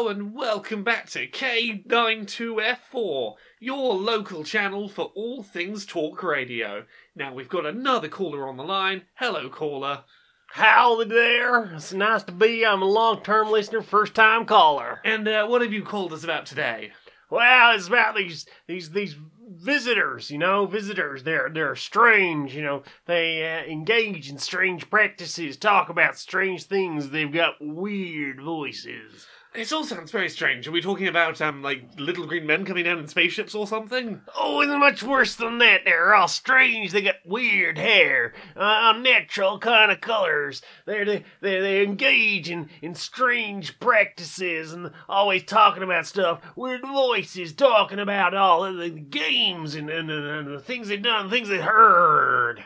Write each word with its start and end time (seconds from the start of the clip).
Hello 0.00 0.08
and 0.08 0.34
welcome 0.34 0.82
back 0.82 1.10
to 1.10 1.28
K92F4, 1.28 3.34
your 3.60 3.94
local 3.94 4.44
channel 4.44 4.88
for 4.88 5.12
all 5.14 5.42
things 5.42 5.84
talk 5.84 6.22
radio. 6.22 6.86
Now 7.14 7.34
we've 7.34 7.50
got 7.50 7.66
another 7.66 8.08
caller 8.08 8.48
on 8.48 8.56
the 8.56 8.64
line. 8.64 9.02
Hello, 9.16 9.50
caller. 9.50 10.04
Howdy 10.52 11.10
there. 11.10 11.64
It's 11.74 11.92
nice 11.92 12.22
to 12.22 12.32
be. 12.32 12.64
I'm 12.64 12.80
a 12.80 12.86
long 12.86 13.22
term 13.22 13.50
listener, 13.50 13.82
first 13.82 14.14
time 14.14 14.46
caller. 14.46 15.00
And 15.04 15.28
uh, 15.28 15.46
what 15.46 15.60
have 15.60 15.74
you 15.74 15.82
called 15.82 16.14
us 16.14 16.24
about 16.24 16.46
today? 16.46 16.92
Well, 17.28 17.76
it's 17.76 17.88
about 17.88 18.16
these 18.16 18.46
these 18.66 18.92
these 18.92 19.16
visitors, 19.50 20.30
you 20.30 20.38
know, 20.38 20.64
visitors. 20.64 21.24
They're 21.24 21.50
they're 21.52 21.76
strange, 21.76 22.54
you 22.54 22.62
know. 22.62 22.84
They 23.04 23.46
uh, 23.46 23.70
engage 23.70 24.30
in 24.30 24.38
strange 24.38 24.88
practices, 24.88 25.58
talk 25.58 25.90
about 25.90 26.16
strange 26.16 26.64
things. 26.64 27.10
They've 27.10 27.30
got 27.30 27.56
weird 27.60 28.40
voices. 28.40 29.26
This 29.52 29.72
all 29.72 29.82
sounds 29.82 30.12
very 30.12 30.28
strange. 30.28 30.68
Are 30.68 30.70
we 30.70 30.80
talking 30.80 31.08
about 31.08 31.40
um 31.40 31.60
like 31.60 31.82
little 31.98 32.24
green 32.24 32.46
men 32.46 32.64
coming 32.64 32.84
down 32.84 33.00
in 33.00 33.08
spaceships 33.08 33.52
or 33.52 33.66
something? 33.66 34.20
Oh, 34.38 34.60
it's 34.60 34.70
much 34.70 35.02
worse 35.02 35.34
than 35.34 35.58
that. 35.58 35.80
They're 35.84 36.14
all 36.14 36.28
strange. 36.28 36.92
They 36.92 37.02
got 37.02 37.16
weird 37.24 37.76
hair, 37.76 38.32
uh, 38.56 38.92
unnatural 38.94 39.58
kind 39.58 39.90
of 39.90 40.00
colors. 40.00 40.62
They're, 40.86 41.04
they 41.04 41.24
they 41.40 41.60
they 41.60 41.82
engage 41.82 42.48
in 42.48 42.70
in 42.80 42.94
strange 42.94 43.80
practices 43.80 44.72
and 44.72 44.92
always 45.08 45.42
talking 45.42 45.82
about 45.82 46.06
stuff. 46.06 46.40
Weird 46.54 46.82
voices 46.82 47.52
talking 47.52 47.98
about 47.98 48.34
all 48.34 48.64
of 48.64 48.76
the 48.76 48.90
games 48.90 49.74
and, 49.74 49.90
and, 49.90 50.10
and, 50.10 50.26
and 50.26 50.54
the 50.54 50.60
things 50.60 50.86
they've 50.86 51.02
done, 51.02 51.28
things 51.28 51.48
they 51.48 51.60
heard. 51.60 52.64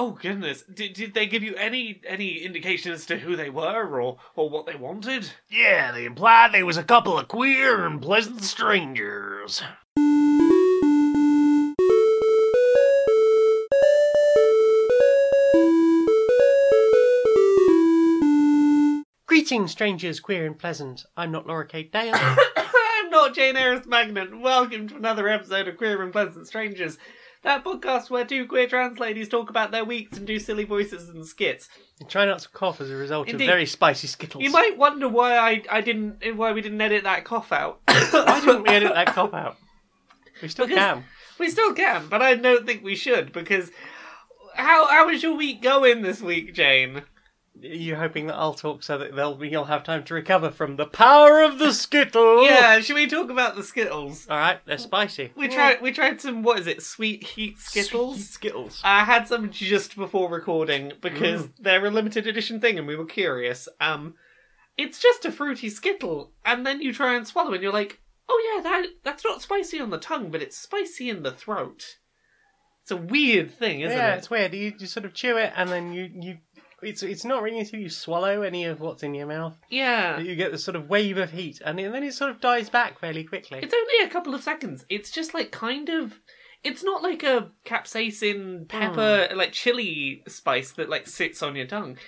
Oh 0.00 0.12
goodness! 0.12 0.62
Did, 0.72 0.92
did 0.92 1.12
they 1.12 1.26
give 1.26 1.42
you 1.42 1.56
any 1.56 2.00
any 2.06 2.36
indication 2.36 2.92
as 2.92 3.04
to 3.06 3.18
who 3.18 3.34
they 3.34 3.50
were 3.50 3.84
or 3.84 4.16
or 4.36 4.48
what 4.48 4.64
they 4.64 4.76
wanted? 4.76 5.32
Yeah, 5.50 5.90
they 5.90 6.04
implied 6.04 6.52
they 6.52 6.62
was 6.62 6.76
a 6.76 6.84
couple 6.84 7.18
of 7.18 7.26
queer 7.26 7.84
and 7.84 8.00
pleasant 8.00 8.44
strangers. 8.44 9.60
Greetings, 19.26 19.72
strangers, 19.72 20.20
queer 20.20 20.46
and 20.46 20.56
pleasant. 20.56 21.06
I'm 21.16 21.32
not 21.32 21.48
Laura 21.48 21.66
Kate 21.66 21.90
Dale. 21.90 22.14
I'm 23.04 23.10
not 23.10 23.34
Jane 23.34 23.56
Eyres 23.56 23.84
Magnet. 23.84 24.38
Welcome 24.38 24.86
to 24.88 24.96
another 24.96 25.28
episode 25.28 25.66
of 25.66 25.76
Queer 25.76 26.00
and 26.02 26.12
Pleasant 26.12 26.46
Strangers, 26.46 26.98
that 27.42 27.64
podcast 27.64 28.10
where 28.10 28.24
two 28.24 28.46
queer 28.46 28.66
trans 28.68 28.98
ladies 28.98 29.28
talk 29.28 29.48
about 29.50 29.70
their 29.70 29.84
weeks 29.84 30.16
and 30.18 30.26
do 30.26 30.38
silly 30.38 30.64
voices 30.64 31.08
and 31.08 31.24
skits. 31.26 31.68
And 32.00 32.08
Try 32.08 32.26
not 32.26 32.40
to 32.40 32.48
cough 32.48 32.80
as 32.80 32.90
a 32.90 32.96
result 32.96 33.28
Indeed. 33.28 33.44
of 33.44 33.48
very 33.52 33.66
spicy 33.66 34.06
skittles. 34.06 34.42
You 34.44 34.50
might 34.50 34.76
wonder 34.76 35.08
why 35.08 35.36
I, 35.36 35.62
I 35.70 35.80
didn't 35.80 36.36
why 36.36 36.52
we 36.52 36.60
didn't 36.60 36.80
edit 36.80 37.04
that 37.04 37.24
cough 37.24 37.52
out. 37.52 37.80
Why 37.86 38.40
didn't 38.44 38.62
we 38.62 38.68
edit 38.68 38.92
that 38.94 39.08
cop 39.08 39.34
out? 39.34 39.56
We 40.42 40.48
still 40.48 40.66
Because- 40.66 40.78
can. 40.78 41.04
we 41.38 41.50
still 41.50 41.74
can, 41.74 42.08
but 42.08 42.22
I 42.22 42.34
don't 42.34 42.64
think 42.66 42.82
we 42.84 42.94
should 42.96 43.32
because 43.32 43.70
how 44.54 44.86
how 44.88 45.08
is 45.08 45.22
your 45.22 45.34
week 45.36 45.62
going 45.62 46.02
this 46.02 46.20
week, 46.20 46.54
Jane? 46.54 47.02
You're 47.60 47.96
hoping 47.96 48.26
that 48.28 48.36
I'll 48.36 48.54
talk 48.54 48.82
so 48.82 48.98
that 48.98 49.14
they'll 49.14 49.42
you'll 49.44 49.64
have 49.64 49.82
time 49.84 50.04
to 50.04 50.14
recover 50.14 50.50
from 50.50 50.76
the 50.76 50.86
power 50.86 51.42
of 51.42 51.58
the 51.58 51.72
skittle. 51.72 52.44
Yeah, 52.48 52.80
should 52.80 52.94
we 52.94 53.06
talk 53.06 53.30
about 53.30 53.56
the 53.56 53.62
Skittles? 53.62 54.26
All 54.28 54.38
right, 54.38 54.60
they're 54.64 54.78
spicy. 54.78 55.32
We 55.36 55.48
tried 55.48 55.82
we 55.82 55.92
tried 55.92 56.20
some 56.20 56.42
what 56.42 56.58
is 56.58 56.66
it, 56.66 56.82
sweet 56.82 57.24
heat 57.24 57.58
Skittles? 57.58 58.16
Sweet 58.16 58.26
Skittles. 58.26 58.80
I 58.84 59.04
had 59.04 59.28
some 59.28 59.50
just 59.50 59.96
before 59.96 60.30
recording 60.30 60.92
because 61.00 61.48
they're 61.58 61.84
a 61.84 61.90
limited 61.90 62.26
edition 62.26 62.60
thing 62.60 62.78
and 62.78 62.86
we 62.86 62.96
were 62.96 63.06
curious. 63.06 63.68
Um 63.80 64.14
it's 64.76 65.00
just 65.00 65.24
a 65.24 65.32
fruity 65.32 65.68
skittle, 65.70 66.32
and 66.44 66.64
then 66.64 66.80
you 66.80 66.92
try 66.92 67.16
and 67.16 67.26
swallow 67.26 67.52
and 67.52 67.62
you're 67.62 67.72
like, 67.72 68.00
Oh 68.28 68.54
yeah, 68.54 68.62
that 68.62 68.86
that's 69.02 69.24
not 69.24 69.42
spicy 69.42 69.80
on 69.80 69.90
the 69.90 69.98
tongue, 69.98 70.30
but 70.30 70.42
it's 70.42 70.56
spicy 70.56 71.08
in 71.08 71.22
the 71.22 71.32
throat. 71.32 71.98
It's 72.82 72.90
a 72.90 72.96
weird 72.96 73.50
thing, 73.50 73.80
isn't 73.80 73.92
it? 73.92 74.00
yeah, 74.00 74.14
it? 74.14 74.18
it's 74.18 74.30
weird. 74.30 74.54
You, 74.54 74.72
you 74.78 74.86
sort 74.86 75.04
of 75.04 75.12
chew 75.12 75.36
it 75.36 75.52
and 75.56 75.68
then 75.68 75.92
you 75.92 76.10
you. 76.20 76.38
It's 76.82 77.02
it's 77.02 77.24
not 77.24 77.42
really 77.42 77.58
until 77.58 77.80
you 77.80 77.88
swallow 77.88 78.42
any 78.42 78.64
of 78.64 78.80
what's 78.80 79.02
in 79.02 79.14
your 79.14 79.26
mouth 79.26 79.56
Yeah. 79.68 80.16
that 80.16 80.24
you 80.24 80.36
get 80.36 80.52
the 80.52 80.58
sort 80.58 80.76
of 80.76 80.88
wave 80.88 81.18
of 81.18 81.32
heat, 81.32 81.60
and, 81.64 81.78
then 81.78 82.04
it 82.04 82.14
sort 82.14 82.30
of 82.30 82.40
dies 82.40 82.70
back 82.70 83.00
fairly 83.00 83.24
quickly. 83.24 83.58
It's 83.62 83.74
only 83.74 84.08
a 84.08 84.12
couple 84.12 84.34
of 84.34 84.42
seconds. 84.42 84.84
It's 84.88 85.10
just 85.10 85.34
like 85.34 85.50
kind 85.50 85.88
of. 85.88 86.20
It's 86.64 86.82
not 86.82 87.02
like 87.02 87.22
a 87.22 87.52
capsaicin 87.64 88.68
pepper, 88.68 89.28
hmm. 89.30 89.38
like 89.38 89.52
chili 89.52 90.24
spice 90.26 90.72
that 90.72 90.88
like 90.88 91.06
sits 91.06 91.42
on 91.42 91.54
your 91.54 91.66
tongue. 91.66 91.98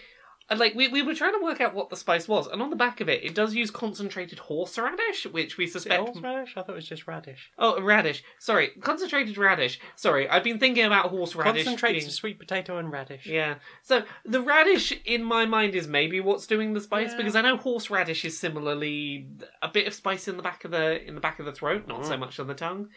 And 0.51 0.59
like 0.59 0.75
we, 0.75 0.89
we 0.89 1.01
were 1.03 1.15
trying 1.15 1.33
to 1.39 1.43
work 1.45 1.61
out 1.61 1.75
what 1.75 1.91
the 1.91 1.97
spice 1.97 2.27
was, 2.27 2.49
and 2.49 2.61
on 2.61 2.71
the 2.71 2.77
back 2.77 3.01
of 3.01 3.09
it, 3.09 3.23
it 3.23 3.35
does 3.37 3.55
use 3.55 3.71
concentrated 3.71 4.41
horseradish, 4.41 5.25
which 5.27 5.57
we 5.57 5.67
suspect. 5.69 6.03
horseradish? 6.03 6.57
I 6.57 6.63
thought 6.63 6.73
it 6.73 6.75
was 6.75 6.89
just 6.89 7.07
radish. 7.07 7.51
Oh, 7.57 7.81
radish. 7.81 8.25
Sorry, 8.41 8.71
concentrated 8.81 9.39
radish. 9.39 9.79
Sorry, 9.95 10.29
I've 10.29 10.43
been 10.43 10.59
thinking 10.59 10.85
about 10.85 11.11
horseradish. 11.11 11.65
Concentrated 11.65 12.01
being- 12.03 12.11
sweet 12.11 12.39
potato 12.41 12.79
and 12.79 12.91
radish. 12.91 13.27
Yeah. 13.27 13.55
So 13.83 14.03
the 14.25 14.43
radish 14.43 14.93
in 15.05 15.23
my 15.23 15.47
mind 15.47 15.77
is 15.77 15.87
maybe 15.87 16.21
what's 16.21 16.47
doing 16.49 16.73
the 16.75 16.81
spice 16.81 17.13
Yeah. 17.13 17.17
because 17.19 17.37
I 17.37 17.43
know 17.43 17.57
horseradish 17.57 18.25
is 18.25 18.37
similarly 18.37 19.29
a 19.63 19.69
bit 19.69 19.87
of 19.87 19.95
spice 19.95 20.27
in 20.27 20.37
the 20.37 20.43
back 20.43 20.65
of 20.65 20.73
the 20.73 21.01
in 21.07 21.15
the 21.15 21.21
back 21.21 21.39
of 21.39 21.47
the 21.47 21.53
throat, 21.53 21.87
not 21.87 22.05
so 22.05 22.15
Mm. 22.17 22.21
much 22.21 22.41
on 22.41 22.49
the 22.49 22.55
tongue. 22.55 22.89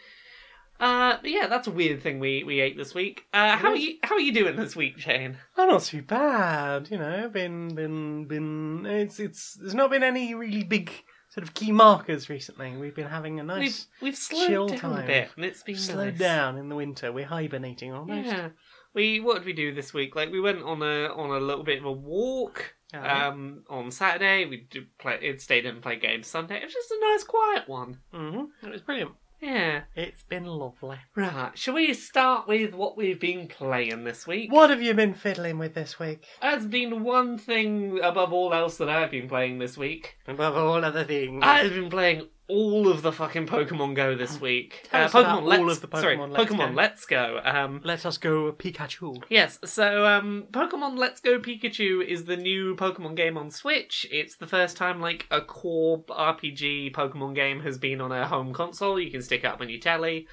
Uh, 0.80 1.16
but 1.22 1.30
yeah, 1.30 1.46
that's 1.46 1.68
a 1.68 1.70
weird 1.70 2.02
thing 2.02 2.18
we, 2.18 2.42
we 2.44 2.60
ate 2.60 2.76
this 2.76 2.94
week. 2.94 3.24
Uh, 3.32 3.56
how 3.56 3.68
are 3.68 3.76
you 3.76 3.96
how 4.02 4.16
are 4.16 4.20
you 4.20 4.32
doing 4.32 4.56
this 4.56 4.74
week, 4.74 4.96
Jane? 4.98 5.38
Oh, 5.56 5.66
not 5.66 5.82
too 5.82 6.02
bad. 6.02 6.90
You 6.90 6.98
know, 6.98 7.28
been 7.28 7.74
been 7.74 8.26
been. 8.26 8.84
It's 8.86 9.20
it's. 9.20 9.54
There's 9.54 9.74
not 9.74 9.90
been 9.90 10.02
any 10.02 10.34
really 10.34 10.64
big 10.64 10.90
sort 11.30 11.46
of 11.46 11.54
key 11.54 11.70
markers 11.72 12.28
recently. 12.28 12.76
We've 12.76 12.94
been 12.94 13.06
having 13.08 13.38
a 13.40 13.44
nice 13.44 13.86
We've 14.00 14.08
we've 14.08 14.16
slowed 14.16 14.48
chill 14.48 14.66
down 14.66 14.76
a 14.76 14.80
time. 14.96 15.06
bit, 15.06 15.30
and 15.36 15.44
it's 15.44 15.62
been 15.62 15.76
slowed 15.76 16.14
nice. 16.14 16.18
down 16.18 16.58
in 16.58 16.68
the 16.68 16.76
winter. 16.76 17.12
We're 17.12 17.26
hibernating 17.26 17.92
almost. 17.92 18.26
Yeah. 18.26 18.48
We 18.94 19.20
what 19.20 19.36
did 19.36 19.46
we 19.46 19.52
do 19.52 19.74
this 19.74 19.94
week? 19.94 20.14
Like 20.16 20.30
we 20.30 20.40
went 20.40 20.62
on 20.62 20.82
a 20.82 21.06
on 21.06 21.30
a 21.30 21.40
little 21.44 21.64
bit 21.64 21.78
of 21.78 21.84
a 21.84 21.92
walk. 21.92 22.74
Um, 22.92 23.64
on 23.68 23.90
Saturday 23.90 24.44
we 24.44 24.68
did 24.70 24.96
play. 24.98 25.18
It 25.20 25.40
stayed 25.40 25.64
in 25.66 25.74
and 25.74 25.82
played 25.82 26.00
games. 26.00 26.28
Sunday 26.28 26.58
it 26.58 26.64
was 26.64 26.72
just 26.72 26.90
a 26.92 26.98
nice 27.00 27.24
quiet 27.24 27.68
one. 27.68 27.98
hmm 28.12 28.44
It 28.62 28.70
was 28.70 28.82
brilliant. 28.82 29.10
Yeah. 29.44 29.82
It's 29.94 30.22
been 30.22 30.46
lovely. 30.46 30.96
Right, 31.14 31.50
shall 31.54 31.74
we 31.74 31.92
start 31.92 32.48
with 32.48 32.72
what 32.72 32.96
we've 32.96 33.20
been 33.20 33.46
playing 33.46 34.04
this 34.04 34.26
week? 34.26 34.50
What 34.50 34.70
have 34.70 34.80
you 34.80 34.94
been 34.94 35.12
fiddling 35.12 35.58
with 35.58 35.74
this 35.74 35.98
week? 35.98 36.24
There's 36.40 36.66
been 36.66 37.04
one 37.04 37.36
thing 37.36 38.00
above 38.02 38.32
all 38.32 38.54
else 38.54 38.78
that 38.78 38.88
I've 38.88 39.10
been 39.10 39.28
playing 39.28 39.58
this 39.58 39.76
week. 39.76 40.16
Above 40.26 40.56
all 40.56 40.82
other 40.82 41.04
things. 41.04 41.42
I've 41.44 41.74
been 41.74 41.90
playing 41.90 42.28
all 42.48 42.88
of 42.88 43.02
the 43.02 43.10
fucking 43.12 43.46
Pokemon 43.46 43.94
Go 43.94 44.14
this 44.14 44.40
week. 44.40 44.86
Tell 44.90 45.00
Uh, 45.00 45.04
us 45.06 45.10
about 45.14 45.26
Pokemon 45.26 45.42
all 45.58 45.64
Let's, 45.66 45.76
of 45.76 45.80
the 45.80 45.88
Pokemon 45.88 46.00
sorry, 46.00 46.16
Let's 46.18 46.50
Pokemon 46.52 46.68
Go. 46.68 46.74
Let's 46.74 47.06
Go. 47.06 47.40
Um, 47.44 47.80
Let 47.84 48.04
us 48.06 48.18
go, 48.18 48.52
Pikachu. 48.52 49.22
yes, 49.30 49.58
so 49.64 50.04
um, 50.06 50.44
Pokemon 50.50 50.98
Let's 50.98 51.20
Go 51.20 51.38
Pikachu 51.38 52.04
is 52.06 52.24
the 52.26 52.36
new 52.36 52.76
Pokemon 52.76 53.16
game 53.16 53.38
on 53.38 53.50
Switch. 53.50 54.06
It's 54.10 54.36
the 54.36 54.46
first 54.46 54.76
time 54.76 55.00
like 55.00 55.26
a 55.30 55.40
core 55.40 56.02
RPG 56.04 56.92
Pokemon 56.94 57.34
game 57.34 57.60
has 57.60 57.78
been 57.78 58.00
on 58.00 58.12
a 58.12 58.26
home 58.26 58.52
console. 58.52 59.00
You 59.00 59.10
can 59.10 59.22
stick 59.22 59.44
it 59.44 59.46
up 59.46 59.60
on 59.60 59.68
your 59.68 59.80
telly. 59.80 60.26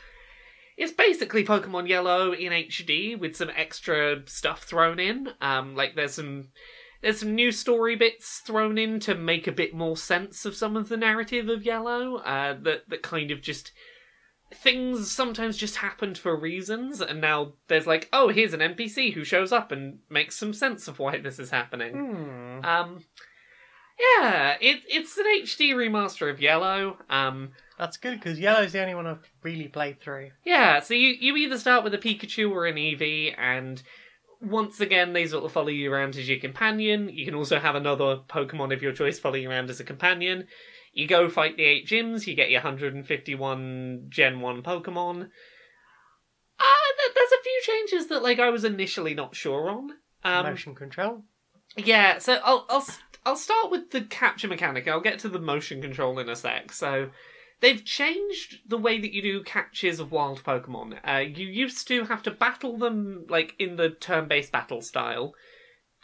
It's 0.78 0.92
basically 0.94 1.46
Pokemon 1.46 1.88
Yellow 1.88 2.32
in 2.34 2.52
HD 2.52 3.18
with 3.20 3.36
some 3.36 3.52
extra 3.56 4.28
stuff 4.28 4.64
thrown 4.64 5.00
in. 5.00 5.30
Um, 5.40 5.76
like 5.76 5.96
there's 5.96 6.14
some 6.16 6.48
there's 7.02 7.20
some 7.20 7.36
new 7.36 7.52
story 7.52 7.96
bits 7.96 8.42
thrown 8.46 8.78
in 8.78 9.00
to 9.02 9.16
make 9.16 9.48
a 9.48 9.52
bit 9.52 9.74
more 9.74 9.98
sense 9.98 10.46
of 10.46 10.56
some 10.56 10.78
of 10.78 10.90
the 10.90 10.98
narrative 10.98 11.50
of 11.50 11.64
Yellow. 11.64 12.18
Uh, 12.18 12.56
that 12.62 12.90
that 12.90 13.02
kind 13.02 13.32
of 13.32 13.42
just 13.42 13.72
things 14.54 15.10
sometimes 15.10 15.58
just 15.58 15.78
happened 15.78 16.18
for 16.18 16.36
reasons, 16.36 17.02
and 17.02 17.22
now 17.22 17.54
there's 17.68 17.88
like, 17.88 18.10
oh, 18.14 18.30
here's 18.30 18.54
an 18.54 18.60
NPC 18.60 19.14
who 19.14 19.24
shows 19.24 19.52
up 19.52 19.72
and 19.72 20.00
makes 20.10 20.38
some 20.38 20.54
sense 20.54 20.88
of 20.88 21.00
why 21.00 21.18
this 21.20 21.40
is 21.40 21.50
happening. 21.50 21.96
Hmm. 21.96 22.66
Um, 22.66 23.04
yeah, 24.00 24.58
it, 24.60 24.82
it's 24.88 25.18
an 25.18 25.26
HD 25.26 25.74
remaster 25.74 26.30
of 26.30 26.42
Yellow. 26.42 26.98
Um, 27.10 27.52
That's 27.78 27.98
good 27.98 28.20
because 28.20 28.40
Yellow's 28.40 28.72
the 28.72 28.82
only 28.82 28.96
one 28.96 29.08
I've 29.08 29.32
really 29.44 29.68
played 29.68 30.02
through. 30.02 30.32
Yeah, 30.44 30.80
so 30.80 30.94
you, 30.94 31.16
you 31.20 31.36
either 31.38 31.58
start 31.58 31.84
with 31.84 31.94
a 31.94 31.98
Pikachu 31.98 32.52
or 32.52 32.66
an 32.66 32.76
Eevee, 32.76 33.36
and 33.38 33.82
once 34.42 34.80
again, 34.80 35.14
they 35.14 35.28
sort 35.28 35.46
of 35.46 35.52
follow 35.52 35.68
you 35.70 35.92
around 35.92 36.16
as 36.16 36.28
your 36.28 36.40
companion. 36.40 37.10
You 37.10 37.26
can 37.26 37.36
also 37.36 37.60
have 37.60 37.76
another 37.76 38.18
Pokemon 38.28 38.74
of 38.74 38.82
your 38.82 38.92
choice 38.92 39.20
follow 39.20 39.36
you 39.36 39.50
around 39.50 39.70
as 39.70 39.80
a 39.80 39.84
companion. 39.84 40.48
You 40.94 41.08
go 41.08 41.30
fight 41.30 41.56
the 41.58 41.64
eight 41.64 41.88
gyms, 41.88 42.28
you 42.28 42.36
get 42.36 42.50
your 42.50 42.62
151 42.62 44.06
Gen 44.10 44.42
1 44.42 44.64
Pokemon. 44.64 45.30
Uh, 46.60 46.90
th- 47.00 47.16
there's 47.16 47.32
a 47.32 47.44
few 47.44 47.62
changes 47.64 48.08
that 48.08 48.24
like 48.24 48.40
I 48.40 48.50
was 48.50 48.64
initially 48.66 49.14
not 49.14 49.36
sure 49.36 49.70
on. 49.70 49.92
Um, 50.24 50.46
Motion 50.46 50.76
control. 50.76 51.24
yeah, 51.78 52.20
so 52.20 52.40
I'll 52.44 52.66
I'll 52.70 52.86
I'll 53.26 53.36
start 53.36 53.72
with 53.72 53.92
the 53.92 54.02
capture 54.02 54.48
mechanic. 54.48 54.88
I'll 54.88 55.00
get 55.02 55.20
to 55.20 55.30
the 55.30 55.40
motion 55.40 55.82
control 55.82 56.20
in 56.20 56.30
a 56.30 56.36
sec. 56.36 56.72
So 56.72 57.10
they've 57.62 57.86
changed 57.86 58.60
the 58.68 58.78
way 58.78 59.00
that 59.00 59.14
you 59.14 59.22
do 59.22 59.44
catches 59.44 60.00
of 60.00 60.12
wild 60.12 60.44
Pokemon. 60.44 61.00
Uh, 61.08 61.20
you 61.20 61.48
used 61.48 61.88
to 61.88 62.04
have 62.06 62.22
to 62.24 62.32
battle 62.32 62.78
them 62.78 63.26
like 63.30 63.56
in 63.58 63.76
the 63.78 63.90
turn-based 63.90 64.52
battle 64.52 64.82
style, 64.82 65.34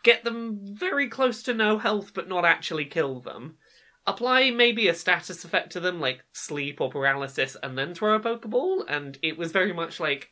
get 0.04 0.24
them 0.24 0.60
very 0.64 1.10
close 1.10 1.44
to 1.44 1.54
no 1.54 1.78
health, 1.78 2.12
but 2.14 2.30
not 2.30 2.46
actually 2.46 2.86
kill 2.86 3.20
them. 3.20 3.58
apply 4.06 4.50
maybe 4.52 4.88
a 4.88 4.94
status 4.94 5.44
effect 5.44 5.70
to 5.74 5.82
them, 5.82 6.00
like 6.00 6.24
sleep 6.32 6.80
or 6.80 6.90
paralysis, 6.90 7.58
and 7.62 7.78
then 7.78 7.94
throw 7.94 8.16
a 8.16 8.20
Pokeball. 8.22 8.86
And 8.88 9.18
it 9.22 9.38
was 9.38 9.52
very 9.52 9.74
much 9.74 10.00
like 10.00 10.30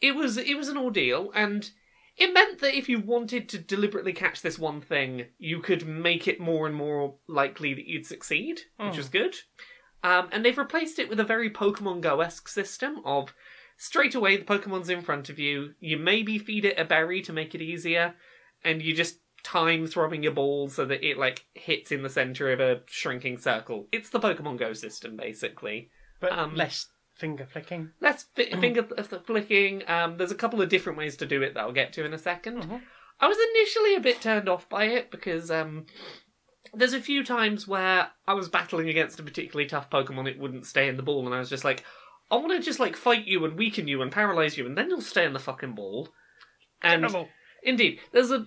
it 0.00 0.14
was 0.14 0.36
it 0.36 0.56
was 0.56 0.68
an 0.68 0.76
ordeal, 0.76 1.32
and 1.34 1.68
it 2.16 2.32
meant 2.32 2.60
that 2.60 2.76
if 2.76 2.88
you 2.88 3.00
wanted 3.00 3.48
to 3.48 3.58
deliberately 3.58 4.12
catch 4.12 4.42
this 4.42 4.60
one 4.60 4.80
thing, 4.80 5.26
you 5.38 5.58
could 5.60 5.88
make 5.88 6.28
it 6.28 6.38
more 6.38 6.66
and 6.68 6.76
more 6.76 7.16
likely 7.26 7.74
that 7.74 7.86
you'd 7.88 8.06
succeed, 8.06 8.60
which 8.76 8.92
Hmm. 8.92 8.96
was 8.98 9.08
good. 9.08 9.34
Um, 10.02 10.28
and 10.32 10.44
they've 10.44 10.56
replaced 10.56 10.98
it 10.98 11.08
with 11.08 11.18
a 11.20 11.24
very 11.24 11.50
Pokemon 11.50 12.00
Go 12.02 12.20
esque 12.20 12.48
system 12.48 13.00
of 13.04 13.34
straight 13.76 14.14
away 14.14 14.36
the 14.36 14.44
Pokemon's 14.44 14.88
in 14.88 15.02
front 15.02 15.28
of 15.28 15.38
you. 15.38 15.74
You 15.80 15.96
maybe 15.98 16.38
feed 16.38 16.64
it 16.64 16.78
a 16.78 16.84
berry 16.84 17.20
to 17.22 17.32
make 17.32 17.54
it 17.54 17.62
easier, 17.62 18.14
and 18.64 18.80
you 18.82 18.94
just 18.94 19.18
time 19.44 19.86
throwing 19.86 20.22
your 20.22 20.32
ball 20.32 20.68
so 20.68 20.84
that 20.84 21.04
it 21.08 21.16
like 21.16 21.44
hits 21.54 21.92
in 21.92 22.02
the 22.02 22.08
center 22.10 22.52
of 22.52 22.60
a 22.60 22.82
shrinking 22.86 23.38
circle. 23.38 23.88
It's 23.92 24.10
the 24.10 24.20
Pokemon 24.20 24.58
Go 24.58 24.72
system 24.72 25.16
basically. 25.16 25.90
But 26.20 26.32
Um, 26.32 26.54
less 26.56 26.88
finger 27.14 27.46
flicking. 27.46 27.90
Less 28.00 28.24
fi- 28.34 28.50
finger 28.60 28.82
flicking. 29.24 29.82
Um, 29.88 30.16
there's 30.16 30.32
a 30.32 30.36
couple 30.36 30.60
of 30.60 30.68
different 30.68 30.98
ways 30.98 31.16
to 31.18 31.26
do 31.26 31.42
it 31.42 31.54
that 31.54 31.60
I'll 31.60 31.72
get 31.72 31.92
to 31.94 32.04
in 32.04 32.12
a 32.12 32.18
2nd 32.18 32.62
Mhm. 32.64 32.82
I 33.20 33.26
was 33.28 33.38
initially 33.54 33.94
a 33.96 34.00
bit 34.00 34.20
turned 34.20 34.48
off 34.48 34.68
by 34.68 34.84
it 34.84 35.10
because 35.10 35.50
um, 35.50 35.86
there's 36.74 36.92
a 36.92 37.00
few 37.00 37.24
times 37.24 37.66
where 37.66 38.10
I 38.26 38.34
was 38.34 38.48
battling 38.48 38.88
against 38.88 39.20
a 39.20 39.22
particularly 39.22 39.68
tough 39.68 39.90
Pokemon, 39.90 40.28
it 40.28 40.38
wouldn't 40.38 40.66
stay 40.66 40.88
in 40.88 40.96
the 40.96 41.02
ball, 41.02 41.26
and 41.26 41.34
I 41.34 41.38
was 41.38 41.50
just 41.50 41.64
like, 41.64 41.84
I 42.30 42.36
want 42.36 42.52
to 42.52 42.60
just 42.60 42.80
like 42.80 42.96
fight 42.96 43.26
you 43.26 43.44
and 43.44 43.56
weaken 43.56 43.88
you 43.88 44.02
and 44.02 44.12
paralyze 44.12 44.56
you, 44.56 44.66
and 44.66 44.76
then 44.76 44.90
you'll 44.90 45.00
stay 45.00 45.24
in 45.24 45.32
the 45.32 45.38
fucking 45.38 45.74
ball. 45.74 46.08
And 46.82 47.02
Terrible. 47.02 47.28
Indeed, 47.62 48.00
there's 48.12 48.30
a 48.30 48.46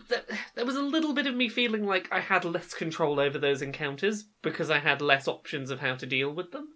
there 0.56 0.66
was 0.66 0.78
a 0.78 0.82
little 0.82 1.14
bit 1.14 1.28
of 1.28 1.36
me 1.36 1.50
feeling 1.50 1.86
like 1.86 2.08
I 2.12 2.22
had 2.22 2.46
less 2.46 2.74
control 2.74 3.20
over 3.20 3.38
those 3.38 3.62
encounters 3.62 4.26
because 4.42 4.70
I 4.70 4.80
had 4.80 5.02
less 5.02 5.28
options 5.28 5.70
of 5.70 5.82
how 5.82 5.96
to 5.96 6.06
deal 6.06 6.32
with 6.32 6.52
them. 6.52 6.70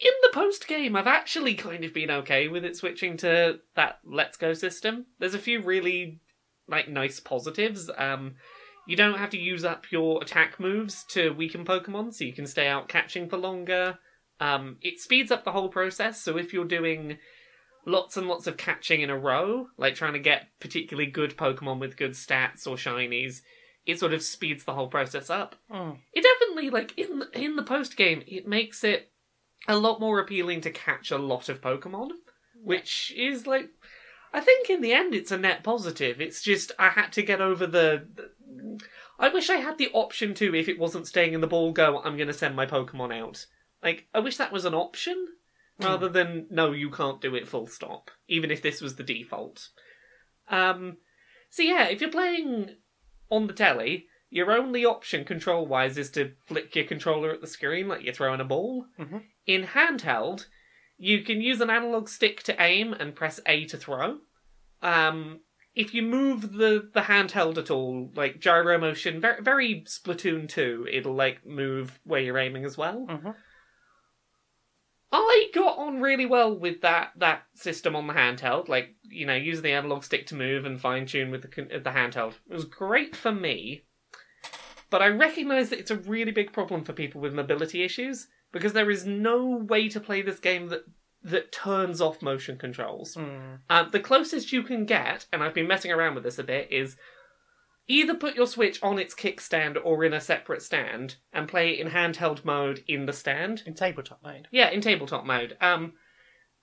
In 0.00 0.12
the 0.22 0.30
post 0.32 0.66
game, 0.66 0.96
I've 0.96 1.06
actually 1.06 1.54
kind 1.54 1.84
of 1.84 1.92
been 1.92 2.10
okay 2.10 2.48
with 2.48 2.64
it 2.64 2.76
switching 2.76 3.16
to 3.18 3.60
that 3.76 4.00
Let's 4.04 4.36
Go 4.36 4.54
system. 4.54 5.06
There's 5.18 5.34
a 5.34 5.38
few 5.38 5.60
really 5.60 6.20
like 6.66 6.88
nice 6.88 7.20
positives. 7.20 7.90
Um, 7.96 8.36
you 8.86 8.96
don't 8.96 9.18
have 9.18 9.30
to 9.30 9.38
use 9.38 9.64
up 9.64 9.90
your 9.90 10.22
attack 10.22 10.58
moves 10.58 11.04
to 11.10 11.30
weaken 11.30 11.64
Pokemon, 11.64 12.14
so 12.14 12.24
you 12.24 12.32
can 12.32 12.46
stay 12.46 12.66
out 12.66 12.88
catching 12.88 13.28
for 13.28 13.36
longer. 13.36 13.98
Um, 14.40 14.78
it 14.82 14.98
speeds 14.98 15.30
up 15.30 15.44
the 15.44 15.52
whole 15.52 15.68
process. 15.68 16.20
So 16.20 16.36
if 16.36 16.52
you're 16.52 16.64
doing 16.64 17.18
lots 17.86 18.16
and 18.16 18.28
lots 18.28 18.46
of 18.46 18.56
catching 18.56 19.00
in 19.00 19.10
a 19.10 19.18
row, 19.18 19.66
like 19.76 19.94
trying 19.94 20.14
to 20.14 20.18
get 20.18 20.48
particularly 20.60 21.10
good 21.10 21.36
Pokemon 21.36 21.78
with 21.78 21.96
good 21.96 22.12
stats 22.12 22.66
or 22.66 22.76
shinies, 22.76 23.40
it 23.86 23.98
sort 23.98 24.14
of 24.14 24.22
speeds 24.22 24.64
the 24.64 24.74
whole 24.74 24.88
process 24.88 25.30
up. 25.30 25.56
Mm. 25.70 25.98
It 26.12 26.24
definitely 26.24 26.70
like 26.70 26.96
in 26.98 27.20
the, 27.20 27.40
in 27.40 27.56
the 27.56 27.62
post 27.62 27.96
game, 27.96 28.22
it 28.26 28.46
makes 28.46 28.84
it 28.84 29.10
a 29.68 29.76
lot 29.76 30.00
more 30.00 30.18
appealing 30.18 30.60
to 30.62 30.70
catch 30.70 31.10
a 31.10 31.18
lot 31.18 31.48
of 31.48 31.60
Pokemon, 31.60 32.10
which 32.64 33.12
is 33.16 33.46
like 33.46 33.70
I 34.32 34.40
think 34.40 34.70
in 34.70 34.80
the 34.80 34.92
end 34.92 35.14
it's 35.14 35.30
a 35.30 35.38
net 35.38 35.62
positive. 35.62 36.20
It's 36.20 36.42
just 36.42 36.72
I 36.78 36.90
had 36.90 37.12
to 37.12 37.22
get 37.22 37.40
over 37.40 37.66
the. 37.66 38.06
I 39.22 39.28
wish 39.28 39.48
I 39.48 39.56
had 39.56 39.78
the 39.78 39.88
option 39.92 40.34
to, 40.34 40.54
if 40.54 40.68
it 40.68 40.78
wasn't 40.78 41.06
staying 41.06 41.32
in 41.32 41.40
the 41.40 41.46
ball, 41.46 41.72
go, 41.72 42.02
I'm 42.02 42.16
going 42.16 42.26
to 42.26 42.34
send 42.34 42.56
my 42.56 42.66
Pokemon 42.66 43.16
out. 43.16 43.46
Like, 43.82 44.08
I 44.12 44.18
wish 44.18 44.36
that 44.36 44.52
was 44.52 44.64
an 44.64 44.74
option, 44.74 45.28
rather 45.80 46.08
than, 46.08 46.48
no, 46.50 46.72
you 46.72 46.90
can't 46.90 47.20
do 47.20 47.34
it 47.36 47.46
full 47.48 47.68
stop, 47.68 48.10
even 48.28 48.50
if 48.50 48.62
this 48.62 48.80
was 48.80 48.96
the 48.96 49.04
default. 49.04 49.68
Um, 50.48 50.96
so 51.50 51.62
yeah, 51.62 51.86
if 51.86 52.00
you're 52.00 52.10
playing 52.10 52.76
on 53.30 53.46
the 53.46 53.52
telly, 53.52 54.06
your 54.28 54.50
only 54.50 54.84
option 54.84 55.24
control 55.24 55.66
wise 55.66 55.96
is 55.96 56.10
to 56.10 56.32
flick 56.46 56.74
your 56.74 56.84
controller 56.84 57.30
at 57.30 57.40
the 57.40 57.46
screen 57.46 57.86
like 57.86 58.02
you're 58.02 58.14
throwing 58.14 58.40
a 58.40 58.44
ball. 58.44 58.86
Mhm. 58.98 59.22
In 59.46 59.64
handheld, 59.64 60.46
you 60.96 61.22
can 61.22 61.40
use 61.40 61.60
an 61.60 61.70
analog 61.70 62.08
stick 62.08 62.42
to 62.44 62.60
aim 62.60 62.92
and 62.92 63.14
press 63.14 63.38
A 63.46 63.66
to 63.66 63.76
throw. 63.76 64.18
Um, 64.80 65.40
if 65.74 65.94
you 65.94 66.02
move 66.02 66.52
the, 66.52 66.90
the 66.92 67.02
handheld 67.02 67.56
at 67.56 67.70
all, 67.70 68.10
like 68.14 68.40
gyro 68.40 68.78
motion, 68.78 69.20
very, 69.20 69.42
very 69.42 69.84
Splatoon 69.86 70.48
2, 70.48 70.86
it'll 70.90 71.14
like 71.14 71.46
move 71.46 71.98
where 72.04 72.20
you're 72.20 72.38
aiming 72.38 72.64
as 72.64 72.76
well. 72.76 73.06
Mhm. 73.08 73.34
I 75.14 75.50
got 75.54 75.78
on 75.78 76.00
really 76.00 76.24
well 76.24 76.58
with 76.58 76.80
that 76.80 77.12
that 77.16 77.42
system 77.54 77.94
on 77.94 78.06
the 78.06 78.14
handheld, 78.14 78.68
like 78.68 78.94
you 79.02 79.26
know, 79.26 79.34
using 79.34 79.62
the 79.62 79.72
analog 79.72 80.04
stick 80.04 80.26
to 80.28 80.34
move 80.34 80.64
and 80.64 80.80
fine 80.80 81.04
tune 81.06 81.30
with 81.30 81.42
the 81.42 81.48
the 81.48 81.90
handheld. 81.90 82.34
It 82.48 82.54
was 82.54 82.64
great 82.64 83.14
for 83.14 83.30
me, 83.30 83.82
but 84.88 85.02
I 85.02 85.08
recognise 85.08 85.68
that 85.68 85.78
it's 85.78 85.90
a 85.90 85.96
really 85.96 86.32
big 86.32 86.52
problem 86.52 86.82
for 86.82 86.94
people 86.94 87.20
with 87.20 87.34
mobility 87.34 87.82
issues 87.82 88.28
because 88.52 88.72
there 88.72 88.90
is 88.90 89.04
no 89.04 89.44
way 89.44 89.88
to 89.90 90.00
play 90.00 90.22
this 90.22 90.38
game 90.38 90.68
that 90.68 90.84
that 91.24 91.52
turns 91.52 92.00
off 92.00 92.20
motion 92.22 92.58
controls. 92.58 93.14
Mm. 93.14 93.90
The 93.92 94.00
closest 94.00 94.52
you 94.52 94.62
can 94.62 94.84
get, 94.86 95.26
and 95.32 95.42
I've 95.42 95.54
been 95.54 95.68
messing 95.68 95.92
around 95.92 96.14
with 96.14 96.24
this 96.24 96.38
a 96.38 96.44
bit, 96.44 96.70
is 96.72 96.96
either 97.88 98.14
put 98.14 98.34
your 98.34 98.46
Switch 98.46 98.82
on 98.82 98.98
its 98.98 99.14
kickstand 99.14 99.76
or 99.84 100.04
in 100.04 100.12
a 100.12 100.20
separate 100.20 100.62
stand 100.62 101.16
and 101.32 101.48
play 101.48 101.72
it 101.74 101.80
in 101.80 101.92
handheld 101.92 102.44
mode 102.44 102.82
in 102.88 103.06
the 103.06 103.12
stand. 103.12 103.62
In 103.66 103.74
tabletop 103.74 104.20
mode. 104.22 104.48
Yeah, 104.50 104.70
in 104.70 104.80
tabletop 104.80 105.24
mode. 105.24 105.56
Um, 105.60 105.92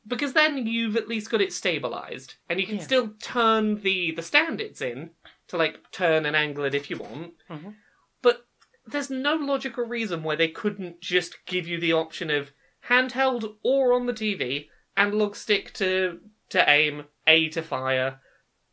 because 0.07 0.33
then 0.33 0.65
you've 0.65 0.95
at 0.95 1.07
least 1.09 1.29
got 1.29 1.41
it 1.41 1.53
stabilized, 1.53 2.35
and 2.49 2.59
you 2.59 2.65
can 2.65 2.77
Yeah. 2.77 2.83
still 2.83 3.09
turn 3.21 3.81
the 3.81 4.11
the 4.11 4.21
stand 4.23 4.59
it's 4.61 4.81
in 4.81 5.11
to 5.47 5.57
like 5.57 5.91
turn 5.91 6.25
and 6.25 6.35
angle 6.35 6.63
it 6.65 6.73
if 6.73 6.89
you 6.89 6.97
want. 6.97 7.33
Mhm. 7.49 7.75
But 8.21 8.45
there's 8.85 9.09
no 9.09 9.35
logical 9.35 9.83
reason 9.85 10.23
why 10.23 10.35
they 10.35 10.47
couldn't 10.47 11.01
just 11.01 11.45
give 11.45 11.67
you 11.67 11.79
the 11.79 11.93
option 11.93 12.29
of 12.31 12.51
handheld 12.89 13.55
or 13.63 13.93
on 13.93 14.05
the 14.05 14.13
TV, 14.13 14.67
and 14.97 15.13
analog 15.13 15.35
stick 15.35 15.73
to 15.75 16.19
to 16.49 16.69
aim, 16.69 17.05
A 17.27 17.47
to 17.49 17.61
fire, 17.61 18.19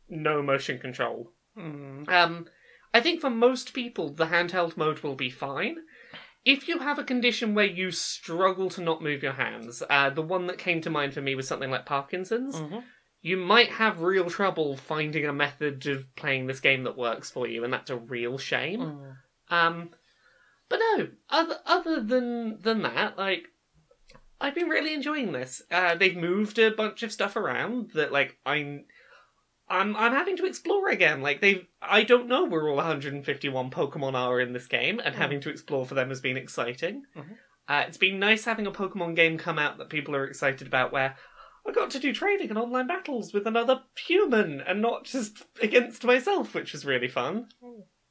no 0.09 0.41
motion 0.41 0.79
control. 0.79 1.31
Mm. 1.57 2.09
Um, 2.09 2.47
I 2.93 3.01
think 3.01 3.21
for 3.21 3.29
most 3.29 3.73
people, 3.73 4.09
the 4.09 4.25
handheld 4.25 4.77
mode 4.77 4.99
will 4.99 5.15
be 5.15 5.29
fine. 5.29 5.77
If 6.43 6.67
you 6.67 6.79
have 6.79 6.97
a 6.97 7.03
condition 7.03 7.53
where 7.53 7.65
you 7.65 7.91
struggle 7.91 8.69
to 8.71 8.81
not 8.81 9.01
move 9.01 9.21
your 9.21 9.33
hands, 9.33 9.83
uh, 9.89 10.09
the 10.09 10.21
one 10.21 10.47
that 10.47 10.57
came 10.57 10.81
to 10.81 10.89
mind 10.89 11.13
for 11.13 11.21
me 11.21 11.35
was 11.35 11.47
something 11.47 11.69
like 11.69 11.85
Parkinson's. 11.85 12.55
Mhm. 12.55 12.83
You 13.21 13.37
might 13.37 13.69
have 13.73 14.01
real 14.01 14.29
trouble 14.29 14.77
finding 14.77 15.25
a 15.25 15.33
method 15.33 15.85
of 15.87 16.15
playing 16.15 16.47
this 16.47 16.61
game 16.61 16.83
that 16.83 16.97
works 16.97 17.29
for 17.29 17.47
you, 17.47 17.63
and 17.63 17.73
that's 17.73 17.89
a 17.89 17.97
real 17.97 18.37
shame. 18.37 18.79
Mm. 18.79 19.17
Um, 19.49 19.89
but 20.69 20.79
no, 20.79 21.09
other 21.29 21.59
other 21.65 22.01
than 22.01 22.59
than 22.61 22.81
that, 22.83 23.17
like 23.17 23.49
I've 24.39 24.55
been 24.55 24.69
really 24.69 24.93
enjoying 24.93 25.31
this. 25.31 25.61
Uh, 25.71 25.95
they've 25.95 26.15
moved 26.15 26.59
a 26.59 26.71
bunch 26.71 27.03
of 27.03 27.11
stuff 27.11 27.35
around 27.35 27.91
that 27.95 28.11
like 28.11 28.37
I'm. 28.45 28.85
I'm 29.69 29.97
I'm 29.97 30.13
having 30.13 30.37
to 30.37 30.45
explore 30.45 30.87
again. 30.89 31.21
Like 31.21 31.41
they've, 31.41 31.65
I 31.81 32.03
don't 32.03 32.29
know 32.29 32.45
where 32.45 32.69
all 32.69 32.77
151 32.77 33.69
Pokemon 33.69 34.13
are 34.13 34.39
in 34.39 34.53
this 34.53 34.65
game, 34.67 34.99
and 35.03 35.13
Hmm. 35.13 35.21
having 35.21 35.41
to 35.41 35.49
explore 35.49 35.85
for 35.85 35.93
them 35.93 36.07
has 36.09 36.21
been 36.21 36.37
exciting. 36.37 37.03
Mhm. 37.15 37.37
Uh, 37.67 37.83
it's 37.85 37.97
been 37.97 38.17
nice 38.17 38.45
having 38.45 38.65
a 38.65 38.71
Pokemon 38.71 39.15
game 39.17 39.37
come 39.37 39.59
out 39.59 39.77
that 39.77 39.89
people 39.89 40.15
are 40.15 40.23
excited 40.25 40.67
about, 40.67 40.93
where 40.93 41.17
I 41.67 41.71
got 41.73 41.89
to 41.91 41.99
do 41.99 42.13
trading 42.13 42.49
and 42.49 42.57
online 42.57 42.87
battles 42.87 43.33
with 43.33 43.45
another 43.45 43.81
human, 44.07 44.61
and 44.61 44.81
not 44.81 45.03
just 45.03 45.43
against 45.61 46.05
myself, 46.05 46.53
which 46.53 46.71
was 46.71 46.85
really 46.85 47.09
fun. 47.09 47.49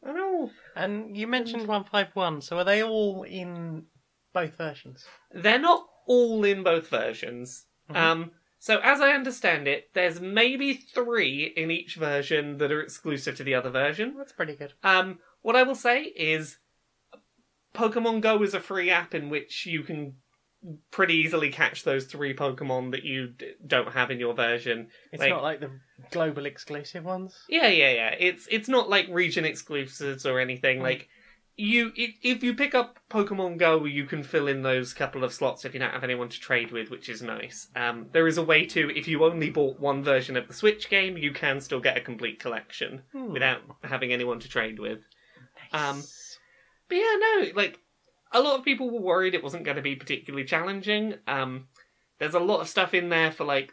I 0.06 0.12
know. 0.12 0.50
And 0.75 1.16
you 1.16 1.26
mentioned 1.26 1.66
151, 1.66 2.42
so 2.42 2.59
are 2.59 2.64
they 2.64 2.83
all 2.83 3.23
in 3.23 3.87
both 4.35 4.56
versions? 4.59 5.06
They're 5.33 5.59
not 5.59 5.88
all 6.06 6.44
in 6.44 6.62
both 6.62 6.88
versions. 6.88 7.66
Mhm. 7.90 7.96
Um, 7.96 8.30
so 8.58 8.80
as 8.82 9.00
I 9.00 9.10
understand 9.12 9.68
it, 9.68 9.90
there's 9.92 10.20
maybe 10.20 10.75
three 10.75 11.52
in 11.56 11.70
each 11.70 11.94
version 11.96 12.58
that 12.58 12.72
are 12.72 12.80
exclusive 12.80 13.36
to 13.36 13.44
the 13.44 13.54
other 13.54 13.70
version. 13.70 14.14
That's 14.16 14.32
pretty 14.32 14.56
good. 14.56 14.72
Um, 14.82 15.20
what 15.42 15.54
I 15.56 15.62
will 15.62 15.75
say 15.76 16.02
is, 16.04 16.58
Pokemon 17.75 18.22
Go 18.22 18.42
is 18.42 18.54
a 18.54 18.60
free 18.60 18.90
app 18.90 19.14
in 19.14 19.28
which 19.28 19.66
you 19.66 19.82
can 19.82 20.16
pretty 20.90 21.14
easily 21.14 21.50
catch 21.50 21.84
those 21.84 22.06
three 22.06 22.34
Pokemon 22.34 22.90
that 22.92 23.04
you 23.04 23.28
d- 23.28 23.52
don't 23.64 23.92
have 23.92 24.10
in 24.10 24.18
your 24.18 24.34
version. 24.34 24.88
It's 25.12 25.20
Like- 25.20 25.30
not 25.30 25.42
like 25.42 25.60
the 25.60 25.70
global 26.10 26.46
exclusive 26.46 27.04
ones. 27.04 27.38
Yeah, 27.48 27.68
yeah, 27.68 27.92
yeah. 27.92 28.14
It's 28.18 28.48
it's 28.50 28.68
not 28.68 28.88
like 28.88 29.06
region 29.10 29.44
exclusives 29.44 30.25
or 30.26 30.40
anything. 30.40 30.78
Mm. 30.78 30.82
Like 30.82 31.08
you, 31.56 31.92
if, 31.96 32.14
if 32.22 32.42
you 32.42 32.54
pick 32.54 32.75
up 32.75 32.98
Pokemon 33.10 33.56
Go, 33.58 33.84
you 33.84 34.04
can 34.04 34.22
fill 34.22 34.46
in 34.46 34.62
those 34.62 34.92
couple 34.92 35.25
of 35.25 35.32
slots 35.32 35.64
if 35.64 35.72
you 35.72 35.80
don't 35.80 35.90
have 35.92 36.04
anyone 36.04 36.28
to 36.28 36.38
trade 36.38 36.70
with, 36.70 36.90
which 36.90 37.08
is 37.08 37.22
nice. 37.22 37.68
Um, 37.75 38.06
there 38.12 38.26
is 38.26 38.36
a 38.38 38.42
way 38.42 38.66
to, 38.66 38.90
if 38.96 39.08
you 39.08 39.25
only 39.25 39.50
bought 39.50 39.80
one 39.80 40.04
version 40.04 40.36
of 40.36 40.48
the 40.48 40.54
Switch 40.54 40.90
game, 40.90 41.16
you 41.16 41.32
can 41.32 41.60
still 41.60 41.80
get 41.80 41.96
a 41.96 42.00
complete 42.00 42.38
collection 42.40 43.02
Hmm. 43.12 43.32
without 43.32 43.60
having 43.82 44.12
anyone 44.12 44.38
to 44.40 44.48
trade 44.48 44.78
with. 44.78 45.00
Um, 45.72 46.02
But 46.88 46.96
yeah, 46.96 47.16
no, 47.18 47.46
like 47.54 47.78
a 48.32 48.40
lot 48.40 48.58
of 48.58 48.64
people 48.64 48.90
were 48.90 49.00
worried 49.00 49.34
it 49.34 49.42
wasn't 49.42 49.64
going 49.64 49.76
to 49.76 49.82
be 49.82 49.96
particularly 49.96 50.44
challenging. 50.44 51.14
Um, 51.26 51.68
there's 52.18 52.34
a 52.34 52.38
lot 52.40 52.60
of 52.60 52.68
stuff 52.68 52.94
in 52.94 53.08
there 53.08 53.32
for 53.32 53.44
like, 53.44 53.72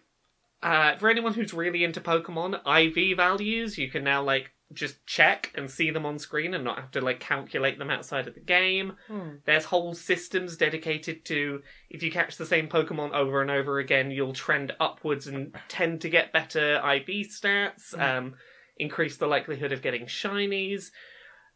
uh, 0.62 0.96
for 0.98 1.10
anyone 1.10 1.34
who's 1.34 1.54
really 1.54 1.84
into 1.84 2.00
Pokemon, 2.02 2.62
IV 2.66 3.18
values. 3.18 3.78
You 3.78 3.90
can 3.90 4.04
now 4.06 4.24
like 4.24 4.52
just 4.74 5.06
check 5.06 5.52
and 5.56 5.70
see 5.70 5.92
them 5.92 6.06
on 6.06 6.20
screen 6.20 6.54
and 6.54 6.64
not 6.64 6.80
have 6.80 6.92
to 6.92 7.02
like 7.02 7.20
calculate 7.20 7.78
them 7.80 7.90
outside 7.90 8.28
of 8.28 8.34
the 8.34 8.40
game. 8.40 8.94
Hmm. 9.08 9.36
There's 9.46 9.66
whole 9.66 9.94
systems 9.94 10.58
dedicated 10.58 11.26
to 11.26 11.62
if 11.90 12.04
you 12.04 12.12
catch 12.12 12.38
the 12.38 12.46
same 12.46 12.68
Pokemon 12.68 13.14
over 13.14 13.42
and 13.42 13.52
over 13.52 13.80
again, 13.80 14.12
you'll 14.12 14.34
trend 14.34 14.74
upwards 14.80 15.28
and 15.28 15.56
tend 15.68 16.02
to 16.02 16.10
get 16.10 16.34
better 16.34 16.76
IV 16.76 17.28
stats, 17.28 17.98
um, 18.00 18.36
increase 18.78 19.18
the 19.18 19.28
likelihood 19.28 19.72
of 19.72 19.82
getting 19.82 20.06
shinies. 20.06 20.92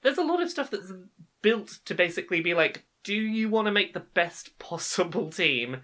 There's 0.02 0.18
a 0.18 0.24
lot 0.24 0.42
of 0.42 0.50
stuff 0.50 0.70
that's 0.70 0.94
built 1.42 1.80
to 1.86 1.96
basically 1.96 2.42
be 2.42 2.54
like, 2.54 2.86
do 3.04 3.16
you 3.16 3.50
want 3.50 3.68
to 3.68 3.72
make 3.72 3.94
the 3.94 4.02
best 4.02 4.60
possible 4.60 5.30
team? 5.30 5.82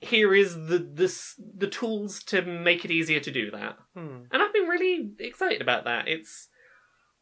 Here 0.00 0.34
is 0.34 0.54
the 0.54 0.78
this 0.78 1.38
the 1.38 1.66
tools 1.66 2.22
to 2.24 2.40
make 2.40 2.86
it 2.86 2.90
easier 2.90 3.20
to 3.20 3.30
do 3.30 3.50
that. 3.50 3.76
Hmm. 3.94 4.22
And 4.30 4.42
I've 4.42 4.52
been 4.52 4.66
really 4.66 5.12
excited 5.18 5.60
about 5.60 5.84
that. 5.84 6.08
It's 6.08 6.48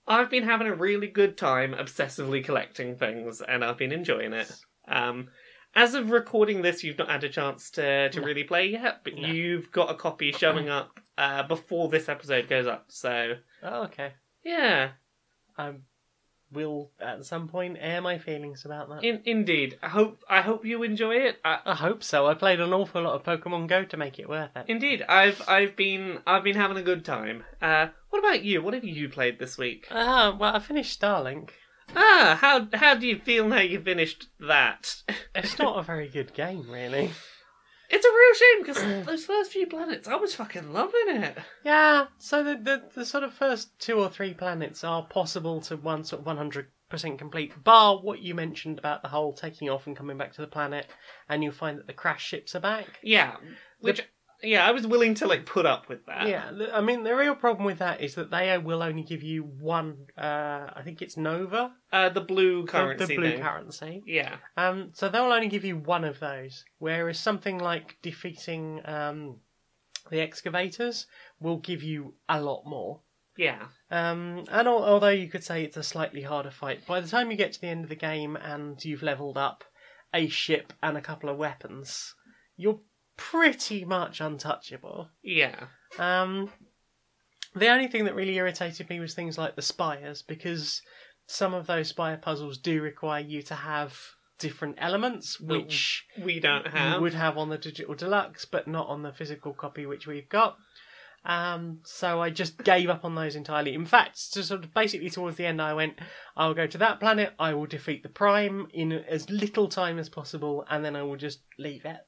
I've 0.08 0.30
been 0.30 0.44
having 0.44 0.66
a 0.66 0.74
really 0.74 1.06
good 1.08 1.36
time 1.36 1.74
obsessively 1.74 2.42
collecting 2.44 2.96
things 2.96 3.40
and 3.40 3.64
I've 3.64 3.78
been 3.78 3.92
enjoying 3.92 4.32
it. 4.32 4.50
Um 4.88 5.28
as 5.76 5.94
of 5.94 6.10
recording 6.10 6.62
this, 6.62 6.82
you've 6.82 6.96
not 6.98 7.10
had 7.10 7.22
a 7.24 7.28
chance 7.28 7.70
to, 7.72 8.08
to 8.08 8.20
No. 8.20 8.26
really 8.26 8.42
play 8.44 8.68
yet, 8.68 9.04
but 9.04 9.14
No. 9.14 9.28
you've 9.28 9.70
got 9.70 9.90
a 9.90 9.94
copy 9.94 10.32
showing 10.32 10.70
up 10.70 10.98
uh, 11.18 11.42
before 11.42 11.88
this 11.90 12.08
episode 12.08 12.48
goes 12.48 12.66
up. 12.66 12.86
So, 12.88 13.34
Oh, 13.62 13.82
okay. 13.84 14.14
yeah, 14.42 14.92
I 15.58 15.74
will 16.50 16.90
at 16.98 17.26
some 17.26 17.48
point 17.48 17.76
air 17.78 18.00
my 18.00 18.16
feelings 18.18 18.64
about 18.64 18.88
that. 18.88 19.04
in, 19.04 19.20
indeed. 19.26 19.78
I 19.82 19.88
hope 19.90 20.22
I 20.28 20.40
hope 20.40 20.64
you 20.64 20.82
enjoy 20.84 21.16
it. 21.16 21.36
I, 21.44 21.58
I 21.66 21.74
hope 21.74 22.02
so. 22.02 22.26
I 22.26 22.32
played 22.32 22.60
an 22.60 22.72
awful 22.72 23.02
lot 23.02 23.14
of 23.14 23.22
Pokemon 23.24 23.66
Go 23.68 23.84
to 23.84 23.96
make 23.98 24.18
it 24.18 24.28
worth 24.28 24.56
it. 24.56 24.64
indeed, 24.68 25.02
I've 25.06 25.46
I've 25.46 25.76
been 25.76 26.20
I've 26.26 26.44
been 26.44 26.56
having 26.56 26.78
a 26.78 26.82
good 26.82 27.04
time. 27.04 27.44
Uh, 27.60 27.88
what 28.10 28.20
about 28.20 28.42
you? 28.44 28.62
What 28.62 28.74
have 28.74 28.84
you 28.84 29.08
played 29.08 29.38
this 29.38 29.58
week? 29.58 29.86
Ah, 29.90 30.36
well, 30.38 30.54
I 30.54 30.58
finished 30.58 31.00
Starlink. 31.00 31.50
Ah, 31.96 32.36
how 32.40 32.68
how 32.74 32.94
do 32.94 33.06
you 33.06 33.18
feel 33.18 33.48
now 33.48 33.60
you 33.60 33.80
finished 33.80 34.28
that? 34.40 35.02
It's 35.34 35.58
not 35.58 35.78
a 35.78 35.82
very 35.82 36.08
good 36.08 36.34
game, 36.34 36.70
really. 36.70 37.10
It's 37.90 38.04
a 38.04 38.10
real 38.10 38.34
shame 38.34 38.62
because 38.62 39.06
those 39.06 39.24
first 39.24 39.52
few 39.52 39.66
planets, 39.66 40.06
I 40.06 40.16
was 40.16 40.34
fucking 40.34 40.74
loving 40.74 41.08
it. 41.08 41.38
Yeah, 41.64 42.08
so 42.18 42.44
the, 42.44 42.56
the 42.56 42.82
the 42.94 43.06
sort 43.06 43.24
of 43.24 43.32
first 43.32 43.78
two 43.78 43.98
or 43.98 44.10
three 44.10 44.34
planets 44.34 44.84
are 44.84 45.06
possible 45.06 45.62
to 45.62 45.76
one 45.76 46.04
sort 46.04 46.20
of 46.20 46.26
one 46.26 46.36
hundred 46.36 46.66
percent 46.90 47.18
complete, 47.18 47.52
bar 47.64 47.96
what 47.96 48.20
you 48.20 48.34
mentioned 48.34 48.78
about 48.78 49.02
the 49.02 49.08
whole 49.08 49.32
taking 49.32 49.70
off 49.70 49.86
and 49.86 49.96
coming 49.96 50.18
back 50.18 50.34
to 50.34 50.42
the 50.42 50.46
planet, 50.46 50.86
and 51.30 51.42
you'll 51.42 51.52
find 51.52 51.78
that 51.78 51.86
the 51.86 51.94
crash 51.94 52.24
ships 52.24 52.54
are 52.54 52.60
back. 52.60 52.98
Yeah, 53.02 53.36
which 53.80 54.02
yeah, 54.42 54.66
I 54.66 54.70
was 54.70 54.86
willing 54.86 55.14
to 55.14 55.26
like 55.26 55.46
put 55.46 55.66
up 55.66 55.88
with 55.88 56.06
that. 56.06 56.28
Yeah, 56.28 56.50
I 56.72 56.80
mean 56.80 57.02
the 57.02 57.14
real 57.16 57.34
problem 57.34 57.64
with 57.66 57.78
that 57.78 58.00
is 58.00 58.14
that 58.14 58.30
they 58.30 58.56
will 58.58 58.82
only 58.82 59.02
give 59.02 59.22
you 59.22 59.42
one. 59.42 60.06
Uh, 60.16 60.70
I 60.74 60.82
think 60.84 61.02
it's 61.02 61.16
Nova, 61.16 61.72
uh, 61.92 62.08
the 62.10 62.20
blue 62.20 62.62
the- 62.62 62.68
currency 62.72 63.06
the 63.06 63.16
blue 63.16 63.30
thing. 63.32 63.40
currency. 63.42 64.02
yeah, 64.06 64.36
Um, 64.56 64.90
so 64.94 65.08
they'll 65.08 65.24
only 65.32 65.48
give 65.48 65.64
you 65.64 65.76
one 65.76 66.04
of 66.04 66.20
those, 66.20 66.64
whereas 66.78 67.18
something 67.18 67.58
like 67.58 67.96
defeating 68.02 68.80
um, 68.84 69.40
the 70.10 70.20
excavators 70.20 71.06
will 71.40 71.58
give 71.58 71.82
you 71.82 72.14
a 72.28 72.40
lot 72.40 72.62
more. 72.66 73.00
yeah, 73.36 73.66
Um, 73.90 74.44
and 74.50 74.66
al- 74.68 74.84
although 74.84 75.08
you 75.08 75.28
could 75.28 75.44
say 75.44 75.62
it's 75.64 75.76
a 75.76 75.82
slightly 75.82 76.22
harder 76.22 76.50
fight, 76.50 76.86
by 76.86 77.00
the 77.00 77.08
time 77.08 77.30
you 77.30 77.36
get 77.36 77.52
to 77.52 77.60
the 77.60 77.68
end 77.68 77.84
of 77.84 77.88
the 77.90 77.94
game 77.96 78.34
and 78.36 78.82
you've 78.84 79.02
leveled 79.02 79.36
up 79.36 79.64
a 80.14 80.26
ship 80.28 80.72
and 80.82 80.96
a 80.96 81.00
couple 81.02 81.28
of 81.28 81.36
weapons, 81.36 82.14
you're 82.56 82.80
pretty 83.18 83.84
much 83.84 84.22
untouchable. 84.22 85.10
yeah, 85.22 85.66
Um, 85.98 86.50
the 87.54 87.68
only 87.68 87.88
thing 87.88 88.04
that 88.04 88.14
really 88.14 88.36
irritated 88.36 88.88
me 88.88 89.00
was 89.00 89.12
things 89.12 89.36
like 89.36 89.56
the 89.56 89.62
spires, 89.62 90.22
because 90.22 90.80
some 91.26 91.52
of 91.52 91.66
those 91.66 91.88
spire 91.88 92.16
puzzles 92.16 92.56
do 92.56 92.80
require 92.80 93.20
you 93.22 93.42
to 93.42 93.54
have 93.54 93.98
different 94.38 94.76
elements, 94.78 95.38
which 95.40 96.06
we 96.22 96.40
don't 96.40 96.66
have. 96.68 97.00
would 97.02 97.12
have 97.14 97.36
on 97.36 97.50
the 97.50 97.58
digital 97.58 97.94
deluxe, 97.94 98.44
but 98.44 98.66
not 98.68 98.86
on 98.86 99.02
the 99.02 99.12
physical 99.12 99.52
copy 99.52 99.84
which 99.84 100.06
we've 100.06 100.28
got. 100.28 100.56
Um, 101.24 101.80
so 101.84 102.22
I 102.22 102.30
just 102.30 102.62
gave 102.62 102.88
up 102.88 103.04
on 103.04 103.16
those 103.16 103.34
entirely. 103.34 103.74
In 103.74 103.84
fact, 103.84 104.32
to 104.34 104.42
sort 104.44 104.64
of 104.64 104.72
basically 104.72 105.10
towards 105.10 105.36
the 105.36 105.46
end, 105.46 105.60
I 105.60 105.74
went, 105.74 105.98
I'll 106.36 106.54
go 106.54 106.66
to 106.68 106.78
that 106.78 107.00
planet, 107.00 107.34
I 107.38 107.52
will 107.54 107.66
defeat 107.66 108.02
the 108.04 108.08
Prime 108.08 108.68
in 108.72 108.92
as 108.92 109.28
little 109.28 109.68
time 109.68 109.98
as 109.98 110.08
possible, 110.08 110.64
and 110.70 110.84
then 110.84 110.94
I 110.94 111.02
will 111.02 111.16
just 111.16 111.40
leave 111.58 111.84
it. 111.84 111.98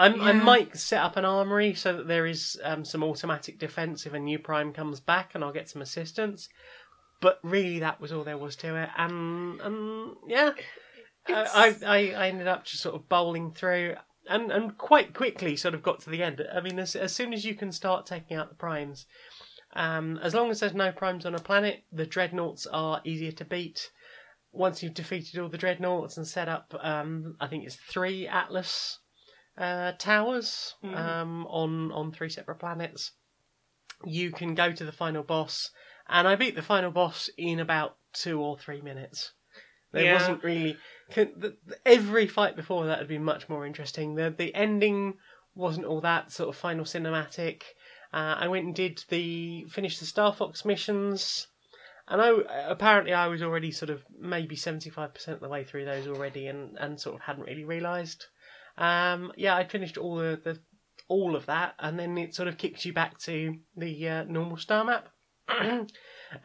I'm, 0.00 0.20
I 0.22 0.32
might 0.32 0.76
set 0.76 1.02
up 1.02 1.16
an 1.16 1.24
armory 1.24 1.74
so 1.74 1.96
that 1.96 2.08
there 2.08 2.26
is 2.26 2.58
um, 2.64 2.84
some 2.84 3.04
automatic 3.04 3.58
defense 3.58 4.06
if 4.06 4.14
a 4.14 4.18
new 4.18 4.38
Prime 4.38 4.72
comes 4.72 4.98
back, 4.98 5.32
and 5.34 5.44
I'll 5.44 5.52
get 5.52 5.68
some 5.68 5.82
assistance. 5.82 6.48
But 7.20 7.38
really, 7.42 7.80
that 7.80 8.00
was 8.00 8.10
all 8.10 8.24
there 8.24 8.38
was 8.38 8.56
to 8.56 8.76
it, 8.76 8.88
and, 8.96 9.60
and 9.60 10.16
yeah, 10.26 10.52
I, 11.28 11.76
I, 11.86 11.96
I 12.12 12.28
ended 12.28 12.48
up 12.48 12.64
just 12.64 12.82
sort 12.82 12.94
of 12.94 13.10
bowling 13.10 13.52
through 13.52 13.96
and, 14.26 14.50
and 14.50 14.78
quite 14.78 15.12
quickly 15.12 15.54
sort 15.56 15.74
of 15.74 15.82
got 15.82 16.00
to 16.00 16.10
the 16.10 16.22
end. 16.22 16.42
I 16.50 16.60
mean, 16.60 16.78
as, 16.78 16.96
as 16.96 17.14
soon 17.14 17.34
as 17.34 17.44
you 17.44 17.54
can 17.54 17.70
start 17.70 18.06
taking 18.06 18.38
out 18.38 18.48
the 18.48 18.54
primes, 18.54 19.04
um, 19.74 20.18
as 20.22 20.34
long 20.34 20.50
as 20.50 20.60
there's 20.60 20.72
no 20.72 20.92
primes 20.92 21.26
on 21.26 21.34
a 21.34 21.40
planet, 21.40 21.82
the 21.92 22.06
dreadnoughts 22.06 22.66
are 22.66 23.02
easier 23.04 23.32
to 23.32 23.44
beat. 23.44 23.90
Once 24.52 24.82
you've 24.82 24.94
defeated 24.94 25.38
all 25.38 25.50
the 25.50 25.58
dreadnoughts 25.58 26.16
and 26.16 26.26
set 26.26 26.48
up, 26.48 26.74
um, 26.80 27.36
I 27.38 27.48
think 27.48 27.64
it's 27.64 27.76
three 27.76 28.26
Atlas 28.26 28.99
uh, 29.60 29.92
towers 29.98 30.74
Mhm. 30.82 30.96
um, 30.96 31.46
on 31.46 31.92
on 31.92 32.10
three 32.12 32.30
separate 32.30 32.58
planets, 32.58 33.12
you 34.04 34.32
can 34.32 34.54
go 34.54 34.72
to 34.72 34.84
the 34.84 34.92
final 34.92 35.22
boss. 35.22 35.70
And 36.08 36.26
I 36.26 36.34
beat 36.34 36.56
the 36.56 36.62
final 36.62 36.90
boss 36.90 37.28
in 37.36 37.60
about 37.60 37.96
two 38.12 38.40
or 38.40 38.58
three 38.58 38.80
minutes. 38.80 39.32
There 39.92 40.04
Yeah. 40.04 40.14
wasn't 40.14 40.42
really 40.42 40.76
can- 41.10 41.38
the- 41.38 41.56
the- 41.66 41.78
every 41.86 42.26
fight 42.26 42.56
before 42.56 42.86
that 42.86 42.98
had 42.98 43.08
been 43.08 43.22
much 43.24 43.48
more 43.48 43.66
interesting. 43.66 44.14
The 44.14 44.30
the 44.30 44.54
ending 44.54 45.18
wasn't 45.54 45.86
all 45.86 46.00
that 46.00 46.32
sort 46.32 46.48
of 46.48 46.56
final 46.56 46.84
cinematic. 46.84 47.62
Uh, 48.12 48.36
I 48.38 48.48
went 48.48 48.64
and 48.66 48.74
did 48.74 49.04
the 49.08 49.64
finished 49.68 50.00
the 50.00 50.06
Star 50.06 50.32
Fox 50.32 50.64
missions, 50.64 51.48
and 52.08 52.20
I 52.22 52.30
apparently 52.68 53.12
I 53.12 53.26
was 53.28 53.42
already 53.42 53.70
sort 53.72 53.90
of 53.90 54.04
maybe 54.18 54.56
seventy 54.56 54.90
five 54.90 55.12
percent 55.14 55.34
of 55.36 55.40
the 55.42 55.48
way 55.48 55.64
through 55.64 55.84
those 55.84 56.06
already, 56.08 56.46
and, 56.48 56.76
and 56.78 57.00
sort 57.00 57.16
of 57.16 57.22
hadn't 57.22 57.44
really 57.44 57.64
realised. 57.64 58.26
Um, 58.78 59.32
yeah, 59.36 59.54
I 59.56 59.64
finished 59.66 59.96
all 59.98 60.16
the, 60.16 60.40
the 60.42 60.58
all 61.08 61.34
of 61.36 61.46
that, 61.46 61.74
and 61.78 61.98
then 61.98 62.16
it 62.18 62.34
sort 62.34 62.48
of 62.48 62.56
kicks 62.58 62.84
you 62.84 62.92
back 62.92 63.18
to 63.20 63.56
the 63.76 64.08
uh, 64.08 64.24
normal 64.24 64.56
star 64.56 64.84
map. 64.84 65.08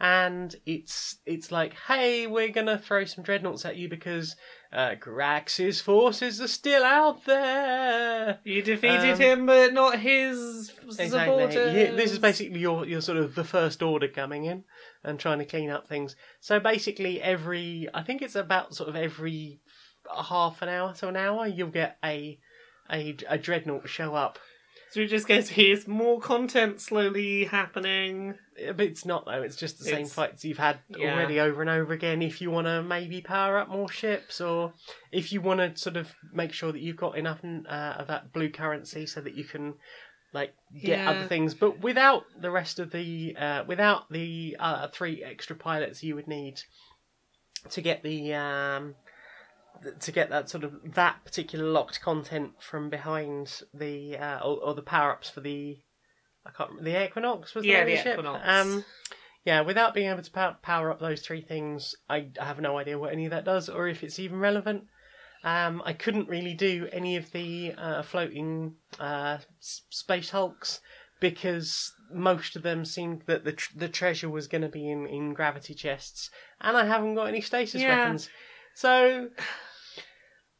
and 0.00 0.56
it's 0.66 1.18
it's 1.24 1.52
like, 1.52 1.74
hey, 1.86 2.26
we're 2.26 2.48
gonna 2.50 2.78
throw 2.78 3.04
some 3.04 3.22
dreadnoughts 3.24 3.64
at 3.64 3.76
you 3.76 3.88
because 3.88 4.34
uh, 4.72 4.94
Grax's 5.00 5.80
forces 5.80 6.40
are 6.40 6.48
still 6.48 6.82
out 6.84 7.24
there. 7.24 8.40
You 8.44 8.62
defeated 8.62 9.12
Um, 9.14 9.18
him, 9.20 9.46
but 9.46 9.72
not 9.72 10.00
his 10.00 10.72
Exactly. 10.84 11.08
supporters. 11.08 11.74
Yeah, 11.74 11.92
this 11.94 12.10
is 12.12 12.18
basically 12.18 12.58
your 12.58 12.84
your 12.84 13.00
sort 13.00 13.18
of 13.18 13.34
the 13.34 13.44
first 13.44 13.82
order 13.82 14.08
coming 14.08 14.44
in 14.44 14.64
and 15.04 15.18
trying 15.20 15.38
to 15.38 15.44
clean 15.44 15.70
up 15.70 15.86
things. 15.86 16.16
So 16.40 16.58
basically, 16.58 17.22
every 17.22 17.88
I 17.94 18.02
think 18.02 18.22
it's 18.22 18.34
about 18.34 18.74
sort 18.74 18.88
of 18.88 18.96
every 18.96 19.60
half 20.14 20.62
an 20.62 20.68
hour 20.68 20.92
to 20.94 21.08
an 21.08 21.16
hour, 21.16 21.46
you'll 21.46 21.68
get 21.70 21.98
a 22.04 22.38
a, 22.90 23.16
a 23.28 23.36
dreadnought 23.38 23.88
show 23.88 24.14
up. 24.14 24.38
So 24.92 25.00
it 25.00 25.08
just 25.08 25.26
goes, 25.26 25.48
here's 25.50 25.88
more 25.88 26.20
content 26.20 26.80
slowly 26.80 27.44
happening. 27.44 28.36
But 28.68 28.80
it's 28.86 29.04
not 29.04 29.26
though. 29.26 29.42
It's 29.42 29.56
just 29.56 29.78
the 29.78 29.84
same 29.84 29.94
It's- 30.06 30.12
fights 30.14 30.44
you've 30.44 30.58
had 30.58 30.78
yeah. 30.96 31.12
already 31.14 31.40
over 31.40 31.60
and 31.60 31.68
over 31.68 31.92
again. 31.92 32.22
If 32.22 32.40
you 32.40 32.50
want 32.50 32.66
to 32.68 32.82
maybe 32.82 33.20
power 33.20 33.58
up 33.58 33.68
more 33.68 33.90
ships, 33.90 34.40
or 34.40 34.72
if 35.12 35.32
you 35.32 35.40
want 35.40 35.58
to 35.60 35.76
sort 35.80 35.96
of 35.96 36.14
make 36.32 36.52
sure 36.52 36.70
that 36.72 36.80
you've 36.80 36.96
got 36.96 37.18
enough 37.18 37.40
uh, 37.44 37.68
of 37.98 38.06
that 38.06 38.32
blue 38.32 38.48
currency 38.50 39.04
so 39.06 39.20
that 39.20 39.34
you 39.34 39.44
can 39.44 39.74
like 40.32 40.54
get 40.80 40.98
Yeah. 41.00 41.10
other 41.10 41.26
things, 41.26 41.54
but 41.54 41.80
without 41.80 42.24
the 42.40 42.50
rest 42.50 42.78
of 42.78 42.90
the 42.92 43.36
uh, 43.36 43.64
without 43.66 44.10
the 44.10 44.56
uh, 44.60 44.88
three 44.88 45.22
extra 45.24 45.56
pilots 45.56 46.02
you 46.02 46.14
would 46.14 46.28
need 46.28 46.60
to 47.70 47.80
get 47.80 48.02
the 48.02 48.32
um, 48.34 48.94
to 50.00 50.12
get 50.12 50.30
that 50.30 50.48
sort 50.48 50.64
of 50.64 50.94
that 50.94 51.24
particular 51.24 51.64
locked 51.66 52.00
content 52.00 52.52
from 52.60 52.90
behind 52.90 53.62
the 53.74 54.16
uh, 54.16 54.38
or, 54.40 54.58
or 54.58 54.74
the 54.74 54.82
power 54.82 55.12
ups 55.12 55.28
for 55.30 55.40
the 55.40 55.78
I 56.44 56.50
can't 56.50 56.70
remember 56.70 56.90
the 56.90 57.04
Equinox 57.04 57.54
was 57.54 57.62
the 57.62 57.68
Yeah, 57.70 57.84
the 57.84 57.96
ship? 57.96 58.18
Equinox. 58.18 58.42
Um, 58.46 58.84
yeah, 59.44 59.60
without 59.60 59.94
being 59.94 60.10
able 60.10 60.22
to 60.22 60.30
pow- 60.30 60.56
power 60.62 60.90
up 60.90 61.00
those 61.00 61.20
three 61.22 61.40
things, 61.40 61.94
I, 62.08 62.28
I 62.40 62.44
have 62.44 62.60
no 62.60 62.78
idea 62.78 62.98
what 62.98 63.12
any 63.12 63.24
of 63.26 63.30
that 63.30 63.44
does 63.44 63.68
or 63.68 63.86
if 63.88 64.02
it's 64.02 64.18
even 64.18 64.38
relevant. 64.38 64.84
Um, 65.44 65.82
I 65.84 65.92
couldn't 65.92 66.28
really 66.28 66.54
do 66.54 66.88
any 66.92 67.16
of 67.16 67.30
the 67.32 67.72
uh, 67.78 68.02
floating 68.02 68.74
uh, 68.98 69.38
space 69.60 70.30
hulks 70.30 70.80
because 71.20 71.92
most 72.12 72.56
of 72.56 72.62
them 72.62 72.84
seemed 72.84 73.22
that 73.26 73.44
the 73.44 73.52
tr- 73.52 73.72
the 73.76 73.88
treasure 73.88 74.28
was 74.28 74.48
going 74.48 74.62
to 74.62 74.68
be 74.68 74.90
in, 74.90 75.06
in 75.06 75.34
gravity 75.34 75.74
chests, 75.74 76.30
and 76.60 76.76
I 76.76 76.84
haven't 76.86 77.14
got 77.14 77.28
any 77.28 77.40
stasis 77.40 77.82
Yeah. 77.82 77.96
weapons. 78.04 78.28
So 78.76 79.30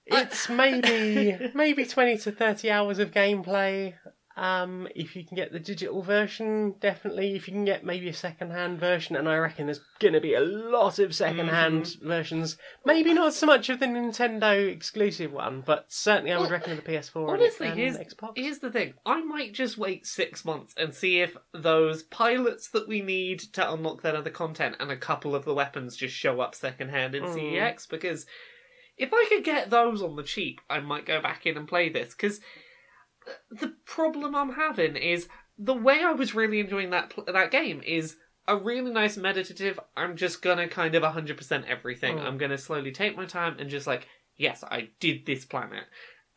it's 0.06 0.48
maybe 0.48 1.36
maybe 1.54 1.84
twenty 1.84 2.16
to 2.16 2.32
thirty 2.32 2.70
hours 2.70 2.98
of 2.98 3.10
gameplay, 3.10 3.92
Um, 4.38 4.86
if 4.94 5.16
you 5.16 5.24
can 5.24 5.34
get 5.34 5.50
the 5.50 5.58
digital 5.58 6.02
version, 6.02 6.74
definitely. 6.78 7.34
If 7.36 7.48
you 7.48 7.54
can 7.54 7.64
get 7.64 7.86
maybe 7.86 8.08
a 8.10 8.12
second-hand 8.12 8.78
version, 8.78 9.16
and 9.16 9.26
I 9.26 9.36
reckon 9.38 9.64
there's 9.64 9.80
going 9.98 10.12
to 10.12 10.20
be 10.20 10.34
a 10.34 10.40
lot 10.40 10.98
of 10.98 11.14
second-hand 11.14 11.84
Mm-hmm. 11.84 12.06
versions. 12.06 12.58
Maybe 12.84 13.14
not 13.14 13.32
so 13.32 13.46
much 13.46 13.70
of 13.70 13.80
the 13.80 13.86
Nintendo 13.86 14.68
exclusive 14.70 15.32
one, 15.32 15.62
but 15.64 15.86
certainly 15.88 16.32
I 16.32 16.36
would 16.36 16.42
Well, 16.42 16.50
reckon 16.52 16.72
of 16.76 16.84
the 16.84 16.92
PS4 16.92 17.30
Honestly, 17.30 17.68
and, 17.68 17.78
here's, 17.78 17.96
Xbox. 17.96 18.32
here's 18.36 18.58
the 18.58 18.70
thing. 18.70 18.92
I 19.06 19.22
might 19.22 19.54
just 19.54 19.78
wait 19.78 20.06
six 20.06 20.44
months 20.44 20.74
and 20.76 20.92
see 20.94 21.20
if 21.20 21.34
those 21.54 22.02
pilots 22.02 22.68
that 22.70 22.86
we 22.86 23.00
need 23.00 23.38
to 23.54 23.72
unlock 23.72 24.02
that 24.02 24.14
other 24.14 24.30
content 24.30 24.76
and 24.80 24.90
a 24.90 24.96
couple 24.98 25.34
of 25.34 25.46
the 25.46 25.54
weapons 25.54 25.96
just 25.96 26.14
show 26.14 26.42
up 26.42 26.54
secondhand 26.54 27.14
in 27.14 27.22
Mm. 27.24 27.34
CEX 27.34 27.88
because 27.88 28.26
if 28.98 29.10
I 29.14 29.24
could 29.30 29.44
get 29.44 29.70
those 29.70 30.02
on 30.02 30.16
the 30.16 30.22
cheap, 30.22 30.60
I 30.68 30.80
might 30.80 31.06
go 31.06 31.22
back 31.22 31.46
in 31.46 31.56
and 31.56 31.66
play 31.66 31.88
this 31.88 32.14
because 32.14 32.40
the 33.50 33.74
problem 33.84 34.34
I'm 34.34 34.52
having 34.52 34.96
is 34.96 35.28
the 35.58 35.74
way 35.74 36.02
I 36.02 36.12
was 36.12 36.34
really 36.34 36.60
enjoying 36.60 36.90
that 36.90 37.12
that 37.26 37.50
game 37.50 37.82
is 37.84 38.16
a 38.48 38.56
really 38.56 38.92
nice 38.92 39.16
meditative. 39.16 39.80
I'm 39.96 40.16
just 40.16 40.42
gonna 40.42 40.68
kind 40.68 40.94
of 40.94 41.02
100% 41.02 41.64
everything. 41.66 42.18
Mm. 42.18 42.22
I'm 42.22 42.38
gonna 42.38 42.58
slowly 42.58 42.92
take 42.92 43.16
my 43.16 43.24
time 43.26 43.56
and 43.58 43.68
just 43.70 43.86
like, 43.86 44.06
yes, 44.36 44.62
I 44.62 44.90
did 45.00 45.26
this 45.26 45.44
planet, 45.44 45.84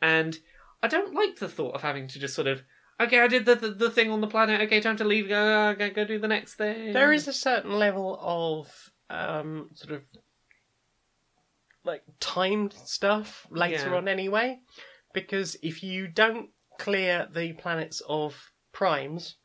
and 0.02 0.38
I 0.82 0.88
don't 0.88 1.14
like 1.14 1.38
the 1.38 1.50
thought 1.50 1.76
of 1.76 1.82
having 1.82 2.08
to 2.08 2.20
just 2.20 2.36
sort 2.36 2.48
of. 2.48 2.64
Okay, 3.02 3.20
I 3.22 3.28
did 3.28 3.46
the, 3.46 3.56
the 3.56 3.70
the 3.70 3.90
thing 3.90 4.12
on 4.12 4.22
the 4.22 4.28
planet. 4.28 4.62
Okay, 4.62 4.82
time 4.82 4.98
to 4.98 5.06
leave. 5.06 5.30
Go, 5.30 5.70
okay, 5.70 5.90
go 5.92 6.04
do 6.04 6.20
the 6.20 6.28
next 6.28 6.56
thing. 6.56 6.92
There 6.94 7.14
is 7.14 7.28
a 7.28 7.34
certain 7.34 7.78
level 7.80 8.18
of 8.22 8.68
um, 9.10 9.70
sort 9.74 9.94
of 9.94 10.02
like 11.86 12.04
timed 12.20 12.74
stuff 12.74 13.48
later 13.50 13.90
Yeah. 13.90 13.96
on 13.96 14.08
anyway, 14.08 14.60
because 15.14 15.56
if 15.62 15.82
you 15.84 16.08
don't 16.08 16.50
clear 16.80 17.28
the 17.32 17.54
planets 17.54 18.02
of 18.08 18.52
primes, 18.72 19.36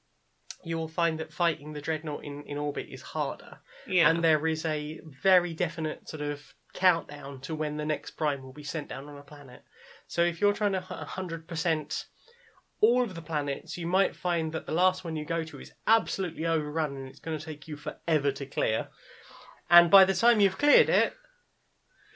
you 0.65 0.79
will 0.79 0.89
find 0.89 1.21
that 1.21 1.33
fighting 1.33 1.75
the 1.75 1.83
dreadnought 1.83 2.25
in, 2.25 2.43
in 2.45 2.57
orbit 2.57 2.87
is 2.89 3.03
harder, 3.03 3.59
yeah, 3.87 4.09
and 4.09 4.25
there 4.25 4.47
is 4.47 4.65
a 4.65 5.01
very 5.23 5.53
definite 5.53 6.09
sort 6.09 6.23
of 6.23 6.55
countdown 6.73 7.41
to 7.41 7.55
when 7.55 7.77
the 7.77 7.85
next 7.85 8.13
prime 8.13 8.43
will 8.43 8.53
be 8.53 8.65
sent 8.65 8.89
down 8.89 9.09
on 9.09 9.19
a 9.19 9.23
planet. 9.23 9.63
So 10.07 10.23
if 10.23 10.41
you're 10.41 10.55
trying 10.55 10.73
to 10.73 10.81
hundred 10.81 11.47
percent 11.47 12.07
all 12.81 13.03
of 13.03 13.15
the 13.15 13.23
planets, 13.23 13.79
you 13.79 13.87
might 13.87 14.17
find 14.17 14.53
that 14.53 14.67
the 14.67 14.73
last 14.73 15.05
one 15.05 15.17
you 15.17 15.25
go 15.25 15.43
to 15.45 15.61
is 15.61 15.73
absolutely 15.87 16.47
overrun 16.47 16.97
and 16.97 17.09
it's 17.09 17.21
going 17.21 17.39
to 17.39 17.45
take 17.45 17.67
you 17.67 17.77
forever 17.77 18.31
to 18.33 18.47
clear. 18.47 18.89
And 19.71 19.91
by 19.91 20.05
the 20.05 20.15
time 20.15 20.41
you've 20.41 20.59
cleared 20.59 20.91
it, 20.91 21.15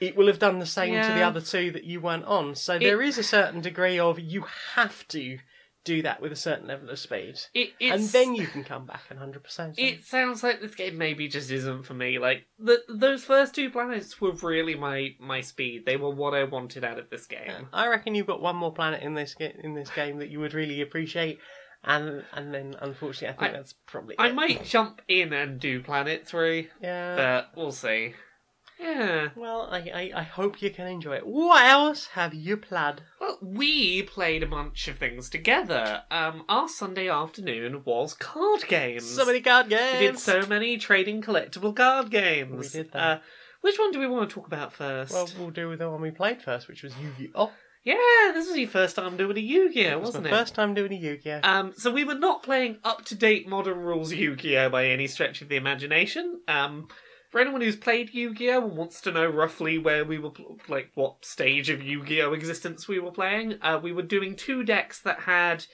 it 0.01 0.15
will 0.15 0.27
have 0.27 0.39
done 0.39 0.59
the 0.59 0.65
same 0.65 0.93
to 0.93 1.13
the 1.13 1.21
other 1.23 1.41
two 1.41 1.71
that 1.71 1.83
you 1.83 1.99
weren't 2.01 2.25
on. 2.25 2.55
So 2.55 2.77
there 2.79 3.01
is 3.01 3.17
a 3.17 3.23
certain 3.23 3.61
degree 3.61 3.99
of 3.99 4.19
you 4.19 4.45
have 4.75 5.07
to 5.09 5.39
do 5.85 6.01
that 6.01 6.21
with 6.21 6.31
a 6.31 6.35
certain 6.35 6.67
level 6.67 6.89
of 6.89 6.99
speed. 6.99 7.39
it, 7.53 7.71
And 7.81 8.03
then 8.09 8.35
you 8.35 8.45
can 8.47 8.63
come 8.65 8.85
back 8.85 9.03
and 9.09 9.17
100%. 9.17 9.75
It 9.77 10.03
sounds 10.03 10.43
like 10.43 10.59
this 10.61 10.75
game 10.75 10.97
maybe 10.97 11.27
just 11.29 11.49
isn't 11.51 11.83
for 11.83 11.93
me. 11.93 12.19
Like 12.19 12.45
the 12.59 12.83
those 12.89 13.23
first 13.23 13.55
two 13.55 13.69
planets 13.69 14.19
were 14.19 14.33
really 14.33 14.75
my 14.75 15.15
my 15.19 15.39
speed. 15.41 15.85
They 15.85 15.95
were 15.95 16.09
what 16.13 16.33
I 16.33 16.43
wanted 16.43 16.83
out 16.83 16.99
of 16.99 17.09
this 17.09 17.25
game. 17.25 17.67
I 17.73 17.87
reckon 17.87 18.13
you've 18.13 18.27
got 18.27 18.41
one 18.41 18.57
more 18.57 18.73
planet 18.73 19.01
in 19.01 19.13
this 19.15 19.35
in 19.39 19.73
this 19.73 19.89
game 19.89 20.19
that 20.19 20.29
you 20.29 20.39
would 20.41 20.53
really 20.53 20.81
appreciate, 20.81 21.39
and 21.85 22.23
and 22.33 22.53
then 22.53 22.75
unfortunately, 22.81 23.29
I 23.29 23.39
think 23.39 23.53
I- 23.53 23.57
that's 23.57 23.73
probably. 23.87 24.15
I 24.19 24.27
it. 24.27 24.35
might 24.35 24.65
jump 24.65 25.01
in 25.07 25.31
and 25.33 25.59
do 25.61 25.81
Planet 25.81 26.27
Three, 26.27 26.67
Yeah. 26.81 27.15
but 27.15 27.51
we'll 27.55 27.71
see. 27.71 28.13
Yeah. 28.79 29.29
Well, 29.35 29.67
I, 29.69 29.77
I 29.93 30.11
I 30.15 30.23
hope 30.23 30.61
you 30.61 30.69
can 30.69 30.87
enjoy 30.87 31.15
it. 31.17 31.27
What 31.27 31.63
else 31.65 32.07
have 32.07 32.33
you 32.33 32.55
played? 32.57 33.01
Well, 33.19 33.37
we 33.41 34.03
played 34.03 34.41
a 34.43 34.47
bunch 34.47 34.87
of 34.87 34.97
things 34.97 35.29
together. 35.29 36.03
Um, 36.09 36.43
our 36.47 36.69
Sunday 36.69 37.09
afternoon 37.09 37.83
was 37.83 38.13
card 38.13 38.65
games. 38.67 39.03
So 39.09 39.25
many 39.25 39.41
card 39.41 39.69
games. 39.69 39.99
we 39.99 40.07
did 40.07 40.19
so 40.19 40.45
many 40.47 40.77
trading 40.77 41.21
collectible 41.21 41.75
card 41.75 42.09
games. 42.09 42.73
We 42.73 42.83
did 42.83 42.91
that. 42.93 43.17
Uh, 43.17 43.19
which 43.61 43.77
one 43.77 43.91
do 43.91 43.99
we 43.99 44.07
want 44.07 44.29
to 44.29 44.33
talk 44.33 44.47
about 44.47 44.71
first? 44.71 45.11
Well, 45.11 45.29
we'll 45.37 45.49
do 45.49 45.75
the 45.75 45.89
one 45.89 45.99
we 46.01 46.11
played 46.11 46.41
first, 46.41 46.69
which 46.69 46.81
was 46.81 46.93
Yu-Gi-Oh. 46.97 47.51
yeah, 47.83 48.31
this 48.33 48.47
was 48.47 48.57
your 48.57 48.69
first 48.69 48.95
time 48.95 49.17
doing 49.17 49.35
a 49.35 49.41
Yu-Gi-Oh, 49.41 49.91
it 49.91 49.99
was 49.99 50.07
wasn't 50.07 50.27
it? 50.27 50.29
first 50.29 50.55
time 50.55 50.73
doing 50.73 50.93
a 50.93 50.95
Yu-Gi-Oh. 50.95 51.41
Um, 51.43 51.73
so 51.75 51.91
we 51.91 52.05
were 52.05 52.15
not 52.15 52.41
playing 52.43 52.77
up 52.85 53.03
to 53.05 53.15
date 53.15 53.49
modern 53.49 53.79
rules 53.79 54.13
Yu-Gi-Oh 54.13 54.69
by 54.69 54.85
any 54.87 55.07
stretch 55.07 55.41
of 55.41 55.49
the 55.49 55.57
imagination. 55.57 56.39
Um, 56.47 56.87
for 57.29 57.39
anyone 57.39 57.61
who's 57.61 57.75
played 57.75 58.13
Yu-Gi-Oh 58.13 58.65
and 58.65 58.75
wants 58.77 59.01
to 59.01 59.11
know 59.11 59.27
roughly 59.27 59.77
where 59.77 60.03
we 60.03 60.17
were, 60.17 60.31
like 60.67 60.91
what 60.95 61.23
stage 61.23 61.69
of 61.69 61.81
Yu-Gi-Oh 61.81 62.33
existence 62.33 62.87
we 62.87 62.99
were 62.99 63.11
playing, 63.11 63.55
uh, 63.61 63.79
we 63.81 63.91
were 63.91 64.01
doing 64.01 64.35
two 64.35 64.63
decks 64.63 65.01
that 65.01 65.21
had 65.21 65.65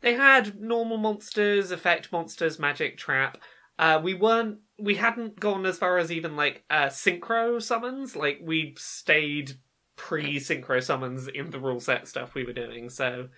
they 0.00 0.14
had 0.14 0.60
normal 0.60 0.98
monsters, 0.98 1.70
effect 1.70 2.12
monsters, 2.12 2.58
magic 2.58 2.98
trap. 2.98 3.38
Uh, 3.78 4.00
we 4.02 4.14
weren't 4.14 4.58
we 4.78 4.96
hadn't 4.96 5.38
gone 5.38 5.66
as 5.66 5.78
far 5.78 5.98
as 5.98 6.10
even 6.10 6.36
like 6.36 6.64
uh, 6.68 6.86
synchro 6.86 7.62
summons. 7.62 8.14
Like 8.14 8.38
we 8.42 8.74
stayed 8.78 9.54
pre-synchro 9.96 10.82
summons 10.82 11.28
in 11.28 11.50
the 11.50 11.60
rule 11.60 11.80
set 11.80 12.08
stuff 12.08 12.34
we 12.34 12.44
were 12.44 12.52
doing. 12.52 12.90
So 12.90 13.28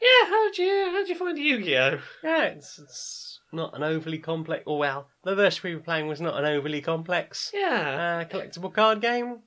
yeah, 0.00 0.28
how'd 0.28 0.58
you 0.58 0.90
how'd 0.92 1.08
you 1.08 1.14
find 1.14 1.38
Yu-Gi-Oh? 1.38 1.98
yeah, 2.22 2.42
it's, 2.44 2.78
it's 2.78 3.39
not 3.52 3.76
an 3.76 3.82
overly 3.82 4.18
complex. 4.18 4.62
Or 4.66 4.78
well, 4.78 5.08
the 5.24 5.34
version 5.34 5.60
we 5.64 5.74
were 5.76 5.82
playing 5.82 6.06
was 6.08 6.20
not 6.20 6.38
an 6.38 6.44
overly 6.44 6.80
complex 6.80 7.50
Yeah, 7.54 8.24
uh, 8.28 8.32
collectible 8.32 8.72
card 8.72 9.00
game. 9.00 9.40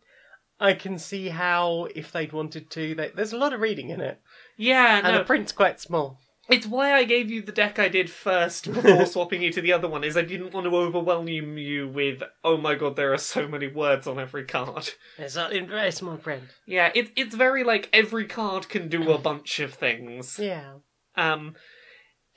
I 0.59 0.73
can 0.73 0.97
see 0.97 1.29
how 1.29 1.87
if 1.95 2.11
they'd 2.11 2.31
wanted 2.31 2.69
to, 2.71 2.95
they, 2.95 3.11
there's 3.15 3.33
a 3.33 3.37
lot 3.37 3.53
of 3.53 3.59
reading 3.59 3.89
in 3.89 3.99
it, 4.01 4.21
yeah. 4.55 4.97
and 4.97 5.07
No, 5.07 5.17
the 5.17 5.23
print's 5.25 5.51
quite 5.51 5.81
small. 5.81 6.19
it's 6.47 6.67
why 6.67 6.93
I 6.93 7.03
gave 7.05 7.29
you 7.31 7.41
the 7.41 7.51
deck 7.51 7.79
I 7.79 7.89
did 7.89 8.09
first 8.09 8.71
before 8.71 9.05
swapping 9.07 9.41
you 9.41 9.51
to 9.51 9.61
the 9.61 9.73
other 9.73 9.87
one. 9.89 10.03
Is 10.03 10.15
I 10.15 10.21
didn't 10.21 10.53
want 10.53 10.65
to 10.65 10.75
overwhelm 10.75 11.27
you 11.27 11.87
with 11.89 12.21
oh 12.43 12.57
my 12.57 12.75
god, 12.75 12.95
there 12.95 13.13
are 13.13 13.17
so 13.17 13.47
many 13.47 13.67
words 13.67 14.07
on 14.07 14.19
every 14.19 14.45
card. 14.45 14.89
It's 15.17 15.35
not 15.35 15.53
in 15.53 15.67
very 15.67 15.91
small 15.91 16.17
print. 16.17 16.43
Yeah, 16.65 16.91
it's 16.93 17.11
it's 17.15 17.35
very 17.35 17.63
like 17.63 17.89
every 17.91 18.25
card 18.25 18.69
can 18.69 18.87
do 18.89 19.11
a 19.11 19.17
bunch 19.17 19.59
of 19.59 19.73
things. 19.73 20.37
Yeah. 20.39 20.75
Um, 21.15 21.55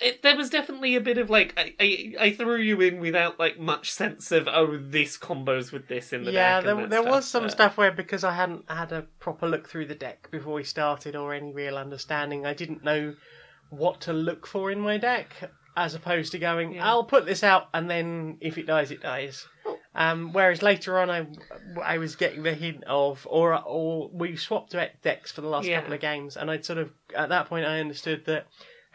it, 0.01 0.23
there 0.23 0.37
was 0.37 0.51
definitely 0.51 0.95
a 0.97 1.01
bit 1.01 1.19
of 1.19 1.31
like 1.31 1.55
I, 1.57 1.75
I 1.81 2.15
I 2.27 2.31
threw 2.33 2.57
you 2.57 2.81
in 2.81 3.01
without 3.01 3.39
like 3.39 3.59
much 3.59 3.91
sense 3.93 4.31
of 4.33 4.47
oh 4.49 4.77
this 4.79 5.17
combos 5.17 5.73
with 5.73 5.89
this 5.89 6.13
in 6.13 6.25
the 6.25 6.33
yeah, 6.33 6.61
deck. 6.61 6.69
and 6.71 6.79
there, 6.81 6.87
there 6.89 7.03
stuff, 7.03 7.15
was 7.15 7.27
some 7.27 7.43
but- 7.45 7.51
stuff 7.53 7.77
where 7.77 7.93
because 7.93 8.23
I 8.25 8.33
hadn't 8.35 8.71
had 8.71 8.93
a 8.93 9.03
proper 9.21 9.47
look 9.49 9.69
through 9.69 9.87
the 9.87 9.95
deck 9.95 10.29
before 10.31 10.55
we 10.55 10.65
started 10.65 11.17
or 11.17 11.33
any 11.35 11.53
real 11.53 11.77
understanding, 11.79 12.45
I 12.47 12.55
didn't 12.55 12.85
know 12.85 13.15
what 13.71 14.01
to 14.03 14.13
look 14.13 14.47
for 14.47 14.71
in 14.71 14.81
my 14.81 14.97
deck, 14.99 15.51
as 15.77 15.95
opposed 15.95 16.31
to 16.33 16.39
going, 16.39 16.75
Yeah. 16.75 16.87
I'll 16.89 17.05
put 17.05 17.27
this 17.27 17.43
out 17.43 17.69
and 17.75 17.91
then 17.91 18.37
if 18.41 18.59
it 18.59 18.67
dies, 18.67 18.91
it 18.91 19.01
dies. 19.03 19.47
Oh. 19.67 19.79
Um, 19.95 20.33
whereas 20.35 20.63
later 20.63 20.99
on, 21.01 21.09
I, 21.11 21.27
I 21.83 21.97
was 21.99 22.17
getting 22.17 22.43
the 22.43 22.53
hint 22.55 22.85
of, 22.87 23.27
or 23.31 23.59
or 23.65 24.11
we 24.13 24.37
swapped 24.37 24.77
decks 25.03 25.33
for 25.33 25.41
the 25.41 25.49
last 25.49 25.67
Yeah. 25.67 25.81
couple 25.81 25.95
of 25.95 26.01
games, 26.01 26.37
and 26.37 26.51
I'd 26.51 26.67
sort 26.67 26.79
of 26.79 26.93
at 27.17 27.31
that 27.31 27.49
point 27.49 27.65
I 27.65 27.81
understood 27.81 28.25
that, 28.27 28.47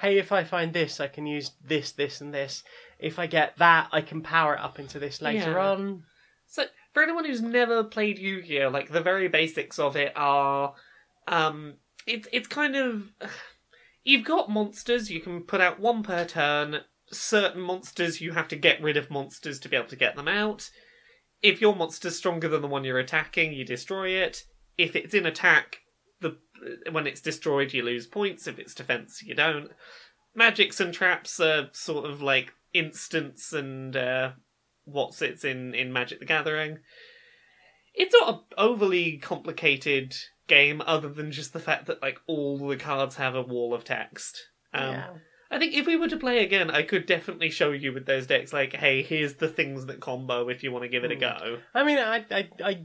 hey, 0.02 0.18
if 0.18 0.32
I 0.32 0.44
find 0.44 0.74
this, 0.74 1.00
I 1.00 1.08
can 1.08 1.28
use 1.28 1.52
this, 1.64 1.92
this, 1.92 2.22
and 2.22 2.34
this. 2.34 2.64
If 3.00 3.20
I 3.20 3.28
get 3.28 3.58
that, 3.58 3.90
I 3.92 4.02
can 4.02 4.22
power 4.22 4.56
it 4.56 4.62
up 4.62 4.80
into 4.80 5.00
this 5.00 5.22
later 5.22 5.52
Yeah. 5.52 5.70
on. 5.72 6.04
So, 6.48 6.66
for 6.94 7.04
anyone 7.04 7.26
who's 7.26 7.42
never 7.42 7.84
played 7.84 8.18
Yu-Gi-Oh, 8.20 8.70
like 8.70 8.90
the 8.90 9.02
very 9.02 9.28
basics 9.28 9.80
of 9.80 9.96
it 9.96 10.12
are, 10.16 10.74
um, 11.28 11.76
it's 12.08 12.28
it's 12.32 12.48
kind 12.48 12.76
of 12.76 13.12
you've 14.04 14.26
got 14.26 14.50
monsters. 14.50 15.10
You 15.12 15.22
can 15.22 15.42
put 15.44 15.62
out 15.62 15.80
one 15.80 16.04
per 16.04 16.26
turn. 16.26 16.82
Certain 17.12 17.62
monsters 17.62 18.22
you 18.22 18.32
have 18.32 18.48
to 18.48 18.56
get 18.56 18.82
rid 18.82 18.98
of 18.98 19.12
monsters 19.12 19.60
to 19.60 19.70
be 19.70 19.76
able 19.76 19.88
to 19.90 19.96
get 19.96 20.16
them 20.16 20.28
out. 20.28 20.70
If 21.42 21.60
your 21.62 21.76
monster's 21.76 22.18
stronger 22.18 22.48
than 22.48 22.62
the 22.62 22.68
one 22.68 22.84
you're 22.84 23.00
attacking, 23.00 23.54
you 23.54 23.66
destroy 23.66 24.10
it. 24.10 24.44
If 24.78 24.96
it's 24.96 25.14
in 25.14 25.26
attack, 25.26 25.81
when 26.92 27.08
it's 27.08 27.22
destroyed, 27.22 27.74
you 27.74 27.84
lose 27.84 28.08
points. 28.08 28.48
If 28.48 28.60
it's 28.60 28.76
defense, 28.76 29.22
you 29.24 29.34
don't. 29.36 29.70
Magics 30.36 30.80
and 30.80 30.94
traps 30.94 31.40
are 31.40 31.70
sort 31.74 32.10
of 32.10 32.22
like 32.22 32.54
instants 32.74 33.54
and 33.54 33.96
uh, 33.96 34.32
what's 34.86 35.22
it's 35.22 35.44
in 35.44 35.74
in 35.74 35.92
Magic 35.94 36.20
the 36.20 36.26
Gathering. 36.26 36.80
It's 37.94 38.14
not 38.14 38.30
an 38.30 38.40
overly 38.58 39.18
complicated 39.18 40.16
game, 40.48 40.82
other 40.86 41.10
than 41.10 41.32
just 41.32 41.54
the 41.54 41.60
fact 41.60 41.88
that 41.88 42.02
like 42.02 42.20
all 42.28 42.58
the 42.58 42.78
cards 42.78 43.18
have 43.18 43.36
a 43.36 43.42
wall 43.42 43.74
of 43.74 43.84
text. 43.84 44.38
Um, 44.74 44.92
yeah. 44.92 45.10
I 45.50 45.60
think 45.60 45.74
if 45.74 45.86
we 45.86 45.98
were 45.98 46.08
to 46.08 46.16
play 46.18 46.44
again, 46.44 46.72
I 46.72 46.84
could 46.84 47.06
definitely 47.06 47.50
show 47.50 47.72
you 47.72 47.92
with 47.92 48.06
those 48.06 48.26
decks, 48.26 48.54
like, 48.54 48.74
hey, 48.74 49.04
here's 49.04 49.36
the 49.36 49.50
things 49.50 49.88
that 49.88 50.00
combo 50.00 50.48
if 50.48 50.64
you 50.64 50.72
want 50.72 50.84
to 50.84 50.90
give 50.90 51.04
it 51.04 51.12
a 51.12 51.16
Mm. 51.16 51.20
go. 51.20 51.58
I 51.74 51.84
mean, 51.84 51.98
I, 51.98 52.26
I, 52.32 52.50
I, 52.64 52.84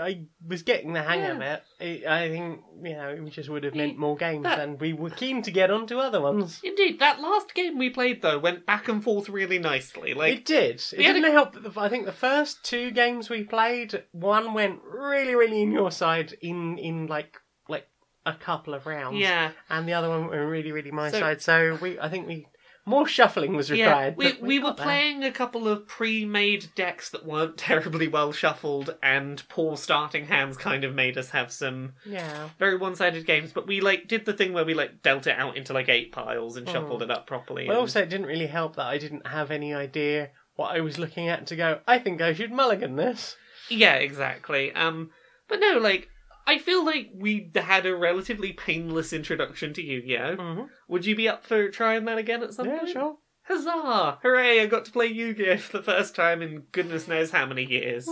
I 0.00 0.26
was 0.46 0.62
getting 0.62 0.92
the 0.92 1.02
hang 1.02 1.24
of 1.24 1.40
it. 1.40 1.62
it. 1.80 2.06
I 2.06 2.28
think 2.28 2.60
you 2.82 2.92
know 2.92 3.08
it 3.08 3.30
just 3.30 3.48
would 3.48 3.64
have 3.64 3.74
meant 3.74 3.98
more 3.98 4.16
games, 4.16 4.44
That- 4.44 4.60
and 4.60 4.80
we 4.80 4.92
were 4.92 5.10
keen 5.10 5.42
to 5.42 5.50
get 5.50 5.70
onto 5.70 5.98
other 5.98 6.20
ones. 6.20 6.60
Indeed, 6.62 6.98
that 7.00 7.20
last 7.20 7.54
game 7.54 7.78
we 7.78 7.90
played 7.90 8.22
though 8.22 8.38
went 8.38 8.66
back 8.66 8.88
and 8.88 9.02
forth 9.02 9.28
really 9.28 9.58
nicely. 9.58 10.14
Like, 10.14 10.32
it 10.38 10.44
did. 10.44 10.76
It 10.76 10.94
we 10.98 11.04
had 11.04 11.14
didn't 11.14 11.32
help 11.32 11.54
that 11.54 11.62
the, 11.74 11.80
I 11.80 11.88
think 11.88 12.04
the 12.06 12.12
first 12.12 12.62
two 12.64 12.90
games 12.90 13.28
we 13.30 13.42
played, 13.44 14.04
one 14.12 14.54
went 14.54 14.80
really, 14.84 15.34
really 15.34 15.62
in 15.62 15.72
your 15.72 15.90
side 15.90 16.34
in 16.40 16.78
in 16.78 17.06
like 17.06 17.38
like 17.68 17.88
a 18.26 18.34
couple 18.34 18.74
of 18.74 18.86
rounds. 18.86 19.18
Yeah, 19.18 19.52
and 19.70 19.88
the 19.88 19.94
other 19.94 20.08
one 20.08 20.26
were 20.28 20.46
really, 20.48 20.72
really 20.72 20.90
my 20.90 21.10
So- 21.10 21.20
side. 21.20 21.40
So 21.42 21.78
we, 21.80 21.98
I 21.98 22.08
think 22.08 22.28
we 22.28 22.46
more 22.86 23.06
shuffling 23.06 23.54
was 23.54 23.70
required. 23.70 24.16
yeah. 24.18 24.24
required. 24.24 24.40
We 24.42 24.46
we 24.48 24.58
were 24.58 24.72
there. 24.74 24.84
playing 24.84 25.22
a 25.24 25.30
couple 25.30 25.68
of 25.68 25.86
pre-made 25.86 26.68
decks 26.74 27.10
that 27.10 27.24
weren't 27.26 27.56
terribly 27.70 28.08
well 28.08 28.32
shuffled, 28.32 28.96
and 29.02 29.42
poor 29.48 29.76
starting 29.76 30.26
hands 30.26 30.56
kind 30.56 30.82
of 30.84 30.94
made 30.94 31.16
us 31.18 31.30
have 31.30 31.52
some 31.52 31.92
Yeah, 32.04 32.48
very 32.58 32.76
one-sided 32.76 33.26
games. 33.26 33.52
But 33.52 33.66
we 33.66 33.80
like 33.80 34.08
did 34.08 34.24
the 34.24 34.32
thing 34.32 34.52
where 34.52 34.64
we 34.64 34.74
like 34.74 35.02
dealt 35.02 35.26
it 35.26 35.36
out 35.38 35.56
into 35.56 35.72
like 35.72 35.88
eight 35.88 36.10
piles 36.12 36.56
and 36.56 36.68
shuffled 36.68 37.02
it 37.02 37.10
up 37.10 37.26
properly. 37.26 37.66
but 37.66 37.72
and- 37.72 37.80
also 37.80 38.00
it 38.02 38.08
didn't 38.08 38.26
really 38.26 38.46
help 38.46 38.76
that 38.76 38.86
I 38.86 38.98
didn't 38.98 39.26
have 39.26 39.50
any 39.50 39.72
idea 39.74 40.30
what 40.56 40.74
I 40.74 40.80
was 40.80 40.98
looking 40.98 41.28
at 41.28 41.46
to 41.48 41.56
go. 41.56 41.80
I 41.86 41.98
think 41.98 42.20
I 42.20 42.32
should 42.34 42.50
mulligan 42.52 42.96
this. 42.96 43.36
Yeah, 43.68 43.94
exactly. 43.94 44.72
Um, 44.72 45.10
but 45.48 45.60
no, 45.60 45.78
like 45.78 46.08
I 46.50 46.58
feel 46.58 46.84
like 46.84 47.10
we 47.14 47.50
had 47.54 47.86
a 47.86 47.94
relatively 47.96 48.52
painless 48.52 49.12
introduction 49.12 49.72
to 49.74 49.82
Yu-Gi-Oh. 49.82 50.36
Mm-hmm. 50.36 50.62
Would 50.88 51.06
you 51.06 51.14
be 51.16 51.28
up 51.28 51.44
for 51.44 51.68
trying 51.70 52.04
that 52.06 52.18
again 52.18 52.42
at 52.42 52.52
some 52.54 52.66
Yeah, 52.66 52.78
point? 52.78 52.90
sure. 52.90 53.16
Huzzah! 53.44 54.18
Hooray! 54.22 54.60
I 54.60 54.66
got 54.66 54.84
to 54.84 54.92
play 54.92 55.06
Yu-Gi-Oh 55.06 55.56
for 55.58 55.78
the 55.78 55.82
first 55.82 56.14
time 56.14 56.42
in 56.42 56.64
goodness 56.72 57.08
knows 57.08 57.30
how 57.30 57.46
many 57.46 57.64
years. 57.64 58.08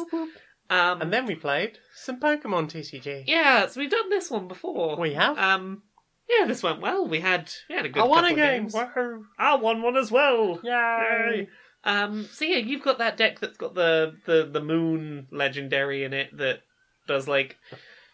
Um, 0.70 1.00
And 1.00 1.12
then 1.12 1.26
we 1.26 1.34
played 1.34 1.78
some 1.94 2.20
Pokemon 2.20 2.70
TCG. 2.70 3.24
yeah, 3.26 3.66
so 3.66 3.80
we've 3.80 3.90
done 3.90 4.10
this 4.10 4.30
one 4.30 4.48
before. 4.48 4.96
We 4.98 5.14
have. 5.14 5.38
Um, 5.38 5.82
yeah, 6.28 6.46
this 6.46 6.62
went 6.62 6.80
well. 6.80 7.06
We 7.08 7.20
had 7.20 7.50
we 7.70 7.74
had 7.76 7.86
a 7.86 7.88
good 7.88 8.02
I 8.02 8.06
won 8.06 8.24
a 8.26 8.34
game. 8.34 8.68
Woohoo! 8.68 9.22
I 9.38 9.54
won 9.56 9.80
one 9.82 9.96
as 9.96 10.10
well. 10.10 10.60
Yay! 10.62 11.48
Um, 11.84 12.28
so 12.32 12.44
yeah, 12.44 12.58
you've 12.58 12.82
got 12.82 12.98
that 12.98 13.16
deck 13.16 13.40
that's 13.40 13.56
got 13.56 13.74
the 13.74 14.14
the 14.26 14.48
the 14.52 14.60
moon 14.60 15.26
legendary 15.32 16.04
in 16.04 16.12
it 16.12 16.36
that 16.36 16.60
does 17.06 17.26
like 17.26 17.56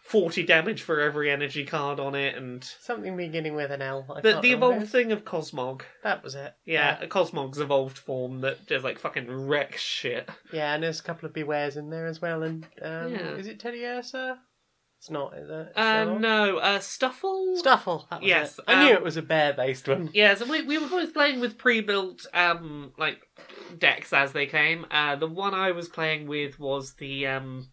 forty 0.05 0.43
damage 0.43 0.81
for 0.83 0.99
every 1.01 1.29
energy 1.31 1.65
card 1.65 1.99
on 1.99 2.15
it, 2.15 2.35
and 2.35 2.63
Something 2.63 3.17
beginning 3.17 3.55
with 3.55 3.71
an 3.71 3.81
L. 3.81 4.05
I 4.09 4.21
the 4.21 4.31
can't 4.33 4.41
the 4.41 4.53
remember 4.53 4.75
evolved 4.75 4.91
thing 4.91 5.11
of 5.11 5.25
Cosmog. 5.25 5.81
That 6.03 6.23
was 6.23 6.35
it. 6.35 6.53
Yeah, 6.65 7.01
a 7.01 7.07
Cosmog's 7.07 7.59
evolved 7.59 7.97
form 7.97 8.41
that 8.41 8.67
just 8.67 8.83
like 8.83 8.99
fucking 8.99 9.29
wrecks 9.29 9.81
shit. 9.81 10.29
Yeah, 10.53 10.73
and 10.73 10.83
there's 10.83 10.99
a 10.99 11.03
couple 11.03 11.27
of 11.27 11.33
Bewears 11.33 11.75
in 11.75 11.89
there 11.89 12.05
as 12.07 12.21
well. 12.21 12.43
And 12.43 12.65
um, 12.81 13.11
Yeah. 13.13 13.35
is 13.35 13.47
it 13.47 13.59
Teddiursa? 13.59 14.37
It's 14.99 15.09
not, 15.11 15.37
is 15.37 15.49
it? 15.49 15.67
It's 15.69 15.77
Uh, 15.77 16.17
no, 16.17 16.57
uh, 16.57 16.79
Stufful. 16.79 17.61
Stufful. 17.61 18.09
That 18.09 18.21
was 18.21 18.27
Yes, 18.27 18.57
it. 18.57 18.65
I 18.67 18.85
knew 18.85 18.91
um, 18.91 18.97
it 18.97 19.03
was 19.03 19.17
a 19.17 19.21
bear-based 19.21 19.87
one. 19.87 20.09
Yeah, 20.13 20.33
so 20.35 20.45
we, 20.49 20.63
we 20.63 20.77
were 20.79 20.87
both 20.87 21.13
playing 21.13 21.41
with 21.41 21.57
pre-built 21.57 22.25
um 22.33 22.93
like 22.97 23.19
decks 23.77 24.13
as 24.13 24.31
they 24.31 24.45
came. 24.47 24.85
Uh, 24.89 25.15
the 25.15 25.27
one 25.27 25.53
I 25.53 25.71
was 25.71 25.89
playing 25.89 26.27
with 26.27 26.59
was 26.59 26.93
the 26.95 27.27
um 27.27 27.67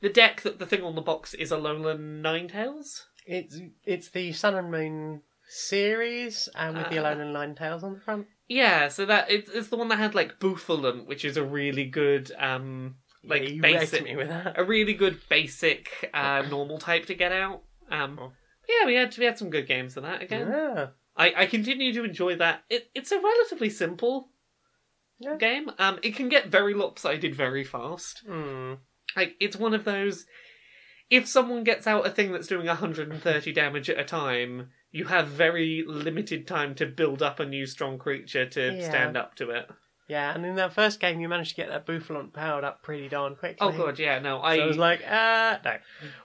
the 0.00 0.08
deck 0.08 0.42
that 0.42 0.58
the 0.58 0.66
thing 0.66 0.82
on 0.82 0.94
the 0.94 1.00
box 1.02 1.34
is 1.34 1.50
Alolan 1.50 2.22
Ninetales. 2.22 3.02
It's 3.26 3.58
it's 3.84 4.10
the 4.10 4.32
Sun 4.32 4.54
and 4.54 4.70
Moon 4.70 5.22
series, 5.48 6.48
and 6.54 6.76
with 6.76 6.88
the 6.90 6.98
Uh, 6.98 7.14
Alolan 7.14 7.32
Ninetales 7.56 7.82
on 7.82 7.94
the 7.94 8.00
front. 8.00 8.26
Yeah, 8.48 8.88
so 8.88 9.04
that 9.06 9.30
it's, 9.30 9.50
it's 9.50 9.68
the 9.68 9.76
one 9.76 9.88
that 9.88 9.98
had 9.98 10.14
like 10.14 10.38
Bouffalant, 10.40 11.06
which 11.06 11.24
is 11.24 11.36
a 11.36 11.44
really 11.44 11.84
good 11.84 12.32
um 12.38 12.96
like 13.24 13.42
yeah, 13.48 13.60
basic 13.60 14.04
me 14.04 14.16
with 14.16 14.28
that. 14.28 14.58
a 14.58 14.64
really 14.64 14.94
good 14.94 15.20
basic 15.28 16.10
uh 16.14 16.42
normal 16.48 16.78
type 16.78 17.06
to 17.06 17.14
get 17.14 17.32
out. 17.32 17.62
Um 17.90 18.18
Oh. 18.20 18.32
yeah, 18.68 18.86
we 18.86 18.94
had 18.94 19.16
we 19.18 19.24
had 19.26 19.36
some 19.38 19.50
good 19.50 19.66
games 19.66 19.96
of 19.96 20.04
that 20.04 20.22
again. 20.22 20.48
Yeah. 20.48 20.86
I, 21.16 21.34
I 21.36 21.46
continue 21.46 21.92
to 21.94 22.04
enjoy 22.04 22.36
that. 22.36 22.62
It, 22.70 22.90
it's 22.94 23.10
a 23.10 23.18
relatively 23.20 23.70
simple 23.70 24.30
Yeah. 25.18 25.36
game. 25.36 25.68
Um, 25.78 25.98
it 26.02 26.14
can 26.14 26.28
get 26.28 26.46
very 26.46 26.74
lopsided 26.74 27.34
very 27.34 27.64
fast. 27.64 28.22
Hmm. 28.24 28.74
Like 29.18 29.34
it's 29.40 29.56
one 29.56 29.74
of 29.74 29.84
those. 29.84 30.26
If 31.10 31.26
someone 31.26 31.64
gets 31.64 31.86
out 31.86 32.06
a 32.06 32.10
thing 32.10 32.32
that's 32.32 32.46
doing 32.48 32.66
130 32.66 33.52
damage 33.52 33.88
at 33.90 33.98
a 33.98 34.04
time, 34.04 34.68
you 34.92 35.06
have 35.06 35.26
very 35.28 35.82
limited 35.86 36.46
time 36.46 36.74
to 36.76 36.86
build 36.86 37.22
up 37.22 37.40
a 37.40 37.46
new 37.46 37.64
strong 37.66 37.98
creature 37.98 38.44
to 38.46 38.74
Yeah. 38.74 38.88
stand 38.88 39.16
up 39.16 39.34
to 39.36 39.50
it. 39.50 39.68
Yeah, 40.06 40.34
and 40.34 40.44
in 40.46 40.54
that 40.56 40.72
first 40.72 41.00
game, 41.00 41.20
you 41.20 41.28
managed 41.28 41.50
to 41.50 41.56
get 41.56 41.68
that 41.68 41.84
Bouffalant 41.86 42.32
powered 42.32 42.64
up 42.64 42.82
pretty 42.82 43.08
darn 43.10 43.36
quickly. 43.36 43.56
Oh 43.60 43.72
god, 43.72 43.98
yeah, 43.98 44.18
no, 44.20 44.38
So 44.38 44.42
I. 44.42 44.56
I 44.56 44.66
was 44.66 44.78
like, 44.78 45.00
uh, 45.06 45.58
no. 45.64 45.76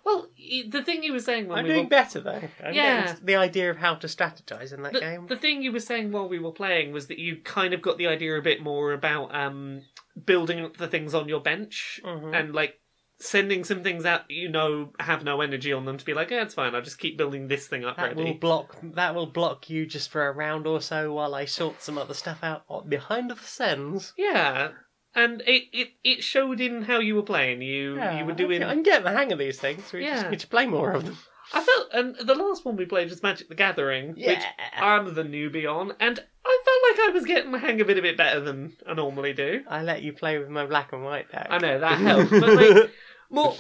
well, 0.06 0.28
the 0.70 0.82
thing 0.86 1.04
you 1.04 1.12
were 1.12 1.20
saying 1.20 1.48
when 1.50 1.60
I'm 1.60 1.64
we 1.66 1.72
doing 1.72 1.84
were 1.86 1.90
better 1.90 2.20
though. 2.22 2.42
I'm 2.64 2.74
Yeah. 2.74 3.16
the 3.22 3.36
idea 3.36 3.70
of 3.72 3.78
how 3.78 3.96
to 3.96 4.08
strategize 4.08 4.74
in 4.74 4.84
that 4.84 4.94
the, 4.94 5.00
game. 5.02 5.28
the 5.28 5.36
thing 5.36 5.62
you 5.64 5.72
were 5.74 5.82
saying 5.82 6.12
while 6.14 6.30
we 6.30 6.40
were 6.40 6.52
playing 6.54 6.94
was 6.94 7.08
that 7.08 7.20
you 7.20 7.38
kind 7.38 7.74
of 7.74 7.82
got 7.82 7.98
the 7.98 8.08
idea 8.08 8.38
a 8.38 8.42
bit 8.42 8.62
more 8.62 8.94
about 8.94 9.34
um, 9.36 9.82
building 10.26 10.64
up 10.64 10.78
the 10.78 10.88
things 10.88 11.14
on 11.14 11.28
your 11.28 11.42
bench 11.42 12.00
Mhm. 12.06 12.34
and 12.40 12.54
like 12.56 12.80
sending 13.24 13.64
some 13.64 13.84
things 13.84 14.06
out 14.06 14.28
that 14.28 14.34
you 14.34 14.50
know 14.50 14.92
have 15.00 15.24
no 15.24 15.42
energy 15.42 15.72
on 15.72 15.86
them 15.86 15.98
to 15.98 16.06
be 16.06 16.14
like, 16.14 16.30
yeah, 16.30 16.42
it's 16.42 16.54
fine. 16.54 16.76
I'll 16.76 16.82
just 16.82 17.00
keep 17.00 17.18
building 17.18 17.48
this 17.48 17.68
thing 17.68 17.86
up 17.86 17.98
That 17.98 18.16
ready. 18.16 18.24
will 18.24 18.34
block. 18.34 18.76
That 18.84 19.16
will 19.16 19.28
block 19.28 19.70
you 19.70 19.86
just 19.86 20.10
for 20.10 20.28
a 20.28 20.32
round 20.32 20.68
or 20.68 20.82
so 20.82 21.14
while 21.14 21.34
I 21.34 21.46
sort 21.46 21.82
some 21.82 21.98
other 21.98 22.14
stuff 22.14 22.40
out 22.44 22.64
behind 22.90 23.30
the 23.32 23.36
scenes. 23.38 24.14
Yeah, 24.18 24.70
and 25.16 25.42
it, 25.48 25.64
it 25.72 25.90
it 26.04 26.24
showed 26.24 26.60
in 26.60 26.84
how 26.84 27.00
you 27.00 27.16
were 27.16 27.22
playing. 27.24 27.62
You 27.62 28.02
you 28.18 28.26
were 28.26 28.34
doing. 28.34 28.64
I'm 28.64 28.84
getting 28.84 29.06
the 29.06 29.12
hang 29.12 29.32
of 29.32 29.40
these 29.40 29.60
things. 29.60 29.92
We 29.94 30.04
Yeah. 30.04 30.16
just 30.16 30.30
need 30.32 30.40
to 30.42 30.48
play 30.48 30.66
more 30.68 30.92
of 30.92 31.06
them. 31.06 31.18
I 31.54 31.62
felt, 31.62 31.88
and 31.94 32.16
the 32.26 32.36
last 32.36 32.64
one 32.64 32.78
we 32.78 32.86
played 32.86 33.10
was 33.10 33.22
Magic 33.22 33.50
the 33.50 33.54
Gathering, 33.56 34.16
which 34.16 34.42
I'm 34.78 35.14
the 35.14 35.24
newbie 35.24 35.70
on, 35.72 35.92
and 36.00 36.18
I 36.46 36.62
felt 36.66 37.00
like 37.00 37.10
I 37.10 37.12
was 37.14 37.26
getting 37.26 37.52
the 37.52 37.60
hang 37.60 37.82
of 37.82 37.90
it 37.90 37.98
a 37.98 38.02
bit 38.02 38.16
better 38.18 38.40
than 38.40 38.74
I 38.88 38.94
normally 38.94 39.34
do. 39.34 39.62
I 39.70 39.84
let 39.84 40.02
you 40.04 40.14
play 40.14 40.38
with 40.40 40.48
my 40.50 40.66
black 40.66 40.94
and 40.94 41.04
white 41.04 41.30
deck. 41.32 41.48
I 41.50 41.58
know 41.58 41.80
that 41.80 41.98
helped, 42.00 42.32
but 42.32 42.54
like 42.56 42.92
more. 43.34 43.56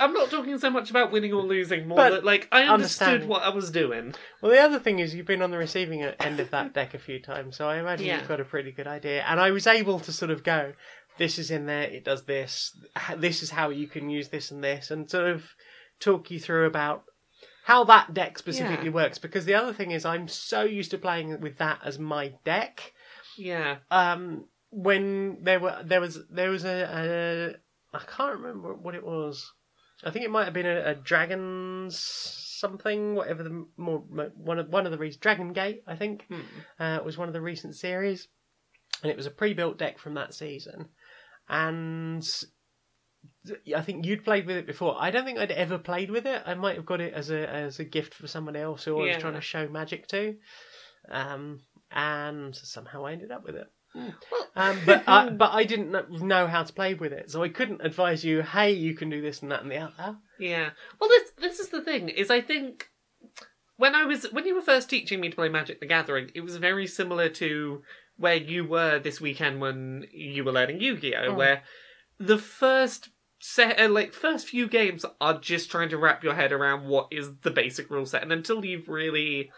I'm 0.00 0.12
not 0.12 0.30
talking 0.30 0.58
so 0.58 0.70
much 0.70 0.90
about 0.90 1.12
winning 1.12 1.32
or 1.32 1.42
losing, 1.42 1.86
more 1.86 1.96
But 1.96 2.10
that 2.10 2.24
like 2.24 2.48
I 2.50 2.62
understood 2.64 2.72
understanding. 3.08 3.28
what 3.28 3.42
I 3.42 3.50
was 3.50 3.70
doing. 3.70 4.14
Well, 4.40 4.50
the 4.52 4.58
other 4.60 4.78
thing 4.78 4.98
is 5.00 5.14
you've 5.14 5.26
been 5.26 5.42
on 5.42 5.50
the 5.50 5.58
receiving 5.58 6.02
end 6.02 6.40
of 6.40 6.50
that 6.50 6.72
deck 6.72 6.94
a 6.94 6.98
few 6.98 7.20
times, 7.20 7.56
so 7.56 7.68
I 7.68 7.78
imagine 7.78 8.06
Yeah. 8.06 8.18
you've 8.18 8.28
got 8.28 8.40
a 8.40 8.44
pretty 8.44 8.72
good 8.72 8.86
idea. 8.86 9.22
And 9.28 9.38
I 9.38 9.50
was 9.50 9.66
able 9.66 10.00
to 10.00 10.12
sort 10.12 10.30
of 10.30 10.42
go, 10.42 10.72
this 11.18 11.38
is 11.38 11.50
in 11.50 11.66
there, 11.66 11.82
it 11.82 12.04
does 12.04 12.24
this, 12.24 12.74
h- 12.96 13.18
this 13.18 13.42
is 13.42 13.50
how 13.50 13.68
you 13.70 13.86
can 13.86 14.08
use 14.08 14.28
this 14.30 14.50
and 14.50 14.64
this, 14.64 14.90
and 14.90 15.10
sort 15.10 15.28
of 15.28 15.44
talk 16.00 16.30
you 16.30 16.40
through 16.40 16.66
about 16.66 17.04
how 17.64 17.84
that 17.84 18.14
deck 18.14 18.38
specifically 18.38 18.86
Yeah. 18.86 18.92
works. 18.92 19.18
Because 19.18 19.44
the 19.44 19.54
other 19.54 19.72
thing 19.74 19.90
is, 19.90 20.04
I'm 20.04 20.26
so 20.26 20.62
used 20.62 20.90
to 20.92 20.98
playing 20.98 21.40
with 21.40 21.58
that 21.58 21.80
as 21.84 21.98
my 21.98 22.32
deck. 22.44 22.92
Yeah, 23.36 23.76
Um, 23.90 24.46
when 24.70 25.42
there 25.44 25.60
were 25.60 25.82
there 25.84 26.00
was 26.00 26.18
there 26.30 26.48
was 26.48 26.64
a, 26.64 26.88
a 27.52 27.54
I 27.92 27.98
can't 28.00 28.38
remember 28.40 28.74
what 28.74 28.94
it 28.94 29.04
was. 29.04 29.52
I 30.04 30.10
think 30.10 30.24
it 30.24 30.30
might 30.30 30.44
have 30.44 30.54
been 30.54 30.66
a, 30.66 30.90
a 30.90 30.94
dragons 30.94 31.98
something, 31.98 33.14
whatever 33.14 33.42
the 33.42 33.66
more 33.76 33.98
one 33.98 34.58
of 34.58 34.68
one 34.68 34.86
of 34.86 34.92
the 34.92 34.98
recent 34.98 35.22
Dragon 35.22 35.52
Gate. 35.52 35.82
I 35.86 35.96
think 35.96 36.24
Hmm. 36.28 36.40
uh, 36.78 37.00
was 37.04 37.18
one 37.18 37.28
of 37.28 37.34
the 37.34 37.40
recent 37.40 37.76
series, 37.76 38.28
and 39.02 39.10
it 39.10 39.16
was 39.16 39.26
a 39.26 39.30
pre-built 39.30 39.78
deck 39.78 39.98
from 39.98 40.14
that 40.14 40.34
season. 40.34 40.88
And 41.48 42.26
I 43.76 43.80
think 43.82 44.06
you'd 44.06 44.24
played 44.24 44.46
with 44.46 44.56
it 44.56 44.66
before. 44.66 44.96
I 44.98 45.10
don't 45.10 45.24
think 45.24 45.38
I'd 45.38 45.50
ever 45.52 45.78
played 45.78 46.10
with 46.10 46.26
it. 46.26 46.42
I 46.46 46.54
might 46.54 46.76
have 46.76 46.86
got 46.86 47.00
it 47.00 47.12
as 47.14 47.30
a 47.30 47.48
as 47.48 47.78
a 47.78 47.84
gift 47.84 48.14
for 48.14 48.26
someone 48.26 48.56
else 48.56 48.84
who 48.84 48.96
I 49.00 49.04
Yeah. 49.06 49.08
was 49.14 49.20
trying 49.20 49.34
to 49.34 49.40
show 49.40 49.68
magic 49.68 50.06
to, 50.08 50.36
um, 51.08 51.60
and 51.90 52.54
somehow 52.56 53.04
I 53.06 53.12
ended 53.12 53.30
up 53.30 53.44
with 53.44 53.56
it. 53.56 53.70
Um, 54.56 54.78
but 54.86 55.04
I, 55.06 55.28
but 55.30 55.52
I 55.52 55.64
didn't 55.64 56.10
know 56.22 56.46
how 56.46 56.62
to 56.62 56.72
play 56.72 56.94
with 56.94 57.12
it, 57.12 57.30
so 57.30 57.42
I 57.42 57.48
couldn't 57.48 57.80
advise 57.84 58.24
you. 58.24 58.42
Hey, 58.42 58.72
you 58.72 58.94
can 58.94 59.10
do 59.10 59.20
this 59.20 59.42
and 59.42 59.50
that 59.50 59.62
and 59.62 59.70
the 59.70 59.78
other. 59.78 60.16
yeah. 60.38 60.70
Well, 61.00 61.08
this 61.10 61.30
this 61.38 61.58
is 61.60 61.68
the 61.68 61.82
thing 61.82 62.08
is 62.08 62.30
I 62.30 62.40
think 62.40 62.88
when 63.76 63.94
I 63.94 64.04
was 64.04 64.24
when 64.32 64.46
you 64.46 64.54
were 64.54 64.62
first 64.62 64.88
teaching 64.90 65.20
me 65.20 65.28
to 65.30 65.36
play 65.36 65.48
Magic 65.48 65.80
the 65.80 65.86
Gathering, 65.86 66.30
it 66.34 66.40
was 66.40 66.56
very 66.56 66.86
similar 66.86 67.28
to 67.30 67.82
where 68.16 68.36
you 68.36 68.64
were 68.64 68.98
this 68.98 69.20
weekend 69.20 69.60
when 69.60 70.06
you 70.12 70.44
were 70.44 70.52
learning 70.52 70.80
Yu-Gi-Oh, 70.80 71.32
Mm. 71.32 71.36
where 71.36 71.62
the 72.18 72.38
first 72.38 73.08
set 73.40 73.80
uh, 73.80 73.88
like 73.88 74.12
first 74.12 74.46
few 74.48 74.68
games 74.68 75.04
are 75.20 75.38
just 75.40 75.70
trying 75.70 75.88
to 75.88 75.96
wrap 75.98 76.22
your 76.22 76.34
head 76.34 76.52
around 76.52 76.86
what 76.86 77.08
is 77.10 77.30
the 77.42 77.50
basic 77.50 77.90
rule 77.90 78.06
set, 78.06 78.22
and 78.22 78.32
until 78.32 78.64
you've 78.64 78.88
really 78.88 79.50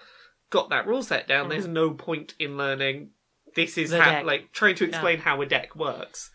got 0.51 0.70
that 0.70 0.87
rule 0.87 1.03
set 1.03 1.27
down, 1.29 1.47
Mhm. 1.47 1.51
there's 1.51 1.66
no 1.68 1.90
point 1.90 2.35
in 2.38 2.57
learning. 2.57 3.11
This 3.55 3.79
is 3.79 3.90
The 3.90 4.01
how 4.01 4.11
deck. 4.11 4.25
like 4.25 4.53
trying 4.53 4.75
to 4.77 4.85
explain 4.85 5.19
how 5.19 5.40
a 5.43 5.47
deck 5.47 5.75
works. 5.77 6.31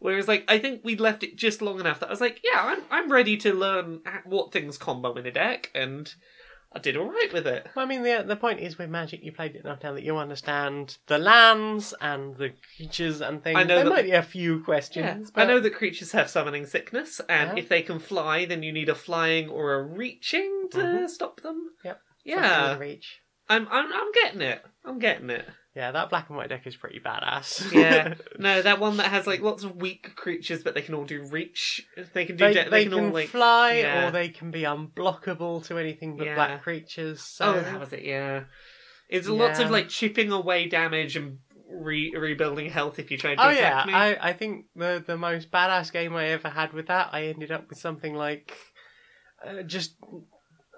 Whereas, 0.00 0.28
like, 0.28 0.44
I 0.46 0.58
think 0.60 0.82
we'd 0.84 1.00
left 1.00 1.24
it 1.24 1.36
just 1.36 1.60
long 1.60 1.80
enough 1.80 1.98
that 2.00 2.06
I 2.06 2.10
was 2.10 2.20
like, 2.20 2.40
yeah, 2.44 2.60
I'm, 2.62 2.82
I'm 2.88 3.10
ready 3.10 3.36
to 3.38 3.52
learn 3.52 4.00
what 4.24 4.52
things 4.52 4.78
combo 4.78 5.12
in 5.14 5.26
a 5.26 5.32
deck, 5.32 5.72
and 5.74 6.14
I 6.72 6.78
did 6.78 6.96
all 6.96 7.10
right 7.10 7.32
with 7.32 7.48
it. 7.48 7.66
Well, 7.74 7.84
I 7.84 7.88
mean, 7.88 8.04
the 8.04 8.22
the 8.24 8.36
point 8.36 8.60
is 8.60 8.78
with 8.78 8.90
Magic, 8.90 9.24
you 9.24 9.32
played 9.32 9.56
it 9.56 9.64
enough 9.64 9.82
now 9.82 9.94
that 9.94 10.04
you 10.04 10.16
understand 10.16 10.98
the 11.08 11.18
lands 11.18 11.94
and 12.00 12.36
the 12.36 12.52
creatures 12.76 13.20
and 13.20 13.42
things. 13.42 13.56
I 13.58 13.64
know 13.64 13.74
there 13.76 13.84
that- 13.86 13.90
might 13.90 14.04
be 14.04 14.12
a 14.12 14.22
few 14.22 14.58
Yeah. 14.58 14.64
questions. 14.64 15.32
I 15.34 15.44
know 15.46 15.58
that 15.58 15.74
creatures 15.74 16.12
have 16.12 16.30
summoning 16.30 16.66
sickness, 16.66 17.20
and 17.28 17.56
Yeah. 17.58 17.62
if 17.64 17.68
they 17.68 17.82
can 17.82 17.98
fly, 17.98 18.44
then 18.44 18.62
you 18.62 18.72
need 18.72 18.88
a 18.88 18.94
flying 18.94 19.48
or 19.48 19.74
a 19.74 19.82
reaching 19.82 20.68
to 20.72 20.78
Mhm. 20.78 21.08
stop 21.10 21.40
them. 21.40 21.70
Yep. 21.84 22.00
Yeah, 22.24 22.78
reach. 22.78 23.20
I'm, 23.48 23.66
I'm 23.68 23.92
I'm 23.92 24.12
getting 24.12 24.42
it. 24.42 24.62
I'm 24.84 24.98
getting 25.00 25.30
it. 25.30 25.46
Yeah, 25.78 25.92
that 25.92 26.10
black 26.10 26.28
and 26.28 26.36
white 26.36 26.48
deck 26.48 26.66
is 26.66 26.74
pretty 26.74 26.98
badass. 26.98 27.70
Yeah, 27.72 28.14
no, 28.38 28.62
that 28.62 28.80
one 28.80 28.96
that 28.96 29.06
has 29.12 29.28
like 29.28 29.40
lots 29.40 29.62
of 29.62 29.76
weak 29.76 30.16
creatures, 30.16 30.64
but 30.64 30.74
they 30.74 30.82
can 30.82 30.96
all 30.96 31.04
do 31.04 31.22
reach. 31.22 31.86
They 32.14 32.24
can 32.24 32.36
do. 32.36 32.46
they, 32.46 32.52
de- 32.52 32.64
they, 32.64 32.70
they, 32.70 32.84
can, 32.86 32.94
all 32.94 33.10
like. 33.10 33.28
fly 33.28 33.74
yeah. 33.74 34.08
or 34.08 34.10
they 34.10 34.28
can 34.28 34.50
be 34.50 34.62
unblockable 34.62 35.64
to 35.66 35.78
anything 35.78 36.16
but 36.16 36.26
Yeah. 36.26 36.34
black 36.34 36.62
creatures. 36.64 37.22
So 37.22 37.44
Oh, 37.54 37.60
that 37.60 37.78
was 37.78 37.92
it. 37.92 38.02
Yeah, 38.02 38.44
it's 39.08 39.28
lots 39.28 39.60
of 39.60 39.70
like 39.70 39.88
chipping 39.88 40.32
away 40.32 40.66
damage 40.66 41.14
and 41.14 41.38
re- 41.70 42.12
rebuilding 42.12 42.70
health 42.70 42.98
if 42.98 43.12
you 43.12 43.16
try 43.16 43.36
to 43.36 43.40
Oh 43.46 43.48
attack 43.50 43.86
yeah, 43.86 43.86
me. 43.86 43.92
I, 43.94 44.30
I 44.30 44.32
think 44.32 44.64
the 44.74 45.04
the 45.06 45.16
most 45.16 45.52
badass 45.52 45.92
game 45.92 46.16
I 46.16 46.30
ever 46.30 46.48
had 46.48 46.72
with 46.72 46.88
that, 46.88 47.10
I 47.12 47.26
ended 47.26 47.52
up 47.52 47.68
with 47.68 47.78
something 47.78 48.14
like 48.14 48.52
uh, 49.46 49.62
just 49.62 49.94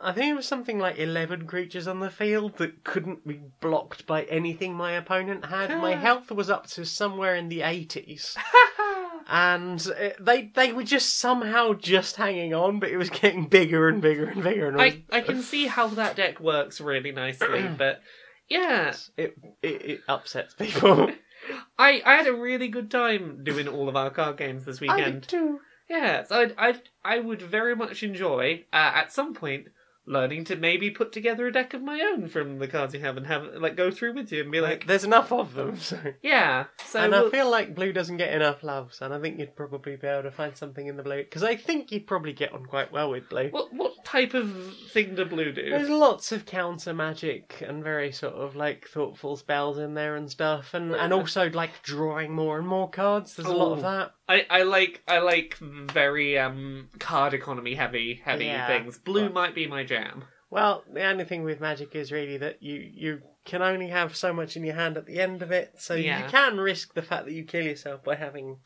I 0.03 0.13
think 0.13 0.31
it 0.31 0.37
was 0.37 0.49
something 0.49 0.79
like 0.79 0.99
eleven 0.99 1.47
creatures 1.47 1.87
on 1.87 2.01
the 2.01 2.11
field 2.11 2.57
that 2.59 2.85
couldn't 2.85 3.27
be 3.27 3.41
blocked 3.61 4.07
by 4.07 4.23
anything 4.25 4.75
my 4.75 4.93
opponent 4.93 5.47
had. 5.47 5.71
my 5.79 5.95
health 6.07 6.31
was 6.31 6.49
up 6.49 6.67
to 6.69 6.85
somewhere 6.87 7.35
in 7.35 7.49
the 7.49 7.63
eighties, 7.63 8.37
and 9.29 9.87
uh, 9.99 10.11
they 10.19 10.51
they 10.55 10.73
were 10.73 10.85
just 10.85 11.19
somehow 11.19 11.75
just 11.75 12.17
hanging 12.17 12.55
on, 12.55 12.81
but 12.81 12.91
it 12.91 12.97
was 12.97 13.11
getting 13.11 13.47
bigger 13.47 13.89
and 13.89 14.01
bigger 14.01 14.27
and 14.27 14.43
bigger, 14.43 14.69
and 14.69 14.81
I, 14.81 15.03
I 15.13 15.21
can 15.21 15.43
see 15.43 15.67
how 15.67 15.89
that 15.89 16.17
deck 16.17 16.41
works 16.41 16.81
really 16.81 17.13
nicely, 17.13 17.69
but 17.79 18.01
yeah, 18.49 18.95
it, 19.17 19.37
it 19.63 19.83
it 19.83 20.01
upsets 20.09 20.55
people. 20.55 21.11
I, 21.79 22.03
I 22.05 22.17
had 22.17 22.27
a 22.27 22.35
really 22.35 22.69
good 22.69 22.91
time 22.91 23.43
doing 23.45 23.67
all 23.67 23.89
of 23.89 23.97
our 23.97 24.11
card 24.11 24.37
games 24.37 24.65
this 24.65 24.81
I 24.83 24.95
weekend. 24.97 25.23
did 25.23 25.29
too. 25.29 25.61
Yeah, 25.89 26.23
so 26.25 26.41
I'd, 26.41 26.55
I'd, 26.57 26.83
I 27.05 27.19
would 27.19 27.43
very 27.43 27.75
much 27.75 28.03
enjoy, 28.03 28.65
uh, 28.73 28.93
at 28.95 29.13
some 29.13 29.35
point, 29.35 29.69
learning 30.11 30.45
to 30.45 30.57
maybe 30.57 30.91
put 30.91 31.13
together 31.13 31.47
a 31.47 31.53
deck 31.53 31.73
of 31.73 31.81
my 31.83 32.01
own 32.01 32.29
from 32.29 32.59
the 32.59 32.67
cards 32.69 32.93
you 32.93 33.01
have 33.01 33.17
and 33.17 33.27
have, 33.27 33.45
like, 33.55 33.77
go 33.77 33.91
through 33.91 34.13
with 34.15 34.33
you 34.33 34.43
and 34.43 34.51
be 34.51 34.61
like, 34.61 34.87
There's 34.87 35.05
enough 35.05 35.33
of 35.33 35.55
them, 35.55 35.79
so. 35.79 35.99
yeah. 36.23 36.65
So 36.85 37.01
and 37.01 37.15
I 37.15 37.21
we'll- 37.23 37.31
feel 37.31 37.51
like 37.51 37.75
blue 37.75 37.93
doesn't 37.93 38.17
get 38.17 38.33
enough 38.35 38.63
love, 38.63 38.93
and 39.01 39.15
I 39.15 39.21
think 39.21 39.39
you'd 39.39 39.55
probably 39.57 39.97
be 39.97 40.07
able 40.07 40.25
to 40.25 40.31
find 40.33 40.57
something 40.57 40.87
in 40.87 40.97
the 40.97 41.03
blue 41.03 41.19
because 41.23 41.43
I 41.45 41.55
think 41.57 41.93
you'd 41.93 42.07
probably 42.07 42.33
get 42.33 42.53
on 42.53 42.67
quite 42.67 42.91
well 42.93 43.11
with 43.11 43.29
blue. 43.29 43.49
what, 43.51 43.73
what 43.73 44.05
type 44.05 44.35
of 44.35 44.53
thing 44.93 45.15
do 45.15 45.25
blue 45.25 45.53
do? 45.53 45.71
There's 45.71 45.89
lots 45.89 46.33
of 46.33 46.45
counter 46.45 46.93
magic 46.93 47.63
and 47.67 47.85
very 47.85 48.11
sort 48.11 48.35
of 48.35 48.57
like 48.57 48.89
thoughtful 48.89 49.37
spells 49.37 49.79
in 49.79 49.95
there 49.95 50.17
and 50.17 50.29
stuff, 50.31 50.75
and 50.75 50.93
and 50.95 51.13
also 51.13 51.49
like 51.51 51.83
drawing 51.83 52.33
more 52.33 52.59
and 52.59 52.67
more 52.67 52.91
cards. 52.91 53.37
There's 53.37 53.49
a 53.49 53.53
lot 53.55 53.73
of 53.75 53.83
that. 53.83 54.15
I, 54.31 54.47
I 54.49 54.63
like 54.63 55.03
I 55.09 55.19
like 55.19 55.57
very 55.61 56.39
um 56.39 56.89
card 57.01 57.35
economy 57.35 57.75
heavy 57.75 58.21
heavy 58.25 58.45
Yeah, 58.45 58.67
things. 58.67 58.97
Blue 58.99 59.29
might 59.29 59.55
be 59.57 59.67
my 59.67 59.83
jam. 59.83 60.25
Well, 60.51 60.85
the 60.93 61.05
only 61.05 61.25
thing 61.25 61.43
with 61.43 61.61
magic 61.61 61.97
is 61.97 62.13
really 62.13 62.37
that 62.39 62.63
you 62.63 62.77
you 62.77 63.23
can 63.45 63.61
only 63.61 63.89
have 63.89 64.15
so 64.15 64.33
much 64.33 64.57
in 64.57 64.65
your 64.65 64.77
hand 64.77 64.97
at 64.97 65.07
the 65.07 65.21
end 65.21 65.43
of 65.43 65.51
it, 65.51 65.75
so 65.79 65.95
Yeah. 65.95 66.19
you 66.25 66.31
can 66.31 66.59
risk 66.59 66.95
the 66.95 67.03
fact 67.03 67.25
that 67.25 67.33
you 67.33 67.45
kill 67.45 67.65
yourself 67.65 68.05
by 68.05 68.15
having 68.15 68.59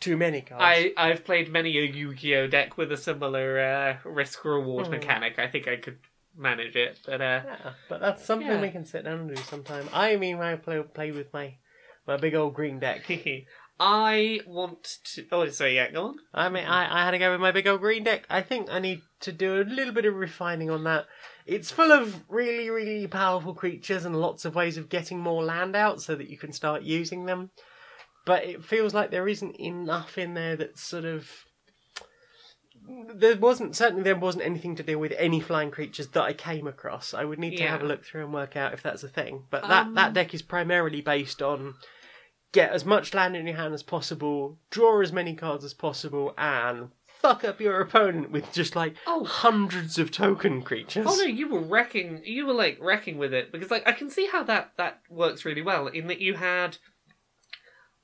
too 0.00 0.16
many 0.18 0.42
cards. 0.42 0.62
I 0.62 0.92
I've 0.98 1.24
played 1.24 1.50
many 1.50 1.78
a 1.78 1.82
Yu-Gi-Oh 1.82 2.48
deck 2.48 2.76
with 2.76 2.92
a 2.92 2.96
similar 2.98 3.58
uh, 3.60 3.96
risk 4.08 4.44
reward 4.44 4.86
Hmm. 4.86 4.92
mechanic. 4.92 5.38
I 5.38 5.48
think 5.48 5.66
I 5.66 5.76
could 5.76 5.98
manage 6.36 6.76
it, 6.76 7.00
but 7.06 7.22
uh, 7.22 7.40
Yeah, 7.44 7.72
but 7.88 8.00
that's 8.00 8.22
something 8.24 8.48
Yeah. 8.48 8.60
we 8.60 8.70
can 8.70 8.84
sit 8.84 9.04
down 9.04 9.20
and 9.20 9.28
do 9.34 9.36
sometime. 9.44 9.88
I 9.94 10.16
mean, 10.16 10.40
I 10.40 10.56
play 10.56 10.82
play 10.82 11.10
with 11.10 11.32
my 11.32 11.56
my 12.06 12.18
big 12.18 12.34
old 12.34 12.52
green 12.54 12.78
deck. 12.80 13.08
I 13.80 14.40
want 14.46 14.98
to. 15.14 15.26
Oh, 15.32 15.48
sorry, 15.48 15.74
yeah, 15.74 15.90
go 15.90 16.06
on. 16.08 16.16
I 16.32 16.48
mean, 16.48 16.64
I, 16.64 17.00
I 17.00 17.04
had 17.04 17.10
to 17.10 17.18
go 17.18 17.32
with 17.32 17.40
my 17.40 17.50
big 17.50 17.66
old 17.66 17.80
green 17.80 18.04
deck. 18.04 18.24
I 18.30 18.40
think 18.40 18.70
I 18.70 18.78
need 18.78 19.00
to 19.20 19.32
do 19.32 19.60
a 19.60 19.64
little 19.64 19.92
bit 19.92 20.04
of 20.04 20.14
refining 20.14 20.70
on 20.70 20.84
that. 20.84 21.06
It's 21.44 21.72
full 21.72 21.90
of 21.90 22.24
really, 22.28 22.70
really 22.70 23.06
powerful 23.08 23.52
creatures 23.54 24.04
and 24.04 24.14
lots 24.20 24.44
of 24.44 24.54
ways 24.54 24.76
of 24.76 24.88
getting 24.88 25.18
more 25.18 25.42
land 25.42 25.74
out 25.74 26.00
so 26.00 26.14
that 26.14 26.30
you 26.30 26.38
can 26.38 26.52
start 26.52 26.82
using 26.82 27.26
them. 27.26 27.50
But 28.24 28.44
it 28.44 28.64
feels 28.64 28.94
like 28.94 29.10
there 29.10 29.28
isn't 29.28 29.58
enough 29.60 30.16
in 30.18 30.34
there 30.34 30.56
that's 30.56 30.82
sort 30.82 31.04
of. 31.04 31.28
There 33.14 33.36
wasn't 33.36 33.74
certainly 33.74 34.02
there 34.02 34.14
wasn't 34.16 34.44
anything 34.44 34.76
to 34.76 34.82
do 34.82 34.98
with 34.98 35.12
any 35.18 35.40
flying 35.40 35.70
creatures 35.70 36.08
that 36.08 36.22
I 36.22 36.32
came 36.32 36.66
across. 36.66 37.12
I 37.14 37.24
would 37.24 37.38
need 37.38 37.56
to 37.56 37.62
Yeah. 37.62 37.70
have 37.70 37.82
a 37.82 37.86
look 37.86 38.04
through 38.04 38.24
and 38.24 38.32
work 38.32 38.56
out 38.56 38.72
if 38.74 38.82
that's 38.82 39.02
a 39.02 39.08
thing. 39.08 39.44
But 39.50 39.62
that 39.68 39.86
Um, 39.86 39.94
that 39.94 40.12
deck 40.12 40.32
is 40.34 40.42
primarily 40.42 41.00
based 41.00 41.40
on 41.42 41.74
get 42.54 42.70
as 42.70 42.84
much 42.86 43.12
land 43.12 43.36
in 43.36 43.46
your 43.46 43.56
hand 43.56 43.74
as 43.74 43.82
possible, 43.82 44.56
draw 44.70 45.02
as 45.02 45.12
many 45.12 45.34
cards 45.34 45.64
as 45.64 45.74
possible, 45.74 46.32
and 46.38 46.88
fuck 47.20 47.44
up 47.44 47.60
your 47.60 47.80
opponent 47.80 48.30
with 48.30 48.50
just 48.52 48.74
like 48.76 48.94
Oh. 49.06 49.24
hundreds 49.24 49.98
of 49.98 50.10
token 50.10 50.62
creatures. 50.62 51.04
Oh 51.08 51.16
no, 51.16 51.24
you 51.24 51.48
were 51.48 51.60
wrecking. 51.60 52.22
You 52.24 52.46
were 52.46 52.54
like 52.54 52.78
wrecking 52.80 53.18
with 53.18 53.34
it 53.34 53.50
because 53.52 53.70
like 53.70 53.86
I 53.86 53.92
can 53.92 54.08
see 54.08 54.26
how 54.30 54.42
that 54.44 54.72
that 54.78 55.00
works 55.10 55.44
really 55.44 55.62
well 55.62 55.88
in 55.88 56.06
that 56.06 56.20
you 56.20 56.34
had 56.34 56.78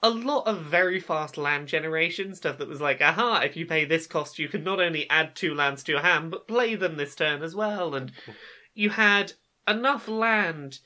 a 0.03 0.11
lot 0.11 0.47
of 0.47 0.63
very 0.63 0.99
fast 0.99 1.37
land 1.37 1.69
generation 1.69 2.35
stuff 2.35 2.57
that 2.59 2.67
was 2.69 2.81
like, 2.81 3.03
aha, 3.03 3.41
if 3.45 3.55
you 3.57 3.67
pay 3.67 3.85
this 3.85 4.07
cost, 4.07 4.39
you 4.39 4.49
can 4.49 4.65
not 4.65 4.81
only 4.81 5.09
add 5.11 5.37
two 5.37 5.55
lands 5.55 5.83
to 5.85 5.93
your 5.93 6.01
hand 6.01 6.31
but 6.31 6.49
play 6.49 6.75
them 6.75 6.97
this 6.97 7.15
turn 7.15 7.43
as 7.43 7.55
well, 7.55 7.95
and 7.95 8.11
you 8.75 8.91
had 8.91 9.33
enough 9.69 10.09
land. 10.09 10.81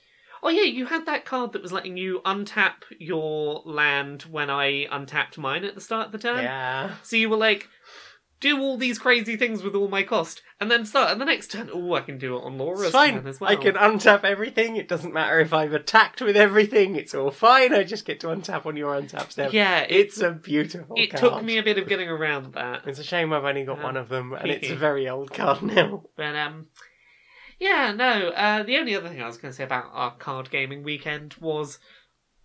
Oh 0.44 0.50
yeah, 0.50 0.62
you 0.64 0.84
had 0.86 1.06
that 1.06 1.24
card 1.24 1.52
that 1.54 1.62
was 1.62 1.72
letting 1.72 1.96
you 1.96 2.20
untap 2.26 2.74
your 2.98 3.62
land 3.64 4.22
when 4.22 4.50
I 4.50 4.86
untapped 4.90 5.38
mine 5.38 5.64
at 5.64 5.74
the 5.74 5.80
start 5.80 6.06
of 6.06 6.12
the 6.12 6.18
turn. 6.18 6.44
Yeah. 6.44 6.92
So 7.02 7.16
you 7.16 7.30
were 7.30 7.36
like, 7.38 7.66
do 8.40 8.60
all 8.60 8.76
these 8.76 8.98
crazy 8.98 9.36
things 9.36 9.62
with 9.62 9.74
all 9.74 9.88
my 9.88 10.02
cost, 10.02 10.42
and 10.60 10.70
then 10.70 10.84
start 10.84 11.10
and 11.12 11.18
the 11.20 11.24
next 11.24 11.50
turn. 11.50 11.70
Oh, 11.72 11.94
I 11.94 12.02
can 12.02 12.18
do 12.18 12.36
it 12.36 12.40
on 12.42 12.58
Laura's 12.58 12.82
It's 12.82 12.90
fine. 12.92 13.14
turn 13.14 13.26
as 13.26 13.40
well. 13.40 13.50
I 13.50 13.56
can 13.56 13.72
untap 13.74 14.22
everything. 14.24 14.76
It 14.76 14.86
doesn't 14.86 15.14
matter 15.14 15.40
if 15.40 15.54
I've 15.54 15.72
attacked 15.72 16.20
with 16.20 16.36
everything. 16.36 16.94
It's 16.94 17.14
all 17.14 17.30
fine. 17.30 17.72
I 17.72 17.82
just 17.84 18.04
get 18.04 18.20
to 18.20 18.26
untap 18.26 18.66
on 18.66 18.76
your 18.76 18.94
untap 19.00 19.30
step. 19.30 19.54
Yeah, 19.54 19.80
it, 19.80 19.92
It's 19.92 20.20
a 20.20 20.30
beautiful 20.32 20.94
it 20.98 21.06
card. 21.10 21.20
took 21.22 21.42
me 21.42 21.56
a 21.56 21.62
bit 21.62 21.78
of 21.78 21.88
getting 21.88 22.10
around 22.10 22.52
that, 22.52 22.82
It's 22.86 22.98
a 22.98 23.04
shame 23.04 23.32
I've 23.32 23.44
only 23.44 23.64
got 23.64 23.78
Yeah. 23.78 23.84
one 23.84 23.96
of 23.96 24.10
them, 24.10 24.34
and 24.34 24.50
it's 24.50 24.68
a 24.68 24.76
very 24.88 25.08
old 25.08 25.32
card 25.32 25.62
now. 25.62 26.02
but 26.14 26.36
um, 26.36 26.66
yeah, 27.64 27.92
no. 27.92 28.28
Uh, 28.28 28.62
the 28.62 28.76
only 28.76 28.94
other 28.94 29.08
thing 29.08 29.22
I 29.22 29.26
was 29.26 29.38
going 29.38 29.52
to 29.52 29.56
say 29.56 29.64
about 29.64 29.90
our 29.92 30.14
card 30.16 30.50
gaming 30.50 30.82
weekend 30.82 31.34
was. 31.40 31.78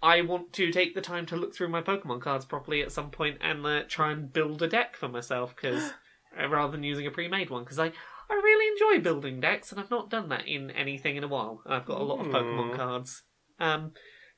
I 0.02 0.22
want 0.22 0.54
to 0.54 0.72
take 0.72 0.96
the 0.96 1.02
time 1.02 1.26
to 1.26 1.36
look 1.36 1.54
through 1.54 1.68
my 1.68 1.82
Pokemon 1.82 2.22
cards 2.22 2.46
properly 2.46 2.82
at 2.82 2.94
some 2.94 3.12
point 3.12 3.38
and 3.42 3.66
uh, 3.66 3.84
try 3.86 4.14
and 4.14 4.32
build 4.32 4.62
a 4.62 4.68
deck 4.70 4.96
for 4.96 5.10
myself 5.10 5.54
because 5.54 5.92
rather 6.50 6.72
than 6.72 6.86
using 6.86 7.06
a 7.06 7.12
pre-made 7.12 7.50
one 7.50 7.66
because 7.66 7.80
I 7.80 7.92
I 8.30 8.34
really 8.34 8.72
enjoy 8.72 9.04
building 9.04 9.42
decks 9.42 9.72
and 9.72 9.82
I've 9.82 9.92
not 9.92 10.10
done 10.10 10.30
that 10.30 10.48
in 10.48 10.72
anything 10.72 11.18
in 11.18 11.26
a 11.26 11.28
while. 11.28 11.62
I've 11.66 11.86
got 11.86 12.00
a 12.00 12.04
lot 12.04 12.26
of 12.26 12.28
Pokemon 12.28 12.78
cards. 12.78 13.24
Um, 13.60 13.92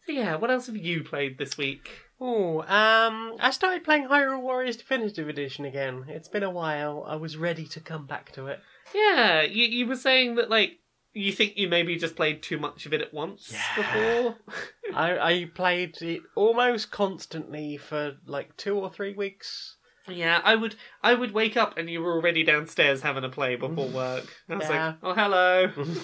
so 0.05 0.13
yeah, 0.13 0.35
what 0.35 0.49
else 0.49 0.67
have 0.67 0.77
you 0.77 1.03
played 1.03 1.37
this 1.37 1.57
week? 1.57 1.89
Oh, 2.19 2.61
um, 2.61 3.35
I 3.39 3.51
started 3.51 3.83
playing 3.83 4.07
Hyrule 4.07 4.41
Warriors 4.41 4.77
Definitive 4.77 5.27
Edition 5.27 5.65
again. 5.65 6.05
It's 6.07 6.29
been 6.29 6.43
a 6.43 6.49
while. 6.49 7.03
I 7.07 7.15
was 7.17 7.35
ready 7.35 7.65
to 7.67 7.79
come 7.79 8.07
back 8.07 8.31
to 8.33 8.47
it. 8.47 8.61
Yeah, 8.93 9.41
you 9.41 9.65
you 9.65 9.87
were 9.87 9.95
saying 9.95 10.35
that 10.35 10.49
like 10.49 10.79
you 11.13 11.31
think 11.33 11.57
you 11.57 11.67
maybe 11.67 11.97
just 11.97 12.15
played 12.15 12.41
too 12.41 12.57
much 12.57 12.85
of 12.85 12.93
it 12.93 13.01
at 13.01 13.13
once 13.13 13.53
before. 13.75 14.37
I, 14.95 15.17
I 15.19 15.45
played 15.53 16.01
it 16.01 16.21
almost 16.35 16.89
constantly 16.91 17.77
for 17.77 18.13
like 18.25 18.55
two 18.57 18.77
or 18.77 18.89
three 18.89 19.13
weeks. 19.13 19.75
yeah, 20.07 20.39
I 20.43 20.55
would 20.55 20.75
I 21.03 21.13
would 21.13 21.31
wake 21.33 21.57
up 21.57 21.77
and 21.77 21.89
you 21.89 22.01
were 22.01 22.13
already 22.13 22.43
downstairs 22.43 23.01
having 23.01 23.23
a 23.23 23.29
play 23.29 23.55
before 23.55 23.87
work. 23.93 24.25
I 24.49 24.55
was 24.55 24.69
Yeah. 24.69 24.85
like, 24.87 24.95
oh 25.03 25.13
hello. 25.13 25.71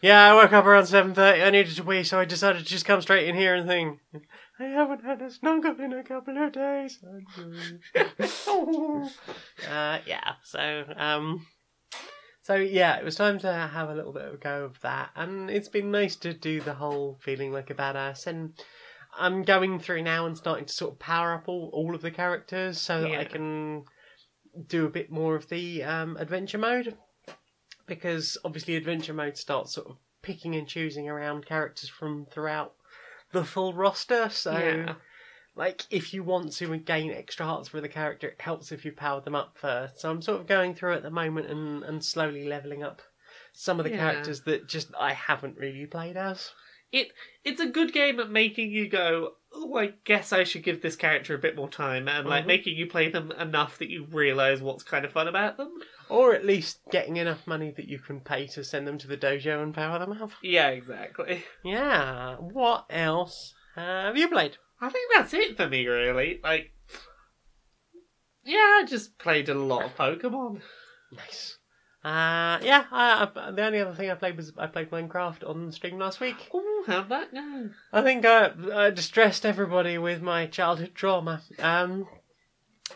Yeah, 0.00 0.30
I 0.30 0.34
woke 0.34 0.52
up 0.52 0.64
around 0.64 0.86
seven 0.86 1.12
thirty. 1.12 1.42
I 1.42 1.50
needed 1.50 1.74
to 1.74 1.82
wee, 1.82 2.04
so 2.04 2.20
I 2.20 2.24
decided 2.24 2.60
to 2.60 2.64
just 2.64 2.84
come 2.84 3.02
straight 3.02 3.26
in 3.26 3.34
here 3.34 3.56
and 3.56 3.66
think. 3.66 3.98
I 4.60 4.66
haven't 4.66 5.02
had 5.04 5.20
a 5.20 5.28
snuggle 5.28 5.74
in 5.80 5.92
a 5.92 6.04
couple 6.04 6.38
of 6.38 6.52
days. 6.52 7.00
uh, 9.68 9.98
yeah. 10.06 10.32
So, 10.44 10.84
um, 10.96 11.46
so 12.48 12.54
yeah, 12.54 12.96
it 12.96 13.04
was 13.04 13.14
time 13.14 13.38
to 13.40 13.52
have 13.52 13.90
a 13.90 13.94
little 13.94 14.14
bit 14.14 14.24
of 14.24 14.32
a 14.32 14.38
go 14.38 14.64
of 14.64 14.80
that, 14.80 15.10
and 15.14 15.50
it's 15.50 15.68
been 15.68 15.90
nice 15.90 16.16
to 16.16 16.32
do 16.32 16.62
the 16.62 16.72
whole 16.72 17.18
feeling 17.20 17.52
like 17.52 17.68
a 17.68 17.74
badass. 17.74 18.26
And 18.26 18.54
I'm 19.18 19.42
going 19.42 19.78
through 19.78 20.00
now 20.00 20.24
and 20.24 20.34
starting 20.34 20.64
to 20.64 20.72
sort 20.72 20.92
of 20.94 20.98
power 20.98 21.34
up 21.34 21.46
all, 21.46 21.68
all 21.74 21.94
of 21.94 22.00
the 22.00 22.10
characters 22.10 22.80
so 22.80 23.02
that 23.02 23.12
I 23.12 23.24
can 23.26 23.84
do 24.66 24.86
a 24.86 24.88
bit 24.88 25.10
more 25.10 25.36
of 25.36 25.50
the 25.50 25.84
um, 25.84 26.16
adventure 26.16 26.56
mode 26.56 26.96
because 27.86 28.38
obviously 28.46 28.76
adventure 28.76 29.12
mode 29.12 29.36
starts 29.36 29.74
sort 29.74 29.88
of 29.88 29.96
picking 30.22 30.54
and 30.54 30.66
choosing 30.66 31.06
around 31.06 31.44
characters 31.44 31.90
from 31.90 32.24
throughout 32.30 32.72
the 33.32 33.44
full 33.44 33.74
roster. 33.74 34.30
So, 34.30 34.52
Yeah. 34.56 34.94
Like, 35.58 35.84
if 35.90 36.14
you 36.14 36.22
want 36.22 36.52
to 36.52 36.76
gain 36.78 37.10
extra 37.10 37.44
hearts 37.44 37.68
for 37.68 37.80
the 37.80 37.88
character, 37.88 38.28
it 38.28 38.40
helps 38.40 38.72
if 38.72 38.84
you 38.84 38.92
power 38.92 39.20
them 39.20 39.34
up 39.34 39.58
first. 39.58 40.00
So 40.00 40.10
I'm 40.10 40.22
sort 40.22 40.40
of 40.40 40.46
going 40.46 40.74
through 40.74 40.94
at 40.94 41.02
the 41.02 41.10
moment 41.10 41.48
and, 41.50 41.82
and 41.82 42.02
slowly 42.02 42.48
leveling 42.48 42.82
up 42.82 43.02
some 43.52 43.78
of 43.80 43.84
the 43.84 43.90
Yeah. 43.90 43.98
characters 43.98 44.42
that 44.42 44.68
just 44.68 44.88
I 44.98 45.12
haven't 45.12 45.58
really 45.58 45.84
played 45.86 46.16
as. 46.16 46.52
it 46.90 47.08
it's 47.44 47.60
a 47.60 47.66
good 47.68 47.92
game 47.92 48.18
at 48.18 48.30
making 48.30 48.70
you 48.70 48.88
go, 48.88 49.32
oh, 49.52 49.76
I 49.76 49.92
guess 50.04 50.32
I 50.32 50.44
should 50.44 50.62
give 50.62 50.80
this 50.80 50.96
character 50.96 51.34
a 51.34 51.38
bit 51.38 51.54
more 51.56 51.68
time, 51.68 52.08
and 52.08 52.26
like 52.26 52.44
Mhm. 52.44 52.54
making 52.54 52.76
you 52.78 52.86
play 52.86 53.10
them 53.10 53.30
enough 53.32 53.76
that 53.78 53.90
you 53.90 54.06
realise 54.06 54.60
what's 54.62 54.82
kind 54.84 55.04
of 55.04 55.12
fun 55.12 55.28
about 55.28 55.56
them. 55.58 55.70
Or 56.08 56.34
at 56.34 56.46
least 56.46 56.80
getting 56.90 57.18
enough 57.18 57.46
money 57.46 57.70
that 57.76 57.88
you 57.88 57.98
can 57.98 58.20
pay 58.20 58.46
to 58.54 58.64
send 58.64 58.86
them 58.86 58.96
to 58.98 59.06
the 59.06 59.18
dojo 59.18 59.62
and 59.62 59.74
power 59.74 59.98
them 59.98 60.12
up. 60.22 60.30
Yeah, 60.42 60.68
exactly. 60.68 61.44
Yeah. 61.62 62.36
What 62.36 62.86
else 62.88 63.52
have 63.74 64.16
you 64.16 64.28
played? 64.28 64.56
I 64.80 64.90
think 64.90 65.10
that's 65.14 65.34
it 65.34 65.56
for 65.56 65.68
me, 65.68 65.86
really. 65.86 66.40
Like, 66.42 66.72
yeah, 68.44 68.80
I 68.80 68.84
just 68.86 69.18
played 69.18 69.48
a 69.48 69.54
lot 69.54 69.84
of 69.84 69.96
Pokemon. 69.96 70.60
Nice. 71.12 71.58
Uh, 72.04 72.58
yeah. 72.62 72.84
I, 72.92 73.28
I, 73.34 73.50
the 73.50 73.64
only 73.64 73.80
other 73.80 73.94
thing 73.94 74.10
I 74.10 74.14
played 74.14 74.36
was 74.36 74.52
I 74.56 74.66
played 74.66 74.90
Minecraft 74.90 75.48
on 75.48 75.72
stream 75.72 75.98
last 75.98 76.20
week. 76.20 76.48
Oh, 76.54 76.84
how'd 76.86 77.08
that 77.08 77.32
go? 77.32 77.70
I 77.92 78.02
think 78.02 78.24
I, 78.24 78.52
I 78.72 78.90
distressed 78.90 79.44
everybody 79.44 79.98
with 79.98 80.22
my 80.22 80.46
childhood 80.46 80.92
trauma. 80.94 81.42
Um, 81.58 82.06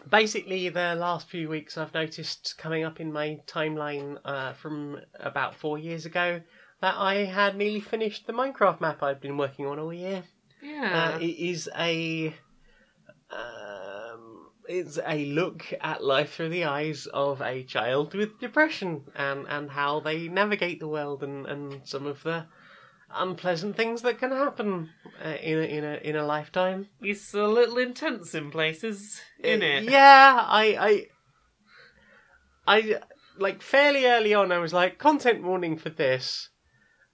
basically, 0.08 0.68
the 0.68 0.94
last 0.94 1.28
few 1.28 1.48
weeks 1.48 1.76
I've 1.76 1.92
noticed 1.94 2.54
coming 2.58 2.84
up 2.84 3.00
in 3.00 3.12
my 3.12 3.40
timeline 3.46 4.18
uh, 4.24 4.52
from 4.52 5.00
about 5.18 5.56
four 5.56 5.78
years 5.78 6.06
ago 6.06 6.40
that 6.80 6.94
I 6.96 7.24
had 7.24 7.56
nearly 7.56 7.80
finished 7.80 8.26
the 8.26 8.32
Minecraft 8.32 8.80
map 8.80 9.02
I'd 9.02 9.20
been 9.20 9.36
working 9.36 9.66
on 9.66 9.78
all 9.78 9.92
year. 9.92 10.22
Yeah. 10.62 11.14
Uh, 11.14 11.18
it 11.18 11.38
is 11.38 11.68
a 11.76 12.34
um, 13.30 14.50
it's 14.68 14.98
a 15.04 15.26
look 15.26 15.72
at 15.80 16.04
life 16.04 16.34
through 16.34 16.50
the 16.50 16.64
eyes 16.64 17.06
of 17.06 17.40
a 17.42 17.64
child 17.64 18.14
with 18.14 18.38
depression 18.38 19.02
and, 19.16 19.46
and 19.48 19.70
how 19.70 20.00
they 20.00 20.28
navigate 20.28 20.80
the 20.80 20.88
world 20.88 21.22
and, 21.22 21.46
and 21.46 21.80
some 21.84 22.06
of 22.06 22.22
the 22.22 22.46
unpleasant 23.14 23.76
things 23.76 24.02
that 24.02 24.18
can 24.18 24.30
happen 24.30 24.90
uh, 25.24 25.28
in 25.28 25.58
a, 25.58 25.62
in 25.62 25.84
a 25.84 25.94
in 25.96 26.16
a 26.16 26.24
lifetime. 26.24 26.88
it's 27.00 27.34
a 27.34 27.46
little 27.46 27.78
intense 27.78 28.34
in 28.34 28.50
places, 28.50 29.20
isn't 29.40 29.62
it? 29.62 29.88
Uh, 29.88 29.90
Yeah, 29.90 30.44
I 30.46 31.06
I 32.66 32.76
I 32.78 33.00
like 33.38 33.62
fairly 33.62 34.06
early 34.06 34.34
on 34.34 34.52
I 34.52 34.58
was 34.58 34.72
like 34.72 34.98
content 34.98 35.42
warning 35.42 35.76
for 35.76 35.90
this. 35.90 36.48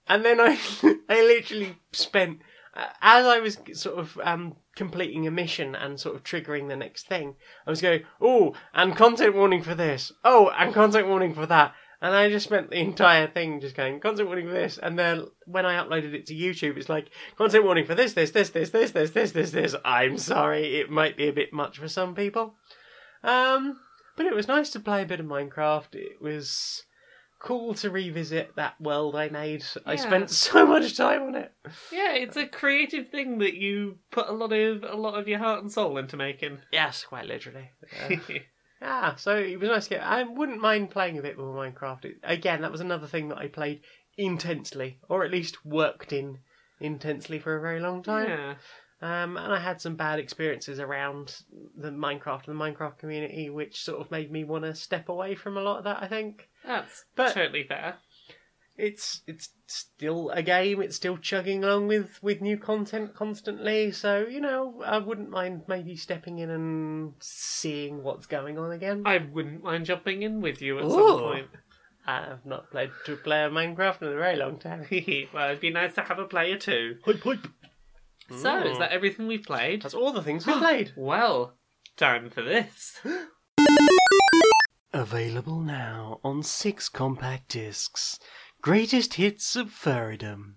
And 0.07 0.23
then 0.23 0.39
I 0.39 0.57
I 1.09 1.21
literally 1.21 1.77
spent 1.91 2.39
uh, 2.41 2.43
as 2.75 3.25
I 3.25 3.39
was 3.39 3.57
sort 3.73 3.97
of 3.97 4.19
um 4.23 4.55
completing 4.75 5.27
a 5.27 5.31
mission 5.31 5.75
and 5.75 5.99
sort 5.99 6.15
of 6.15 6.23
triggering 6.23 6.67
the 6.67 6.75
next 6.75 7.07
thing. 7.07 7.35
I 7.65 7.69
was 7.69 7.81
going, 7.81 8.03
"Oh, 8.21 8.55
and 8.73 8.95
content 8.95 9.35
warning 9.35 9.63
for 9.63 9.75
this. 9.75 10.11
Oh, 10.23 10.49
and 10.57 10.73
content 10.73 11.07
warning 11.07 11.33
for 11.33 11.45
that." 11.45 11.73
And 12.01 12.15
I 12.15 12.29
just 12.29 12.45
spent 12.45 12.69
the 12.69 12.79
entire 12.79 13.27
thing 13.27 13.59
just 13.59 13.75
going 13.75 13.99
content 13.99 14.29
warning 14.29 14.47
for 14.47 14.53
this, 14.53 14.77
and 14.77 14.97
then 14.97 15.25
when 15.45 15.65
I 15.65 15.83
uploaded 15.83 16.13
it 16.13 16.25
to 16.27 16.33
YouTube, 16.33 16.77
it's 16.77 16.87
like 16.87 17.09
content 17.37 17.65
warning 17.65 17.85
for 17.85 17.95
this, 17.95 18.13
this, 18.13 18.31
this, 18.31 18.49
this, 18.51 18.69
this, 18.69 18.91
this, 18.91 19.11
this, 19.11 19.31
this, 19.33 19.51
this. 19.51 19.75
I'm 19.83 20.17
sorry, 20.17 20.77
it 20.77 20.89
might 20.89 21.17
be 21.17 21.27
a 21.27 21.33
bit 21.33 21.51
much 21.51 21.77
for 21.77 21.89
some 21.89 22.15
people. 22.15 22.55
Um, 23.21 23.81
but 24.15 24.25
it 24.25 24.35
was 24.35 24.47
nice 24.47 24.69
to 24.71 24.79
play 24.79 25.01
a 25.01 25.05
bit 25.05 25.19
of 25.19 25.25
Minecraft. 25.25 25.93
It 25.95 26.21
was 26.21 26.83
cool 27.39 27.73
to 27.75 27.89
revisit 27.89 28.55
that 28.57 28.79
world 28.81 29.15
I 29.15 29.29
made. 29.29 29.63
I 29.85 29.93
Yeah. 29.93 29.99
spent 29.99 30.29
so 30.47 30.65
much 30.65 30.95
time 30.97 31.23
on 31.23 31.35
it. 31.35 31.51
Yeah, 31.91 32.13
it's 32.13 32.35
a 32.37 32.45
creative 32.47 33.09
thing 33.09 33.37
that 33.39 33.55
you 33.55 33.99
put 34.11 34.27
a 34.27 34.33
lot 34.33 34.51
of 34.53 34.83
a 34.83 34.95
lot 34.95 35.17
of 35.17 35.27
your 35.27 35.39
heart 35.39 35.61
and 35.61 35.71
soul 35.71 35.97
into 35.97 36.17
making. 36.17 36.59
Yes, 36.71 37.03
quite 37.03 37.25
literally. 37.25 37.71
Yeah, 38.81 39.11
ah, 39.11 39.15
so 39.17 39.35
it 39.35 39.59
was 39.59 39.67
nice 39.69 39.83
to 39.85 39.89
get. 39.95 40.03
I 40.03 40.23
wouldn't 40.23 40.61
mind 40.61 40.89
playing 40.91 41.17
a 41.17 41.21
bit 41.21 41.37
more 41.37 41.53
Minecraft. 41.53 42.05
It, 42.05 42.15
again, 42.23 42.61
that 42.61 42.71
was 42.71 42.79
another 42.79 43.07
thing 43.07 43.27
that 43.27 43.37
I 43.37 43.47
played 43.47 43.81
intensely, 44.17 44.99
or 45.09 45.25
at 45.25 45.31
least 45.31 45.65
worked 45.65 46.13
in 46.13 46.39
intensely 46.79 47.39
for 47.39 47.57
a 47.57 47.61
very 47.61 47.81
long 47.81 48.01
time. 48.03 48.29
yeah. 48.29 48.53
Um, 49.01 49.37
and 49.37 49.53
I 49.53 49.59
had 49.59 49.79
some 49.79 49.95
bad 49.95 50.19
experiences 50.19 50.79
around 50.79 51.43
the 51.77 51.89
Minecraft 51.89 52.47
and 52.49 52.59
the 52.59 52.63
Minecraft 52.63 52.97
community, 52.97 53.49
which 53.49 53.81
sort 53.81 54.01
of 54.01 54.11
made 54.11 54.29
me 54.31 54.43
want 54.43 54.65
to 54.65 54.75
step 54.75 55.07
away 55.07 55.35
from 55.35 55.55
a 55.57 55.61
lot 55.61 55.77
of 55.77 55.83
that. 55.85 56.03
I 56.03 56.07
think. 56.07 56.49
That's 56.65 57.05
But- 57.15 57.33
totally 57.33 57.63
fair. 57.63 57.95
it's 58.77 59.21
it's 59.27 59.49
still 59.67 60.29
a 60.31 60.41
game. 60.41 60.81
It's 60.81 60.95
still 60.97 61.17
chugging 61.17 61.63
along 61.63 61.87
with 61.87 62.21
with 62.21 62.41
new 62.41 62.57
content 62.57 63.13
constantly. 63.15 63.91
So 63.91 64.25
you 64.29 64.41
know, 64.41 64.81
I 64.85 64.97
wouldn't 64.97 65.29
mind 65.29 65.63
maybe 65.67 65.95
stepping 65.95 66.39
in 66.39 66.49
and 66.49 67.13
seeing 67.19 68.03
what's 68.03 68.25
going 68.25 68.57
on 68.57 68.71
again. 68.71 69.03
I 69.05 69.17
wouldn't 69.19 69.63
mind 69.63 69.85
jumping 69.85 70.23
in 70.23 70.41
with 70.41 70.61
you 70.61 70.77
at 70.79 70.89
some 70.89 71.19
point. 71.19 71.47
I've 72.07 72.45
not 72.45 72.71
played 72.71 72.89
to 73.05 73.15
play 73.17 73.37
Minecraft 73.49 74.01
in 74.01 74.07
a 74.09 74.15
very 74.15 74.35
long 74.35 74.57
time. 74.59 74.87
well, 75.33 75.49
it'd 75.49 75.59
be 75.61 75.69
nice 75.69 75.93
to 75.95 76.01
have 76.01 76.17
a 76.19 76.25
player 76.25 76.57
too. 76.57 76.97
Hype, 77.05 77.21
hype. 77.21 77.47
So, 78.31 78.63
is 78.63 78.77
that 78.77 78.91
everything 78.91 79.27
we've 79.27 79.43
played? 79.43 79.81
That's 79.81 79.93
all 79.93 80.11
the 80.11 80.21
things 80.21 80.45
we 80.45 80.53
played. 80.57 80.93
Well, 80.95 81.55
time 81.97 82.29
for 82.29 82.41
this. 82.41 82.99
Available 84.93 85.59
now 85.61 86.19
on 86.23 86.43
six 86.43 86.89
compact 86.89 87.49
discs. 87.49 88.19
Greatest 88.61 89.15
hits 89.15 89.55
of 89.55 89.67
furrydom. 89.67 90.55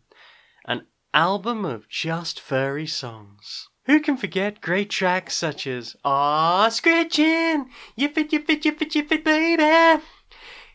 An 0.67 0.87
album 1.15 1.65
of 1.65 1.89
just 1.89 2.41
furry 2.41 2.87
songs. 2.87 3.69
Who 3.87 4.01
can 4.01 4.17
forget 4.17 4.61
great 4.61 4.91
tracks 4.91 5.37
such 5.37 5.67
as 5.67 5.97
Aw, 6.05 6.69
Scratchin', 6.69 7.67
You 7.97 8.09
fit, 8.09 8.33
you 8.33 8.41
fit, 8.41 8.65
you 8.65 8.73
fit, 8.73 8.95
you 8.95 9.05
fit, 9.05 9.25
baby. 9.25 10.03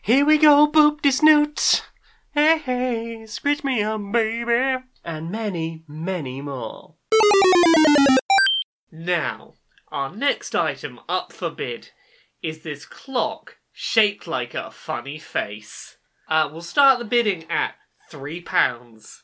Here 0.02 0.24
we 0.24 0.38
go, 0.38 0.66
boop 0.70 1.00
de 1.00 1.10
snoot. 1.10 1.82
Hey, 2.32 2.58
hey, 2.58 3.26
scratch 3.26 3.64
me 3.64 3.82
up, 3.82 4.00
baby. 4.12 4.84
And 5.08 5.30
many, 5.30 5.84
many 5.88 6.42
more. 6.42 6.96
Now, 8.92 9.54
our 9.90 10.14
next 10.14 10.54
item 10.54 11.00
up 11.08 11.32
for 11.32 11.48
bid 11.48 11.92
is 12.42 12.58
this 12.60 12.84
clock 12.84 13.56
shaped 13.72 14.26
like 14.26 14.52
a 14.52 14.70
funny 14.70 15.18
face. 15.18 15.96
Uh, 16.28 16.50
we'll 16.52 16.60
start 16.60 16.98
the 16.98 17.06
bidding 17.06 17.50
at 17.50 17.76
three 18.10 18.42
pounds. 18.42 19.22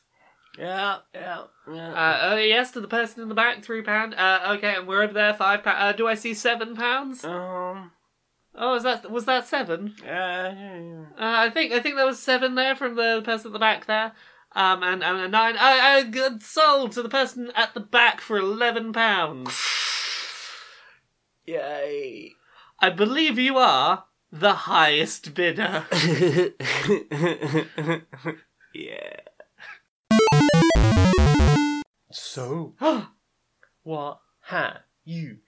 Yeah, 0.57 0.97
yeah, 1.13 1.43
yeah. 1.71 1.91
Uh, 1.93 2.31
uh, 2.31 2.35
yes, 2.37 2.71
to 2.71 2.81
the 2.81 2.87
person 2.87 3.21
in 3.21 3.29
the 3.29 3.35
back, 3.35 3.63
three 3.63 3.83
pound. 3.83 4.15
Uh, 4.15 4.55
okay, 4.57 4.77
and 4.77 4.87
we're 4.87 5.03
over 5.03 5.13
there, 5.13 5.35
five 5.35 5.61
pound. 5.61 5.77
Uh, 5.77 5.91
do 5.91 6.07
I 6.07 6.15
see 6.15 6.33
seven 6.33 6.75
pounds? 6.75 7.23
um, 7.23 7.91
Oh, 8.55 8.73
is 8.73 8.81
that 8.81 9.11
was 9.11 9.25
that 9.25 9.45
seven? 9.45 9.93
uh, 10.01 10.07
yeah, 10.07 10.79
yeah. 10.81 11.05
Uh, 11.15 11.45
I 11.45 11.51
think 11.51 11.73
I 11.73 11.79
think 11.79 11.95
there 11.95 12.07
was 12.07 12.17
seven 12.17 12.55
there 12.55 12.75
from 12.75 12.95
the 12.95 13.21
person 13.23 13.49
at 13.49 13.53
the 13.53 13.59
back 13.59 13.85
there. 13.85 14.13
Um, 14.55 14.83
and, 14.83 15.03
and 15.03 15.19
a 15.19 15.27
nine. 15.27 15.57
I, 15.57 15.97
I 15.97 16.03
got 16.03 16.41
sold 16.41 16.93
to 16.93 17.03
the 17.03 17.09
person 17.09 17.51
at 17.55 17.73
the 17.73 17.81
back 17.81 18.21
for 18.21 18.37
eleven 18.37 18.93
pounds. 18.93 19.53
Yay. 21.45 22.31
I 22.79 22.89
believe 22.89 23.37
you 23.37 23.57
are 23.57 24.05
the 24.31 24.53
highest 24.53 25.33
bidder. 25.33 25.85
yeah. 28.73 29.19
So, 32.17 32.75
what 33.83 34.21
have 34.43 34.83
you 35.03 35.39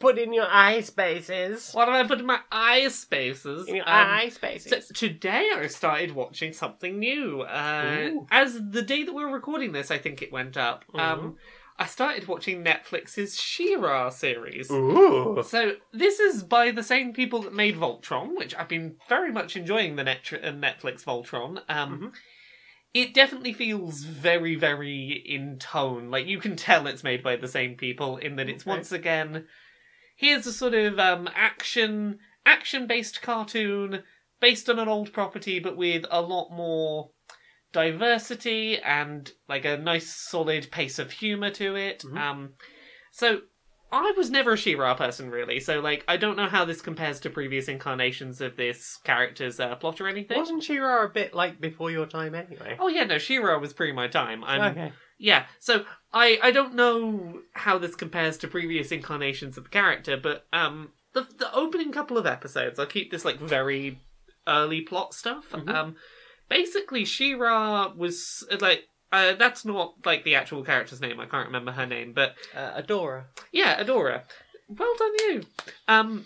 put 0.00 0.18
in 0.18 0.32
your 0.32 0.46
eye 0.50 0.80
spaces? 0.80 1.70
what 1.72 1.86
have 1.86 2.04
I 2.04 2.08
put 2.08 2.18
in 2.18 2.26
my 2.26 2.40
eye 2.50 2.88
spaces? 2.88 3.68
In 3.68 3.76
your 3.76 3.84
Um, 3.88 3.94
eye 3.94 4.28
So 4.30 4.34
spaces. 4.36 4.90
today 4.94 5.48
I 5.54 5.66
started 5.68 6.12
watching 6.12 6.52
something 6.52 6.98
new. 6.98 7.42
Uh, 7.42 8.08
Ooh. 8.12 8.26
as 8.30 8.58
the 8.70 8.82
day 8.82 9.04
that 9.04 9.14
we're 9.14 9.32
recording 9.32 9.72
this, 9.72 9.90
I 9.90 9.98
think 9.98 10.22
it 10.22 10.32
went 10.32 10.56
up. 10.56 10.84
Um, 10.94 11.36
I 11.78 11.86
started 11.86 12.28
watching 12.28 12.62
Netflix's 12.64 13.38
She-Ra 13.40 14.10
series. 14.10 14.70
Ooh. 14.70 15.42
So 15.46 15.76
this 15.92 16.18
is 16.20 16.42
by 16.42 16.70
the 16.72 16.82
same 16.82 17.12
people 17.14 17.40
that 17.42 17.54
made 17.54 17.76
Voltron, 17.76 18.36
which 18.36 18.54
I've 18.54 18.68
been 18.68 18.96
very 19.08 19.32
much 19.32 19.56
enjoying 19.56 19.96
the 19.96 20.04
Net- 20.04 20.32
uh, 20.32 20.48
Netflix 20.52 21.04
Voltron. 21.04 21.62
Um, 21.68 21.98
Mhm. 22.00 22.12
It 22.92 23.14
definitely 23.14 23.52
feels 23.52 24.02
very, 24.02 24.56
very 24.56 25.12
in 25.24 25.60
tone. 25.60 26.10
Like 26.10 26.26
you 26.26 26.38
can 26.40 26.56
tell 26.56 26.88
it's 26.88 27.04
made 27.04 27.22
by 27.22 27.36
the 27.36 27.46
same 27.46 27.76
people 27.76 28.16
in 28.16 28.34
that 28.36 28.48
it's 28.48 28.64
Okay. 28.64 28.70
once 28.76 28.90
again 28.90 29.46
here's 30.20 30.46
a 30.46 30.52
sort 30.52 30.74
of 30.74 30.98
um, 30.98 31.28
action 31.34 32.18
action 32.44 32.86
based 32.86 33.22
cartoon 33.22 34.02
based 34.38 34.68
on 34.68 34.78
an 34.78 34.86
old 34.88 35.12
property, 35.12 35.58
but 35.58 35.76
with 35.76 36.04
a 36.10 36.20
lot 36.20 36.50
more 36.50 37.10
diversity 37.72 38.78
and 38.78 39.32
like 39.48 39.64
a 39.64 39.78
nice 39.78 40.14
solid 40.14 40.70
pace 40.70 40.98
of 40.98 41.10
humor 41.10 41.50
to 41.50 41.74
it. 41.74 42.00
Mhm. 42.00 42.18
Um, 42.18 42.54
so 43.12 43.40
I 43.92 44.12
was 44.16 44.30
never 44.30 44.52
a 44.52 44.56
She-Ra 44.56 44.94
person 44.94 45.30
really, 45.30 45.58
so 45.58 45.80
like 45.80 46.04
I 46.06 46.16
don't 46.18 46.36
know 46.36 46.48
how 46.48 46.64
this 46.66 46.82
compares 46.82 47.18
to 47.20 47.30
previous 47.30 47.66
incarnations 47.66 48.40
of 48.40 48.56
this 48.56 48.98
character's 49.02 49.58
uh, 49.58 49.74
plot 49.76 50.00
or 50.00 50.06
anything. 50.06 50.38
Wasn't 50.38 50.62
She-Ra 50.62 51.04
a 51.04 51.08
bit 51.08 51.34
like 51.34 51.60
before 51.60 51.90
your 51.90 52.06
time 52.06 52.34
anyway? 52.34 52.76
Oh 52.78 52.88
yeah, 52.88 53.04
no, 53.04 53.18
She-Ra 53.18 53.58
was 53.58 53.72
pre 53.72 53.92
my 53.92 54.06
time. 54.06 54.44
I'm 54.44 54.76
okay. 54.76 54.92
Yeah, 55.20 55.44
so 55.60 55.84
I 56.12 56.38
I 56.42 56.50
don't 56.50 56.74
know 56.74 57.42
how 57.52 57.78
this 57.78 57.94
compares 57.94 58.36
to 58.38 58.48
previous 58.48 58.90
incarnations 58.90 59.56
of 59.58 59.64
the 59.64 59.70
character, 59.70 60.16
but 60.16 60.46
um 60.52 60.90
the 61.12 61.26
the 61.38 61.52
opening 61.54 61.92
couple 61.92 62.16
of 62.18 62.26
episodes, 62.26 62.78
I'll 62.78 62.86
keep 62.86 63.10
this 63.10 63.24
like 63.24 63.38
very 63.38 64.00
early 64.48 64.80
plot 64.80 65.14
stuff. 65.14 65.50
Mhm. 65.52 65.68
Um 65.74 65.96
basically 66.48 67.04
She-Ra 67.04 67.92
was 67.94 68.44
like 68.60 68.84
uh, 69.12 69.34
that's 69.34 69.64
not 69.64 69.94
like 70.04 70.22
the 70.24 70.36
actual 70.36 70.62
character's 70.64 71.00
name. 71.00 71.18
I 71.20 71.26
can't 71.26 71.46
remember 71.48 71.72
her 71.72 71.86
name, 71.86 72.12
but 72.12 72.34
Uh, 72.54 72.80
Adora. 72.80 73.24
yeah, 73.52 73.82
Adora. 73.82 74.22
Well 74.68 74.94
done, 74.96 75.14
you. 75.28 75.42
Um, 75.88 76.24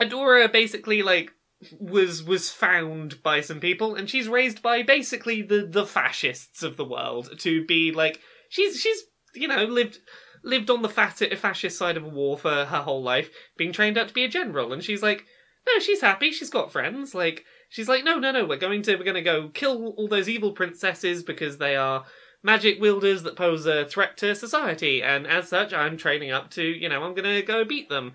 Adora 0.00 0.50
basically 0.52 1.02
like 1.02 1.32
was 1.80 2.22
was 2.22 2.48
found 2.48 3.20
by 3.22 3.40
some 3.40 3.58
people, 3.60 3.96
and 3.96 4.08
she's 4.08 4.28
raised 4.28 4.62
by 4.62 4.82
basically 4.82 5.42
the 5.42 5.66
the 5.66 5.84
fascists 5.84 6.62
of 6.62 6.76
the 6.76 6.84
world 6.84 7.36
to 7.40 7.64
be 7.66 7.90
like 7.90 8.20
she's 8.50 8.78
she's 8.78 9.04
you 9.34 9.48
know 9.48 9.64
lived 9.64 10.00
lived 10.42 10.68
on 10.68 10.82
the 10.82 10.88
fascist 10.88 11.34
fascist 11.36 11.78
side 11.78 11.96
of 11.96 12.04
a 12.04 12.08
war 12.08 12.36
for 12.36 12.66
her 12.66 12.82
whole 12.82 13.02
life, 13.02 13.30
being 13.56 13.72
trained 13.72 13.96
up 13.96 14.08
to 14.08 14.14
be 14.14 14.24
a 14.24 14.28
general, 14.28 14.72
and 14.72 14.84
she's 14.84 15.02
like, 15.02 15.24
no, 15.66 15.78
she's 15.80 16.02
happy, 16.02 16.30
she's 16.30 16.50
got 16.50 16.72
friends, 16.72 17.14
like 17.14 17.44
she's 17.70 17.88
like, 17.88 18.04
no, 18.04 18.18
no, 18.18 18.32
no, 18.32 18.44
we're 18.44 18.58
going 18.58 18.82
to 18.82 18.96
we're 18.96 19.04
going 19.04 19.14
to 19.14 19.22
go 19.22 19.48
kill 19.48 19.94
all 19.96 20.08
those 20.08 20.28
evil 20.28 20.52
princesses 20.52 21.22
because 21.22 21.56
they 21.56 21.76
are 21.76 22.04
magic 22.42 22.80
wielders 22.80 23.22
that 23.22 23.36
pose 23.36 23.66
a 23.66 23.86
threat 23.86 24.16
to 24.18 24.34
society, 24.34 25.02
and 25.02 25.26
as 25.26 25.48
such, 25.48 25.72
I'm 25.72 25.96
training 25.96 26.30
up 26.30 26.50
to, 26.50 26.62
you 26.62 26.88
know, 26.88 27.02
I'm 27.02 27.14
gonna 27.14 27.42
go 27.42 27.64
beat 27.64 27.88
them. 27.88 28.14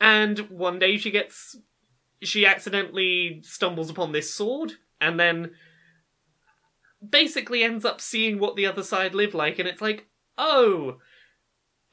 And 0.00 0.38
one 0.50 0.78
day 0.78 0.96
she 0.96 1.10
gets. 1.10 1.56
She 2.22 2.46
accidentally 2.46 3.40
stumbles 3.42 3.90
upon 3.90 4.12
this 4.12 4.32
sword, 4.32 4.72
and 5.00 5.20
then 5.20 5.52
basically 7.06 7.62
ends 7.62 7.84
up 7.84 8.00
seeing 8.00 8.38
what 8.38 8.56
the 8.56 8.66
other 8.66 8.82
side 8.82 9.14
live 9.14 9.34
like, 9.34 9.58
and 9.58 9.68
it's 9.68 9.82
like, 9.82 10.06
oh, 10.38 10.98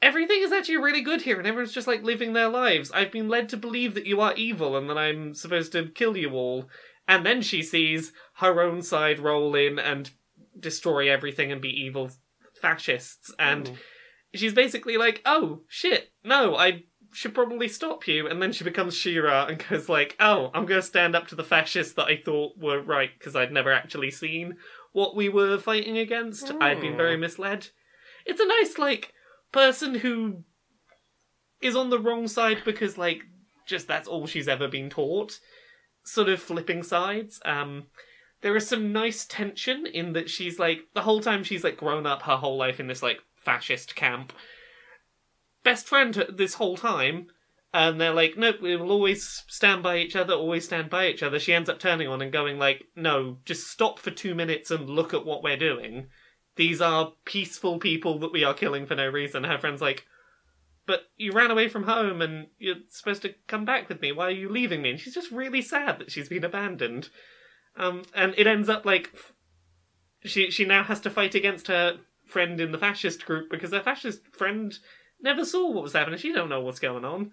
everything 0.02 0.40
is 0.40 0.52
actually 0.52 0.76
really 0.76 1.02
good 1.02 1.22
here, 1.22 1.38
and 1.38 1.46
everyone's 1.46 1.72
just 1.72 1.88
like 1.88 2.02
living 2.02 2.32
their 2.32 2.48
lives. 2.48 2.90
I've 2.92 3.12
been 3.12 3.28
led 3.28 3.48
to 3.50 3.56
believe 3.56 3.94
that 3.94 4.06
you 4.06 4.20
are 4.20 4.34
evil, 4.34 4.76
and 4.76 4.88
that 4.90 4.98
I'm 4.98 5.34
supposed 5.34 5.72
to 5.72 5.88
kill 5.88 6.16
you 6.16 6.32
all. 6.32 6.68
And 7.06 7.26
then 7.26 7.42
she 7.42 7.62
sees 7.62 8.12
her 8.36 8.62
own 8.62 8.80
side 8.80 9.18
roll 9.18 9.54
in 9.54 9.78
and 9.78 10.10
destroy 10.58 11.10
everything 11.10 11.52
and 11.52 11.60
be 11.60 11.68
evil 11.68 12.10
fascists 12.60 13.32
and 13.38 13.68
Ooh. 13.68 13.76
she's 14.34 14.54
basically 14.54 14.96
like 14.96 15.20
oh 15.26 15.60
shit 15.68 16.12
no 16.24 16.56
i 16.56 16.82
should 17.12 17.34
probably 17.34 17.68
stop 17.68 18.08
you 18.08 18.26
and 18.26 18.40
then 18.40 18.52
she 18.52 18.64
becomes 18.64 18.96
She-Ra 18.96 19.46
and 19.46 19.64
goes 19.68 19.88
like 19.88 20.16
oh 20.20 20.50
i'm 20.54 20.66
going 20.66 20.80
to 20.80 20.86
stand 20.86 21.14
up 21.14 21.28
to 21.28 21.34
the 21.34 21.44
fascists 21.44 21.94
that 21.94 22.06
i 22.06 22.16
thought 22.16 22.56
were 22.56 22.80
right 22.80 23.10
because 23.18 23.36
i'd 23.36 23.52
never 23.52 23.72
actually 23.72 24.10
seen 24.10 24.56
what 24.94 25.16
we 25.16 25.28
were 25.28 25.58
fighting 25.58 25.98
against. 25.98 26.50
I'd 26.60 26.80
been 26.80 26.96
very 26.96 27.16
misled. 27.16 27.68
It's 28.24 28.40
a 28.40 28.46
nice 28.46 28.78
like 28.78 29.12
person 29.52 29.96
who 29.96 30.44
is 31.60 31.76
on 31.76 31.90
the 31.90 31.98
wrong 31.98 32.28
side 32.28 32.62
because 32.64 32.96
like 32.96 33.22
just 33.66 33.88
that's 33.88 34.08
all 34.08 34.26
she's 34.26 34.48
ever 34.48 34.68
been 34.68 34.88
taught. 34.88 35.40
Sort 36.04 36.28
of 36.28 36.40
flipping 36.40 36.84
sides. 36.84 37.40
Um 37.44 37.88
there 38.40 38.56
is 38.56 38.68
some 38.68 38.92
nice 38.92 39.26
tension 39.26 39.84
in 39.84 40.12
that 40.12 40.30
she's 40.30 40.60
like 40.60 40.82
the 40.94 41.02
whole 41.02 41.20
time 41.20 41.42
she's 41.42 41.64
like 41.64 41.76
grown 41.76 42.06
up 42.06 42.22
her 42.22 42.36
whole 42.36 42.56
life 42.56 42.78
in 42.78 42.86
this 42.86 43.02
like 43.02 43.18
fascist 43.36 43.96
camp. 43.96 44.32
Best 45.64 45.88
friend 45.88 46.26
this 46.32 46.54
whole 46.54 46.76
time 46.76 47.26
and 47.74 48.00
they're 48.00 48.14
like 48.14 48.38
nope 48.38 48.62
we 48.62 48.76
will 48.76 48.92
always 48.92 49.42
stand 49.48 49.82
by 49.82 49.98
each 49.98 50.14
other 50.14 50.32
always 50.32 50.64
stand 50.64 50.88
by 50.88 51.08
each 51.08 51.22
other. 51.22 51.38
She 51.38 51.52
ends 51.52 51.68
up 51.68 51.80
turning 51.80 52.08
on 52.08 52.22
and 52.22 52.32
going 52.32 52.58
like 52.58 52.84
no 52.96 53.38
just 53.44 53.66
stop 53.66 53.98
for 53.98 54.12
two 54.12 54.34
minutes 54.34 54.70
and 54.70 54.88
look 54.88 55.12
at 55.12 55.26
what 55.26 55.42
we're 55.42 55.58
doing. 55.58 56.06
These 56.56 56.80
are 56.80 57.12
peaceful 57.24 57.80
people 57.80 58.20
that 58.20 58.32
we 58.32 58.44
are 58.44 58.54
killing 58.54 58.86
for 58.86 58.94
no 58.94 59.08
reason. 59.08 59.44
Her 59.44 59.58
friend's 59.58 59.82
like 59.82 60.06
but 60.86 61.00
you 61.16 61.32
ran 61.32 61.50
away 61.50 61.68
from 61.68 61.82
home 61.82 62.22
and 62.22 62.46
you're 62.58 62.76
supposed 62.90 63.22
to 63.22 63.34
come 63.48 63.64
back 63.64 63.88
with 63.88 64.00
me. 64.00 64.12
Why 64.12 64.26
are 64.26 64.30
you 64.30 64.48
leaving 64.48 64.80
me? 64.80 64.90
And 64.90 65.00
she's 65.00 65.14
just 65.14 65.32
really 65.32 65.62
sad 65.62 65.98
that 65.98 66.12
she's 66.12 66.28
been 66.28 66.44
abandoned. 66.44 67.08
Um, 67.76 68.02
and 68.14 68.34
it 68.36 68.46
ends 68.46 68.68
up 68.68 68.86
like 68.86 69.12
she 70.22 70.50
she 70.50 70.64
now 70.64 70.84
has 70.84 71.00
to 71.00 71.10
fight 71.10 71.34
against 71.34 71.66
her 71.66 71.98
friend 72.24 72.60
in 72.60 72.70
the 72.70 72.78
fascist 72.78 73.24
group 73.26 73.50
because 73.50 73.72
her 73.72 73.82
fascist 73.82 74.20
friend 74.32 74.78
never 75.24 75.44
saw 75.44 75.70
what 75.70 75.82
was 75.82 75.94
happening. 75.94 76.18
She 76.18 76.32
don't 76.32 76.48
know 76.48 76.60
what's 76.60 76.78
going 76.78 77.04
on. 77.04 77.32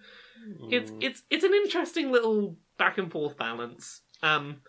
It's 0.71 0.91
it's 1.01 1.21
it's 1.29 1.43
an 1.43 1.53
interesting 1.53 2.11
little 2.11 2.57
back 2.77 2.97
and 2.97 3.11
forth 3.11 3.37
balance. 3.37 4.01
Um, 4.23 4.61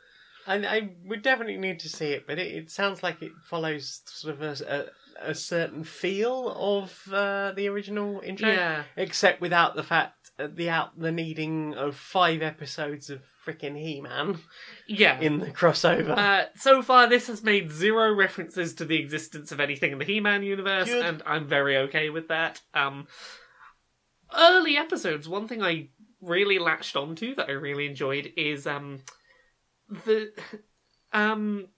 I, 0.46 0.56
I 0.56 0.90
would 1.04 1.22
definitely 1.22 1.56
need 1.56 1.78
to 1.80 1.88
see 1.88 2.08
it, 2.08 2.26
but 2.26 2.38
it, 2.38 2.48
it 2.54 2.70
sounds 2.70 3.02
like 3.02 3.22
it 3.22 3.32
follows 3.44 4.02
sort 4.06 4.34
of 4.34 4.42
a, 4.42 4.90
a, 5.24 5.30
a 5.30 5.34
certain 5.34 5.84
feel 5.84 6.52
of 6.56 7.00
uh, 7.12 7.52
the 7.52 7.68
original 7.68 8.20
intro, 8.20 8.50
yeah, 8.50 8.82
except 8.96 9.40
without 9.40 9.76
the 9.76 9.82
fact 9.84 10.30
uh, 10.38 10.48
the 10.52 10.68
out 10.68 10.98
the 10.98 11.12
needing 11.12 11.74
of 11.74 11.96
five 11.96 12.42
episodes 12.42 13.08
of 13.08 13.22
freaking 13.46 13.76
He 13.76 14.00
Man 14.00 14.38
yeah. 14.86 15.20
in 15.20 15.38
the 15.38 15.46
crossover. 15.46 16.16
Uh, 16.16 16.44
so 16.56 16.82
far, 16.82 17.08
this 17.08 17.26
has 17.26 17.42
made 17.42 17.70
zero 17.70 18.14
references 18.14 18.74
to 18.74 18.84
the 18.84 18.98
existence 18.98 19.52
of 19.52 19.60
anything 19.60 19.92
in 19.92 19.98
the 19.98 20.04
He-Man 20.04 20.42
universe, 20.42 20.88
Good. 20.88 21.04
and 21.04 21.22
I'm 21.26 21.46
very 21.46 21.76
okay 21.78 22.10
with 22.10 22.28
that. 22.28 22.60
Um, 22.74 23.06
early 24.34 24.76
episodes, 24.76 25.28
one 25.28 25.48
thing 25.48 25.62
I 25.62 25.88
really 26.20 26.58
latched 26.58 26.96
onto 26.96 27.34
that 27.34 27.48
I 27.48 27.52
really 27.52 27.86
enjoyed 27.86 28.32
is 28.36 28.66
um, 28.66 29.00
the 30.04 30.32
um, 31.12 31.68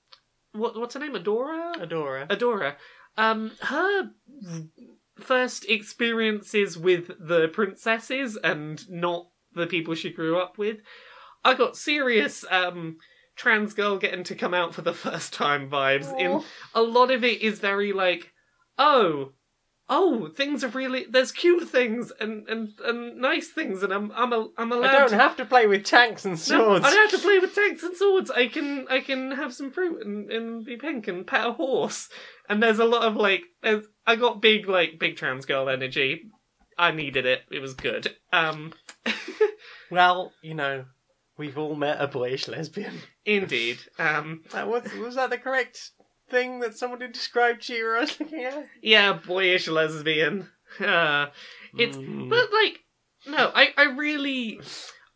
what 0.52 0.78
what's 0.78 0.94
her 0.94 1.00
name? 1.00 1.14
Adora. 1.14 1.74
Adora. 1.76 2.28
Adora. 2.28 2.76
Um, 3.16 3.52
her 3.60 4.10
first 5.16 5.64
experiences 5.68 6.76
with 6.76 7.10
the 7.20 7.48
princesses 7.48 8.36
and 8.36 8.88
not 8.90 9.28
the 9.54 9.66
people 9.66 9.94
she 9.94 10.10
grew 10.12 10.38
up 10.38 10.58
with. 10.58 10.78
I 11.44 11.54
got 11.54 11.76
serious 11.76 12.44
um 12.50 12.96
trans 13.36 13.74
girl 13.74 13.98
getting 13.98 14.24
to 14.24 14.34
come 14.34 14.54
out 14.54 14.74
for 14.74 14.82
the 14.82 14.92
first 15.06 15.32
time 15.32 15.68
vibes. 15.70 16.18
In 16.18 16.42
a 16.74 16.82
lot 16.82 17.10
of 17.10 17.24
it 17.24 17.42
is 17.42 17.58
very 17.58 17.92
like, 17.92 18.32
oh, 18.78 19.32
oh, 19.88 20.28
things 20.34 20.64
are 20.64 20.68
really 20.68 21.04
there's 21.10 21.32
cute 21.32 21.68
things 21.68 22.12
and 22.20 22.48
and, 22.48 22.68
and 22.84 23.16
nice 23.18 23.48
things, 23.48 23.82
and 23.82 23.92
I'm 23.92 24.10
I'm 24.12 24.32
a, 24.32 24.48
I'm 24.56 24.72
allowed. 24.72 24.94
I 24.94 24.98
don't 25.00 25.10
to- 25.10 25.16
have 25.16 25.36
to 25.36 25.44
play 25.44 25.66
with 25.66 25.84
tanks 25.84 26.24
and 26.24 26.34
no, 26.34 26.38
swords. 26.38 26.84
I 26.86 26.90
don't 26.90 27.10
have 27.10 27.20
to 27.20 27.26
play 27.26 27.38
with 27.38 27.54
tanks 27.54 27.82
and 27.82 27.96
swords. 27.96 28.30
I 28.30 28.48
can 28.48 28.86
I 28.88 29.00
can 29.00 29.32
have 29.32 29.52
some 29.52 29.70
fruit 29.70 30.04
and, 30.06 30.30
and 30.30 30.64
be 30.64 30.76
pink 30.76 31.08
and 31.08 31.26
pet 31.26 31.46
a 31.46 31.52
horse. 31.52 32.08
And 32.48 32.62
there's 32.62 32.78
a 32.78 32.84
lot 32.84 33.02
of 33.02 33.16
like 33.16 33.42
there's 33.62 33.84
I 34.06 34.16
got 34.16 34.40
big 34.42 34.68
like 34.68 34.98
big 34.98 35.16
trans 35.16 35.44
girl 35.44 35.68
energy. 35.68 36.30
I 36.76 36.90
needed 36.90 37.24
it. 37.26 37.42
It 37.52 37.60
was 37.60 37.74
good. 37.74 38.14
Um 38.32 38.72
Well, 39.90 40.32
you 40.42 40.54
know, 40.54 40.86
we've 41.36 41.58
all 41.58 41.74
met 41.74 42.00
a 42.00 42.06
boyish 42.08 42.48
lesbian. 42.48 43.00
indeed. 43.24 43.78
Um 43.98 44.42
That 44.52 44.68
was 44.68 44.92
was 44.94 45.14
that 45.16 45.30
the 45.30 45.38
correct 45.38 45.90
thing 46.30 46.60
that 46.60 46.76
somebody 46.76 47.08
described 47.12 47.62
She-Ra 47.62 48.00
as 48.02 48.18
looking 48.18 48.44
at? 48.44 48.66
yeah, 48.82 49.12
boyish 49.14 49.68
lesbian. 49.68 50.48
Uh, 50.80 51.26
it's 51.78 51.96
Mm. 51.96 52.28
but 52.30 52.48
like 52.52 52.80
no, 53.26 53.50
I 53.54 53.72
I 53.76 53.84
really 53.84 54.60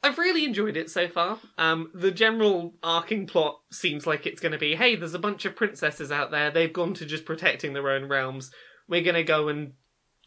I've 0.02 0.18
really 0.18 0.44
enjoyed 0.44 0.76
it 0.76 0.90
so 0.90 1.08
far. 1.08 1.40
Um, 1.58 1.90
the 1.94 2.12
general 2.12 2.74
arcing 2.82 3.26
plot 3.26 3.58
seems 3.72 4.06
like 4.06 4.26
it's 4.26 4.40
going 4.40 4.52
to 4.52 4.58
be, 4.58 4.76
hey, 4.76 4.94
there's 4.94 5.14
a 5.14 5.18
bunch 5.18 5.44
of 5.44 5.56
princesses 5.56 6.12
out 6.12 6.30
there. 6.30 6.52
They've 6.52 6.72
gone 6.72 6.94
to 6.94 7.04
just 7.04 7.24
protecting 7.24 7.72
their 7.72 7.90
own 7.90 8.08
realms. 8.08 8.52
We're 8.88 9.02
going 9.02 9.16
to 9.16 9.24
go 9.24 9.48
and 9.48 9.72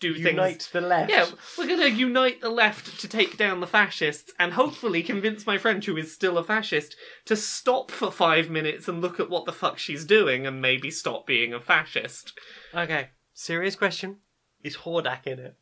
do 0.01 0.13
things. 0.15 0.25
unite 0.25 0.69
the 0.73 0.81
left. 0.81 1.09
Yeah, 1.09 1.27
we're 1.57 1.67
going 1.67 1.79
to 1.79 1.89
unite 1.89 2.41
the 2.41 2.49
left 2.49 2.99
to 2.99 3.07
take 3.07 3.37
down 3.37 3.61
the 3.61 3.67
fascists 3.67 4.33
and 4.37 4.53
hopefully 4.53 5.03
convince 5.03 5.45
my 5.45 5.57
friend, 5.57 5.83
who 5.85 5.95
is 5.95 6.13
still 6.13 6.37
a 6.37 6.43
fascist, 6.43 6.95
to 7.25 7.35
stop 7.37 7.89
for 7.91 8.11
five 8.11 8.49
minutes 8.49 8.87
and 8.89 9.01
look 9.01 9.19
at 9.19 9.29
what 9.29 9.45
the 9.45 9.53
fuck 9.53 9.77
she's 9.77 10.03
doing 10.03 10.45
and 10.45 10.61
maybe 10.61 10.91
stop 10.91 11.25
being 11.25 11.53
a 11.53 11.59
fascist. 11.61 12.33
Okay. 12.75 13.09
Serious 13.33 13.75
question: 13.75 14.17
Is 14.63 14.77
Hordak 14.77 15.25
in 15.25 15.39
it? 15.39 15.55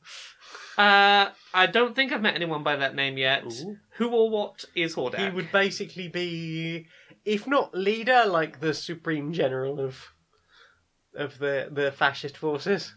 Uh, 0.78 1.30
I 1.54 1.66
don't 1.66 1.94
think 1.94 2.12
I've 2.12 2.22
met 2.22 2.36
anyone 2.36 2.64
by 2.64 2.78
that 2.78 2.96
name 2.96 3.18
yet. 3.18 3.44
Ooh. 3.46 3.78
Who 3.98 4.10
or 4.10 4.30
what 4.30 4.64
is 4.76 4.96
Hordak? 4.96 5.20
He 5.20 5.36
would 5.36 5.52
basically 5.52 6.08
be, 6.08 6.88
if 7.26 7.46
not 7.46 7.76
leader, 7.76 8.24
like 8.26 8.62
the 8.62 8.74
supreme 8.74 9.34
general 9.34 9.80
of 9.80 10.14
of 11.16 11.38
the 11.40 11.68
the 11.72 11.92
fascist 11.92 12.38
forces. 12.38 12.96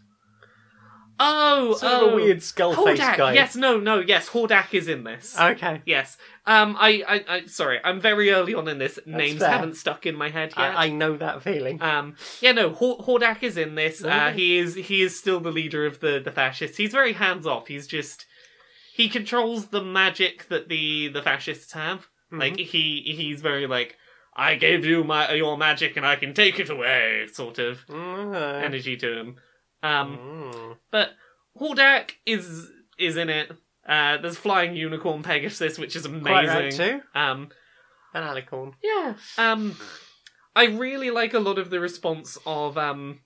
Oh, 1.19 1.75
Sort 1.75 1.93
oh. 1.93 2.07
of 2.07 2.13
a 2.13 2.15
weird 2.15 2.41
skull 2.41 2.73
face 2.73 2.99
Hordak. 2.99 3.17
guy. 3.17 3.33
Yes, 3.33 3.55
no, 3.55 3.79
no, 3.79 3.99
yes. 3.99 4.29
Hordak 4.29 4.73
is 4.73 4.87
in 4.87 5.03
this. 5.03 5.39
Okay. 5.39 5.81
yes. 5.85 6.17
Um, 6.45 6.75
I, 6.79 7.03
I, 7.07 7.25
I, 7.35 7.45
sorry, 7.45 7.79
I'm 7.83 8.01
very 8.01 8.31
early 8.31 8.53
on 8.55 8.67
in 8.67 8.79
this. 8.79 8.99
Names 9.05 9.39
fair. 9.39 9.49
haven't 9.49 9.75
stuck 9.75 10.05
in 10.05 10.15
my 10.15 10.29
head 10.29 10.53
yet. 10.57 10.75
I, 10.75 10.85
I 10.85 10.89
know 10.89 11.15
that 11.17 11.43
feeling. 11.43 11.81
Um, 11.81 12.15
yeah, 12.41 12.51
no, 12.51 12.71
Hor- 12.71 12.97
Hordak 12.99 13.43
is 13.43 13.57
in 13.57 13.75
this. 13.75 14.03
Uh, 14.03 14.31
he 14.31 14.57
is 14.57 14.75
he 14.75 15.01
is 15.01 15.17
still 15.17 15.39
the 15.39 15.51
leader 15.51 15.85
of 15.85 15.99
the 15.99 16.19
the 16.19 16.31
fascists. 16.31 16.77
He's 16.77 16.91
very 16.91 17.13
hands 17.13 17.45
off. 17.45 17.67
He's 17.67 17.87
just 17.87 18.25
he 18.93 19.07
controls 19.07 19.67
the 19.67 19.83
magic 19.83 20.47
that 20.49 20.67
the 20.67 21.07
the 21.09 21.21
fascists 21.21 21.71
have. 21.73 21.99
Mm-hmm. 22.31 22.39
Like 22.39 22.57
he 22.57 23.03
he's 23.15 23.39
very 23.41 23.67
like 23.67 23.95
I 24.35 24.55
gave 24.55 24.83
you 24.83 25.03
my 25.03 25.31
your 25.33 25.57
magic 25.57 25.95
and 25.95 26.05
I 26.05 26.15
can 26.15 26.33
take 26.33 26.59
it 26.59 26.69
away 26.69 27.27
sort 27.31 27.59
of 27.59 27.85
Mm, 27.87 28.63
energy 28.63 28.97
to 28.97 29.17
him. 29.19 29.35
Um, 29.83 30.17
mm. 30.17 30.77
but 30.91 31.09
Hordak 31.59 32.11
is 32.25 32.69
is 32.97 33.17
in 33.17 33.29
it. 33.29 33.51
Uh, 33.87 34.17
there's 34.17 34.37
flying 34.37 34.75
unicorn 34.75 35.23
Pegasus, 35.23 35.77
which 35.77 35.95
is 35.95 36.05
amazing. 36.05 36.23
Quite 36.23 36.47
right 36.47 36.71
too. 36.71 37.01
Um, 37.13 37.49
An 38.13 38.23
alicorn. 38.23 38.73
yeah. 38.81 39.15
Um, 39.37 39.75
I 40.55 40.65
really 40.65 41.11
like 41.11 41.33
a 41.33 41.39
lot 41.39 41.57
of 41.57 41.69
the 41.69 41.79
response 41.79 42.37
of 42.45 42.77
um, 42.77 43.19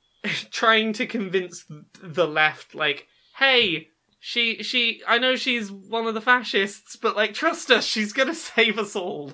trying 0.50 0.92
to 0.94 1.06
convince 1.06 1.64
the 2.02 2.26
left, 2.26 2.74
like, 2.74 3.06
hey, 3.38 3.88
she 4.20 4.62
she 4.62 5.02
I 5.08 5.18
know 5.18 5.34
she's 5.34 5.70
one 5.72 6.06
of 6.06 6.14
the 6.14 6.20
fascists, 6.20 6.96
but 6.96 7.16
like 7.16 7.34
trust 7.34 7.70
us, 7.70 7.84
she's 7.84 8.12
gonna 8.12 8.34
save 8.34 8.78
us 8.78 8.94
all. 8.94 9.32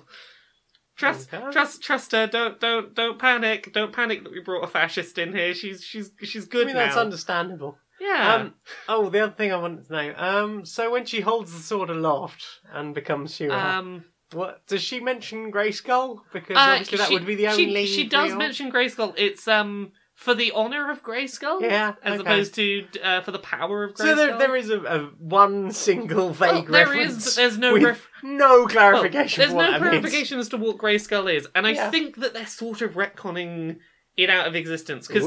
Trust 0.98 1.32
Okay. 1.32 1.50
trust 1.52 1.82
trust 1.82 2.12
her, 2.12 2.26
don't 2.26 2.58
don't 2.60 2.94
don't 2.94 3.18
panic. 3.18 3.72
Don't 3.72 3.92
panic 3.92 4.24
that 4.24 4.32
we 4.32 4.40
brought 4.40 4.64
a 4.64 4.66
fascist 4.66 5.16
in 5.18 5.32
here. 5.32 5.54
She's 5.54 5.82
she's 5.82 6.10
she's 6.22 6.44
good. 6.44 6.64
I 6.64 6.66
mean, 6.66 6.76
now. 6.76 6.84
that's 6.86 6.96
understandable. 6.96 7.78
yeah. 8.00 8.34
Um, 8.34 8.54
oh, 8.88 9.08
the 9.08 9.20
other 9.20 9.32
thing 9.32 9.52
I 9.52 9.56
wanted 9.56 9.86
to 9.86 9.92
know. 9.92 10.14
Um, 10.16 10.64
so 10.64 10.90
when 10.90 11.04
she 11.06 11.20
holds 11.20 11.52
the 11.52 11.60
sword 11.60 11.88
aloft 11.90 12.44
and 12.72 12.94
becomes 12.94 13.34
She-Ra, 13.34 13.78
um 13.78 14.04
what 14.32 14.66
does 14.66 14.82
she 14.82 15.00
mention 15.00 15.50
Grayskull? 15.52 16.18
Because 16.32 16.56
uh, 16.56 16.60
obviously 16.60 16.98
that 16.98 17.08
she- 17.08 17.14
would 17.14 17.26
be 17.26 17.34
the 17.36 17.50
she- 17.52 17.66
only. 17.68 17.86
She, 17.86 18.04
does 18.08 18.30
real- 18.30 18.38
mention 18.38 18.70
Grayskull. 18.72 19.14
It's 19.16 19.46
um 19.48 19.92
for 20.18 20.34
the 20.34 20.50
honor 20.50 20.90
of 20.90 21.00
Grayskull. 21.04 21.60
Yeah, 21.60 21.94
As 22.02 22.18
okay. 22.18 22.28
opposed 22.28 22.54
to 22.56 22.84
uh, 23.04 23.20
for 23.20 23.30
the 23.30 23.38
power 23.38 23.84
of 23.84 23.94
Grayskull. 23.94 23.98
So 23.98 24.14
there, 24.16 24.36
there 24.36 24.56
is 24.56 24.68
a, 24.68 24.80
a 24.80 24.98
one 25.20 25.70
single 25.70 26.30
vague 26.30 26.68
Well, 26.68 26.72
there 26.72 26.86
reference. 26.88 27.24
is, 27.24 27.34
but 27.36 27.40
there's 27.40 27.56
no 27.58 27.78
ref- 27.78 28.08
no 28.24 28.58
Well, 28.58 28.68
clarification. 28.68 29.40
there's 29.42 29.54
what 29.54 29.70
no 29.70 29.78
clarification 29.78 30.40
as 30.40 30.48
to 30.48 30.56
what 30.56 30.76
Grayskull 30.76 31.32
is, 31.32 31.46
and 31.54 31.68
I 31.68 31.70
Yeah. 31.70 31.90
think 31.92 32.16
that 32.16 32.34
they're 32.34 32.46
sort 32.46 32.82
of 32.82 32.94
retconning 32.94 33.78
it 34.16 34.28
out 34.28 34.48
of 34.48 34.56
existence 34.56 35.06
because 35.06 35.24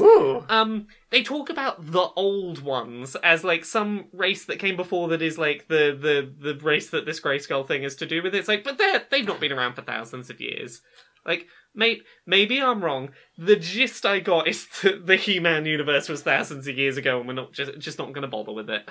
um 0.50 0.86
they 1.08 1.22
talk 1.22 1.48
about 1.48 1.90
the 1.92 2.08
old 2.14 2.60
ones 2.60 3.16
as 3.24 3.42
like 3.42 3.64
some 3.64 4.04
race 4.12 4.44
that 4.44 4.58
came 4.58 4.76
before 4.76 5.08
that 5.08 5.22
is 5.22 5.38
like 5.38 5.66
the 5.68 5.96
the 5.98 6.52
the 6.52 6.60
race 6.62 6.90
that 6.90 7.06
this 7.06 7.18
Grayskull 7.18 7.66
thing 7.66 7.82
is 7.84 7.96
to 7.96 8.04
do 8.06 8.22
with. 8.22 8.34
It's 8.34 8.48
like, 8.48 8.62
but 8.62 8.76
they're 8.76 9.02
they've 9.10 9.26
not 9.26 9.40
been 9.40 9.52
around 9.52 9.72
for 9.72 9.80
thousands 9.80 10.28
of 10.28 10.38
years. 10.42 10.82
Like, 11.24 11.46
may, 11.74 12.00
maybe 12.26 12.60
I'm 12.60 12.82
wrong. 12.82 13.10
The 13.38 13.56
gist 13.56 14.04
I 14.04 14.20
got 14.20 14.48
is 14.48 14.66
that 14.82 15.06
the 15.06 15.16
He-Man 15.16 15.66
universe 15.66 16.08
was 16.08 16.22
thousands 16.22 16.66
of 16.66 16.76
years 16.76 16.96
ago, 16.96 17.18
and 17.18 17.28
we're 17.28 17.34
not 17.34 17.52
just 17.52 17.78
just 17.78 17.98
not 17.98 18.12
going 18.12 18.22
to 18.22 18.28
bother 18.28 18.52
with 18.52 18.70
it. 18.70 18.88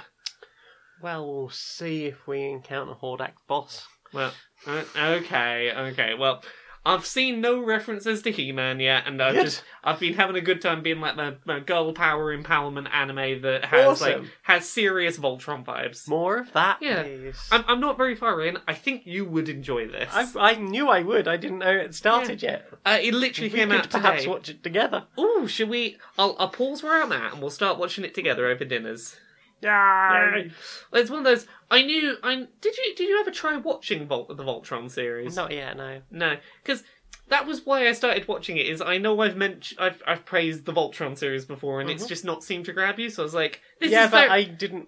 Well, 1.02 1.26
we'll 1.26 1.50
see 1.50 2.06
if 2.06 2.28
we 2.28 2.44
encounter 2.44 2.94
Hordak 2.94 3.34
boss. 3.48 3.88
Well, 4.14 4.34
okay, 4.68 5.72
okay. 5.76 6.14
Well, 6.14 6.44
I've 6.84 7.06
seen 7.06 7.42
no 7.42 7.64
references 7.64 8.24
to 8.24 8.32
He-Man 8.32 8.80
yet, 8.80 9.04
and 9.06 9.22
I've 9.22 9.36
just 9.36 9.64
I've 9.84 10.00
been 10.00 10.16
having 10.16 10.36
a 10.36 10.42
good 10.42 10.62
time 10.62 10.82
being 10.82 11.00
like 11.00 11.16
my, 11.16 11.36
my 11.46 11.60
girl 11.60 11.94
power 11.94 12.36
empowerment 12.36 12.92
anime 12.92 13.42
that 13.44 13.66
has 13.66 14.02
like 14.02 14.24
has 14.44 14.68
serious 14.68 15.20
Voltron 15.20 15.64
vibes. 15.64 16.08
More 16.08 16.38
of 16.38 16.52
that, 16.54 16.80
Yeah. 16.82 17.04
please. 17.04 17.38
I'm 17.52 17.64
I'm 17.68 17.80
not 17.80 17.98
very 17.98 18.16
far 18.16 18.42
in. 18.42 18.58
I 18.68 18.74
think 18.74 19.06
you 19.06 19.26
would 19.26 19.48
enjoy 19.48 19.88
this. 19.90 20.10
I, 20.12 20.28
I 20.40 20.56
knew 20.56 20.90
I 20.90 21.04
would. 21.04 21.28
I 21.28 21.38
didn't 21.38 21.60
know 21.60 21.70
it 21.72 21.94
started 21.94 22.42
yet. 22.42 22.68
Uh, 22.84 22.98
it 23.00 23.14
literally 23.14 23.50
we 23.52 23.60
came 23.60 23.70
could 23.70 23.82
out 23.82 23.90
perhaps 23.92 24.22
today. 24.24 24.32
watch 24.32 24.50
it 24.50 24.64
together. 24.64 25.06
Ooh, 25.20 25.48
should 25.48 25.70
we? 25.70 25.98
I'll 26.18 26.36
I'll 26.40 26.50
pause 26.50 26.82
where 26.82 27.04
I'm 27.04 27.12
at, 27.12 27.34
and 27.34 27.42
we'll 27.42 27.52
start 27.52 27.78
watching 27.78 28.04
it 28.06 28.16
together 28.16 28.48
over 28.48 28.66
dinners. 28.66 29.18
Yay! 29.62 30.51
It's 30.93 31.09
one 31.09 31.20
of 31.20 31.26
those. 31.26 31.47
I 31.70 31.82
knew. 31.84 32.18
I 32.24 32.47
did 32.62 32.78
you 32.78 32.95
did 32.95 33.07
you 33.09 33.20
ever 33.20 33.32
try 33.32 33.57
watching 33.57 34.07
Volt 34.07 34.28
the 34.36 34.43
Voltron 34.43 34.89
series? 34.89 35.36
Not 35.36 35.51
yet, 35.51 35.78
no. 35.78 36.01
No, 36.09 36.38
because 36.64 36.84
that 37.28 37.45
was 37.45 37.66
why 37.66 37.88
I 37.88 37.93
started 37.93 38.28
watching 38.28 38.57
it. 38.57 38.66
Is 38.66 38.82
I 38.82 38.97
know 38.97 39.22
I've 39.22 39.38
mentioned 39.38 39.80
I've 39.80 40.01
I've 40.05 40.26
praised 40.26 40.66
the 40.66 40.74
Voltron 40.74 41.18
series 41.18 41.45
before, 41.45 41.80
and 41.80 41.89
it's 41.89 42.03
Mhm. 42.05 42.09
just 42.09 42.26
not 42.26 42.43
seemed 42.43 42.66
to 42.66 42.74
grab 42.74 42.99
you. 42.99 43.09
So 43.09 43.24
I 43.24 43.26
was 43.26 43.34
like, 43.34 43.62
this 43.80 43.91
yeah, 43.91 44.05
is 44.05 44.12
but 44.12 44.28
very... 44.28 44.30
I 44.30 44.43
didn't 44.43 44.88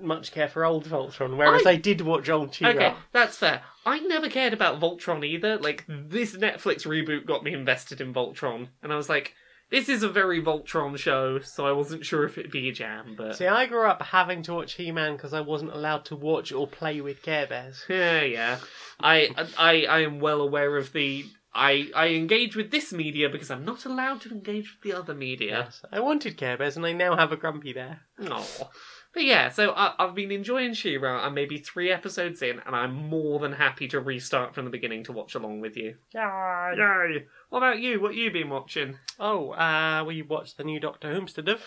much 0.00 0.30
care 0.32 0.48
for 0.48 0.64
old 0.64 0.84
Voltron, 0.84 1.36
whereas 1.36 1.66
I- 1.66 1.72
I, 1.72 1.76
did 1.76 2.00
watch 2.02 2.28
old 2.28 2.54
She-Ra. 2.54 2.70
Okay, 2.70 2.94
that's 3.12 3.36
fair. 3.38 3.62
I 3.86 4.00
never 4.00 4.28
cared 4.28 4.52
about 4.52 4.80
Voltron 4.80 5.24
either. 5.24 5.56
Like 5.56 5.84
this 5.88 6.36
Netflix 6.36 6.86
reboot 6.86 7.24
got 7.26 7.42
me 7.42 7.54
invested 7.54 8.00
in 8.00 8.12
Voltron, 8.12 8.68
and 8.82 8.92
I 8.92 8.96
was 8.96 9.08
like, 9.08 9.34
this 9.70 9.88
is 9.88 10.02
a 10.02 10.08
very 10.08 10.42
Voltron 10.42 10.98
show. 10.98 11.40
So 11.40 11.66
I 11.66 11.72
wasn't 11.72 12.04
sure 12.06 12.24
if 12.24 12.38
it'd 12.38 12.50
be 12.50 12.68
a 12.68 12.72
jam, 12.72 13.14
but 13.16 13.36
See, 13.36 13.46
I 13.46 13.66
grew 13.66 13.86
up 13.86 14.02
having 14.02 14.42
to 14.44 14.54
watch 14.54 14.74
He-Man 14.74 15.16
because 15.16 15.32
I 15.34 15.40
wasn't 15.40 15.72
allowed 15.72 16.04
to 16.06 16.16
watch 16.16 16.52
or 16.52 16.66
play 16.66 17.00
with 17.00 17.22
Care 17.22 17.46
Bears. 17.46 17.84
yeah, 17.88 18.22
yeah. 18.22 18.58
I 19.00 19.28
I 19.58 19.84
I 19.84 19.98
am 20.00 20.20
well 20.20 20.40
aware 20.40 20.76
of 20.76 20.92
the. 20.92 21.24
I, 21.54 21.90
I 21.96 22.08
engage 22.08 22.54
with 22.54 22.70
this 22.70 22.92
media 22.92 23.28
because 23.28 23.50
I'm 23.50 23.64
not 23.64 23.84
allowed 23.84 24.20
to 24.20 24.30
engage 24.30 24.70
with 24.74 24.82
the 24.82 24.96
other 24.96 25.14
media. 25.14 25.64
Yes, 25.64 25.82
I 25.90 25.98
wanted 25.98 26.36
Care 26.36 26.56
Bears, 26.56 26.76
and 26.76 26.86
I 26.86 26.92
now 26.92 27.16
have 27.16 27.32
a 27.32 27.36
Grumpy 27.36 27.72
Bear. 27.72 28.02
Oh. 28.20 28.70
But 29.14 29.24
yeah, 29.24 29.48
so 29.48 29.72
I, 29.72 29.94
I've 29.98 30.14
been 30.14 30.30
enjoying 30.30 30.74
She-Ra. 30.74 31.24
I'm 31.24 31.34
maybe 31.34 31.58
three 31.58 31.90
episodes 31.90 32.42
in, 32.42 32.60
and 32.64 32.76
I'm 32.76 32.94
more 32.94 33.40
than 33.40 33.52
happy 33.52 33.88
to 33.88 33.98
restart 33.98 34.54
from 34.54 34.66
the 34.66 34.70
beginning 34.70 35.02
to 35.04 35.12
watch 35.12 35.34
along 35.34 35.60
with 35.60 35.76
you. 35.76 35.94
Yay! 36.14 36.74
Yay! 36.76 37.26
What 37.50 37.58
about 37.58 37.80
you? 37.80 38.00
What 38.00 38.14
you 38.14 38.30
been 38.30 38.50
watching? 38.50 38.98
Oh, 39.18 39.50
uh, 39.52 40.04
we 40.06 40.22
watched 40.22 40.56
the 40.58 40.64
new 40.64 40.78
Doctor 40.80 41.12
Homestead 41.12 41.48
of. 41.48 41.62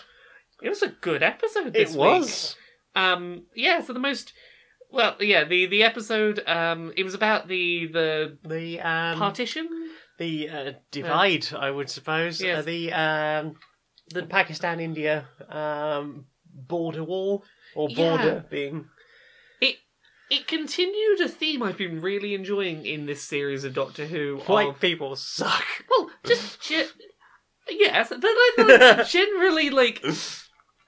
It 0.62 0.68
was 0.68 0.82
a 0.82 0.88
good 0.88 1.22
episode 1.22 1.68
It 1.68 1.72
this 1.72 1.90
week. 1.90 1.98
was. 1.98 2.56
Um, 2.94 3.44
yeah. 3.54 3.80
So 3.80 3.92
the 3.92 3.98
most, 3.98 4.32
well, 4.90 5.16
yeah, 5.20 5.44
the 5.44 5.66
the 5.66 5.82
episode. 5.82 6.42
Um, 6.46 6.92
it 6.96 7.02
was 7.04 7.14
about 7.14 7.48
the 7.48 7.86
the 7.86 8.38
The 8.44 8.80
um, 8.80 9.18
partition. 9.18 9.68
the 10.18 10.48
uh, 10.48 10.72
divide, 10.92 11.46
I 11.52 11.70
would 11.70 11.90
suppose. 11.90 12.40
Yes. 12.40 12.58
Uh, 12.60 12.62
the 12.62 12.92
um, 12.92 13.56
the 14.10 14.22
Pakistan 14.24 14.78
India 14.78 15.26
um, 15.48 16.26
border 16.54 17.02
wall 17.02 17.44
or 17.74 17.88
border 17.88 18.44
being. 18.50 18.88
It 20.34 20.46
continued 20.48 21.20
a 21.20 21.28
theme 21.28 21.62
I've 21.62 21.76
been 21.76 22.00
really 22.00 22.34
enjoying 22.34 22.86
in 22.86 23.04
this 23.04 23.22
series 23.22 23.64
of 23.64 23.74
Doctor 23.74 24.06
Who. 24.06 24.38
White 24.46 24.68
of- 24.70 24.80
people 24.80 25.14
suck. 25.14 25.62
Well, 25.90 26.08
just 26.24 26.62
ge- 26.62 26.90
yes, 27.68 28.08
but 28.08 28.22
like, 28.56 28.80
like, 28.80 29.06
generally, 29.08 29.68
like 29.68 30.02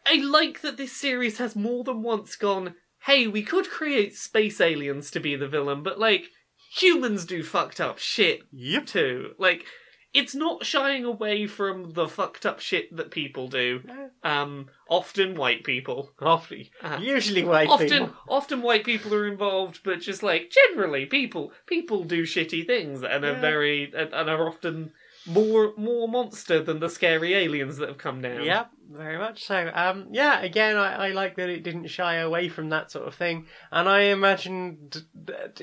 I 0.07 0.15
like 0.17 0.63
that 0.63 0.79
this 0.79 0.93
series 0.97 1.37
has 1.39 1.55
more 1.55 1.85
than 1.85 2.03
once 2.03 2.37
gone. 2.37 2.75
Hey, 3.05 3.27
we 3.27 3.43
could 3.43 3.69
create 3.69 4.15
space 4.17 4.63
aliens 4.63 5.11
to 5.11 5.21
be 5.21 5.37
the 5.37 5.47
villain, 5.49 5.83
but 5.83 5.99
like 6.01 6.31
humans 6.75 7.27
do 7.27 7.43
fucked 7.43 7.81
up 7.83 7.99
shit 7.99 8.41
Yep. 8.51 8.87
too. 8.87 9.33
Like 9.39 9.67
it's 10.15 10.35
not 10.35 10.65
shying 10.65 11.05
away 11.05 11.47
from 11.47 11.93
the 11.93 12.07
fucked 12.09 12.47
up 12.47 12.61
shit 12.61 12.97
that 12.97 13.11
people 13.11 13.49
do. 13.49 13.83
Um, 14.23 14.69
often 14.89 15.35
white 15.35 15.65
people. 15.65 16.13
Often, 16.23 16.67
Uh, 16.83 16.99
usually 17.03 17.43
white 17.45 17.69
often, 17.69 17.89
people. 17.89 18.15
often 18.29 18.63
white 18.63 18.85
people 18.85 19.13
are 19.13 19.27
involved, 19.27 19.81
but 19.85 20.01
just 20.01 20.23
like 20.23 20.51
generally, 20.73 21.05
people 21.05 21.53
people 21.67 22.05
do 22.05 22.23
shitty 22.23 22.65
things 22.67 23.03
and 23.03 23.25
are 23.25 23.35
very 23.35 23.93
and, 23.95 24.15
and 24.15 24.31
are 24.31 24.47
often 24.49 24.93
more 25.27 25.73
more 25.77 26.07
monster 26.07 26.63
than 26.63 26.81
the 26.81 26.89
scary 26.89 27.35
aliens 27.35 27.79
that 27.79 27.89
have 27.89 27.99
come 27.99 28.21
down. 28.21 28.45
Yep, 28.45 28.71
very 28.91 29.17
much 29.19 29.45
so. 29.45 29.71
Um, 29.75 30.09
yeah, 30.13 30.41
again, 30.43 30.77
I, 30.77 31.09
I 31.09 31.11
like 31.13 31.37
that 31.37 31.49
it 31.49 31.63
didn't 31.65 31.87
shy 31.89 32.17
away 32.17 32.49
from 32.49 32.69
that 32.69 32.91
sort 32.91 33.09
of 33.09 33.15
thing, 33.15 33.47
and 33.73 33.89
I 33.89 34.01
imagined 34.03 35.03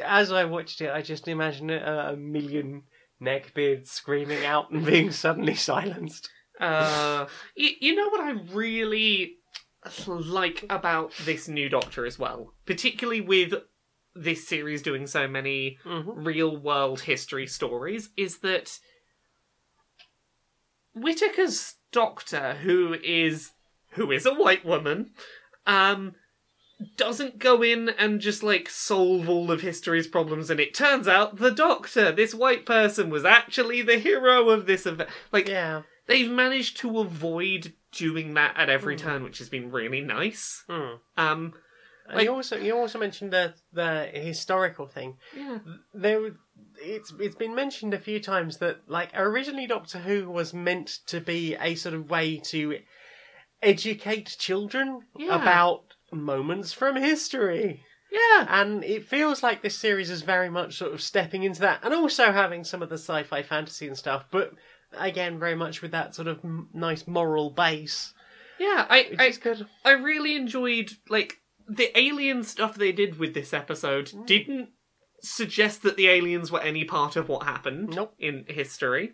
as 0.03 0.31
I 0.31 0.45
watched 0.45 0.81
it, 0.81 0.89
I 0.91 1.01
just 1.01 1.27
imagined 1.27 1.71
a 1.71 2.15
million 2.17 2.83
neckbeards 3.21 3.87
screaming 3.87 4.45
out 4.45 4.71
and 4.71 4.85
being 4.85 5.11
suddenly 5.11 5.55
silenced. 5.55 6.29
Uh, 6.59 7.27
you, 7.55 7.69
you 7.79 7.95
know 7.95 8.09
what 8.09 8.21
I 8.21 8.31
really 8.53 9.35
like 10.07 10.65
about 10.69 11.13
this 11.25 11.47
new 11.47 11.69
Doctor 11.69 12.05
as 12.05 12.19
well, 12.19 12.53
particularly 12.65 13.21
with 13.21 13.53
this 14.13 14.47
series 14.47 14.81
doing 14.81 15.07
so 15.07 15.27
many 15.27 15.77
Mm-hmm. 15.85 16.23
real 16.23 16.57
world 16.57 17.01
history 17.01 17.47
stories, 17.47 18.09
is 18.17 18.39
that 18.39 18.77
Whittaker's 20.93 21.75
Doctor, 21.91 22.55
who 22.55 22.93
is 23.03 23.51
who 23.91 24.11
is 24.11 24.25
a 24.25 24.33
white 24.33 24.65
woman, 24.65 25.11
um, 25.65 26.13
doesn't 26.97 27.39
go 27.39 27.61
in 27.61 27.89
and 27.89 28.19
just 28.21 28.43
like 28.43 28.69
solve 28.69 29.27
all 29.29 29.51
of 29.51 29.61
history's 29.61 30.07
problems, 30.07 30.49
and 30.49 30.59
it 30.59 30.73
turns 30.73 31.07
out 31.07 31.37
the 31.37 31.51
Doctor, 31.51 32.11
this 32.11 32.33
white 32.33 32.65
person, 32.65 33.09
was 33.09 33.25
actually 33.25 33.81
the 33.81 33.97
hero 33.97 34.49
of 34.49 34.65
this 34.65 34.85
event. 34.85 35.09
Like 35.31 35.47
Yeah. 35.47 35.83
they've 36.07 36.29
managed 36.31 36.77
to 36.77 36.99
avoid 36.99 37.73
doing 37.91 38.33
that 38.35 38.55
at 38.57 38.69
every 38.69 38.95
Hmm. 38.95 39.03
turn, 39.05 39.23
which 39.23 39.39
has 39.39 39.49
been 39.49 39.71
really 39.71 40.01
nice. 40.01 40.63
Mm. 40.69 40.99
Um, 41.17 41.53
Like- 42.13 42.23
you 42.25 42.33
also 42.33 42.57
you 42.57 42.75
also 42.75 42.99
mentioned 42.99 43.31
the 43.31 43.53
the 43.73 44.05
historical 44.13 44.87
thing. 44.87 45.17
yeah, 45.35 45.59
There, 45.93 46.31
it's 46.81 47.13
it's 47.19 47.35
been 47.35 47.53
mentioned 47.55 47.93
a 47.93 47.99
few 47.99 48.19
times 48.19 48.57
that 48.57 48.81
like 48.87 49.11
originally 49.13 49.67
Doctor 49.67 49.99
Who 49.99 50.29
was 50.29 50.53
meant 50.53 50.87
to 51.07 51.21
be 51.21 51.55
a 51.55 51.75
sort 51.75 51.95
of 51.95 52.09
way 52.09 52.37
to 52.45 52.79
educate 53.61 54.35
children 54.39 55.01
Yeah. 55.17 55.41
about 55.41 55.90
moments 56.11 56.73
from 56.73 56.95
history. 56.95 57.83
yeah, 58.11 58.45
And 58.49 58.83
it 58.83 59.05
feels 59.07 59.41
like 59.43 59.61
this 59.61 59.77
series 59.77 60.09
is 60.09 60.21
very 60.21 60.49
much 60.49 60.77
sort 60.77 60.93
of 60.93 61.01
stepping 61.01 61.43
into 61.43 61.61
that, 61.61 61.79
and 61.83 61.93
also 61.93 62.31
having 62.31 62.63
some 62.63 62.81
of 62.81 62.89
the 62.89 62.97
sci-fi 62.97 63.41
fantasy 63.43 63.87
and 63.87 63.97
stuff. 63.97 64.25
But 64.31 64.53
again, 64.93 65.39
very 65.39 65.55
much 65.55 65.81
with 65.81 65.91
that 65.91 66.13
sort 66.15 66.27
of 66.27 66.39
m- 66.43 66.69
nice 66.73 67.07
moral 67.07 67.49
base, 67.51 68.13
yeah. 68.59 68.85
I, 68.89 69.15
I, 69.17 69.31
good. 69.31 69.65
I 69.83 69.91
really 69.91 70.35
enjoyed 70.35 70.91
like 71.09 71.37
the 71.67 71.97
alien 71.97 72.43
stuff 72.43 72.75
they 72.75 72.91
did 72.91 73.17
with 73.17 73.33
this 73.33 73.53
episode. 73.53 74.07
Mm. 74.09 74.25
Didn't 74.27 74.69
suggest 75.23 75.81
that 75.83 75.95
the 75.97 76.07
aliens 76.09 76.51
were 76.51 76.61
any 76.61 76.83
part 76.83 77.15
of 77.15 77.29
what 77.29 77.43
happened 77.43 77.95
Nope. 77.95 78.13
in 78.19 78.45
history. 78.47 79.13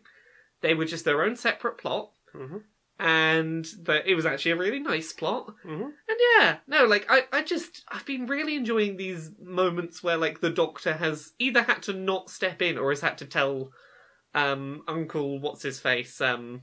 They 0.62 0.74
were 0.74 0.86
just 0.86 1.06
their 1.06 1.22
own 1.24 1.36
separate 1.36 1.78
plot. 1.78 2.12
Mhm. 2.36 2.64
And 3.00 3.66
that 3.84 4.08
it 4.08 4.16
was 4.16 4.26
actually 4.26 4.52
a 4.52 4.58
really 4.58 4.80
nice 4.80 5.14
plot. 5.14 5.54
Mhm. 5.66 5.84
And 5.84 6.18
yeah, 6.40 6.58
no, 6.68 6.86
like 6.86 7.06
I, 7.10 7.24
I 7.32 7.44
just 7.44 7.84
I've 7.90 8.06
been 8.06 8.26
really 8.26 8.56
enjoying 8.56 8.98
these 8.98 9.32
moments 9.42 10.02
where 10.02 10.18
like 10.18 10.42
the 10.42 10.50
Doctor 10.50 10.94
has 10.94 11.34
either 11.40 11.62
had 11.64 11.84
to 11.84 11.94
not 11.94 12.30
step 12.30 12.62
in 12.62 12.78
or 12.78 12.90
has 12.92 13.02
had 13.02 13.18
to 13.20 13.26
tell 13.26 13.72
um 14.34 14.84
Uncle 14.88 15.40
what's 15.40 15.64
his 15.64 15.80
face 15.80 16.20
um 16.22 16.62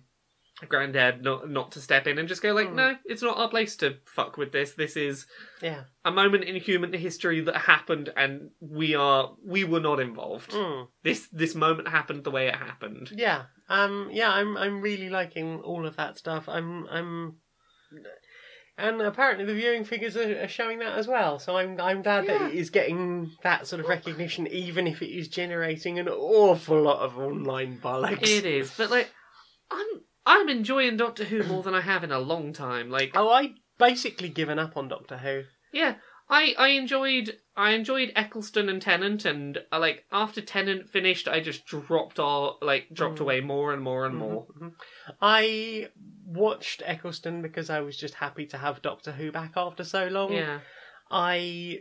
Granddad 0.68 1.22
not 1.22 1.48
not 1.50 1.72
to 1.72 1.80
step 1.80 2.06
in 2.06 2.18
and 2.18 2.28
just 2.28 2.42
go 2.42 2.52
like 2.52 2.68
Mm. 2.68 2.74
no, 2.74 2.96
it's 3.04 3.22
not 3.22 3.36
our 3.38 3.48
place 3.48 3.76
to 3.76 3.96
fuck 4.06 4.36
with 4.36 4.52
this. 4.52 4.72
This 4.74 4.96
is 4.96 5.26
Yeah. 5.62 5.84
a 6.04 6.10
moment 6.10 6.44
in 6.44 6.56
human 6.56 6.92
history 6.92 7.40
that 7.42 7.56
happened 7.56 8.12
and 8.16 8.50
we 8.60 8.94
are 8.94 9.34
we 9.44 9.64
were 9.64 9.80
not 9.80 10.00
involved. 10.00 10.50
Mm. 10.52 10.88
This 11.02 11.28
this 11.32 11.54
moment 11.54 11.88
happened 11.88 12.24
the 12.24 12.30
way 12.30 12.48
it 12.48 12.56
happened. 12.56 13.10
Yeah. 13.14 13.44
Um. 13.68 14.10
Yeah. 14.12 14.30
I'm. 14.30 14.56
I'm 14.56 14.80
really 14.82 15.08
liking 15.08 15.60
all 15.60 15.86
of 15.86 15.96
that 15.96 16.18
stuff. 16.18 16.48
I'm. 16.48 16.86
I'm. 16.88 17.36
And 18.76 19.00
apparently 19.00 19.44
the 19.44 19.54
viewing 19.54 19.84
figures 19.84 20.16
are, 20.16 20.42
are 20.42 20.48
showing 20.48 20.80
that 20.80 20.98
as 20.98 21.06
well. 21.06 21.38
So 21.38 21.56
I'm. 21.56 21.80
I'm 21.80 22.02
glad 22.02 22.24
Yeah. 22.24 22.38
that 22.38 22.50
it 22.50 22.56
is 22.56 22.70
getting 22.70 23.30
that 23.42 23.66
sort 23.68 23.80
of 23.80 23.86
recognition, 23.88 24.46
even 24.48 24.86
if 24.88 25.00
it 25.00 25.16
is 25.16 25.28
generating 25.28 25.98
an 26.00 26.08
awful 26.08 26.82
lot 26.82 26.98
of 27.00 27.16
online 27.16 27.78
bollocks. 27.78 28.22
It 28.28 28.44
is, 28.44 28.72
but 28.76 28.90
like 28.90 29.10
I'm 29.70 29.86
I'm 30.26 30.48
enjoying 30.48 30.96
Doctor 30.96 31.24
Who 31.24 31.42
more 31.44 31.62
than 31.62 31.74
I 31.74 31.80
have 31.82 32.02
in 32.04 32.12
a 32.12 32.18
long 32.18 32.52
time. 32.52 32.90
Like 32.90 33.12
Oh, 33.14 33.28
I 33.30 33.54
basically 33.78 34.28
given 34.28 34.58
up 34.58 34.76
on 34.76 34.88
Doctor 34.88 35.18
Who. 35.18 35.42
yeah, 35.72 35.96
I 36.30 36.54
I 36.58 36.68
enjoyed 36.68 37.38
I 37.56 37.70
enjoyed 37.72 38.10
Eccleston 38.16 38.68
and 38.68 38.80
Tennant, 38.80 39.24
and 39.24 39.58
uh, 39.70 39.78
like 39.78 40.04
after 40.10 40.40
Tennant 40.40 40.88
finished, 40.88 41.28
I 41.28 41.40
just 41.40 41.66
dropped 41.66 42.18
all 42.18 42.58
like 42.62 42.88
dropped 42.92 43.18
Mm. 43.18 43.22
away 43.22 43.40
more 43.40 43.72
and 43.72 43.82
more 43.82 44.06
and 44.06 44.16
more. 44.16 44.46
Mhm, 44.46 44.62
mhm. 44.62 44.72
I 45.20 45.88
watched 46.24 46.82
Eccleston 46.86 47.42
because 47.42 47.68
I 47.70 47.80
was 47.80 47.96
just 47.96 48.14
happy 48.14 48.46
to 48.46 48.58
have 48.58 48.80
Doctor 48.82 49.12
Who 49.12 49.30
back 49.30 49.52
after 49.56 49.84
so 49.84 50.06
long. 50.08 50.32
Yeah, 50.32 50.60
I 51.10 51.80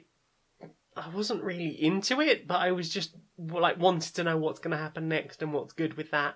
I 0.95 1.09
wasn't 1.09 1.43
really 1.43 1.69
into 1.81 2.21
it, 2.21 2.47
but 2.47 2.59
I 2.59 2.71
was 2.71 2.89
just 2.89 3.15
like 3.37 3.79
wanted 3.79 4.13
to 4.15 4.23
know 4.23 4.37
what's 4.37 4.59
going 4.59 4.71
to 4.71 4.77
happen 4.77 5.07
next 5.07 5.41
and 5.41 5.51
what's 5.53 5.73
good 5.73 5.95
with 5.95 6.11
that. 6.11 6.35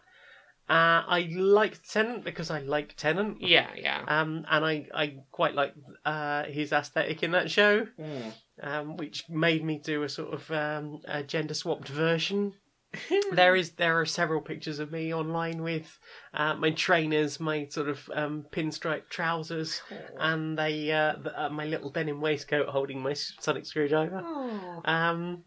Uh, 0.69 1.01
I 1.07 1.29
liked 1.33 1.89
Tennant 1.89 2.23
because 2.25 2.49
I 2.51 2.59
like 2.59 2.95
Tennant. 2.97 3.41
yeah, 3.41 3.69
yeah. 3.75 4.03
Um, 4.07 4.45
and 4.49 4.65
I, 4.65 4.87
I 4.93 5.17
quite 5.31 5.55
like 5.55 5.73
uh, 6.05 6.43
his 6.43 6.73
aesthetic 6.73 7.23
in 7.23 7.31
that 7.31 7.49
show, 7.49 7.87
Mm. 7.97 8.33
um, 8.61 8.97
which 8.97 9.23
made 9.29 9.63
me 9.63 9.79
do 9.81 10.03
a 10.03 10.09
sort 10.09 10.33
of 10.33 10.51
um, 10.51 11.01
a 11.07 11.23
gender 11.23 11.53
swapped 11.53 11.87
version. 11.87 12.53
there 13.33 13.55
is 13.55 13.71
there 13.71 13.99
are 13.99 14.05
several 14.05 14.41
pictures 14.41 14.79
of 14.79 14.91
me 14.91 15.13
online 15.13 15.61
with 15.61 15.99
uh, 16.33 16.55
my 16.55 16.71
trainers, 16.71 17.39
my 17.39 17.67
sort 17.69 17.89
of 17.89 18.09
um, 18.13 18.45
pinstripe 18.51 19.07
trousers, 19.09 19.81
and 20.19 20.57
they 20.57 20.91
uh, 20.91 21.15
the, 21.21 21.43
uh, 21.45 21.49
my 21.49 21.65
little 21.65 21.89
denim 21.91 22.19
waistcoat 22.21 22.67
holding 22.69 22.99
my 23.01 23.13
sonic 23.13 23.65
screwdriver. 23.65 24.21
Oh. 24.25 24.81
Um, 24.85 25.43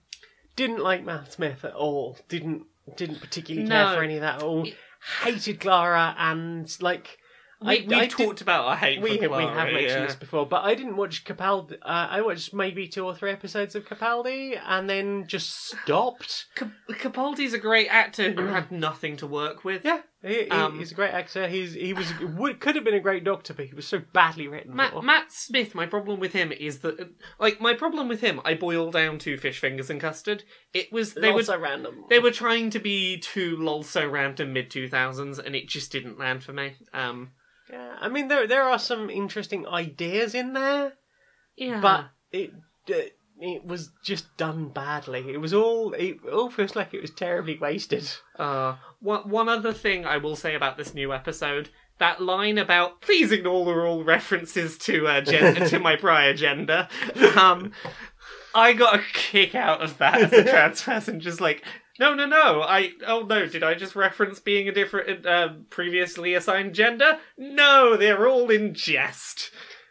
didn't 0.57 0.81
like 0.81 1.05
Matt 1.05 1.33
Smith 1.33 1.65
at 1.65 1.75
all. 1.75 2.19
Didn't 2.29 2.65
didn't 2.97 3.21
particularly 3.21 3.69
No. 3.69 3.85
care 3.87 3.95
for 3.97 4.03
any 4.03 4.15
of 4.17 4.21
that 4.23 4.37
at 4.37 4.43
all. 4.43 4.67
It- 4.67 4.75
Hated 5.23 5.61
Clara 5.61 6.15
and 6.19 6.75
like 6.81 7.19
We, 7.61 7.69
I- 7.69 8.01
I 8.01 8.07
talked 8.07 8.41
about 8.41 8.65
our 8.67 8.77
hate 8.77 9.01
we 9.03 9.19
for 9.19 9.29
we 9.29 9.43
have 9.45 9.69
mentioned 9.73 9.83
yeah. 10.01 10.07
this 10.07 10.17
before, 10.17 10.47
but 10.47 10.65
I 10.65 10.75
didn't 10.75 10.97
watch 10.97 11.25
Capaldi. 11.25 11.75
Uh, 11.75 12.09
I 12.11 12.21
watched 12.23 12.55
maybe 12.55 12.89
two 12.89 13.05
or 13.05 13.15
three 13.15 13.31
episodes 13.33 13.75
of 13.75 13.87
Capaldi 13.87 14.59
and 14.67 14.89
then 14.89 15.27
just 15.27 15.51
stopped. 15.67 16.47
Cap- 16.55 16.73
Capaldi's 16.91 17.53
a 17.53 17.59
great 17.59 17.89
actor 17.89 18.33
who 18.33 18.47
had 18.59 18.71
nothing 18.73 19.17
to 19.19 19.27
work 19.27 19.65
with. 19.65 19.85
Yeah, 19.85 20.01
he, 20.23 20.35
he- 20.45 20.51
Um, 20.51 20.79
he's 20.79 20.93
a 20.93 20.95
great 20.95 21.13
actor. 21.13 21.49
He's 21.49 21.73
he 21.75 21.93
was 21.93 22.13
would 22.21 22.61
could 22.61 22.75
have 22.75 22.85
been 22.85 22.95
a 22.95 23.01
great 23.01 23.25
doctor, 23.25 23.55
but 23.55 23.67
he 23.67 23.75
was 23.75 23.87
so 23.87 24.01
badly 24.13 24.49
written. 24.49 24.77
Matt. 24.77 25.03
Matt 25.03 25.33
Smith, 25.33 25.75
my 25.75 25.87
problem 25.87 26.21
with 26.21 26.33
him 26.33 26.53
is 26.53 26.81
that, 26.81 27.09
like, 27.39 27.61
my 27.61 27.75
problem 27.75 28.09
with 28.09 28.21
him, 28.21 28.41
I 28.45 28.55
boil 28.55 28.91
down 28.91 29.19
to 29.21 29.37
fish 29.39 29.59
fingers 29.59 29.89
and 29.91 30.01
custard. 30.01 30.45
It 30.75 30.93
was 30.93 31.15
they 31.15 31.31
were 31.31 31.43
Lots 31.43 31.49
random. 31.49 32.05
they 32.11 32.19
were 32.19 32.31
trying 32.31 32.71
to 32.71 32.79
be 32.79 33.19
too 33.19 33.57
lol 33.57 33.83
so 33.83 34.07
random 34.09 34.53
mid 34.53 34.71
two 34.71 34.89
thousands, 34.89 35.39
and 35.39 35.57
it 35.57 35.69
just 35.69 35.91
didn't 35.93 36.19
land 36.19 36.45
for 36.45 36.53
me. 36.53 36.75
Um, 36.93 37.33
Yeah, 37.71 37.97
I 38.01 38.09
mean 38.09 38.29
there 38.29 38.47
there 38.47 38.63
are 38.65 38.79
some 38.79 39.09
interesting 39.11 39.67
ideas 39.67 40.35
in 40.35 40.53
there. 40.53 40.95
yeah, 41.57 41.81
but 41.81 42.11
it 42.33 42.53
uh, 42.91 42.95
it 43.41 43.65
was 43.65 43.91
just 44.05 44.37
done 44.37 44.69
badly. 44.69 45.33
It 45.33 45.39
was 45.41 45.53
all 45.55 45.93
it 45.95 46.19
all 46.31 46.51
feels 46.51 46.77
like 46.77 46.93
it 46.95 47.01
was 47.03 47.11
terribly 47.11 47.59
wasted. 47.59 48.09
Uh, 48.39 48.77
one, 49.01 49.29
one 49.29 49.49
other 49.49 49.73
thing 49.73 50.05
I 50.05 50.19
will 50.19 50.37
say 50.37 50.55
about 50.55 50.77
this 50.77 50.95
new 50.95 51.13
episode. 51.13 51.71
That 51.99 52.21
line 52.23 52.57
about 52.59 53.01
please 53.03 53.31
ignore 53.33 53.65
the 53.67 53.73
all 53.73 54.05
references 54.05 54.79
to 54.79 55.07
uh, 55.07 55.21
gen- 55.21 55.67
to 55.69 55.79
my 55.79 55.97
prior 55.97 56.33
gender. 56.35 56.89
Um, 57.37 57.73
I 58.55 58.73
got 58.73 58.97
a 58.97 59.03
kick 59.13 59.55
out 59.55 59.81
of 59.83 59.99
that 59.99 60.21
as 60.23 60.33
a 60.33 60.45
trans 60.45 60.83
person. 60.85 61.21
Just 61.21 61.41
like, 61.41 61.63
no, 61.99 62.15
no, 62.15 62.27
no. 62.27 62.63
I 62.63 62.93
oh 63.07 63.21
no, 63.23 63.47
did 63.47 63.63
I 63.63 63.75
just 63.75 63.95
reference 63.97 64.41
being 64.41 64.67
a 64.69 64.73
different 64.73 65.27
uh, 65.27 65.51
previously 65.69 66.35
assigned 66.35 66.75
gender? 66.75 67.19
No, 67.39 67.97
they're 67.97 68.27
all 68.27 68.51
in 68.51 68.75
jest. 68.75 69.51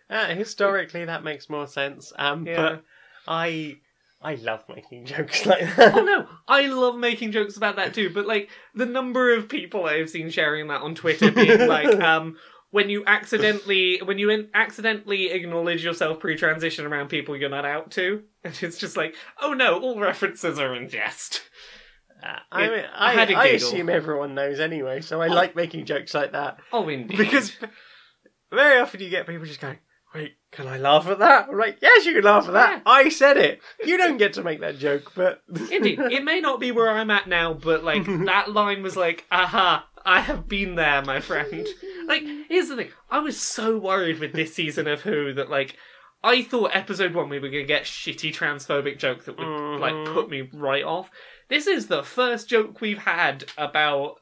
Uh, 0.09 0.33
historically, 0.33 1.05
that 1.05 1.23
makes 1.23 1.49
more 1.49 1.67
sense. 1.67 2.11
Um, 2.17 2.45
Yeah. 2.47 2.55
but 2.55 2.83
I 3.29 3.77
I 4.21 4.35
love 4.35 4.63
making 4.67 5.05
jokes 5.05 5.45
like 5.45 5.75
that. 5.77 5.93
oh 5.95 6.03
no, 6.03 6.27
I 6.47 6.65
love 6.65 6.97
making 6.97 7.31
jokes 7.31 7.55
about 7.55 7.75
that 7.77 7.93
too. 7.93 8.09
But 8.09 8.25
like 8.27 8.49
the 8.75 8.85
number 8.87 9.33
of 9.35 9.47
people 9.47 9.85
I've 9.85 10.09
seen 10.09 10.29
sharing 10.31 10.67
that 10.67 10.81
on 10.81 10.95
Twitter, 10.95 11.31
being 11.31 11.67
like, 11.67 11.87
um, 12.01 12.35
when 12.71 12.89
you 12.89 13.03
accidentally 13.07 14.01
when 14.03 14.17
you 14.17 14.29
in- 14.29 14.49
accidentally 14.53 15.29
acknowledge 15.31 15.83
yourself 15.85 16.19
pre-transition 16.19 16.85
around 16.85 17.07
people 17.09 17.37
you're 17.37 17.49
not 17.49 17.65
out 17.65 17.91
to, 17.91 18.23
and 18.43 18.57
it's 18.61 18.77
just 18.79 18.97
like, 18.97 19.15
oh 19.41 19.53
no, 19.53 19.79
all 19.79 19.99
references 19.99 20.59
are 20.59 20.75
in 20.75 20.89
jest. 20.89 21.43
Uh, 22.21 22.39
I 22.51 22.67
mean, 22.67 22.85
I 22.93 23.13
I, 23.23 23.33
I 23.33 23.45
assume 23.49 23.87
everyone 23.89 24.35
knows 24.35 24.59
anyway, 24.59 24.99
so 24.99 25.21
I 25.21 25.29
Oh. 25.29 25.33
like 25.33 25.55
making 25.55 25.85
jokes 25.85 26.13
like 26.13 26.33
that 26.33 26.57
Oh, 26.73 26.89
indeed. 26.89 27.17
because 27.17 27.53
very 28.51 28.79
often 28.81 28.99
you 28.99 29.09
get 29.09 29.25
people 29.27 29.45
just 29.45 29.61
going. 29.61 29.77
Wait, 30.13 30.33
can 30.51 30.67
I 30.67 30.77
laugh 30.77 31.07
at 31.07 31.19
that? 31.19 31.49
I'm 31.49 31.57
like, 31.57 31.77
yes, 31.81 32.05
you 32.05 32.13
can 32.15 32.23
laugh 32.23 32.47
at 32.47 32.53
that. 32.53 32.81
I 32.85 33.09
said 33.09 33.37
it. 33.37 33.61
You 33.85 33.97
don't 33.97 34.17
get 34.17 34.33
to 34.33 34.43
make 34.43 34.59
that 34.61 34.79
joke, 34.79 35.11
but 35.15 35.41
Indeed, 35.71 35.99
it 35.99 36.23
may 36.23 36.39
not 36.41 36.59
be 36.59 36.71
where 36.71 36.89
I'm 36.89 37.11
at 37.11 37.27
now, 37.27 37.53
but 37.53 37.83
like 37.83 38.05
that 38.25 38.51
line 38.51 38.81
was 38.81 38.95
like, 38.95 39.25
aha, 39.31 39.87
I 40.03 40.21
have 40.21 40.47
been 40.47 40.75
there, 40.75 41.01
my 41.03 41.19
friend. 41.19 41.67
Like, 42.07 42.23
here's 42.47 42.69
the 42.69 42.75
thing: 42.75 42.89
I 43.11 43.19
was 43.19 43.39
so 43.39 43.77
worried 43.77 44.19
with 44.19 44.33
this 44.33 44.55
season 44.55 44.87
of 44.87 45.01
Who 45.01 45.33
that 45.33 45.49
like. 45.49 45.75
I 46.21 46.41
thought 46.41 46.71
episode 46.75 47.13
one 47.15 47.29
we 47.29 47.39
were 47.39 47.47
gonna 47.47 47.63
get 47.63 47.83
shitty 47.83 48.33
transphobic 48.33 48.97
joke 48.97 49.23
that 49.23 49.37
would 49.37 49.79
like 49.79 49.93
Mhm. 49.93 50.13
put 50.13 50.29
me 50.29 50.49
right 50.51 50.83
off. 50.83 51.09
This 51.47 51.65
is 51.65 51.87
the 51.87 52.03
first 52.03 52.49
joke 52.49 52.81
we've 52.81 52.97
had 52.97 53.45
about 53.57 54.15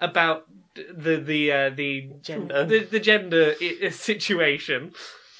about 0.00 0.44
the 0.74 1.16
the 1.16 1.50
uh, 1.50 1.70
the 1.70 2.10
Gender. 2.20 2.66
the, 2.66 2.80
the 2.80 3.00
gender 3.00 3.54
i- 3.58 3.88
situation. 3.88 4.92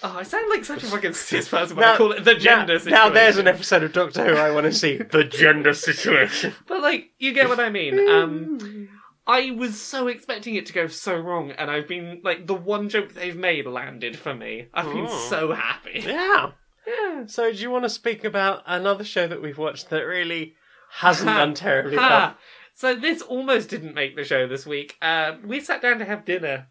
Oh, 0.03 0.17
I 0.19 0.23
sound 0.23 0.49
like 0.51 0.65
such 0.65 0.83
a 0.83 0.87
fucking 0.87 1.13
cis 1.15 1.49
person 1.49 1.77
when 1.77 1.87
I 1.87 1.97
call 1.97 2.13
it 2.13 2.25
the 2.25 2.35
gender 2.35 2.75
now, 2.75 2.79
situation. 2.79 2.91
now 2.91 3.09
there's 3.11 3.37
an 3.37 3.47
episode 3.49 3.83
of 3.83 3.93
Doctor 3.93 4.25
Who 4.25 4.35
I 4.41 4.51
want 4.51 4.65
to 4.65 4.73
see. 4.73 4.97
the 5.11 5.25
gender 5.25 5.75
situation. 5.75 6.55
But 6.67 6.81
like, 6.83 7.11
you 7.19 7.33
get 7.33 7.49
what 7.49 7.61
I 7.61 7.69
mean. 7.71 7.99
Um, 8.09 8.89
I 9.27 9.51
was 9.53 9.81
so 9.81 10.09
expecting 10.09 10.55
it 10.55 10.67
to 10.67 10.73
go 10.73 10.87
so 10.87 11.17
wrong, 11.19 11.51
and 11.53 11.71
I've 11.71 11.87
been 11.87 12.21
like, 12.25 12.47
the 12.47 12.55
one 12.55 12.89
joke 12.89 13.13
they've 13.15 13.37
made 13.37 13.67
landed 13.67 14.19
for 14.19 14.35
me. 14.35 14.67
I've 14.75 14.87
been 14.87 15.07
Oh. 15.09 15.27
so 15.29 15.53
happy. 15.53 16.03
Yeah. 16.07 16.53
Yeah. 16.87 17.27
So, 17.27 17.53
do 17.53 17.59
you 17.59 17.71
want 17.71 17.85
to 17.85 17.91
speak 17.91 18.25
about 18.25 18.63
another 18.67 19.05
show 19.05 19.27
that 19.29 19.43
we've 19.43 19.59
watched 19.59 19.91
that 19.91 20.01
really 20.03 20.55
hasn't 20.93 21.29
Ha. 21.31 21.37
done 21.39 21.55
terribly 21.55 21.97
Ha. 21.97 22.09
well? 22.09 22.37
So 22.75 22.95
this 22.95 23.21
almost 23.21 23.69
didn't 23.69 23.95
make 23.95 24.17
the 24.17 24.25
show 24.25 24.49
this 24.49 24.65
week. 24.67 24.97
Uh, 25.03 25.33
we 25.45 25.61
sat 25.61 25.83
down 25.83 25.99
to 25.99 26.05
have 26.07 26.25
dinner 26.25 26.67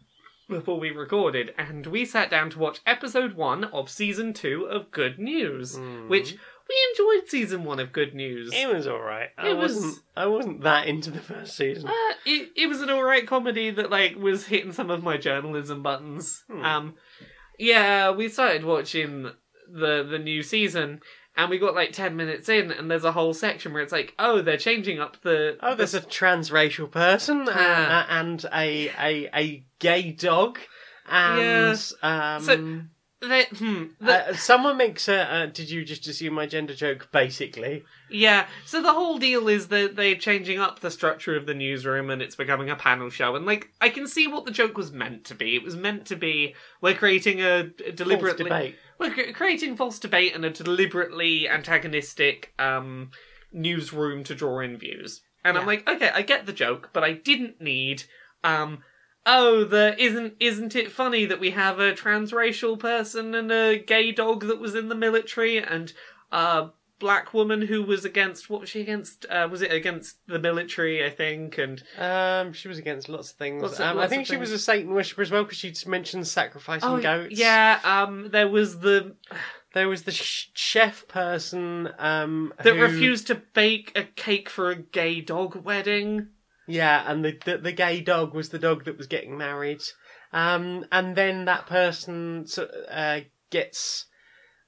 before 0.50 0.78
we 0.78 0.90
recorded, 0.90 1.54
and 1.56 1.86
we 1.86 2.04
sat 2.04 2.28
down 2.30 2.50
to 2.50 2.58
watch 2.58 2.80
episode 2.86 3.34
one 3.34 3.64
of 3.64 3.88
season 3.88 4.32
two 4.34 4.64
of 4.64 4.90
Good 4.90 5.18
News, 5.18 5.78
Mm. 5.78 6.08
which 6.08 6.32
we 6.68 6.76
enjoyed. 6.90 7.28
Season 7.28 7.64
one 7.64 7.80
of 7.80 7.92
Good 7.92 8.14
News. 8.14 8.52
It 8.52 8.68
was 8.68 8.86
all 8.86 9.00
right. 9.00 9.30
I 9.38 9.48
It 9.50 9.56
was- 9.56 9.74
wasn't. 9.74 9.98
I 10.16 10.26
wasn't 10.26 10.60
that 10.62 10.86
into 10.86 11.10
the 11.10 11.20
first 11.20 11.56
season. 11.56 11.88
Uh, 11.88 12.14
it, 12.26 12.50
it 12.56 12.66
was 12.68 12.80
an 12.82 12.90
alright 12.90 13.26
comedy 13.26 13.70
that 13.70 13.90
like 13.90 14.16
was 14.16 14.46
hitting 14.46 14.72
some 14.72 14.90
of 14.90 15.02
my 15.02 15.16
journalism 15.16 15.82
buttons. 15.82 16.44
Hmm. 16.50 16.64
Um, 16.64 16.94
yeah, 17.58 18.10
we 18.10 18.28
started 18.28 18.64
watching 18.64 19.30
the 19.72 20.02
the 20.02 20.18
new 20.18 20.42
season, 20.42 21.00
and 21.36 21.50
we 21.50 21.58
got 21.58 21.74
like 21.74 21.92
ten 21.92 22.16
minutes 22.16 22.48
in, 22.48 22.70
and 22.70 22.90
there's 22.90 23.04
a 23.04 23.12
whole 23.12 23.32
section 23.34 23.72
where 23.72 23.82
it's 23.82 23.92
like, 23.92 24.14
oh, 24.18 24.42
they're 24.42 24.56
changing 24.56 25.00
up 25.00 25.20
the. 25.22 25.56
Oh, 25.62 25.74
there's 25.74 25.94
a 25.94 26.00
transracial 26.00 26.90
person 26.90 27.48
uh, 27.48 27.52
Ah. 27.54 28.02
uh, 28.02 28.06
and 28.20 28.44
a, 28.52 28.88
a 28.98 29.30
a 29.34 29.64
gay 29.78 30.12
dog, 30.12 30.58
and 31.08 31.78
um, 32.02 32.42
So- 32.42 32.80
they, 33.22 33.44
hmm, 33.44 33.84
the- 34.00 34.30
Uh, 34.30 34.34
someone 34.34 34.78
makes 34.78 35.06
a. 35.06 35.16
Uh, 35.30 35.46
did 35.46 35.68
you 35.70 35.84
just 35.84 36.06
assume 36.06 36.32
my 36.34 36.46
gender 36.46 36.74
joke? 36.74 37.08
Basically, 37.12 37.84
Yeah, 38.08 38.46
so 38.64 38.80
the 38.80 38.94
whole 38.94 39.18
deal 39.18 39.46
is 39.46 39.68
that 39.68 39.94
they're 39.94 40.14
changing 40.16 40.58
up 40.58 40.80
the 40.80 40.90
structure 40.90 41.36
of 41.36 41.44
the 41.44 41.52
newsroom 41.54 42.08
and 42.08 42.22
it's 42.22 42.34
becoming 42.34 42.70
a 42.70 42.76
panel 42.76 43.10
show. 43.10 43.36
And, 43.36 43.44
like, 43.44 43.68
I 43.80 43.90
can 43.90 44.06
see 44.06 44.26
what 44.26 44.46
the 44.46 44.50
joke 44.50 44.76
was 44.78 44.90
meant 44.90 45.24
to 45.26 45.34
be. 45.34 45.54
It 45.54 45.62
was 45.62 45.76
meant 45.76 46.06
to 46.06 46.16
be 46.16 46.54
we're 46.80 46.94
creating 46.94 47.42
a 47.42 47.64
False 47.78 47.94
deliberately. 47.94 48.74
We're 49.00 49.32
creating 49.32 49.76
false 49.76 49.98
debate 49.98 50.34
and 50.34 50.44
a 50.44 50.50
deliberately 50.50 51.48
antagonistic 51.48 52.52
um, 52.58 53.10
newsroom 53.50 54.24
to 54.24 54.34
draw 54.34 54.60
in 54.60 54.76
views. 54.76 55.22
And 55.42 55.56
I'm 55.56 55.66
like, 55.66 55.88
okay, 55.88 56.10
I 56.14 56.20
get 56.20 56.44
the 56.44 56.52
joke, 56.52 56.90
but 56.92 57.02
I 57.02 57.14
didn't 57.14 57.62
need. 57.62 58.04
Um, 58.44 58.84
oh, 59.24 59.64
the 59.64 59.96
isn't 59.98 60.34
isn't 60.38 60.76
it 60.76 60.92
funny 60.92 61.24
that 61.24 61.40
we 61.40 61.50
have 61.52 61.78
a 61.78 61.94
transracial 61.94 62.78
person 62.78 63.34
and 63.34 63.50
a 63.50 63.78
gay 63.78 64.12
dog 64.12 64.44
that 64.46 64.60
was 64.60 64.74
in 64.74 64.88
the 64.88 64.94
military 64.94 65.56
and 65.56 65.94
a 66.30 66.68
black 67.00 67.34
woman 67.34 67.62
who 67.62 67.82
was 67.82 68.04
against 68.04 68.48
what 68.48 68.60
was 68.60 68.70
she 68.70 68.80
against? 68.80 69.26
Uh, 69.28 69.48
was 69.50 69.62
it 69.62 69.72
against 69.72 70.18
the 70.28 70.38
military? 70.38 71.04
I 71.04 71.10
think 71.10 71.58
and 71.58 71.82
Um, 71.98 72.52
she 72.52 72.68
was 72.68 72.78
against 72.78 73.08
lots 73.08 73.32
of 73.32 73.36
things. 73.38 73.62
Lots 73.62 73.80
of- 73.80 73.86
um, 73.86 73.98
I 73.98 74.06
think 74.06 74.26
she 74.26 74.36
was 74.36 74.52
a 74.52 74.58
Satan 74.58 74.92
worshiper 74.94 75.22
as 75.22 75.30
well 75.32 75.42
because 75.42 75.58
she'd 75.58 75.84
mentioned 75.86 76.28
sacrificing 76.28 77.00
goats. 77.00 77.34
Oh, 77.34 77.36
yeah, 77.36 77.80
um, 77.82 78.28
there 78.30 78.48
was 78.48 78.78
the 78.80 79.16
There 79.72 79.88
was 79.88 80.02
the 80.02 80.10
sh- 80.12 80.48
chef 80.54 81.06
person 81.08 81.88
um, 81.98 82.52
that 82.62 82.74
who- 82.76 82.82
refused 82.82 83.26
to 83.28 83.36
bake 83.36 83.92
a 83.96 84.02
cake 84.04 84.48
for 84.48 84.70
a 84.70 84.76
gay 84.76 85.20
dog 85.20 85.64
wedding. 85.64 86.28
Yeah, 86.66 87.04
and 87.10 87.24
the, 87.24 87.38
the 87.44 87.58
the 87.58 87.72
gay 87.72 88.00
dog 88.00 88.34
was 88.34 88.48
the 88.50 88.58
dog 88.58 88.84
that 88.84 88.96
was 88.98 89.06
getting 89.06 89.36
married. 89.38 89.82
Um, 90.32 90.84
and 90.92 91.16
then 91.16 91.44
that 91.46 91.66
person 91.66 92.46
uh, 92.88 93.20
gets 93.50 94.06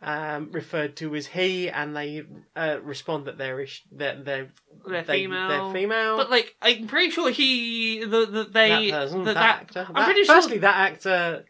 um, 0.03 0.51
referred 0.53 0.97
to 0.97 1.15
as 1.15 1.27
he, 1.29 1.69
and 1.71 1.95
they 1.97 2.23
uh, 2.57 2.79
respond 2.83 3.27
that 3.27 3.39
they're 3.39 3.61
ish- 3.61 3.85
that 3.93 4.25
they're 4.25 4.49
They're 4.87 5.03
they- 5.03 5.23
female. 5.23 5.49
They're 5.49 5.73
female. 5.73 6.17
But 6.17 6.31
like, 6.31 6.57
I'm 6.61 6.87
pretty 6.89 7.11
sure 7.11 7.31
he, 7.31 8.01
the, 8.05 8.27
the 8.27 8.45
they, 8.53 8.91
that 8.91 9.05
person, 9.05 9.25
that, 9.25 9.35
that, 9.35 9.41
that- 9.41 9.61
actor. 9.61 9.87
I'm 9.89 9.95
that- 9.95 10.05
pretty 10.05 10.25
sure 10.25 10.35
Firstly, 10.35 10.59
that 10.59 10.77
actor, 10.77 11.45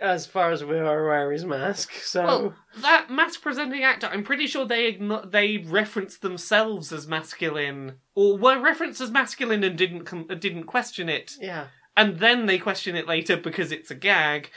as 0.00 0.26
far 0.26 0.50
as 0.50 0.62
we 0.64 0.76
are 0.78 1.04
aware, 1.04 1.32
is 1.32 1.44
mask. 1.44 1.92
So 1.94 2.24
Well, 2.24 2.54
that 2.82 3.10
mask 3.10 3.40
presenting 3.40 3.84
actor, 3.84 4.08
I'm 4.08 4.24
pretty 4.24 4.46
sure 4.46 4.66
they 4.66 4.98
they 5.24 5.58
referenced 5.58 6.22
themselves 6.22 6.92
as 6.92 7.06
masculine, 7.06 7.94
or 8.14 8.36
were 8.36 8.60
referenced 8.60 9.00
as 9.00 9.10
masculine 9.10 9.64
and 9.64 9.78
didn't 9.78 10.04
com- 10.04 10.26
didn't 10.26 10.64
question 10.64 11.08
it, 11.08 11.32
yeah, 11.40 11.68
and 11.96 12.18
then 12.18 12.46
they 12.46 12.58
question 12.58 12.96
it 12.96 13.06
later 13.08 13.36
because 13.36 13.72
it's 13.72 13.90
a 13.90 13.94
gag. 13.94 14.50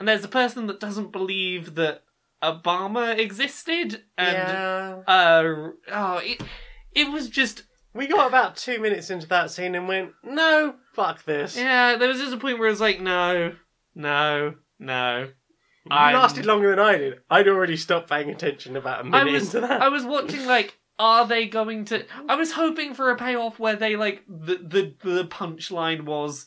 And 0.00 0.06
there's 0.06 0.24
a 0.24 0.28
person 0.28 0.68
that 0.68 0.78
doesn't 0.78 1.10
believe 1.10 1.74
that 1.74 2.02
Obama 2.42 3.18
existed, 3.18 4.02
and 4.16 4.36
yeah. 4.36 4.96
uh, 5.06 5.70
oh, 5.92 6.18
it 6.18 6.40
it 6.92 7.10
was 7.10 7.28
just 7.28 7.64
We 7.94 8.06
got 8.06 8.28
about 8.28 8.56
two 8.56 8.78
minutes 8.80 9.10
into 9.10 9.26
that 9.28 9.50
scene 9.50 9.74
and 9.74 9.88
went, 9.88 10.12
no, 10.22 10.74
fuck 10.94 11.24
this. 11.24 11.56
yeah. 11.56 11.96
There 11.96 12.08
was 12.08 12.18
just 12.18 12.32
a 12.32 12.36
point 12.38 12.58
where 12.58 12.68
it 12.68 12.72
was 12.72 12.80
like, 12.80 13.00
no, 13.00 13.54
no, 13.94 14.54
no. 14.78 15.28
You 15.84 15.96
I'm- 15.96 16.14
lasted 16.14 16.46
longer 16.46 16.70
than 16.70 16.78
I 16.80 16.96
did. 16.96 17.14
I'd 17.30 17.48
already 17.48 17.76
stopped 17.76 18.10
paying 18.10 18.30
attention 18.30 18.76
about 18.76 19.04
a 19.04 19.08
I 19.08 19.24
minute 19.24 19.32
was 19.32 19.54
into 19.54 19.66
that. 19.66 19.80
I 19.82 19.88
was 19.88 20.04
watching 20.04 20.44
like 20.46 20.76
are 21.00 21.26
they 21.26 21.46
going 21.46 21.84
to 21.86 22.04
I 22.28 22.34
was 22.34 22.52
hoping 22.52 22.92
for 22.92 23.10
a 23.10 23.16
payoff 23.16 23.58
where 23.58 23.76
they 23.76 23.96
like 23.96 24.22
the 24.28 24.56
the 24.56 24.94
the 25.02 25.24
punchline 25.26 26.02
was 26.02 26.46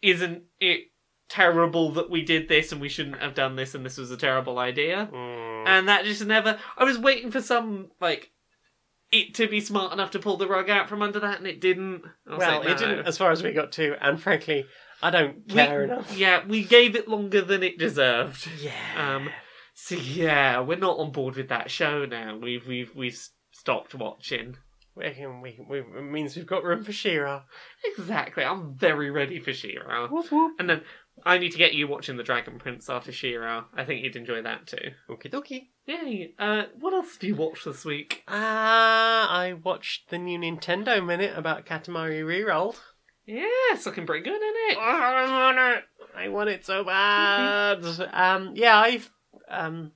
isn't 0.00 0.44
it 0.60 0.84
terrible 1.30 1.92
that 1.92 2.10
we 2.10 2.22
did 2.22 2.48
this 2.48 2.72
and 2.72 2.80
we 2.80 2.88
shouldn't 2.88 3.20
have 3.22 3.34
done 3.34 3.54
this 3.56 3.74
and 3.74 3.86
this 3.86 3.96
was 3.96 4.10
a 4.10 4.16
terrible 4.16 4.58
idea 4.58 5.08
Mm. 5.12 5.64
and 5.66 5.88
that 5.88 6.04
just 6.04 6.24
never 6.26 6.58
I 6.76 6.84
was 6.84 6.98
waiting 6.98 7.30
for 7.30 7.40
some 7.40 7.88
like 8.00 8.30
it 9.12 9.34
to 9.36 9.48
be 9.48 9.60
smart 9.60 9.92
enough 9.92 10.10
to 10.12 10.18
pull 10.18 10.36
the 10.36 10.46
rug 10.48 10.68
out 10.68 10.88
from 10.88 11.02
under 11.02 11.20
that 11.20 11.38
and 11.38 11.46
it 11.46 11.60
didn't 11.60 12.02
well, 12.26 12.60
like, 12.60 12.68
it 12.68 12.78
didn't 12.78 13.06
as 13.06 13.16
far 13.16 13.30
as 13.30 13.42
we 13.42 13.52
got 13.52 13.72
to, 13.72 13.96
and 14.06 14.20
frankly, 14.20 14.66
I 15.02 15.10
don't 15.10 15.46
We- 15.48 15.54
care 15.54 15.84
enough. 15.84 16.16
yeah 16.16 16.44
we 16.46 16.64
gave 16.64 16.94
it 16.96 17.08
longer 17.08 17.40
than 17.42 17.62
it 17.62 17.78
deserved 17.78 18.48
Yeah. 18.60 18.72
um 18.96 19.30
so 19.74 19.94
yeah 19.94 20.60
we're 20.60 20.78
not 20.78 20.98
on 20.98 21.12
board 21.12 21.36
with 21.36 21.48
that 21.48 21.70
show 21.70 22.04
now 22.06 22.36
we've 22.36 22.66
we've 22.66 22.94
we've 22.94 23.18
stopped 23.52 23.94
watching 23.94 24.56
we, 24.96 25.06
we, 25.42 25.58
we, 25.68 25.78
it 25.78 26.02
means 26.02 26.34
we've 26.36 26.46
got 26.46 26.64
room 26.64 26.82
for 26.84 26.92
She-Ra. 26.92 27.44
Exactly. 27.96 28.44
I'm 28.44 28.74
very 28.76 29.10
ready 29.10 29.38
for 29.38 29.52
She-Ra. 29.52 30.08
Whoop 30.08 30.30
whoop. 30.30 30.52
And 30.58 30.68
then 30.68 30.82
I 31.24 31.38
need 31.38 31.52
to 31.52 31.58
get 31.58 31.74
you 31.74 31.86
watching 31.88 32.16
The 32.16 32.22
Dragon 32.22 32.58
Prince 32.58 32.88
after 32.88 33.12
She-Ra. 33.12 33.64
I 33.74 33.84
think 33.84 34.04
you'd 34.04 34.16
enjoy 34.16 34.42
that 34.42 34.66
too. 34.66 34.90
Okie 35.08 35.30
dokie. 35.30 35.68
Yay. 35.86 36.34
Uh, 36.38 36.64
what 36.78 36.92
else 36.94 37.14
have 37.14 37.24
you 37.24 37.34
watched 37.34 37.64
this 37.64 37.84
week? 37.84 38.22
Ah, 38.28 39.28
I 39.30 39.52
watched 39.52 40.10
the 40.10 40.18
new 40.18 40.38
Nintendo 40.38 41.04
Minute 41.04 41.36
about 41.36 41.66
Katamari 41.66 42.22
Rerolled. 42.22 42.78
Yeah, 43.26 43.44
it's 43.70 43.86
looking 43.86 44.06
pretty 44.06 44.24
good, 44.24 44.40
isn't 44.40 44.70
it? 44.70 44.78
I 44.78 45.30
want 45.30 45.58
it. 45.58 45.84
I 46.16 46.28
want 46.28 46.50
it 46.50 46.66
so 46.66 46.84
bad. 46.84 47.84
um, 48.12 48.52
yeah, 48.54 48.78
I've 48.78 49.10
um 49.48 49.92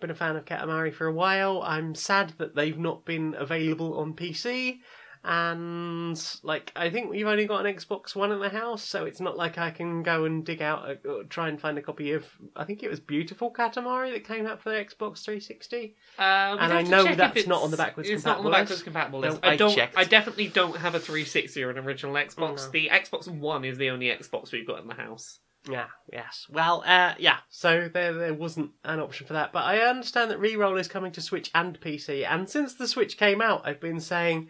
been 0.00 0.10
a 0.10 0.14
fan 0.14 0.36
of 0.36 0.44
Katamari 0.44 0.92
for 0.92 1.06
a 1.06 1.12
while. 1.12 1.62
I'm 1.62 1.94
sad 1.94 2.34
that 2.38 2.54
they've 2.54 2.78
not 2.78 3.04
been 3.04 3.34
available 3.38 3.98
on 3.98 4.14
PC. 4.14 4.80
And 5.24 6.20
like, 6.42 6.72
I 6.74 6.90
think 6.90 7.10
we've 7.10 7.26
only 7.26 7.46
got 7.46 7.64
an 7.64 7.74
Xbox 7.74 8.14
One 8.16 8.32
in 8.32 8.40
the 8.40 8.48
house, 8.48 8.82
so 8.82 9.04
it's 9.04 9.20
not 9.20 9.36
like 9.36 9.56
I 9.58 9.70
can 9.70 10.02
go 10.02 10.24
and 10.24 10.44
dig 10.44 10.60
out, 10.60 10.88
a, 10.90 11.08
or 11.08 11.24
try 11.24 11.48
and 11.48 11.60
find 11.60 11.78
a 11.78 11.82
copy 11.82 12.12
of. 12.12 12.26
I 12.56 12.64
think 12.64 12.82
it 12.82 12.90
was 12.90 13.00
Beautiful 13.00 13.52
Katamari 13.52 14.12
that 14.12 14.26
came 14.26 14.46
out 14.46 14.60
for 14.60 14.70
the 14.70 14.76
Xbox 14.76 15.24
360. 15.24 15.94
Uh, 16.18 16.56
we'd 16.58 16.64
And 16.64 16.72
I 16.72 16.82
know 16.82 17.14
that's 17.14 17.46
not 17.46 17.62
on 17.62 17.70
the 17.70 17.76
backwards 17.76 18.08
It's 18.10 18.24
not 18.24 18.38
on 18.38 18.44
the 18.44 18.50
compatible 18.50 18.50
backwards 18.50 18.70
list. 18.70 18.84
compatible 18.84 19.20
No, 19.20 19.28
list. 19.28 19.40
I 19.44 19.50
I 19.52 19.56
don't. 19.56 19.74
checked. 19.74 19.96
I 19.96 20.04
definitely 20.04 20.48
don't 20.48 20.76
have 20.76 20.94
a 20.94 21.00
360 21.00 21.62
or 21.62 21.70
an 21.70 21.78
original 21.78 22.14
Xbox. 22.14 22.66
no. 22.66 22.70
The 22.70 22.88
Xbox 22.92 23.28
One 23.28 23.64
is 23.64 23.78
the 23.78 23.90
only 23.90 24.06
Xbox 24.06 24.52
we've 24.52 24.66
got 24.66 24.80
in 24.80 24.88
the 24.88 24.94
house. 24.94 25.38
Yeah, 25.70 25.86
yes. 26.12 26.48
Well, 26.50 26.82
uh, 26.84 27.14
yeah. 27.20 27.36
So 27.48 27.88
there, 27.92 28.12
there 28.12 28.34
wasn't 28.34 28.72
an 28.82 28.98
option 28.98 29.28
for 29.28 29.34
that, 29.34 29.52
but 29.52 29.62
I 29.62 29.78
understand 29.78 30.32
that 30.32 30.40
Reroll 30.40 30.80
is 30.80 30.88
coming 30.88 31.12
to 31.12 31.20
Switch 31.20 31.52
and 31.54 31.80
PC. 31.80 32.26
And 32.28 32.50
since 32.50 32.74
the 32.74 32.88
Switch 32.88 33.16
came 33.16 33.40
out, 33.40 33.62
I've 33.64 33.80
been 33.80 34.00
saying 34.00 34.48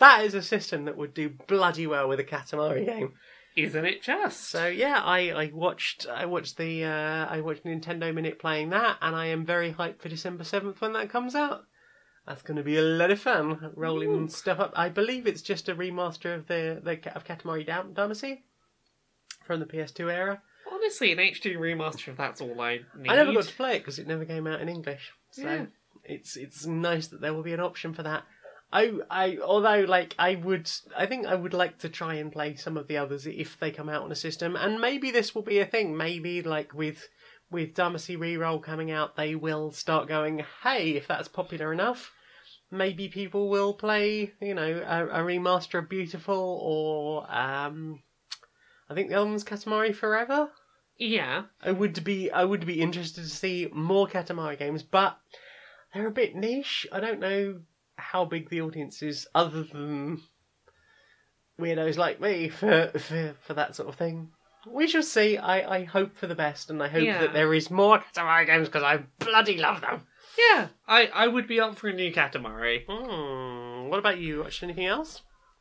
that 0.00 0.24
is 0.24 0.34
a 0.34 0.42
system 0.42 0.84
that 0.86 0.96
would 0.96 1.14
do 1.14 1.30
bloody 1.46 1.86
well 1.86 2.08
with 2.08 2.20
a 2.20 2.24
Katamari 2.24 2.84
game. 2.86 3.12
Isn't 3.56 3.84
it 3.84 4.02
just? 4.02 4.48
So 4.50 4.66
yeah, 4.66 5.00
I, 5.04 5.30
I 5.30 5.50
watched 5.54 6.06
I 6.08 6.26
watched 6.26 6.56
the 6.56 6.84
uh, 6.84 7.26
I 7.30 7.40
watched 7.40 7.64
Nintendo 7.64 8.12
Minute 8.12 8.38
playing 8.40 8.70
that, 8.70 8.96
and 9.00 9.14
I 9.14 9.26
am 9.26 9.46
very 9.46 9.72
hyped 9.72 10.00
for 10.00 10.08
December 10.08 10.42
seventh 10.44 10.80
when 10.80 10.92
that 10.94 11.08
comes 11.10 11.34
out. 11.36 11.62
That's 12.26 12.42
going 12.42 12.56
to 12.56 12.62
be 12.62 12.78
a 12.78 12.82
lot 12.82 13.10
of 13.10 13.20
fun 13.20 13.70
rolling 13.76 14.10
Ooh. 14.10 14.28
stuff 14.28 14.58
up. 14.58 14.72
I 14.74 14.88
believe 14.88 15.26
it's 15.26 15.42
just 15.42 15.68
a 15.68 15.74
remaster 15.74 16.34
of 16.34 16.46
the 16.48 16.80
the 16.82 17.14
of 17.14 17.24
Katamari 17.24 17.64
Dam- 17.64 17.94
Damacy 17.94 18.40
from 19.46 19.60
the 19.60 19.66
PS2 19.66 20.10
era. 20.12 20.42
Honestly, 20.72 21.12
an 21.12 21.18
HD 21.18 21.56
remaster 21.56 22.08
of 22.08 22.16
that's 22.16 22.40
all 22.40 22.60
I 22.60 22.80
need. 22.98 23.10
I 23.10 23.16
never 23.16 23.32
got 23.34 23.44
to 23.44 23.54
play 23.54 23.76
it 23.76 23.80
because 23.80 23.98
it 24.00 24.08
never 24.08 24.24
came 24.24 24.46
out 24.48 24.60
in 24.62 24.68
English. 24.68 25.12
So 25.30 25.42
Yeah. 25.42 25.66
it's 26.02 26.36
it's 26.36 26.66
nice 26.66 27.06
that 27.08 27.20
there 27.20 27.34
will 27.34 27.42
be 27.44 27.52
an 27.52 27.60
option 27.60 27.94
for 27.94 28.02
that. 28.02 28.24
I 28.74 28.92
I 29.08 29.38
although 29.38 29.84
like 29.86 30.16
I 30.18 30.34
would 30.34 30.68
I 30.96 31.06
think 31.06 31.26
I 31.26 31.36
would 31.36 31.54
like 31.54 31.78
to 31.78 31.88
try 31.88 32.14
and 32.14 32.32
play 32.32 32.56
some 32.56 32.76
of 32.76 32.88
the 32.88 32.96
others 32.96 33.24
if 33.24 33.56
they 33.60 33.70
come 33.70 33.88
out 33.88 34.02
on 34.02 34.10
a 34.10 34.16
system, 34.16 34.56
and 34.56 34.80
maybe 34.80 35.12
this 35.12 35.32
will 35.32 35.42
be 35.42 35.60
a 35.60 35.66
thing. 35.66 35.96
Maybe 35.96 36.42
like 36.42 36.74
with 36.74 37.08
with 37.52 37.74
Damacy 37.74 38.18
Reroll 38.18 38.60
coming 38.60 38.90
out, 38.90 39.14
they 39.14 39.36
will 39.36 39.70
start 39.70 40.08
going, 40.08 40.44
hey, 40.64 40.90
if 40.90 41.06
that's 41.06 41.28
popular 41.28 41.72
enough. 41.72 42.10
Maybe 42.70 43.08
people 43.08 43.48
will 43.48 43.74
play, 43.74 44.32
you 44.40 44.54
know, 44.54 44.82
a, 44.84 45.06
a 45.06 45.24
remaster 45.24 45.78
of 45.78 45.88
Beautiful 45.88 46.58
or 46.60 47.32
um, 47.32 48.02
I 48.90 48.94
think 48.94 49.08
the 49.08 49.14
other 49.14 49.26
one's 49.26 49.44
Katamari 49.44 49.94
Forever. 49.94 50.50
Yeah. 50.98 51.44
I 51.62 51.70
would 51.70 52.02
be 52.02 52.32
I 52.32 52.44
would 52.44 52.66
be 52.66 52.80
interested 52.80 53.22
to 53.22 53.30
see 53.30 53.68
more 53.72 54.08
Katamari 54.08 54.58
games, 54.58 54.82
but 54.82 55.16
they're 55.92 56.08
a 56.08 56.10
bit 56.10 56.34
niche. 56.34 56.88
I 56.90 56.98
don't 56.98 57.20
know 57.20 57.60
how 57.96 58.24
big 58.24 58.50
the 58.50 58.60
audience 58.60 59.02
is, 59.02 59.26
other 59.34 59.62
than 59.62 60.20
weirdos 61.60 61.96
like 61.96 62.20
me 62.20 62.48
for 62.48 62.88
for, 62.98 63.34
for 63.40 63.54
that 63.54 63.74
sort 63.76 63.88
of 63.88 63.94
thing. 63.96 64.30
We 64.70 64.86
shall 64.88 65.02
see. 65.02 65.36
I, 65.36 65.76
I 65.80 65.84
hope 65.84 66.16
for 66.16 66.26
the 66.26 66.34
best, 66.34 66.70
and 66.70 66.82
I 66.82 66.88
hope 66.88 67.02
Yeah. 67.04 67.20
that 67.20 67.34
there 67.34 67.52
is 67.52 67.70
more 67.70 67.98
Katamari 67.98 68.46
games 68.46 68.66
because 68.68 68.82
I 68.82 69.04
bloody 69.18 69.58
love 69.58 69.82
them. 69.82 70.06
Yeah. 70.38 70.68
I, 70.88 71.06
I 71.14 71.28
would 71.28 71.46
be 71.46 71.60
up 71.60 71.76
for 71.76 71.88
a 71.88 71.92
new 71.92 72.10
Katamari. 72.12 72.84
Hmm. 72.88 73.90
What 73.90 73.98
about 73.98 74.18
you? 74.18 74.40
Watched 74.40 74.62
anything 74.62 74.86
else? 74.86 75.20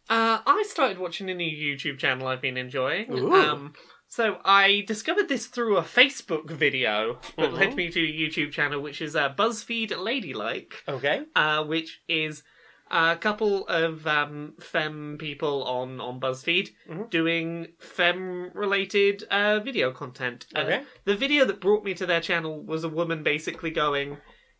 Uh, 0.09 0.39
I 0.45 0.63
started 0.67 0.99
watching 0.99 1.29
a 1.29 1.33
new 1.33 1.45
YouTube 1.51 1.97
channel 1.97 2.27
I've 2.27 2.41
been 2.41 2.55
enjoying. 2.57 3.11
Ooh. 3.11 3.33
Um, 3.33 3.73
so 4.13 4.37
I 4.45 4.83
discovered 4.85 5.27
this 5.27 5.47
through 5.47 5.77
a 5.77 5.81
Facebook 5.81 6.47
video 6.47 7.15
that 7.35 7.49
Mhm. 7.49 7.57
led 7.57 7.75
me 7.75 7.89
to 7.89 7.99
a 7.99 8.13
YouTube 8.21 8.51
channel, 8.51 8.79
which 8.79 9.01
is 9.01 9.15
uh, 9.15 9.33
BuzzFeed 9.33 9.89
Ladylike, 9.97 10.83
Okay. 10.87 11.23
uh, 11.35 11.63
which 11.63 12.01
is 12.07 12.43
a 12.91 13.17
couple 13.19 13.67
of 13.67 14.05
um, 14.05 14.53
femme 14.59 15.17
people 15.17 15.63
on 15.63 15.99
on 15.99 16.19
BuzzFeed 16.19 16.69
Mhm. 16.87 17.09
doing 17.09 17.73
femme 17.79 18.51
related 18.53 19.23
uh, 19.31 19.59
video 19.61 19.91
content. 19.91 20.45
Uh, 20.55 20.59
Okay. 20.59 20.83
the 21.05 21.15
video 21.15 21.43
that 21.45 21.59
brought 21.59 21.83
me 21.83 21.95
to 21.95 22.05
their 22.05 22.21
channel 22.21 22.61
was 22.63 22.83
a 22.83 22.89
woman 22.99 23.23
basically 23.23 23.71
going, 23.71 24.17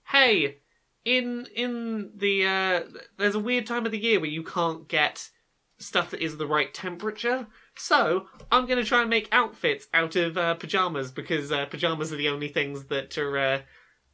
"Hey, 0.08 0.62
in 1.06 1.46
in 1.54 2.12
the 2.16 2.36
uh, 2.48 2.84
there's 3.18 3.36
a 3.36 3.40
weird 3.50 3.68
time 3.68 3.86
of 3.86 3.92
the 3.92 4.00
year 4.08 4.20
where 4.20 4.32
you 4.38 4.42
can't 4.42 4.88
get 4.88 5.30
stuff 5.78 6.10
that 6.10 6.22
is 6.24 6.38
the 6.38 6.48
right 6.48 6.74
temperature." 6.74 7.46
So 7.76 8.28
I'm 8.52 8.66
going 8.66 8.80
to 8.80 8.86
try 8.88 9.02
and 9.02 9.10
make 9.10 9.28
outfits 9.32 9.88
out 9.94 10.16
of 10.16 10.38
uh, 10.38 10.54
pajamas 10.56 11.12
because 11.12 11.52
uh, 11.52 11.66
pajamas 11.66 12.14
are 12.14 12.18
the 12.18 12.30
only 12.30 12.48
things 12.48 12.86
that 12.86 13.18
are 13.18 13.38
uh, 13.38 13.62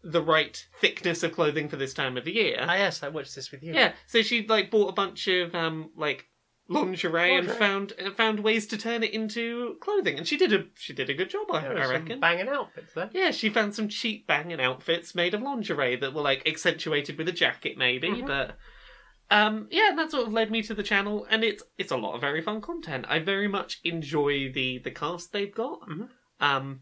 the 0.03 0.21
right 0.21 0.65
thickness 0.79 1.23
of 1.23 1.33
clothing 1.33 1.67
for 1.69 1.75
this 1.75 1.93
time 1.93 2.15
of 2.17 2.25
the 2.25 2.31
year. 2.33 2.57
Ah, 2.59 2.75
yes, 2.75 3.03
I 3.03 3.09
watched 3.09 3.35
this 3.35 3.51
with 3.51 3.61
you. 3.63 3.73
Yeah, 3.73 3.93
so 4.07 4.21
she 4.21 4.47
like 4.47 4.71
bought 4.71 4.89
a 4.89 4.93
bunch 4.93 5.27
of 5.27 5.53
um 5.53 5.91
like 5.97 6.25
lingerie, 6.69 7.35
and 7.35 7.47
Lingerie. 7.47 7.59
found 7.59 7.93
uh, 8.05 8.11
found 8.11 8.39
ways 8.39 8.65
to 8.67 8.77
turn 8.77 9.03
it 9.03 9.11
into 9.11 9.75
clothing, 9.81 10.17
and 10.17 10.25
she 10.27 10.37
did 10.37 10.53
a 10.53 10.63
she 10.75 10.93
did 10.93 11.09
a 11.09 11.13
good 11.13 11.29
job, 11.29 11.47
I, 11.51 11.59
There 11.61 11.77
I 11.79 11.81
some 11.83 11.91
reckon. 11.91 12.19
banging 12.21 12.47
outfits 12.47 12.93
there. 12.93 13.09
yeah, 13.11 13.31
she 13.31 13.49
found 13.49 13.75
some 13.75 13.89
cheap 13.89 14.25
banging 14.25 14.61
outfits 14.61 15.13
made 15.15 15.33
of 15.33 15.41
lingerie 15.41 15.97
that 15.97 16.13
were 16.13 16.21
like 16.21 16.47
accentuated 16.47 17.17
with 17.17 17.27
a 17.27 17.33
jacket, 17.33 17.77
maybe, 17.77 18.09
Mhm. 18.09 18.27
but. 18.27 18.57
Um, 19.31 19.67
yeah, 19.69 19.89
and 19.89 19.99
that 19.99 20.11
sort 20.11 20.25
of 20.27 20.33
led 20.33 20.49
me 20.51 20.61
to 20.63 20.73
the 20.73 20.83
channel, 20.83 21.27
and 21.29 21.43
it's 21.43 21.61
it's 21.77 21.91
a 21.91 21.97
lot 21.97 22.15
of 22.15 22.21
very 22.21 22.41
fun 22.41 22.61
content. 22.61 23.05
I 23.07 23.19
very 23.19 23.47
much 23.47 23.79
enjoy 23.83 24.51
the 24.51 24.79
the 24.79 24.91
cast 24.91 25.31
they've 25.31 25.53
got. 25.53 25.81
Mhm. 25.87 26.09
Um, 26.39 26.81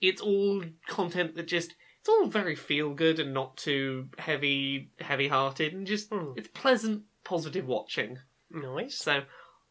it's 0.00 0.20
all 0.20 0.62
content 0.88 1.34
that 1.36 1.46
just 1.46 1.74
it's 2.00 2.08
all 2.08 2.26
very 2.26 2.56
feel 2.56 2.94
good 2.94 3.18
and 3.20 3.32
not 3.34 3.56
too 3.56 4.08
heavy 4.18 4.90
heavy 5.00 5.28
hearted, 5.28 5.72
and 5.74 5.86
just 5.86 6.08
Hmm. 6.10 6.32
it's 6.36 6.48
pleasant, 6.48 7.04
positive 7.24 7.66
watching. 7.66 8.18
Nice. 8.50 8.96
So 8.98 9.24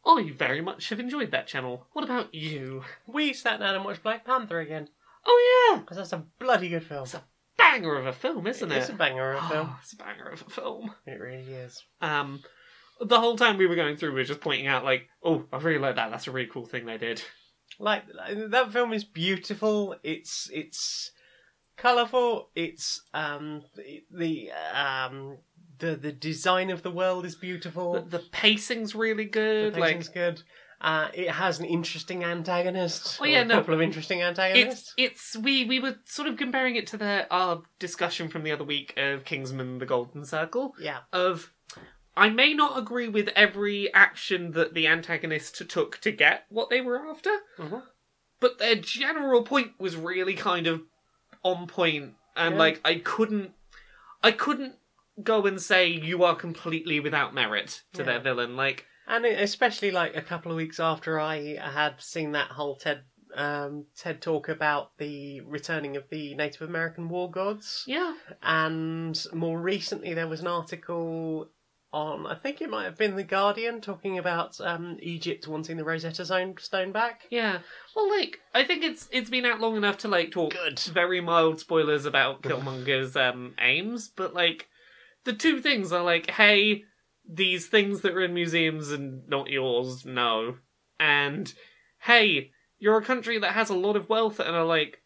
I 0.06 0.30
very 0.34 0.60
much 0.60 0.88
have 0.90 1.00
enjoyed 1.00 1.30
that 1.32 1.46
channel. 1.46 1.86
What 1.92 2.04
about 2.04 2.34
you? 2.34 2.84
We 3.06 3.32
sat 3.32 3.60
down 3.60 3.74
and 3.74 3.84
watched 3.84 4.02
Black 4.02 4.24
Panther 4.24 4.60
again 4.60 4.88
Oh 5.24 5.70
yeah, 5.72 5.80
because 5.80 5.96
that's 5.98 6.12
a 6.12 6.24
bloody 6.40 6.68
good 6.68 6.84
film. 6.84 7.04
It's 7.04 7.14
a 7.14 7.22
banger 7.72 7.96
of 7.96 8.06
a 8.06 8.12
film, 8.12 8.46
isn't 8.46 8.70
it? 8.72 8.76
It's 8.76 8.88
a 8.88 8.94
banger 8.94 9.32
of 9.32 9.44
a 9.44 9.48
film. 9.48 9.76
It's 9.82 9.92
a 9.92 9.96
banger 9.96 10.28
of 10.28 10.42
a 10.46 10.50
film. 10.50 10.94
It 11.06 11.20
really 11.20 11.42
is. 11.52 11.82
Um, 12.00 12.42
the 13.00 13.18
whole 13.20 13.36
time 13.36 13.56
we 13.58 13.66
were 13.66 13.74
going 13.76 13.96
through, 13.96 14.10
we 14.10 14.20
were 14.20 14.24
just 14.24 14.40
pointing 14.40 14.66
out 14.66 14.84
like, 14.84 15.08
oh, 15.24 15.44
I 15.52 15.58
really 15.58 15.78
like 15.78 15.96
that. 15.96 16.10
That's 16.10 16.26
a 16.28 16.30
really 16.30 16.48
cool 16.52 16.66
thing 16.66 16.86
they 16.86 16.98
did. 16.98 17.22
Like 17.78 18.04
like, 18.14 18.50
that 18.50 18.72
film 18.72 18.92
is 18.92 19.04
beautiful. 19.04 19.96
It's 20.02 20.48
it's 20.52 21.10
colorful. 21.76 22.50
It's 22.54 23.02
um 23.14 23.62
the, 23.76 24.02
the 24.10 24.50
um 24.74 25.38
the 25.78 25.96
the 25.96 26.12
design 26.12 26.70
of 26.70 26.82
the 26.82 26.90
world 26.90 27.24
is 27.24 27.34
beautiful. 27.34 27.94
The, 27.94 28.18
the 28.18 28.24
pacing's 28.30 28.94
really 28.94 29.24
The 29.24 29.30
good. 29.30 29.76
like 29.76 29.94
pacing's 29.96 30.08
good. 30.10 30.42
Uh, 30.82 31.08
it 31.14 31.30
has 31.30 31.60
an 31.60 31.64
interesting 31.64 32.24
antagonist. 32.24 33.18
Oh, 33.20 33.24
yeah, 33.24 33.42
a 33.42 33.44
no. 33.44 33.54
couple 33.58 33.72
of 33.74 33.80
interesting 33.80 34.20
antagonists. 34.20 34.92
it's 34.96 35.34
it's 35.36 35.36
we 35.36 35.64
we 35.64 35.78
were 35.78 35.94
sort 36.04 36.26
of 36.26 36.36
comparing 36.36 36.74
it 36.74 36.88
to 36.88 36.96
the 36.96 37.26
our 37.30 37.62
discussion 37.78 38.28
from 38.28 38.42
the 38.42 38.50
other 38.50 38.64
week 38.64 38.92
of 38.96 39.24
Kingsman: 39.24 39.78
The 39.78 39.86
Golden 39.86 40.24
Circle. 40.24 40.74
Yeah, 40.80 40.98
Of 41.12 41.52
I 42.16 42.30
may 42.30 42.52
not 42.52 42.76
agree 42.76 43.06
with 43.08 43.28
every 43.36 43.94
action 43.94 44.50
that 44.52 44.74
the 44.74 44.88
antagonist 44.88 45.68
took 45.70 45.98
to 45.98 46.10
get 46.10 46.46
what 46.48 46.68
they 46.68 46.80
were 46.80 47.06
after, 47.08 47.30
Mhm. 47.58 47.84
but 48.40 48.58
their 48.58 48.74
general 48.74 49.44
point 49.44 49.78
was 49.78 49.94
really 49.96 50.34
kind 50.34 50.66
of 50.66 50.82
on 51.44 51.68
point, 51.68 52.14
and 52.34 52.54
Yeah. 52.54 52.58
like 52.58 52.80
I 52.84 52.96
couldn't 52.96 53.52
I 54.24 54.32
couldn't 54.32 54.74
go 55.22 55.46
and 55.46 55.60
say 55.62 55.86
you 55.86 56.24
are 56.24 56.34
completely 56.34 56.98
without 56.98 57.32
merit 57.34 57.82
to 57.94 57.98
Yeah. 58.00 58.04
their 58.06 58.18
villain. 58.20 58.56
Like 58.56 58.86
and 59.06 59.24
especially 59.26 59.90
like 59.90 60.16
a 60.16 60.22
couple 60.22 60.50
of 60.52 60.56
weeks 60.56 60.78
after 60.80 61.18
I 61.20 61.56
had 61.60 62.00
seen 62.00 62.32
that 62.32 62.48
whole 62.52 62.76
TED 62.76 63.02
um, 63.34 63.86
TED 63.96 64.20
talk 64.20 64.48
about 64.50 64.96
the 64.98 65.40
returning 65.40 65.96
of 65.96 66.04
the 66.10 66.34
Native 66.34 66.62
American 66.68 67.08
war 67.08 67.30
gods. 67.30 67.82
yeah, 67.86 68.12
And 68.42 69.18
more 69.32 69.58
recently, 69.58 70.12
there 70.12 70.28
was 70.28 70.40
an 70.40 70.46
article 70.48 71.48
on, 71.94 72.26
I 72.26 72.34
think 72.34 72.60
it 72.60 72.68
might 72.70 72.84
have 72.84 72.98
been 72.98 73.16
The 73.16 73.22
Guardian, 73.24 73.80
talking 73.80 74.18
about 74.18 74.60
um, 74.60 74.98
Egypt 75.00 75.48
wanting 75.48 75.76
the 75.78 75.84
Rosetta 75.84 76.24
Stone, 76.26 76.56
stone 76.58 76.92
back. 76.92 77.22
yeah. 77.30 77.58
Well, 77.96 78.10
like 78.10 78.38
I 78.54 78.64
think 78.64 78.82
it's 78.82 79.08
it's 79.12 79.30
been 79.30 79.44
out 79.46 79.60
long 79.60 79.76
enough 79.76 79.98
to 79.98 80.08
like 80.08 80.30
talk 80.30 80.52
Good. 80.52 80.78
very 80.80 81.20
mild 81.22 81.58
spoilers 81.60 82.04
about 82.06 82.42
Killmonger's 82.42 83.16
um, 83.16 83.54
aims, 83.60 84.08
but 84.08 84.32
like 84.34 84.68
the 85.24 85.32
two 85.34 85.60
things 85.60 85.92
are 85.92 86.02
like, 86.02 86.30
hey, 86.30 86.84
these 87.28 87.66
things 87.68 88.00
that 88.02 88.12
are 88.12 88.22
in 88.22 88.34
museums 88.34 88.90
and 88.90 89.28
not 89.28 89.48
yours, 89.48 90.04
no, 90.04 90.56
and 90.98 91.52
hey, 92.00 92.50
you're 92.78 92.98
a 92.98 93.04
country 93.04 93.38
that 93.38 93.52
has 93.52 93.70
a 93.70 93.74
lot 93.74 93.96
of 93.96 94.08
wealth 94.08 94.40
and 94.40 94.56
are 94.56 94.64
like, 94.64 94.98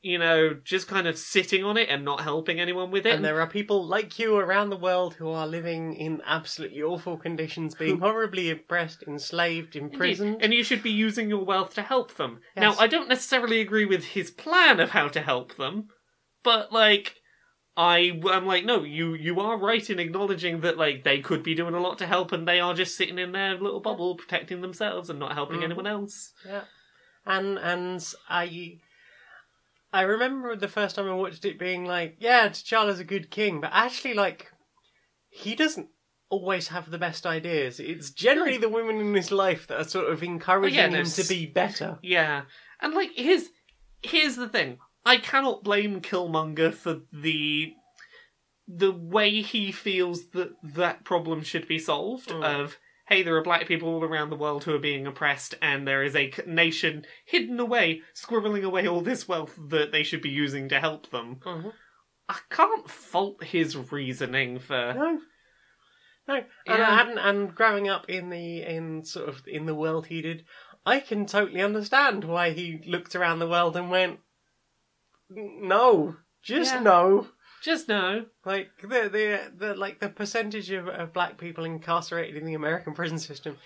you 0.00 0.18
know, 0.18 0.54
just 0.62 0.86
kind 0.86 1.08
of 1.08 1.18
sitting 1.18 1.64
on 1.64 1.76
it 1.76 1.88
and 1.88 2.04
not 2.04 2.20
helping 2.20 2.60
anyone 2.60 2.90
with 2.90 3.04
it. 3.04 3.14
And 3.14 3.24
there 3.24 3.40
are 3.40 3.48
people 3.48 3.84
like 3.84 4.18
you 4.18 4.36
around 4.36 4.70
the 4.70 4.76
world 4.76 5.14
who 5.14 5.30
are 5.30 5.46
living 5.46 5.94
in 5.94 6.20
absolutely 6.24 6.82
awful 6.82 7.16
conditions, 7.16 7.74
being 7.74 7.98
horribly 7.98 8.50
oppressed, 8.50 9.02
enslaved, 9.08 9.74
imprisoned. 9.74 10.34
Indeed. 10.34 10.44
And 10.44 10.54
you 10.54 10.62
should 10.62 10.82
be 10.82 10.90
using 10.90 11.28
your 11.28 11.44
wealth 11.44 11.74
to 11.74 11.82
help 11.82 12.14
them. 12.14 12.40
Yes. 12.54 12.62
Now, 12.62 12.82
I 12.82 12.86
don't 12.86 13.08
necessarily 13.08 13.60
agree 13.60 13.86
with 13.86 14.04
his 14.04 14.30
plan 14.30 14.78
of 14.78 14.90
how 14.90 15.08
to 15.08 15.20
help 15.20 15.56
them, 15.56 15.88
but 16.44 16.72
like, 16.72 17.16
I 17.78 18.20
am 18.32 18.44
like, 18.44 18.64
no, 18.64 18.82
you 18.82 19.14
you 19.14 19.38
are 19.38 19.56
right 19.56 19.88
in 19.88 20.00
acknowledging 20.00 20.62
that 20.62 20.76
like 20.76 21.04
they 21.04 21.20
could 21.20 21.44
be 21.44 21.54
doing 21.54 21.74
a 21.74 21.80
lot 21.80 21.96
to 21.98 22.08
help, 22.08 22.32
and 22.32 22.46
they 22.46 22.58
are 22.58 22.74
just 22.74 22.96
sitting 22.96 23.20
in 23.20 23.30
their 23.30 23.54
little 23.54 23.78
bubble 23.78 24.16
protecting 24.16 24.60
themselves 24.62 25.08
and 25.08 25.20
not 25.20 25.34
helping 25.34 25.60
Mhm. 25.60 25.64
anyone 25.64 25.86
else. 25.86 26.32
Yeah, 26.44 26.64
and 27.24 27.56
and 27.56 28.04
I 28.28 28.80
I 29.92 30.02
remember 30.02 30.56
the 30.56 30.66
first 30.66 30.96
time 30.96 31.08
I 31.08 31.14
watched 31.14 31.44
it 31.44 31.56
being 31.58 31.84
like, 31.84 32.16
yeah, 32.18 32.48
T'Challa's 32.48 32.98
a 32.98 33.04
good 33.04 33.30
king, 33.30 33.60
but 33.60 33.70
actually, 33.72 34.14
like, 34.14 34.50
he 35.30 35.54
doesn't 35.54 35.88
always 36.30 36.68
have 36.68 36.90
the 36.90 36.98
best 36.98 37.26
ideas. 37.26 37.78
It's 37.80 38.10
generally 38.10 38.58
the 38.58 38.68
women 38.68 38.96
in 38.98 39.14
his 39.14 39.30
life 39.30 39.68
that 39.68 39.80
are 39.80 39.84
sort 39.88 40.10
of 40.10 40.22
encouraging 40.22 40.78
Oh, 40.80 40.88
yeah, 40.88 40.96
him 40.98 41.06
to 41.06 41.24
be 41.24 41.46
better. 41.46 41.98
Yeah, 42.02 42.42
and 42.80 42.92
like 42.92 43.12
here's 43.14 43.44
here's 44.02 44.34
the 44.34 44.48
thing: 44.48 44.78
I 45.08 45.16
cannot 45.16 45.64
blame 45.64 46.02
Killmonger 46.02 46.74
for 46.74 47.00
the 47.12 47.72
the 48.66 48.92
way 48.92 49.40
he 49.40 49.72
feels 49.72 50.28
that 50.30 50.50
that 50.62 51.02
problem 51.02 51.42
should 51.42 51.66
be 51.66 51.78
solved. 51.78 52.28
Mm. 52.28 52.44
Of 52.44 52.78
hey, 53.08 53.22
there 53.22 53.34
are 53.36 53.42
black 53.42 53.66
people 53.66 53.88
all 53.88 54.04
around 54.04 54.28
the 54.28 54.36
world 54.36 54.64
who 54.64 54.74
are 54.74 54.78
being 54.78 55.06
oppressed, 55.06 55.54
and 55.62 55.88
there 55.88 56.02
is 56.02 56.14
a 56.14 56.30
nation 56.46 57.06
hidden 57.24 57.58
away, 57.58 58.02
squirreling 58.14 58.64
away 58.64 58.86
all 58.86 59.00
this 59.00 59.26
wealth 59.26 59.58
that 59.70 59.92
they 59.92 60.02
should 60.02 60.20
be 60.20 60.28
using 60.28 60.68
to 60.68 60.78
help 60.78 61.10
them. 61.10 61.36
Mhm. 61.36 61.72
I 62.28 62.40
can't 62.50 62.90
fault 62.90 63.42
his 63.42 63.74
reasoning 63.90 64.58
for. 64.58 64.92
No. 64.92 65.20
No, 66.28 66.34
and 66.34 66.46
Yeah. 66.66 66.90
I 66.90 66.94
hadn't. 66.96 67.16
And 67.16 67.54
growing 67.54 67.88
up 67.88 68.10
in 68.10 68.28
the 68.28 68.60
in 68.60 69.02
sort 69.06 69.30
of 69.30 69.48
in 69.48 69.64
the 69.64 69.74
world 69.74 70.08
he 70.08 70.20
did, 70.20 70.44
I 70.84 71.00
can 71.00 71.24
totally 71.24 71.62
understand 71.62 72.24
why 72.24 72.50
he 72.50 72.82
looked 72.86 73.16
around 73.16 73.38
the 73.38 73.48
world 73.48 73.74
and 73.74 73.90
went, 73.90 74.20
"No, 75.30 76.16
just 76.42 76.74
Yeah. 76.74 76.80
no." 76.80 77.28
Just 77.62 77.88
no. 77.88 78.26
Like 78.44 78.70
the 78.82 79.08
the 79.08 79.52
the 79.56 79.74
like 79.74 79.98
the 80.00 80.08
percentage 80.08 80.70
of, 80.70 80.86
of 80.88 81.12
black 81.12 81.38
people 81.38 81.64
incarcerated 81.64 82.36
in 82.36 82.44
the 82.46 82.54
American 82.54 82.94
prison 82.94 83.18
system 83.18 83.56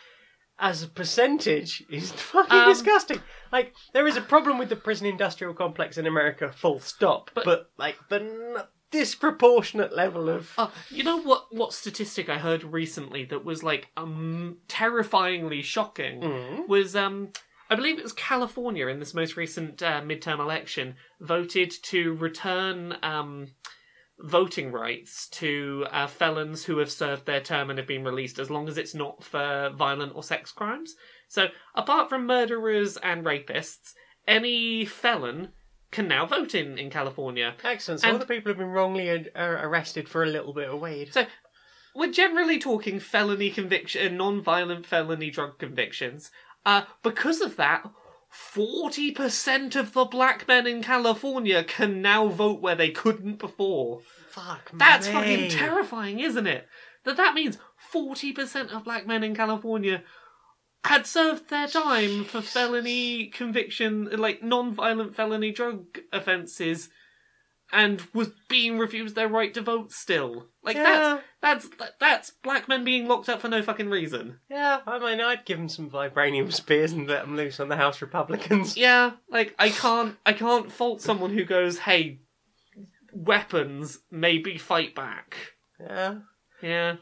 as 0.58 0.82
a 0.82 0.88
percentage 0.88 1.82
is 1.90 2.10
fucking 2.32 2.58
Um, 2.58 2.68
disgusting. 2.70 3.20
Like 3.52 3.74
there 3.92 4.06
is 4.06 4.16
a 4.16 4.22
problem 4.22 4.58
with 4.58 4.70
the 4.70 4.76
prison 4.76 5.06
industrial 5.06 5.52
complex 5.54 5.98
in 5.98 6.06
America, 6.06 6.50
full 6.52 6.80
stop. 6.80 7.30
But- 7.34 7.44
But, 7.44 7.70
like 7.76 7.96
the 8.08 8.20
n- 8.20 8.56
disproportionate 8.90 9.94
level 9.94 10.28
of 10.30 10.52
Oh, 10.56 10.72
you 10.90 11.02
know 11.04 11.18
what? 11.20 11.46
What 11.54 11.72
statistic 11.74 12.28
I 12.28 12.38
heard 12.38 12.64
recently 12.64 13.24
that 13.26 13.44
was 13.44 13.62
like 13.62 13.88
um 13.96 14.58
terrifyingly 14.68 15.60
shocking 15.62 16.20
Mm. 16.22 16.68
was 16.68 16.96
um 16.96 17.32
I 17.72 17.74
believe 17.74 17.96
it 17.98 18.02
was 18.02 18.12
California 18.12 18.86
in 18.88 18.98
this 18.98 19.14
most 19.14 19.34
recent 19.34 19.82
uh, 19.82 20.02
midterm 20.02 20.40
election 20.40 20.96
voted 21.20 21.70
to 21.84 22.12
return 22.16 22.96
um 23.02 23.46
voting 24.18 24.70
rights 24.70 25.26
to 25.30 25.86
uh, 25.90 26.06
felons 26.06 26.64
who 26.64 26.76
have 26.78 26.90
served 26.92 27.24
their 27.24 27.40
term 27.40 27.70
and 27.70 27.78
have 27.78 27.88
been 27.88 28.04
released 28.04 28.38
as 28.38 28.50
long 28.50 28.68
as 28.68 28.76
it's 28.76 28.94
not 28.94 29.24
for 29.24 29.70
violent 29.74 30.12
or 30.14 30.22
sex 30.22 30.52
crimes. 30.52 30.94
So 31.28 31.46
apart 31.74 32.10
from 32.10 32.26
murderers 32.26 32.98
and 32.98 33.24
rapists, 33.24 33.94
any 34.28 34.84
felon 34.84 35.48
can 35.90 36.08
now 36.08 36.26
vote 36.26 36.54
in 36.54 36.76
in 36.78 36.90
California. 36.90 37.54
excellent. 37.64 38.02
So 38.02 38.08
all 38.08 38.12
And- 38.14 38.22
the 38.22 38.26
people 38.26 38.50
have 38.50 38.58
been 38.58 38.66
wrongly 38.68 39.08
ad- 39.08 39.30
uh, 39.34 39.56
arrested 39.66 40.10
for 40.10 40.22
a 40.22 40.26
little 40.36 40.52
bit 40.52 40.68
of 40.68 40.78
weed. 40.78 41.14
So 41.14 41.24
we're 41.94 42.12
generally 42.12 42.58
talking 42.58 43.00
felony 43.00 43.50
conviction, 43.50 44.18
non-violent 44.18 44.84
felony 44.84 45.30
drug 45.30 45.58
convictions. 45.58 46.30
Uh, 46.64 46.82
because 47.02 47.40
of 47.40 47.56
that, 47.56 47.84
forty 48.28 49.10
percent 49.10 49.76
of 49.76 49.92
the 49.92 50.04
black 50.04 50.46
men 50.48 50.66
in 50.66 50.82
California 50.82 51.64
can 51.64 52.00
now 52.02 52.28
vote 52.28 52.60
where 52.60 52.76
they 52.76 52.90
couldn't 52.90 53.38
before. 53.38 54.00
Fuck 54.30 54.70
That's 54.74 55.08
me. 55.08 55.12
fucking 55.12 55.50
terrifying, 55.50 56.20
isn't 56.20 56.46
it? 56.46 56.66
that 57.04 57.16
that 57.16 57.34
means 57.34 57.58
40% 57.92 58.70
of 58.72 58.84
black 58.84 59.06
men 59.06 59.24
in 59.24 59.34
California 59.34 60.02
had 60.84 61.06
served 61.06 61.48
their 61.48 61.68
time 61.68 62.24
for 62.24 62.40
felony 62.40 63.26
conviction, 63.26 64.08
like 64.12 64.42
non-violent 64.42 65.14
felony 65.14 65.52
drug 65.52 65.98
offences, 66.12 66.90
and 67.72 68.02
was 68.12 68.30
being 68.48 68.78
refused 68.78 69.14
their 69.14 69.28
right 69.28 69.52
to 69.54 69.62
vote 69.62 69.92
still. 69.92 70.48
Like 70.62 70.76
yeah, 70.76 71.20
that's 71.40 71.68
that's 71.68 71.92
that's 71.98 72.30
black 72.42 72.68
men 72.68 72.84
being 72.84 73.08
locked 73.08 73.28
up 73.28 73.40
for 73.40 73.48
no 73.48 73.62
fucking 73.62 73.88
reason. 73.88 74.38
yeah. 74.50 74.80
I 74.86 74.98
mean, 74.98 75.20
I'd 75.20 75.44
give 75.44 75.58
them 75.58 75.68
some 75.68 75.90
vibranium 75.90 76.52
spears 76.52 76.92
and 76.92 77.08
let 77.08 77.22
them 77.24 77.36
loose 77.36 77.58
on 77.58 77.68
the 77.68 77.76
House 77.76 78.00
Republicans. 78.02 78.76
Yeah, 78.82 79.12
like 79.30 79.54
I 79.58 79.70
can't 79.70 80.16
I 80.26 80.32
can't 80.34 80.70
fault 80.70 81.00
someone 81.00 81.32
who 81.32 81.44
goes, 81.44 81.78
"Hey, 81.78 82.20
weapons, 83.12 83.98
maybe 84.10 84.58
fight 84.58 84.94
back." 84.94 85.36
Yeah. 85.80 86.16
Yeah. 86.62 86.96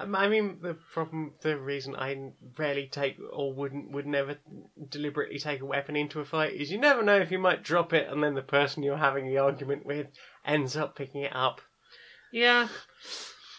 Um, 0.00 0.14
I 0.14 0.28
mean, 0.28 0.58
the 0.62 0.74
problem, 0.92 1.32
the 1.42 1.58
reason 1.58 1.96
I 1.96 2.16
rarely 2.56 2.86
take 2.90 3.16
or 3.32 3.52
wouldn't 3.52 3.90
would 3.92 4.06
never 4.06 4.36
deliberately 4.88 5.38
take 5.38 5.60
a 5.60 5.66
weapon 5.66 5.96
into 5.96 6.20
a 6.20 6.24
fight 6.24 6.54
is 6.54 6.70
you 6.70 6.78
never 6.78 7.02
know 7.02 7.16
if 7.18 7.30
you 7.32 7.38
might 7.38 7.64
drop 7.64 7.92
it 7.92 8.08
and 8.08 8.22
then 8.22 8.34
the 8.34 8.42
person 8.42 8.82
you're 8.82 8.96
having 8.96 9.26
the 9.26 9.38
argument 9.38 9.84
with 9.84 10.06
ends 10.44 10.76
up 10.76 10.94
picking 10.96 11.22
it 11.22 11.34
up. 11.34 11.60
Yeah. 12.32 12.68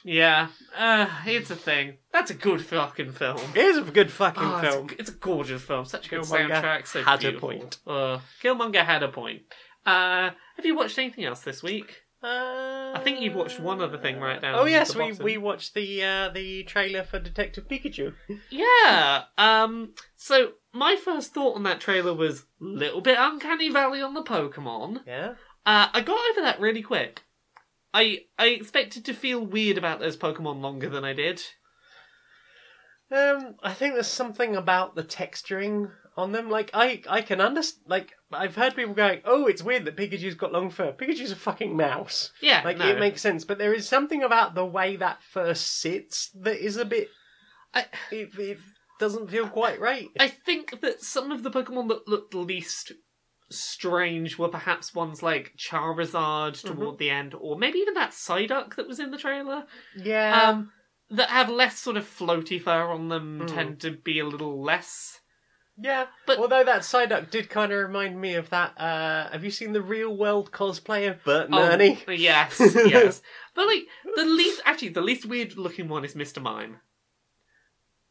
Yeah. 0.05 0.47
Uh, 0.77 1.07
it's 1.25 1.51
a 1.51 1.55
thing. 1.57 1.97
That's 2.13 2.31
a 2.31 2.35
good 2.35 2.61
fucking 2.65 3.11
film. 3.11 3.39
It 3.53 3.65
is 3.65 3.77
a 3.77 3.81
good 3.81 4.09
fucking 4.11 4.41
Oh, 4.43 4.57
it's, 4.59 4.73
film. 4.75 4.89
a, 4.89 4.93
it's 4.97 5.09
a 5.09 5.13
gorgeous 5.13 5.61
film. 5.61 5.83
Such 5.85 6.07
a 6.07 6.09
good 6.09 6.21
Killmonger 6.21 6.49
soundtrack. 6.61 6.87
So 6.87 7.03
had 7.03 7.15
a 7.19 7.21
beautiful. 7.21 7.49
point. 7.49 7.77
Uh, 7.85 8.19
Killmonger 8.41 8.85
had 8.85 9.03
a 9.03 9.09
point. 9.09 9.41
Uh, 9.85 10.29
have 10.55 10.65
you 10.65 10.75
watched 10.75 10.97
anything 10.97 11.25
else 11.25 11.41
this 11.41 11.61
week? 11.61 12.03
Uh, 12.23 12.78
I 12.93 12.99
think 12.99 13.21
you've 13.21 13.35
watched 13.35 13.59
one 13.59 13.81
other 13.81 13.97
thing 13.97 14.19
right 14.19 14.41
down 14.41 14.55
Oh 14.55 14.65
yes, 14.65 14.93
the 14.93 14.99
we 14.99 15.09
bottom. 15.11 15.25
we 15.25 15.37
watched 15.37 15.73
the 15.73 16.03
uh, 16.03 16.29
the 16.29 16.63
trailer 16.63 17.03
for 17.03 17.19
Detective 17.19 17.67
Pikachu. 17.67 18.13
Yeah. 18.49 19.23
Um. 19.37 19.93
So 20.15 20.53
my 20.73 20.95
first 20.95 21.33
thought 21.33 21.55
on 21.55 21.63
that 21.63 21.79
trailer 21.81 22.13
was 22.13 22.45
little 22.59 23.01
bit 23.01 23.17
uncanny 23.19 23.69
valley 23.69 24.01
on 24.01 24.13
the 24.13 24.23
Pokemon. 24.23 25.01
Yeah. 25.07 25.33
Uh, 25.65 25.87
I 25.93 26.01
got 26.01 26.19
over 26.31 26.41
that 26.41 26.59
really 26.59 26.81
quick. 26.81 27.23
I 27.93 28.21
I 28.37 28.47
expected 28.47 29.05
to 29.05 29.13
feel 29.13 29.45
weird 29.45 29.77
about 29.77 29.99
those 29.99 30.17
Pokemon 30.17 30.61
longer 30.61 30.89
than 30.89 31.03
I 31.03 31.13
did. 31.13 31.41
Um, 33.11 33.55
I 33.63 33.73
think 33.73 33.95
there's 33.95 34.07
something 34.07 34.55
about 34.55 34.95
the 34.95 35.03
texturing 35.03 35.91
on 36.19 36.31
them. 36.31 36.49
Like 36.49 36.69
I, 36.73 37.01
I 37.09 37.21
can 37.21 37.41
understand. 37.41 37.83
Like 37.87 38.13
I've 38.31 38.55
heard 38.55 38.75
people 38.75 38.93
going, 38.93 39.21
"Oh, 39.25 39.47
it's 39.47 39.63
weird 39.63 39.85
that 39.85 39.97
Pikachu's 39.97 40.35
got 40.35 40.51
long 40.53 40.69
fur. 40.69 40.91
Pikachu's 40.91 41.31
a 41.31 41.35
fucking 41.35 41.75
mouse." 41.75 42.31
Yeah. 42.41 42.61
Like 42.63 42.77
no. 42.77 42.87
it 42.87 42.99
makes 42.99 43.21
sense, 43.21 43.43
but 43.45 43.57
there 43.57 43.73
is 43.73 43.87
something 43.87 44.21
about 44.23 44.53
the 44.55 44.65
way 44.65 44.95
that 44.97 45.23
fur 45.23 45.53
sits 45.55 46.29
that 46.41 46.63
is 46.63 46.77
a 46.77 46.85
bit. 46.85 47.07
I- 47.73 47.85
It, 48.11 48.29
it 48.37 48.57
doesn't 48.99 49.29
feel 49.31 49.47
quite 49.47 49.79
right. 49.79 50.09
I 50.19 50.27
think 50.27 50.81
that 50.81 51.01
some 51.01 51.31
of 51.31 51.41
the 51.43 51.49
Pokemon 51.51 51.87
that 51.89 52.07
looked 52.07 52.33
least 52.35 52.91
strange 53.49 54.37
were 54.37 54.47
perhaps 54.49 54.93
ones 54.93 55.23
like 55.23 55.53
Charizard 55.57 56.53
Mm-hmm. 56.61 56.77
toward 56.79 56.97
the 56.99 57.09
end, 57.09 57.33
or 57.39 57.57
maybe 57.57 57.79
even 57.79 57.93
that 57.95 58.11
Psyduck 58.11 58.75
that 58.75 58.87
was 58.87 58.99
in 58.99 59.11
the 59.11 59.17
trailer. 59.17 59.65
yeah. 59.97 60.49
Um, 60.49 60.71
that 61.11 61.29
have 61.29 61.49
less 61.49 61.79
sort 61.79 61.97
of 61.97 62.05
floaty 62.05 62.61
fur 62.61 62.83
on 62.91 63.09
them 63.09 63.39
Mm. 63.41 63.47
tend 63.47 63.79
to 63.81 63.91
be 63.91 64.19
a 64.19 64.25
little 64.27 64.61
less. 64.61 65.18
Yeah. 65.81 66.05
but- 66.25 66.37
Although 66.39 66.63
that 66.63 66.81
Psyduck 66.81 67.29
did 67.31 67.49
kind 67.49 67.71
of 67.71 67.79
remind 67.87 68.19
me 68.19 68.35
of 68.35 68.49
that. 68.51 68.79
Uh, 68.79 69.29
have 69.31 69.43
you 69.43 69.51
seen 69.51 69.73
the 69.73 69.81
real 69.81 70.15
world 70.15 70.51
cosplay 70.51 71.09
of 71.09 71.23
Bert 71.23 71.45
and 71.45 71.55
Oh, 71.55 71.59
Ernie? 71.63 71.99
yes, 72.07 72.59
yes. 72.75 73.21
But 73.55 73.67
like 73.67 73.83
the 74.15 74.23
least, 74.25 74.61
actually, 74.65 74.89
the 74.89 75.01
least 75.01 75.25
weird 75.25 75.57
looking 75.57 75.87
one 75.87 76.05
is 76.05 76.15
Mr. 76.15 76.41
Mime. 76.41 76.79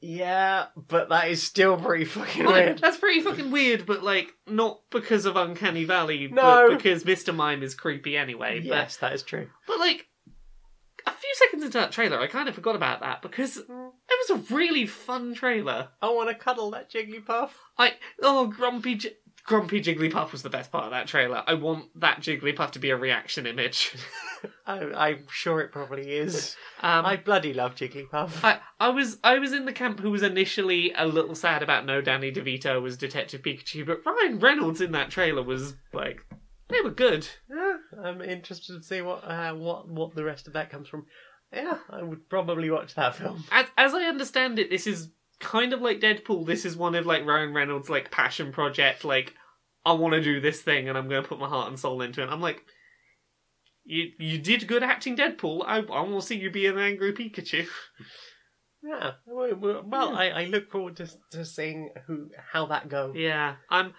Yeah, 0.00 0.66
but 0.76 1.08
that 1.08 1.28
is 1.28 1.42
still 1.42 1.76
pretty 1.76 2.04
fucking 2.04 2.44
Well, 2.44 2.52
weird. 2.54 2.78
that's 2.78 2.98
pretty 2.98 3.20
fucking 3.20 3.50
weird, 3.50 3.84
but 3.84 4.04
like 4.04 4.32
not 4.46 4.80
because 4.90 5.24
of 5.26 5.34
Uncanny 5.36 5.84
Valley, 5.84 6.28
No. 6.28 6.68
but 6.68 6.76
because 6.76 7.02
Mr. 7.02 7.34
Mime 7.34 7.64
is 7.64 7.74
creepy 7.74 8.16
anyway. 8.16 8.60
Yes, 8.62 8.98
that 8.98 9.12
is 9.12 9.24
true. 9.24 9.48
But, 9.66 9.72
but 9.74 9.80
like 9.80 10.06
a 11.14 11.20
few 11.20 11.34
seconds 11.34 11.64
into 11.64 11.78
that 11.78 11.92
trailer, 11.92 12.18
I 12.18 12.26
kind 12.26 12.48
of 12.48 12.54
forgot 12.54 12.76
about 12.76 13.00
that 13.00 13.22
because 13.22 13.56
it 13.56 13.66
was 13.68 14.30
a 14.30 14.54
really 14.54 14.86
fun 14.86 15.34
trailer. 15.34 15.88
I 16.00 16.10
want 16.10 16.28
to 16.28 16.34
cuddle 16.34 16.70
that 16.72 16.90
Jigglypuff. 16.90 17.50
I 17.76 17.94
oh 18.22 18.46
grumpy. 18.46 18.96
J- 18.96 19.16
Grumpy 19.44 19.80
Jigglypuff 19.80 20.30
was 20.30 20.42
the 20.42 20.50
best 20.50 20.70
part 20.70 20.84
of 20.84 20.90
that 20.90 21.06
trailer. 21.06 21.42
I 21.46 21.54
want 21.54 21.86
that 21.98 22.20
Jigglypuff 22.20 22.72
to 22.72 22.78
be 22.78 22.90
a 22.90 22.96
reaction 22.98 23.46
image. 23.46 23.96
I, 24.66 24.80
I'm 25.08 25.26
sure 25.30 25.60
it 25.60 25.72
probably 25.72 26.12
is. 26.12 26.54
Um, 26.80 27.04
I 27.04 27.16
bloody 27.16 27.52
love 27.54 27.74
Jigglypuff. 27.74 28.44
I, 28.44 28.60
I 28.78 28.90
was 28.90 29.18
I 29.24 29.40
was 29.40 29.52
in 29.52 29.64
the 29.64 29.72
camp 29.72 29.98
who 29.98 30.12
was 30.12 30.22
initially 30.22 30.92
a 30.96 31.06
little 31.06 31.34
sad 31.34 31.60
about 31.60 31.84
no 31.84 32.00
Danny 32.00 32.30
DeVito 32.30 32.80
was 32.80 32.96
Detective 32.96 33.42
Pikachu, 33.42 33.84
but 33.84 34.06
Ryan 34.06 34.38
Reynolds 34.38 34.80
in 34.80 34.92
that 34.92 35.10
trailer 35.10 35.42
was 35.42 35.74
like 35.92 36.24
they 36.68 36.80
were 36.80 36.90
good. 36.90 37.28
Yeah, 37.48 37.76
I'm 38.02 38.20
interested 38.20 38.76
to 38.76 38.82
see 38.82 39.00
what 39.00 39.24
uh, 39.24 39.54
what 39.54 39.88
what 39.88 40.14
the 40.14 40.24
rest 40.24 40.46
of 40.46 40.52
that 40.54 40.70
comes 40.70 40.88
from. 40.88 41.06
Yeah, 41.52 41.78
I 41.88 42.02
would 42.02 42.28
probably 42.28 42.70
watch 42.70 42.94
that 42.94 43.14
film. 43.14 43.44
As 43.50 43.66
as 43.76 43.94
I 43.94 44.04
understand 44.04 44.58
it, 44.58 44.70
this 44.70 44.86
is 44.86 45.10
kind 45.40 45.72
of 45.72 45.80
like 45.80 46.00
Deadpool. 46.00 46.46
This 46.46 46.64
is 46.64 46.76
one 46.76 46.94
of 46.94 47.06
like 47.06 47.24
Ryan 47.24 47.54
Reynolds' 47.54 47.90
like 47.90 48.10
passion 48.10 48.52
project. 48.52 49.04
Like 49.04 49.34
I 49.84 49.92
want 49.92 50.14
to 50.14 50.22
do 50.22 50.40
this 50.40 50.62
thing 50.62 50.88
and 50.88 50.98
I'm 50.98 51.08
going 51.08 51.22
to 51.22 51.28
put 51.28 51.38
my 51.38 51.48
heart 51.48 51.68
and 51.68 51.78
soul 51.78 52.02
into 52.02 52.22
it. 52.22 52.28
I'm 52.28 52.40
like. 52.40 52.62
You, 53.90 54.10
you 54.18 54.36
did 54.36 54.66
good 54.66 54.82
acting 54.82 55.16
Deadpool. 55.16 55.64
I, 55.66 55.78
I 55.78 56.02
want 56.02 56.20
to 56.20 56.20
see 56.20 56.36
you 56.36 56.50
be 56.50 56.66
an 56.66 56.76
angry 56.76 57.14
Pikachu. 57.14 57.66
Yeah, 58.82 59.12
well, 59.26 59.82
well, 59.84 60.16
I, 60.16 60.28
I 60.28 60.44
look 60.44 60.70
forward 60.70 60.96
to 60.96 61.08
to 61.32 61.44
seeing 61.44 61.90
who 62.06 62.30
how 62.52 62.66
that 62.66 62.88
goes. 62.88 63.16
Yeah, 63.16 63.56
I'm, 63.68 63.92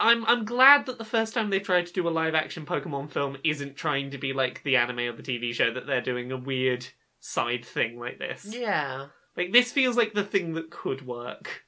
I'm, 0.00 0.24
I'm 0.24 0.46
glad 0.46 0.86
that 0.86 0.96
the 0.96 1.04
first 1.04 1.34
time 1.34 1.50
they 1.50 1.60
tried 1.60 1.86
to 1.86 1.92
do 1.92 2.08
a 2.08 2.10
live 2.10 2.34
action 2.34 2.64
Pokemon 2.64 3.10
film 3.10 3.36
isn't 3.44 3.76
trying 3.76 4.10
to 4.12 4.18
be 4.18 4.32
like 4.32 4.62
the 4.62 4.76
anime 4.76 5.00
or 5.00 5.12
the 5.12 5.22
TV 5.22 5.52
show. 5.52 5.72
That 5.72 5.86
they're 5.86 6.00
doing 6.00 6.32
a 6.32 6.38
weird 6.38 6.86
side 7.20 7.64
thing 7.64 7.98
like 7.98 8.18
this. 8.18 8.46
Yeah. 8.48 9.08
Like 9.36 9.52
this 9.52 9.70
feels 9.70 9.96
like 9.96 10.14
the 10.14 10.24
thing 10.24 10.54
that 10.54 10.70
could 10.70 11.06
work. 11.06 11.64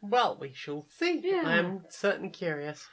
Well, 0.00 0.38
we 0.40 0.52
shall 0.54 0.86
see. 0.88 1.20
Yeah. 1.24 1.42
I'm 1.44 1.84
certainly 1.88 2.30
curious. 2.30 2.86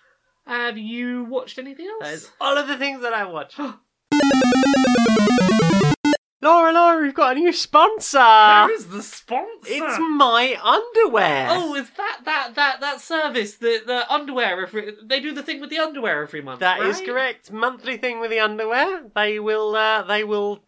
Have 0.47 0.77
you 0.77 1.25
watched 1.25 1.59
anything 1.59 1.87
else? 1.87 2.11
is 2.11 2.31
all 2.41 2.57
of 2.57 2.67
the 2.67 2.77
things 2.77 3.03
that 3.03 3.13
I 3.13 3.25
watch. 3.25 3.59
Laura, 6.43 6.73
Laura, 6.73 7.01
we've 7.03 7.13
got 7.13 7.37
a 7.37 7.39
new 7.39 7.53
sponsor. 7.53 8.17
Where 8.17 8.73
is 8.73 8.87
the 8.87 9.03
sponsor? 9.03 9.67
It's 9.67 9.99
my 9.99 10.57
underwear. 10.63 11.47
Oh, 11.51 11.75
is 11.75 11.89
that 11.91 12.21
that 12.25 12.55
that 12.55 12.79
that 12.81 12.99
service? 12.99 13.57
The 13.57 13.81
the 13.85 14.11
underwear 14.11 14.63
every 14.63 14.95
they 15.03 15.19
do 15.19 15.33
the 15.33 15.43
thing 15.43 15.61
with 15.61 15.69
the 15.69 15.77
underwear 15.77 16.23
every 16.23 16.41
month. 16.41 16.59
That 16.59 16.81
is 16.81 16.97
right? 16.97 17.07
correct. 17.07 17.51
Monthly 17.51 17.97
thing 17.97 18.19
with 18.19 18.31
the 18.31 18.39
underwear. 18.39 19.03
They 19.13 19.39
will 19.39 19.75
uh, 19.75 20.01
they 20.01 20.23
will 20.23 20.63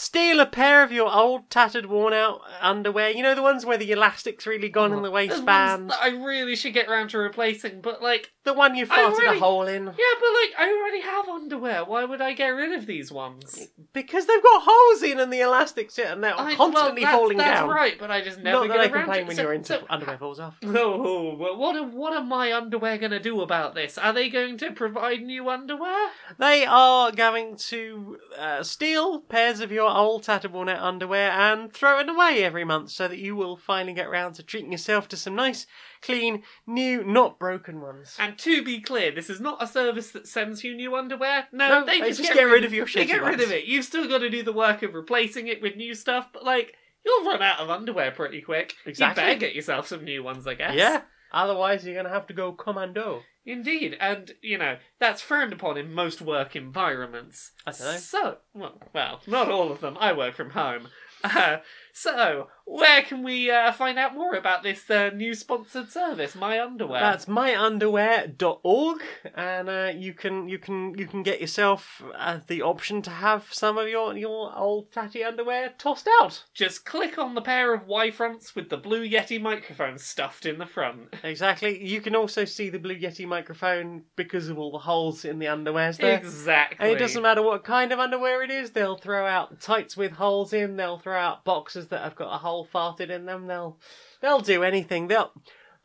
steal 0.00 0.38
a 0.38 0.46
pair 0.46 0.84
of 0.84 0.92
your 0.92 1.12
old 1.12 1.50
tattered 1.50 1.86
worn 1.86 2.12
out 2.12 2.40
underwear. 2.60 3.10
You 3.10 3.22
know 3.24 3.34
the 3.34 3.42
ones 3.42 3.66
where 3.66 3.76
the 3.76 3.90
elastic's 3.90 4.46
really 4.46 4.68
gone 4.68 4.92
in 4.92 5.02
the 5.02 5.10
waistband. 5.10 5.90
that 5.90 5.98
I 6.00 6.08
really 6.10 6.54
should 6.54 6.72
get 6.72 6.88
around 6.88 7.08
to 7.10 7.18
replacing, 7.18 7.80
but 7.80 8.00
like 8.00 8.30
The 8.44 8.54
one 8.54 8.76
you 8.76 8.86
farted 8.86 9.14
already- 9.14 9.36
a 9.38 9.40
hole 9.40 9.66
in. 9.66 9.84
Yeah, 9.86 9.90
but 9.90 9.96
like 9.96 10.52
I 10.58 10.70
already 10.80 11.00
have 11.00 11.28
underwear. 11.28 11.84
Why 11.84 12.04
would 12.04 12.20
I 12.20 12.32
get 12.32 12.48
rid 12.50 12.72
of 12.78 12.86
these 12.86 13.10
ones? 13.10 13.68
Because 13.92 14.26
they've 14.26 14.42
got 14.42 14.62
holes 14.64 15.02
in 15.02 15.18
and 15.18 15.32
the 15.32 15.40
elastic's 15.40 15.94
shit 15.94 16.06
and 16.06 16.22
they're 16.22 16.38
I- 16.38 16.54
constantly 16.54 17.02
well, 17.02 17.10
that's, 17.12 17.18
falling 17.18 17.36
that's 17.38 17.60
down. 17.60 17.68
right, 17.68 17.96
but 17.98 18.10
I 18.12 18.20
just 18.20 18.38
never 18.38 18.68
Not 18.68 18.68
get 18.68 18.76
that 18.76 18.84
I 18.94 19.02
complain 19.02 19.20
to 19.22 19.26
when 19.26 19.36
so- 19.36 19.42
your 19.42 19.64
so- 19.64 19.86
underwear 19.90 20.18
falls 20.18 20.38
off. 20.38 20.56
Oh, 20.64 21.34
well, 21.36 21.56
what 21.56 21.74
are, 21.76 21.84
what 21.88 22.12
are 22.12 22.22
my 22.24 22.52
underwear 22.52 22.98
going 22.98 23.10
to 23.10 23.18
do 23.20 23.40
about 23.40 23.74
this? 23.74 23.98
Are 23.98 24.12
they 24.12 24.28
going 24.28 24.58
to 24.58 24.70
provide 24.72 25.22
new 25.22 25.48
underwear? 25.48 26.10
They 26.38 26.64
are 26.66 27.10
going 27.10 27.56
to 27.68 28.18
uh, 28.38 28.62
steal 28.62 29.20
pairs 29.22 29.60
of 29.60 29.72
your 29.72 29.87
old 29.96 30.22
tattered 30.22 30.52
worn 30.52 30.68
out 30.68 30.80
underwear 30.80 31.30
and 31.30 31.72
throw 31.72 31.98
it 31.98 32.08
away 32.08 32.44
every 32.44 32.64
month 32.64 32.90
so 32.90 33.08
that 33.08 33.18
you 33.18 33.34
will 33.36 33.56
finally 33.56 33.94
get 33.94 34.10
round 34.10 34.34
to 34.36 34.42
treating 34.42 34.72
yourself 34.72 35.08
to 35.08 35.16
some 35.16 35.34
nice, 35.34 35.66
clean, 36.02 36.42
new, 36.66 37.04
not 37.04 37.38
broken 37.38 37.80
ones. 37.80 38.16
And 38.18 38.38
to 38.38 38.62
be 38.62 38.80
clear, 38.80 39.10
this 39.10 39.30
is 39.30 39.40
not 39.40 39.62
a 39.62 39.66
service 39.66 40.10
that 40.12 40.26
sends 40.28 40.64
you 40.64 40.74
new 40.74 40.96
underwear. 40.96 41.48
No, 41.52 41.68
No, 41.80 41.86
they, 41.86 42.00
they 42.00 42.08
just, 42.08 42.22
get, 42.22 42.34
get 42.34 42.44
rid 42.44 42.64
of 42.64 42.72
your 42.72 42.86
shit. 42.86 43.06
They 43.06 43.12
get 43.12 43.22
rid 43.22 43.38
ones. 43.38 43.42
of 43.44 43.52
it. 43.52 43.64
You've 43.64 43.84
still 43.84 44.08
got 44.08 44.18
to 44.18 44.30
do 44.30 44.42
the 44.42 44.52
work 44.52 44.82
of 44.82 44.94
replacing 44.94 45.48
it 45.48 45.62
with 45.62 45.76
new 45.76 45.94
stuff, 45.94 46.28
but 46.32 46.44
like 46.44 46.74
you'll 47.04 47.24
run 47.24 47.42
out 47.42 47.60
of 47.60 47.70
underwear 47.70 48.10
pretty 48.10 48.40
quick. 48.40 48.74
Exactly. 48.86 49.22
You 49.22 49.28
better 49.28 49.40
get 49.40 49.54
yourself 49.54 49.86
some 49.86 50.04
new 50.04 50.22
ones, 50.22 50.46
I 50.46 50.54
guess. 50.54 50.74
Yeah. 50.74 51.02
Otherwise, 51.32 51.84
you're 51.84 51.94
going 51.94 52.06
to 52.06 52.12
have 52.12 52.26
to 52.28 52.34
go 52.34 52.52
commando. 52.52 53.20
Indeed, 53.48 53.96
and 53.98 54.32
you 54.42 54.58
know 54.58 54.76
that's 54.98 55.22
frowned 55.22 55.54
upon 55.54 55.78
in 55.78 55.94
most 55.94 56.20
work 56.20 56.54
environments. 56.54 57.52
I 57.66 57.70
don't 57.70 57.80
know. 57.80 57.96
So, 57.96 58.36
well, 58.52 58.78
well, 58.92 59.20
not 59.26 59.50
all 59.50 59.72
of 59.72 59.80
them. 59.80 59.96
I 59.98 60.12
work 60.12 60.34
from 60.34 60.50
home. 60.50 60.88
Uh, 61.24 61.56
So, 61.92 62.46
where 62.68 63.00
can 63.00 63.22
we 63.22 63.50
uh, 63.50 63.72
find 63.72 63.98
out 63.98 64.14
more 64.14 64.34
about 64.34 64.62
this 64.62 64.90
uh, 64.90 65.08
new 65.14 65.34
sponsored 65.34 65.90
service, 65.90 66.34
My 66.34 66.60
Underwear? 66.60 67.00
That's 67.00 67.24
myunderwear.org, 67.24 69.02
and 69.34 69.68
uh, 69.70 69.92
you 69.96 70.12
can 70.12 70.50
you 70.50 70.58
can 70.58 70.96
you 70.98 71.06
can 71.06 71.22
get 71.22 71.40
yourself 71.40 72.02
uh, 72.14 72.40
the 72.46 72.60
option 72.60 73.00
to 73.02 73.10
have 73.10 73.46
some 73.50 73.78
of 73.78 73.88
your 73.88 74.14
your 74.16 74.54
old 74.54 74.92
tatty 74.92 75.24
underwear 75.24 75.72
tossed 75.78 76.08
out. 76.20 76.44
Just 76.52 76.84
click 76.84 77.16
on 77.16 77.34
the 77.34 77.40
pair 77.40 77.72
of 77.72 77.86
Y 77.86 78.10
fronts 78.10 78.54
with 78.54 78.68
the 78.68 78.76
Blue 78.76 79.08
Yeti 79.08 79.40
microphone 79.40 79.96
stuffed 79.96 80.44
in 80.44 80.58
the 80.58 80.66
front. 80.66 81.14
Exactly. 81.24 81.82
You 81.82 82.02
can 82.02 82.14
also 82.14 82.44
see 82.44 82.68
the 82.68 82.78
Blue 82.78 82.98
Yeti 82.98 83.26
microphone 83.26 84.04
because 84.14 84.50
of 84.50 84.58
all 84.58 84.72
the 84.72 84.78
holes 84.78 85.24
in 85.24 85.38
the 85.38 85.46
underwears 85.46 85.96
there. 85.96 86.18
Exactly. 86.18 86.76
And 86.80 86.94
it 86.94 86.98
doesn't 86.98 87.22
matter 87.22 87.42
what 87.42 87.64
kind 87.64 87.92
of 87.92 87.98
underwear 87.98 88.42
it 88.42 88.50
is, 88.50 88.72
they'll 88.72 88.98
throw 88.98 89.26
out 89.26 89.58
tights 89.60 89.96
with 89.96 90.12
holes 90.12 90.52
in, 90.52 90.76
they'll 90.76 90.98
throw 90.98 91.18
out 91.18 91.44
boxes 91.44 91.88
that 91.88 92.02
have 92.02 92.14
got 92.14 92.34
a 92.34 92.38
hole 92.38 92.57
farted 92.66 93.10
in 93.10 93.26
them, 93.26 93.46
they'll 93.46 93.78
they'll 94.20 94.40
do 94.40 94.62
anything. 94.62 95.08
They'll 95.08 95.32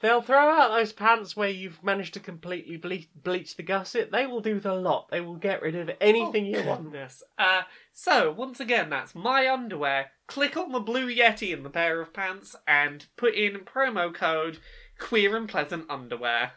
they'll 0.04 0.22
throw 0.22 0.50
out 0.50 0.70
those 0.70 0.94
pants 0.94 1.36
where 1.36 1.50
you've 1.50 1.84
managed 1.84 2.14
to 2.16 2.20
completely 2.20 2.78
ble- 2.78 3.08
bleach 3.16 3.56
the 3.56 3.64
gusset. 3.64 4.12
They 4.12 4.28
will 4.28 4.42
do 4.42 4.60
the 4.60 4.74
lot. 4.74 5.10
They 5.10 5.22
will 5.22 5.38
get 5.38 5.62
rid 5.62 5.76
of 5.76 5.90
anything 6.02 6.46
you 6.46 6.62
want. 6.64 6.84
Goodness. 6.84 7.24
Uh, 7.38 7.62
so, 7.94 8.32
once 8.32 8.60
again, 8.60 8.90
that's 8.90 9.16
My 9.16 9.48
Underwear. 9.48 10.12
Click 10.28 10.58
on 10.58 10.72
the 10.72 10.80
Blue 10.80 11.08
Yeti 11.08 11.54
in 11.54 11.64
the 11.64 11.70
pair 11.70 12.02
of 12.02 12.14
pants 12.14 12.56
and 12.68 13.06
put 13.16 13.34
in 13.34 13.62
promo 13.62 14.14
code 14.14 14.60
Queer 15.00 15.36
and 15.36 15.48
Pleasant 15.50 15.86
Underwear. 15.90 16.52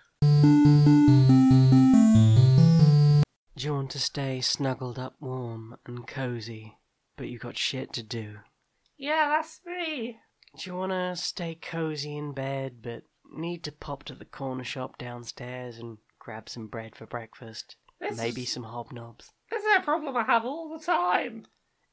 Do 3.56 3.64
you 3.64 3.72
want 3.72 3.90
to 3.92 3.98
stay 3.98 4.40
snuggled 4.42 4.98
up 4.98 5.14
warm 5.18 5.76
and 5.86 6.06
cozy, 6.06 6.76
but 7.16 7.28
you 7.28 7.38
got 7.38 7.56
shit 7.56 7.92
to 7.94 8.02
do? 8.02 8.40
Yeah, 8.98 9.28
that's 9.28 9.60
me. 9.66 10.18
Do 10.58 10.70
you 10.70 10.76
want 10.76 10.92
to 10.92 11.16
stay 11.16 11.54
cozy 11.54 12.16
in 12.16 12.32
bed, 12.32 12.76
but 12.82 13.02
need 13.30 13.62
to 13.64 13.72
pop 13.72 14.04
to 14.04 14.14
the 14.14 14.24
corner 14.24 14.64
shop 14.64 14.96
downstairs 14.96 15.78
and 15.78 15.98
grab 16.18 16.48
some 16.48 16.66
bread 16.66 16.96
for 16.96 17.06
breakfast? 17.06 17.76
This 18.00 18.16
Maybe 18.16 18.42
is, 18.42 18.52
some 18.52 18.64
hobnobs? 18.64 19.30
This 19.50 19.64
is 19.64 19.76
a 19.78 19.82
problem 19.82 20.16
I 20.16 20.24
have 20.24 20.44
all 20.44 20.76
the 20.76 20.84
time. 20.84 21.46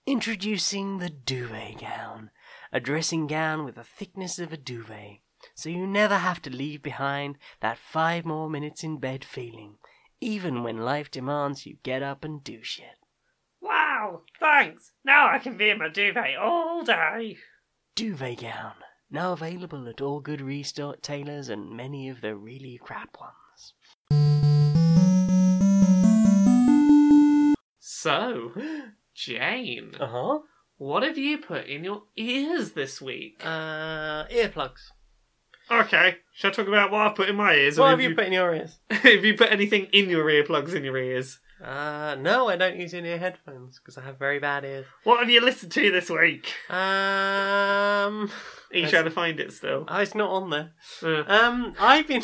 Introducing 0.05 0.97
the 0.97 1.09
duvet 1.09 1.79
gown, 1.79 2.29
a 2.71 2.79
dressing 2.79 3.27
gown 3.27 3.63
with 3.63 3.75
the 3.75 3.83
thickness 3.83 4.37
of 4.39 4.51
a 4.51 4.57
duvet, 4.57 5.19
so 5.55 5.69
you 5.69 5.87
never 5.87 6.17
have 6.17 6.41
to 6.43 6.49
leave 6.49 6.81
behind 6.81 7.37
that 7.61 7.77
five 7.77 8.25
more 8.25 8.49
minutes 8.49 8.83
in 8.83 8.97
bed 8.97 9.23
feeling, 9.23 9.75
even 10.19 10.63
when 10.63 10.77
life 10.77 11.09
demands 11.09 11.65
you 11.65 11.77
get 11.83 12.03
up 12.03 12.23
and 12.23 12.43
do 12.43 12.63
shit. 12.63 12.97
Wow, 14.03 14.21
thanks. 14.37 14.91
Now 15.05 15.29
I 15.29 15.39
can 15.39 15.55
be 15.55 15.69
in 15.69 15.77
my 15.79 15.87
duvet 15.87 16.35
all 16.37 16.83
day. 16.83 17.37
Duvet 17.95 18.41
gown, 18.41 18.73
now 19.09 19.31
available 19.31 19.87
at 19.87 20.01
all 20.01 20.19
good 20.19 20.41
restart 20.41 21.01
tailors 21.01 21.47
and 21.47 21.69
many 21.71 22.09
of 22.09 22.19
the 22.19 22.35
really 22.35 22.77
crap 22.83 23.15
ones. 23.17 23.73
So, 27.79 28.51
Jane, 29.15 29.93
Uh 29.97 30.07
huh. 30.07 30.39
what 30.75 31.03
have 31.03 31.17
you 31.17 31.37
put 31.37 31.67
in 31.67 31.85
your 31.85 32.03
ears 32.17 32.73
this 32.73 33.01
week? 33.01 33.41
Uh, 33.41 34.25
earplugs. 34.27 34.81
Okay, 35.71 36.17
shall 36.33 36.51
I 36.51 36.53
talk 36.53 36.67
about 36.67 36.91
what 36.91 37.07
I've 37.07 37.15
put 37.15 37.29
in 37.29 37.37
my 37.37 37.53
ears? 37.53 37.79
What 37.79 37.91
have 37.91 38.01
you 38.01 38.13
put 38.15 38.25
in 38.25 38.33
your 38.33 38.53
ears? 38.53 38.79
have 38.89 39.23
you 39.23 39.37
put 39.37 39.49
anything 39.49 39.87
in 39.93 40.09
your 40.09 40.25
earplugs 40.25 40.75
in 40.75 40.83
your 40.83 40.97
ears? 40.97 41.39
Uh, 41.63 42.15
no, 42.19 42.49
I 42.49 42.57
don't 42.57 42.75
use 42.77 42.93
in-ear 42.93 43.17
headphones 43.17 43.79
because 43.79 43.97
I 43.97 44.01
have 44.03 44.19
very 44.19 44.37
bad 44.39 44.65
ears. 44.65 44.85
What 45.05 45.19
have 45.19 45.29
you 45.29 45.39
listened 45.39 45.71
to 45.73 45.91
this 45.91 46.09
week? 46.09 46.51
Um, 46.69 46.75
Are 48.29 48.29
you 48.73 48.87
trying 48.87 49.05
to 49.05 49.11
find 49.11 49.39
it 49.39 49.53
still? 49.53 49.85
oh, 49.87 49.99
it's 50.01 50.13
not 50.15 50.29
on 50.29 50.49
there. 50.49 50.71
Uh, 51.01 51.23
Um, 51.25 51.73
I've 51.79 52.07
been. 52.07 52.23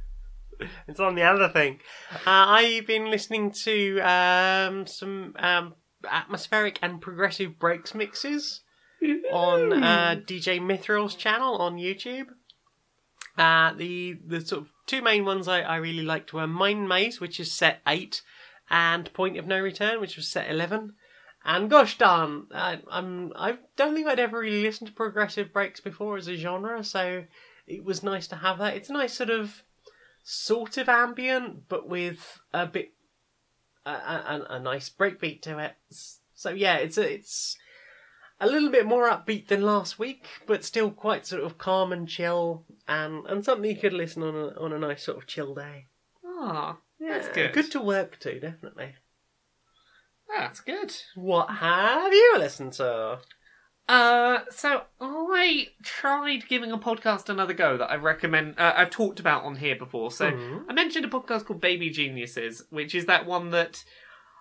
it's 0.88 1.00
on 1.00 1.14
the 1.14 1.22
other 1.22 1.48
thing. 1.48 1.80
Uh, 2.12 2.18
I've 2.26 2.86
been 2.86 3.10
listening 3.10 3.50
to 3.64 4.00
um 4.00 4.86
some 4.86 5.34
um 5.38 5.74
atmospheric 6.10 6.78
and 6.82 7.00
progressive 7.00 7.58
breaks 7.58 7.94
mixes 7.94 8.60
on 9.32 9.82
uh, 9.82 10.16
DJ 10.26 10.60
Mithril's 10.60 11.14
channel 11.14 11.56
on 11.56 11.76
YouTube. 11.76 12.26
Uh, 13.38 13.72
the 13.72 14.18
the 14.26 14.40
sort 14.44 14.62
of 14.62 14.72
two 14.86 15.00
main 15.00 15.24
ones 15.24 15.48
I, 15.48 15.60
I 15.62 15.76
really 15.76 16.02
liked 16.02 16.34
were 16.34 16.46
Mind 16.46 16.88
Maze, 16.88 17.20
which 17.20 17.40
is 17.40 17.50
set 17.52 17.80
eight, 17.86 18.20
and 18.70 19.12
Point 19.12 19.36
of 19.36 19.46
No 19.46 19.60
Return, 19.60 20.00
which 20.00 20.16
was 20.16 20.28
set 20.28 20.50
eleven. 20.50 20.94
And 21.44 21.70
gosh 21.70 21.96
darn, 21.96 22.46
I, 22.52 22.80
I'm 22.90 23.32
I 23.34 23.58
don't 23.76 23.94
think 23.94 24.06
I'd 24.06 24.20
ever 24.20 24.40
really 24.40 24.62
listened 24.62 24.88
to 24.88 24.94
progressive 24.94 25.52
breaks 25.52 25.80
before 25.80 26.16
as 26.16 26.28
a 26.28 26.36
genre, 26.36 26.84
so 26.84 27.24
it 27.66 27.84
was 27.84 28.02
nice 28.02 28.26
to 28.28 28.36
have 28.36 28.58
that. 28.58 28.76
It's 28.76 28.90
a 28.90 28.94
nice 28.94 29.14
sort 29.14 29.30
of 29.30 29.62
sort 30.22 30.76
of 30.76 30.88
ambient, 30.88 31.68
but 31.68 31.88
with 31.88 32.40
a 32.52 32.66
bit 32.66 32.92
a, 33.86 33.90
a, 33.90 34.46
a 34.50 34.60
nice 34.60 34.90
breakbeat 34.90 35.40
to 35.42 35.58
it. 35.58 35.72
So 36.34 36.50
yeah, 36.50 36.76
it's 36.76 36.98
a, 36.98 37.10
it's 37.14 37.56
a 38.38 38.46
little 38.46 38.70
bit 38.70 38.86
more 38.86 39.08
upbeat 39.08 39.48
than 39.48 39.62
last 39.62 39.98
week, 39.98 40.26
but 40.46 40.64
still 40.64 40.90
quite 40.90 41.26
sort 41.26 41.42
of 41.42 41.56
calm 41.58 41.92
and 41.92 42.06
chill, 42.06 42.64
and 42.86 43.26
and 43.26 43.44
something 43.44 43.70
you 43.70 43.76
could 43.76 43.94
listen 43.94 44.22
on 44.22 44.34
a 44.34 44.60
on 44.60 44.72
a 44.74 44.78
nice 44.78 45.04
sort 45.04 45.16
of 45.16 45.26
chill 45.26 45.54
day. 45.54 45.86
Ah, 46.24 46.76
that's 47.00 47.26
Yeah, 47.28 47.32
good. 47.34 47.52
Good 47.54 47.70
to 47.72 47.80
work 47.80 48.18
to, 48.20 48.38
definitely. 48.38 48.94
That's 50.36 50.60
good. 50.60 50.94
What 51.16 51.50
have 51.50 52.12
you 52.12 52.36
listened 52.38 52.74
to? 52.74 53.18
Uh, 53.88 54.38
so 54.50 54.82
I 55.00 55.68
tried 55.82 56.48
giving 56.48 56.70
a 56.70 56.78
podcast 56.78 57.28
another 57.28 57.54
go 57.54 57.76
that 57.76 57.90
I 57.90 57.96
recommend. 57.96 58.54
Uh, 58.58 58.72
I've 58.76 58.90
talked 58.90 59.18
about 59.18 59.42
on 59.44 59.56
here 59.56 59.74
before. 59.74 60.12
So 60.12 60.30
Mhm. 60.30 60.66
I 60.68 60.72
mentioned 60.72 61.04
a 61.04 61.08
podcast 61.08 61.46
called 61.46 61.60
Baby 61.60 61.90
Geniuses, 61.90 62.64
which 62.70 62.94
is 62.94 63.06
that 63.06 63.26
one 63.26 63.50
that 63.50 63.82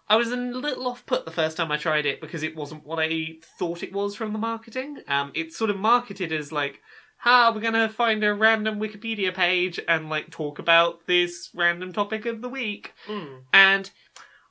I 0.07 0.17
was 0.17 0.31
a 0.31 0.35
little 0.37 0.87
off 0.87 1.05
put 1.07 1.25
the 1.25 1.31
first 1.31 1.57
time 1.57 1.71
I 1.71 1.77
tried 1.77 2.05
it 2.05 2.21
because 2.21 2.43
it 2.43 2.55
wasn't 2.55 2.83
what 2.85 2.99
I 2.99 3.39
thought 3.57 3.81
it 3.81 3.91
was 3.93 4.15
from 4.15 4.33
the 4.33 4.39
marketing. 4.39 5.01
Um, 5.07 5.31
it's 5.33 5.57
sort 5.57 5.71
of 5.71 5.77
marketed 5.77 6.31
as 6.31 6.51
like, 6.51 6.81
"Ha, 7.19 7.51
we're 7.53 7.61
gonna 7.61 7.89
find 7.89 8.23
a 8.23 8.33
random 8.33 8.79
Wikipedia 8.79 9.33
page 9.33 9.79
and 9.87 10.09
like 10.09 10.29
talk 10.29 10.59
about 10.59 11.05
this 11.05 11.49
random 11.53 11.93
topic 11.93 12.25
of 12.25 12.41
the 12.41 12.49
week." 12.49 12.93
Mm. 13.07 13.43
And 13.53 13.91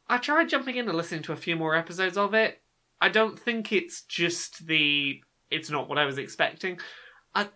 I 0.08 0.18
tried 0.18 0.48
jumping 0.48 0.76
in 0.76 0.88
and 0.88 0.96
listening 0.96 1.22
to 1.22 1.32
a 1.32 1.36
few 1.36 1.56
more 1.56 1.74
episodes 1.74 2.16
of 2.16 2.34
it. 2.34 2.62
I 3.00 3.08
don't 3.08 3.38
think 3.38 3.72
it's 3.72 4.02
just 4.02 4.66
the 4.66 5.20
it's 5.50 5.70
not 5.70 5.88
what 5.88 5.98
I 5.98 6.04
was 6.04 6.18
expecting. 6.18 6.78
I, 7.34 7.48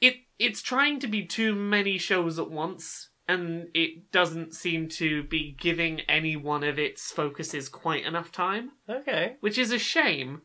it 0.00 0.16
it's 0.38 0.62
trying 0.62 1.00
to 1.00 1.06
be 1.06 1.24
too 1.24 1.54
many 1.54 1.98
shows 1.98 2.38
at 2.38 2.50
once 2.50 3.10
and 3.28 3.68
it 3.74 4.12
doesn't 4.12 4.54
seem 4.54 4.88
to 4.88 5.24
be 5.24 5.56
giving 5.58 6.00
any 6.02 6.36
one 6.36 6.62
of 6.62 6.78
its 6.78 7.10
focuses 7.10 7.68
quite 7.68 8.04
enough 8.04 8.30
time, 8.30 8.70
Okay. 8.88 9.36
which 9.40 9.58
is 9.58 9.72
a 9.72 9.78
shame 9.78 10.42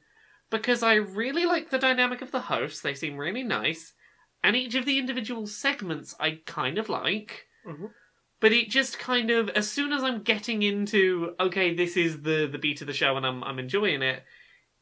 because 0.52 0.84
I 0.84 0.96
really 0.96 1.46
like 1.46 1.70
the 1.72 1.80
dynamic 1.80 2.22
of 2.22 2.32
the 2.32 2.42
hosts. 2.42 2.82
They 2.82 2.94
seem 2.94 3.18
really 3.18 3.44
nice, 3.44 3.94
and 4.44 4.56
each 4.56 4.76
of 4.76 4.86
the 4.86 5.00
individual 5.00 5.48
segments 5.48 6.14
I 6.20 6.42
kind 6.46 6.78
of 6.78 6.90
like 6.90 7.48
Mhm. 7.66 7.92
but 8.40 8.52
it 8.52 8.70
just 8.70 8.98
kind 9.00 9.30
of 9.32 9.50
as 9.50 9.70
soon 9.72 9.92
as 9.94 10.04
I'm 10.04 10.24
getting 10.24 10.62
into 10.64 11.36
okay, 11.40 11.74
this 11.74 11.96
is 11.98 12.22
the 12.24 12.48
the 12.52 12.58
beat 12.60 12.82
of 12.82 12.88
the 12.88 12.94
show 12.94 13.16
and 13.18 13.26
I'm 13.26 13.44
I'm 13.44 13.60
enjoying 13.60 14.02
it, 14.02 14.24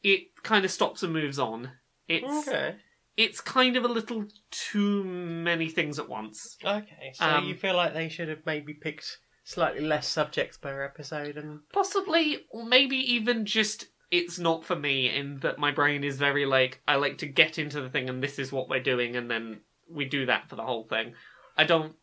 it 0.02 0.42
kind 0.42 0.64
of 0.64 0.70
stops 0.70 1.02
and 1.02 1.12
moves 1.12 1.38
on. 1.38 1.72
It's 2.08 2.48
Okay. 2.48 2.76
it's 3.16 3.40
kind 3.42 3.76
of 3.76 3.84
a 3.84 3.88
little 3.88 4.26
too 4.50 5.04
many 5.04 5.68
things 5.68 5.98
at 5.98 6.08
once. 6.08 6.56
Okay. 6.64 7.12
So 7.14 7.24
Um, 7.26 7.44
you 7.48 7.54
feel 7.54 7.76
like 7.76 7.92
they 7.92 8.08
should 8.08 8.28
have 8.28 8.46
maybe 8.46 8.72
picked 8.72 9.18
slightly 9.44 9.82
less 9.82 10.08
subjects 10.08 10.56
per 10.56 10.82
episode 10.82 11.36
and 11.36 11.60
Possibly, 11.72 12.46
or 12.50 12.64
maybe 12.64 12.96
even 12.96 13.44
just 13.44 13.88
it's 14.10 14.38
not 14.38 14.64
for 14.64 14.76
me 14.76 15.08
in 15.14 15.38
that 15.40 15.58
my 15.58 15.70
brain 15.70 16.02
is 16.04 16.16
very 16.18 16.46
like 16.46 16.80
I 16.88 16.96
like 16.96 17.18
to 17.18 17.26
get 17.26 17.58
into 17.58 17.80
the 17.80 17.88
thing 17.88 18.08
and 18.08 18.22
this 18.22 18.38
is 18.38 18.50
what 18.52 18.68
we're 18.68 18.82
doing 18.82 19.16
and 19.16 19.30
then 19.30 19.60
we 19.88 20.04
do 20.04 20.26
that 20.26 20.48
for 20.48 20.56
the 20.56 20.64
whole 20.64 20.84
thing. 20.84 21.14
I 21.56 21.64
don't 21.64 21.94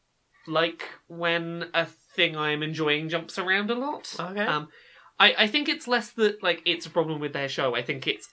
like 0.47 0.84
when 1.08 1.70
a 1.74 1.86
thing 1.86 2.38
I'm 2.38 2.64
enjoying 2.64 3.10
jumps 3.10 3.38
around 3.38 3.70
a 3.72 3.76
lot. 3.76 4.16
Okay. 4.20 4.41
Um, 4.45 4.70
I 5.20 5.34
I 5.39 5.47
think 5.47 5.68
it's 5.68 5.88
less 5.88 6.12
that 6.12 6.41
like 6.41 6.62
it's 6.66 6.86
a 6.86 6.89
problem 6.89 7.20
with 7.20 7.34
their 7.34 7.49
show. 7.49 7.76
I 7.76 7.82
think 7.82 8.08
it's 8.08 8.30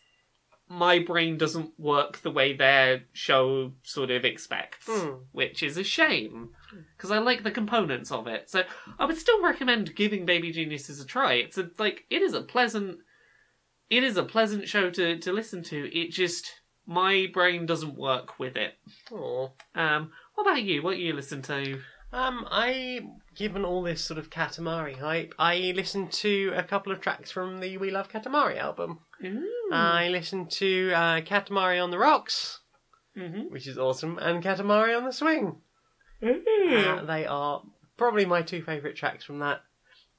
my 0.67 0.99
brain 0.99 1.37
doesn't 1.37 1.79
work 1.79 2.19
the 2.23 2.31
way 2.31 2.55
their 2.57 3.03
show 3.13 3.73
sort 3.83 4.11
of 4.11 4.25
expects, 4.25 4.87
Hmm. 4.89 5.17
which 5.33 5.63
is 5.63 5.77
a 5.77 5.85
shame 5.85 6.51
because 6.97 7.11
I 7.11 7.19
like 7.19 7.43
the 7.43 7.51
components 7.51 8.11
of 8.11 8.27
it. 8.27 8.49
So 8.49 8.63
I 8.99 9.05
would 9.05 9.19
still 9.19 9.43
recommend 9.43 9.95
giving 9.95 10.25
Baby 10.25 10.53
Geniuses 10.53 11.01
a 11.01 11.05
try. 11.07 11.35
It's 11.35 11.59
a 11.59 11.71
like 11.79 12.05
it 12.09 12.23
is 12.23 12.33
a 12.33 12.41
pleasant, 12.41 12.99
it 13.97 14.05
is 14.05 14.17
a 14.17 14.23
pleasant 14.25 14.69
show 14.69 14.91
to 14.91 15.19
to 15.19 15.33
listen 15.33 15.63
to. 15.65 15.97
It 15.99 16.11
just 16.11 16.53
my 16.87 17.27
brain 17.33 17.67
doesn't 17.67 17.97
work 17.97 18.39
with 18.39 18.57
it. 18.57 18.75
Oh. 19.13 19.53
Um, 19.75 20.11
what 20.35 20.47
about 20.47 20.63
you? 20.63 20.83
What 20.83 20.97
do 20.97 21.01
you 21.01 21.13
listen 21.15 21.41
to? 21.43 21.81
Um, 22.13 22.47
I, 22.49 23.01
given 23.35 23.65
all 23.65 23.83
this 23.83 24.05
sort 24.05 24.19
of 24.19 24.31
Katamari 24.31 24.97
hype, 24.99 25.35
I 25.39 25.73
listened 25.75 26.13
to 26.13 26.53
a 26.55 26.63
couple 26.63 26.93
of 26.93 27.01
tracks 27.01 27.31
from 27.33 27.59
the 27.61 27.77
We 27.79 27.91
Love 27.91 28.09
Katamari 28.09 28.57
album. 28.59 29.01
Ooh. 29.25 29.49
I 29.73 30.09
listened 30.11 30.51
to 30.53 30.93
uh, 30.93 31.21
Katamari 31.23 31.83
on 31.83 31.91
the 31.91 31.99
Rocks, 31.99 32.61
Mm-hmm. 33.17 33.53
which 33.53 33.67
is 33.67 33.79
awesome, 33.79 34.19
and 34.19 34.43
Katamari 34.45 34.97
on 34.97 35.05
the 35.05 35.13
Swing. 35.13 35.57
Uh, 36.23 37.05
they 37.05 37.27
are 37.27 37.63
probably 37.97 38.25
my 38.27 38.43
two 38.43 38.63
favourite 38.63 38.97
tracks 38.97 39.25
from 39.25 39.39
that, 39.41 39.63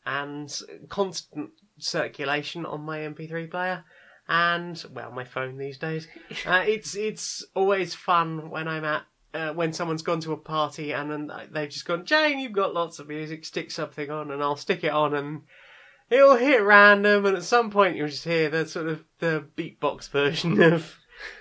and 0.05 0.49
constant 0.89 1.51
circulation 1.77 2.65
on 2.65 2.81
my 2.81 2.99
MP3 2.99 3.49
player, 3.49 3.83
and 4.27 4.83
well, 4.91 5.11
my 5.11 5.23
phone 5.23 5.57
these 5.57 5.77
days. 5.77 6.07
Uh, 6.45 6.63
it's 6.67 6.95
it's 6.95 7.45
always 7.55 7.93
fun 7.93 8.49
when 8.49 8.67
I'm 8.67 8.85
at. 8.85 9.03
Uh, 9.33 9.51
when 9.51 9.73
someone's 9.73 10.01
gone 10.01 10.21
to 10.21 10.31
a 10.31 10.37
party 10.37 10.93
and 10.93 11.11
then 11.11 11.29
they've 11.51 11.69
just 11.69 11.85
gone, 11.85 12.05
Jane, 12.05 12.39
you've 12.39 12.53
got 12.53 12.73
lots 12.73 12.99
of 12.99 13.09
music, 13.09 13.43
stick 13.43 13.69
something 13.69 14.09
on, 14.09 14.31
and 14.31 14.41
I'll 14.41 14.55
stick 14.55 14.85
it 14.85 14.93
on, 14.93 15.13
and 15.13 15.41
it'll 16.09 16.37
hit 16.37 16.63
random, 16.63 17.25
and 17.25 17.35
at 17.35 17.43
some 17.43 17.69
point 17.69 17.97
you'll 17.97 18.07
just 18.07 18.23
hear 18.23 18.49
the 18.49 18.65
sort 18.65 18.87
of 18.87 19.03
the 19.19 19.45
beatbox 19.57 20.09
version 20.09 20.61
of 20.73 20.95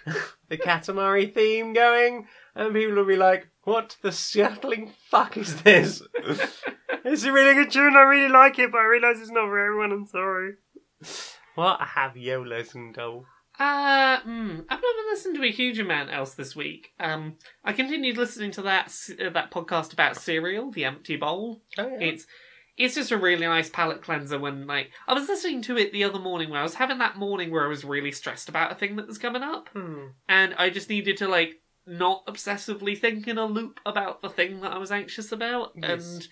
the 0.49 0.59
Katamari 0.59 1.33
theme 1.33 1.73
going, 1.73 2.27
and 2.55 2.75
people 2.75 2.97
will 2.97 3.05
be 3.05 3.17
like, 3.17 3.49
"What 3.65 3.97
the 4.03 4.13
shuttling 4.13 4.93
fuck 5.11 5.37
is 5.37 5.63
this?" 5.63 6.03
it's 7.05 7.25
a 7.25 7.33
really 7.33 7.55
good 7.55 7.71
tune. 7.71 7.97
I 7.97 8.03
really 8.03 8.29
like 8.33 8.59
it, 8.59 8.73
but 8.73 8.79
I 8.79 8.85
realise 8.85 9.19
it's 9.21 9.31
not 9.31 9.47
for 9.47 9.59
everyone. 9.59 9.93
I'm 9.93 10.07
sorry. 10.07 10.53
What 11.55 11.81
have 11.81 12.17
you 12.17 12.45
listened 12.45 12.95
to? 12.97 13.25
Uh, 13.59 14.21
mm, 14.23 14.65
I've 14.69 14.83
not 14.83 15.07
listened 15.13 15.37
to 15.37 15.45
a 15.45 15.51
huge 15.51 15.79
amount 15.79 16.13
else 16.13 16.35
this 16.35 16.57
week. 16.57 16.91
Um, 16.99 17.37
I 17.65 17.73
continued 17.73 18.17
listening 18.17 18.51
to 18.53 18.63
that 18.63 18.93
uh, 19.25 19.31
that 19.31 19.53
podcast 19.53 19.93
about 19.93 20.17
cereal, 20.17 20.73
The 20.73 20.85
Empty 20.85 21.17
Bowl. 21.17 21.63
Oh, 21.79 21.87
yeah. 21.89 21.99
It's 22.01 22.27
it's 22.77 22.97
just 22.97 23.13
a 23.13 23.17
really 23.17 23.47
nice 23.47 23.71
palate 23.71 24.03
cleanser. 24.03 24.41
When 24.41 24.67
like 24.67 24.91
I 25.07 25.15
was 25.15 25.29
listening 25.29 25.63
to 25.63 25.79
it 25.79 25.93
the 25.93 26.03
other 26.03 26.19
morning, 26.19 26.51
when 26.51 26.59
I 26.59 26.65
was 26.65 26.75
having 26.75 26.99
that 26.99 27.17
morning 27.17 27.53
where 27.53 27.65
I 27.65 27.69
was 27.69 27.85
really 27.85 28.11
stressed 28.11 28.49
about 28.49 28.73
a 28.73 28.75
thing 28.75 28.97
that 28.97 29.07
was 29.07 29.19
coming 29.19 29.43
up, 29.43 29.69
Hmm. 29.73 30.07
and 30.29 30.55
I 30.59 30.71
just 30.71 30.89
needed 30.91 31.19
to 31.19 31.29
like 31.29 31.61
not 31.87 32.27
obsessively 32.27 32.97
think 32.99 33.27
in 33.29 33.39
a 33.39 33.45
loop 33.47 33.81
about 33.87 34.23
the 34.23 34.29
thing 34.31 34.61
that 34.61 34.73
I 34.73 34.79
was 34.79 34.91
anxious 34.93 35.33
about, 35.33 35.73
Yes. 35.77 36.15
and 36.15 36.29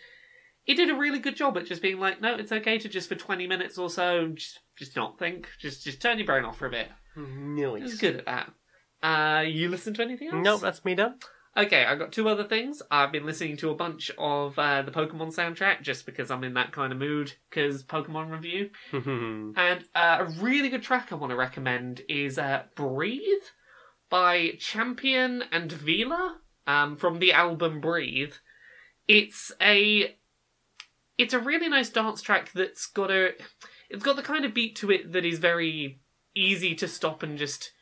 he 0.65 0.75
did 0.75 0.91
a 0.91 0.95
really 0.95 1.19
good 1.19 1.37
job 1.37 1.57
at 1.59 1.67
just 1.67 1.83
being 1.83 1.99
like, 1.99 2.21
no, 2.21 2.35
it's 2.37 2.53
okay 2.53 2.79
to 2.79 2.89
just 2.89 3.09
for 3.09 3.15
twenty 3.17 3.47
minutes 3.47 3.79
or 3.79 3.91
so 3.91 4.29
just 4.29 4.61
just 4.79 4.97
not 4.97 5.19
think, 5.19 5.49
just 5.59 5.85
just 5.85 6.01
turn 6.01 6.19
your 6.19 6.27
brain 6.27 6.45
off 6.45 6.59
for 6.59 6.67
a 6.67 6.71
bit. 6.71 6.89
It 7.17 7.83
was 7.83 7.99
good 7.99 8.17
at 8.17 8.27
that. 8.27 8.53
Uh, 9.07 9.41
you 9.43 9.69
listen 9.69 9.93
to 9.95 10.03
anything 10.03 10.29
else? 10.29 10.45
Nope, 10.45 10.61
that's 10.61 10.85
me 10.85 10.95
done. 10.95 11.17
Okay, 11.55 11.85
I've 11.85 11.99
got 11.99 12.13
two 12.13 12.31
other 12.31 12.45
things. 12.45 12.81
I've 12.91 13.13
been 13.13 13.27
listening 13.27 13.59
to 13.59 13.69
a 13.69 13.75
bunch 13.75 14.11
of 14.17 14.59
uh, 14.59 14.81
the 14.81 14.91
Pokemon 14.91 15.35
soundtrack 15.37 15.83
just 15.83 16.07
because 16.07 16.31
I'm 16.31 16.45
in 16.45 16.55
that 16.55 16.73
kind 16.73 16.91
of 16.93 16.99
mood 16.99 17.35
because 17.51 17.83
Pokemon 17.83 18.31
review. 18.31 18.71
And 18.93 19.85
uh, 19.95 20.19
a 20.21 20.25
really 20.41 20.71
good 20.71 20.83
track 20.83 21.09
I 21.13 21.17
want 21.17 21.31
to 21.31 21.37
recommend 21.37 22.01
is 22.09 22.39
uh, 22.39 22.63
Breathe 22.75 23.21
by 24.13 24.51
Champion 24.59 25.43
and 25.51 25.73
Vila 25.73 26.37
um, 26.67 26.97
from 26.99 27.19
the 27.19 27.33
album 27.33 27.81
Breathe. 27.81 28.35
It's 29.09 29.51
a 29.59 30.15
it's 31.17 31.33
a 31.33 31.39
really 31.39 31.71
nice 31.71 31.89
dance 31.89 32.21
track 32.21 32.53
that's 32.53 32.85
got 32.87 33.11
a 33.11 33.31
it's 33.89 34.05
got 34.05 34.17
the 34.17 34.23
kind 34.23 34.45
of 34.45 34.53
beat 34.53 34.77
to 34.77 34.91
it 34.91 35.13
that 35.13 35.25
is 35.25 35.39
very 35.39 36.03
easy 36.37 36.75
to 36.75 36.87
stop 36.87 37.23
and 37.23 37.39
just 37.39 37.73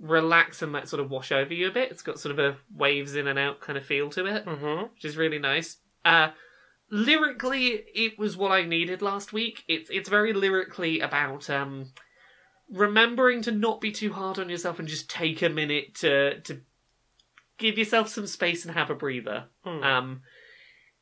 relax 0.00 0.62
and 0.62 0.72
let 0.72 0.88
sort 0.88 1.02
of 1.02 1.10
wash 1.10 1.32
over 1.32 1.52
you 1.52 1.66
a 1.66 1.72
bit. 1.72 1.90
It's 1.90 2.02
got 2.02 2.20
sort 2.20 2.38
of 2.38 2.38
a 2.38 2.58
waves 2.72 3.16
in 3.16 3.26
and 3.26 3.38
out 3.38 3.60
kind 3.60 3.76
of 3.76 3.84
feel 3.84 4.08
to 4.10 4.26
it 4.26 4.46
mm-hmm. 4.46 4.84
which 4.94 5.04
is 5.04 5.16
really 5.16 5.40
nice. 5.40 5.78
Uh, 6.04 6.28
lyrically, 6.92 7.82
it 7.92 8.16
was 8.20 8.36
what 8.36 8.52
I 8.52 8.64
needed 8.64 9.02
last 9.02 9.32
week. 9.32 9.64
It's 9.66 9.90
it's 9.90 10.08
very 10.08 10.32
lyrically 10.32 11.00
about 11.00 11.50
um, 11.50 11.86
remembering 12.72 13.42
to 13.42 13.52
not 13.52 13.80
be 13.80 13.92
too 13.92 14.12
hard 14.12 14.38
on 14.38 14.48
yourself 14.48 14.78
and 14.78 14.88
just 14.88 15.10
take 15.10 15.42
a 15.42 15.48
minute 15.48 15.94
to 15.96 16.40
to 16.40 16.60
give 17.58 17.78
yourself 17.78 18.08
some 18.08 18.26
space 18.26 18.64
and 18.64 18.74
have 18.74 18.90
a 18.90 18.94
breather. 18.94 19.44
Hmm. 19.64 19.82
Um, 19.82 20.22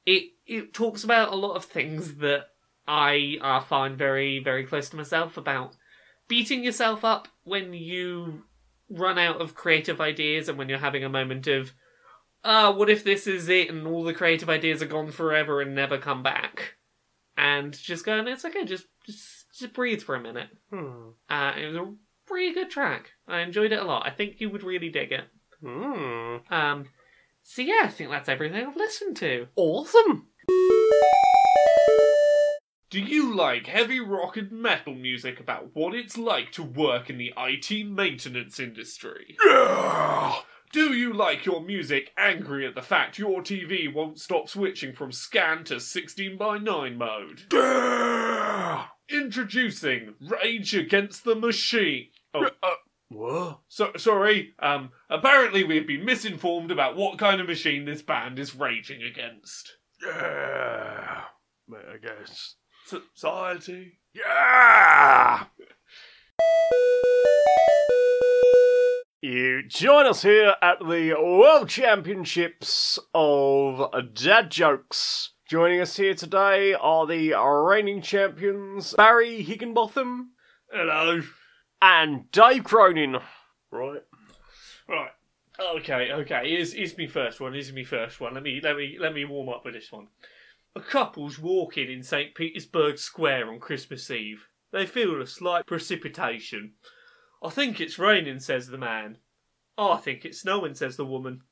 it 0.05 0.33
it 0.47 0.75
talks 0.75 1.05
about 1.05 1.33
a 1.33 1.37
lot 1.37 1.55
of 1.55 1.65
things 1.65 2.17
that 2.17 2.49
I 2.87 3.39
uh, 3.41 3.61
find 3.61 3.97
very 3.97 4.41
very 4.41 4.65
close 4.65 4.89
to 4.91 4.97
myself 4.97 5.37
about 5.37 5.77
beating 6.29 6.65
yourself 6.65 7.05
up 7.05 7.29
when 7.45 7.73
you 7.73 8.43
run 8.89 9.19
out 9.19 9.41
of 9.41 9.55
creative 9.55 10.01
ideas 10.01 10.49
and 10.49 10.59
when 10.59 10.69
you're 10.69 10.79
having 10.79 11.05
a 11.05 11.09
moment 11.09 11.47
of 11.47 11.73
ah, 12.43 12.73
what 12.73 12.91
if 12.91 13.05
this 13.05 13.27
is 13.27 13.49
it 13.49 13.71
and 13.71 13.87
all 13.87 14.03
the 14.03 14.15
creative 14.15 14.49
ideas 14.49 14.83
are 14.83 14.87
gone 14.87 15.11
forever 15.11 15.61
and 15.61 15.75
never 15.75 15.99
come 15.99 16.23
back? 16.23 16.75
And 17.37 17.73
just 17.73 18.05
going, 18.05 18.27
it's 18.27 18.45
okay, 18.45 18.65
just 18.65 18.87
just 19.07 19.40
just 19.59 19.75
breathe 19.75 20.03
for 20.03 20.15
a 20.15 20.21
minute. 20.21 20.49
Hmm. 20.73 21.11
Uh, 21.29 21.53
it 21.57 21.67
was 21.67 21.77
a 21.77 21.95
really 22.31 22.55
good 22.55 22.71
track. 22.71 23.11
I 23.27 23.41
enjoyed 23.41 23.73
it 23.73 23.81
a 23.81 23.85
lot. 23.85 24.07
I 24.07 24.11
think 24.11 24.41
you 24.41 24.51
would 24.51 24.63
really 24.63 24.91
dig 24.91 25.13
it. 25.13 25.25
Hmm. 25.63 26.37
Um, 26.51 26.87
so 27.43 27.63
yeah, 27.63 27.83
I 27.85 27.89
think 27.89 28.11
that's 28.11 28.29
everything 28.29 28.67
I've 28.67 28.77
listened 28.77 29.17
to. 29.19 29.49
Awesome. 29.57 30.29
Do 32.91 32.99
you 33.01 33.35
like 33.37 33.67
heavy 33.67 34.01
rock 34.01 34.37
and 34.37 34.51
metal 34.51 34.95
music 34.95 35.39
about 35.39 35.71
what 35.75 35.95
it's 35.95 36.19
like 36.19 36.51
to 36.53 36.65
work 36.65 37.09
in 37.09 37.19
the 37.19 37.33
IT 37.37 37.87
maintenance 37.87 38.59
industry? 38.59 39.37
Yeah. 39.47 40.41
Do 40.73 40.93
you 40.95 41.13
like 41.13 41.47
your 41.47 41.61
music 41.63 42.13
angry 42.17 42.67
at 42.67 42.75
the 42.75 42.83
fact 42.83 43.19
your 43.19 43.43
TV 43.43 43.93
won't 43.93 44.21
stop 44.21 44.49
switching 44.49 44.93
from 44.93 45.13
scan 45.13 45.65
to 45.65 45.81
16 45.81 46.37
by 46.37 46.59
9 46.59 46.97
mode? 46.97 47.43
Yeah. 47.53 48.87
Introducing 49.13 50.15
Rage 50.21 50.75
Against 50.75 51.25
the 51.25 51.35
Machine. 51.35 52.09
Oh, 52.35 52.49
Uh, 52.63 52.71
what? 53.09 53.61
so, 53.69 53.91
sorry. 53.97 54.55
Um, 54.61 54.91
apparently 55.09 55.65
we've 55.65 55.87
been 55.87 56.05
misinformed 56.05 56.71
about 56.71 56.97
what 56.97 57.19
kind 57.19 57.41
of 57.41 57.49
machine 57.49 57.85
this 57.85 58.03
band 58.03 58.39
is 58.39 58.55
raging 58.55 59.03
against. 59.03 59.77
Yeah. 60.05 61.23
I 61.73 61.97
guess. 62.01 62.55
Society. 62.87 63.99
Yeah. 64.13 65.45
You 69.23 69.63
join 69.69 70.07
us 70.07 70.23
here 70.23 70.55
at 70.63 70.79
the 70.81 71.15
World 71.21 71.69
Championships 71.69 72.99
of 73.15 73.93
Dad 74.15 74.51
Jokes. 74.51 75.33
Joining 75.51 75.81
us 75.81 75.97
here 75.97 76.15
today 76.15 76.75
are 76.75 77.09
the 77.09 77.33
reigning 77.33 78.03
champions 78.03 78.95
Barry 78.95 79.43
Higginbotham 79.43 80.31
Hello. 80.71 81.23
and 81.83 82.31
Dave 82.31 82.63
Cronin. 82.63 83.17
Right. 83.73 84.05
Right. 84.89 85.11
Okay, 85.59 86.13
okay. 86.13 86.51
Here's 86.51 86.73
here's 86.73 86.97
me 86.97 87.09
first 87.09 87.41
one. 87.41 87.53
Here's 87.53 87.73
me 87.73 87.83
first 87.83 88.21
one. 88.21 88.35
Let 88.35 88.45
me 88.45 88.61
let 88.63 88.77
me 88.77 88.97
let 89.01 89.13
me 89.13 89.25
warm 89.25 89.49
up 89.49 89.65
with 89.65 89.75
this 89.75 89.91
one. 89.91 90.07
A 90.77 90.81
couple's 90.81 91.41
walking 91.41 91.91
in 91.91 92.05
St. 92.05 92.33
Petersburg 92.37 92.97
Square 92.97 93.51
on 93.51 93.59
Christmas 93.59 94.09
Eve. 94.09 94.47
They 94.71 94.87
feel 94.87 95.21
a 95.21 95.27
slight 95.27 95.67
precipitation. 95.67 96.75
I 97.43 97.51
think 97.51 97.81
it's 97.81 97.99
raining, 97.99 98.39
says 98.39 98.69
the 98.69 98.79
man. 98.79 99.17
I 99.77 99.97
think 99.97 100.25
it's 100.25 100.43
snowing, 100.43 100.77
says 100.77 100.97
the 100.97 101.05
woman. 101.05 101.43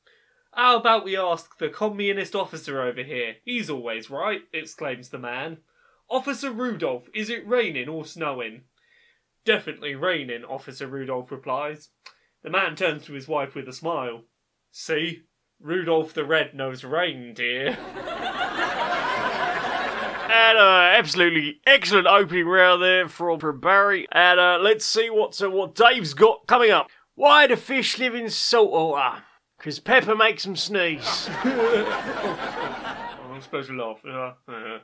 How 0.51 0.77
about 0.77 1.05
we 1.05 1.15
ask 1.15 1.57
the 1.57 1.69
communist 1.69 2.35
officer 2.35 2.81
over 2.81 3.03
here? 3.03 3.35
He's 3.45 3.69
always 3.69 4.09
right, 4.09 4.41
exclaims 4.51 5.09
the 5.09 5.19
man. 5.19 5.59
Officer 6.09 6.51
Rudolph, 6.51 7.07
is 7.13 7.29
it 7.29 7.47
raining 7.47 7.87
or 7.87 8.03
snowing? 8.03 8.63
Definitely 9.45 9.95
raining, 9.95 10.43
Officer 10.43 10.87
Rudolph 10.87 11.31
replies. 11.31 11.89
The 12.43 12.49
man 12.49 12.75
turns 12.75 13.05
to 13.05 13.13
his 13.13 13.27
wife 13.27 13.55
with 13.55 13.67
a 13.67 13.73
smile. 13.73 14.23
See? 14.71 15.23
Rudolph 15.61 16.13
the 16.13 16.25
Red-Nosed 16.25 16.83
Reindeer. 16.83 17.77
And 20.31 20.59
uh, 20.59 20.93
absolutely 20.95 21.59
excellent 21.65 22.05
opening 22.05 22.45
round 22.45 22.83
there 22.83 23.07
from, 23.09 23.39
Barry. 23.59 24.07
And 24.11 24.39
uh, 24.39 24.59
let's 24.61 24.85
see 24.85 25.09
what 25.09 25.41
uh, 25.41 25.49
what 25.49 25.73
Dave's 25.73 26.13
got 26.13 26.45
coming 26.45 26.69
up. 26.69 26.87
Why 27.15 27.47
do 27.47 27.55
fish 27.55 27.97
live 27.97 28.13
in 28.13 28.29
salt 28.29 28.69
water? 28.71 29.23
Because 29.59 29.77
pepper 29.79 30.15
makes 30.15 30.43
them 30.43 30.55
sneeze. 30.55 31.29
oh, 31.43 33.09
I'm 33.33 33.41
supposed 33.41 33.67
to 33.69 33.75
laugh. 33.75 33.99
Uh, 34.05 34.51
uh. 34.51 34.79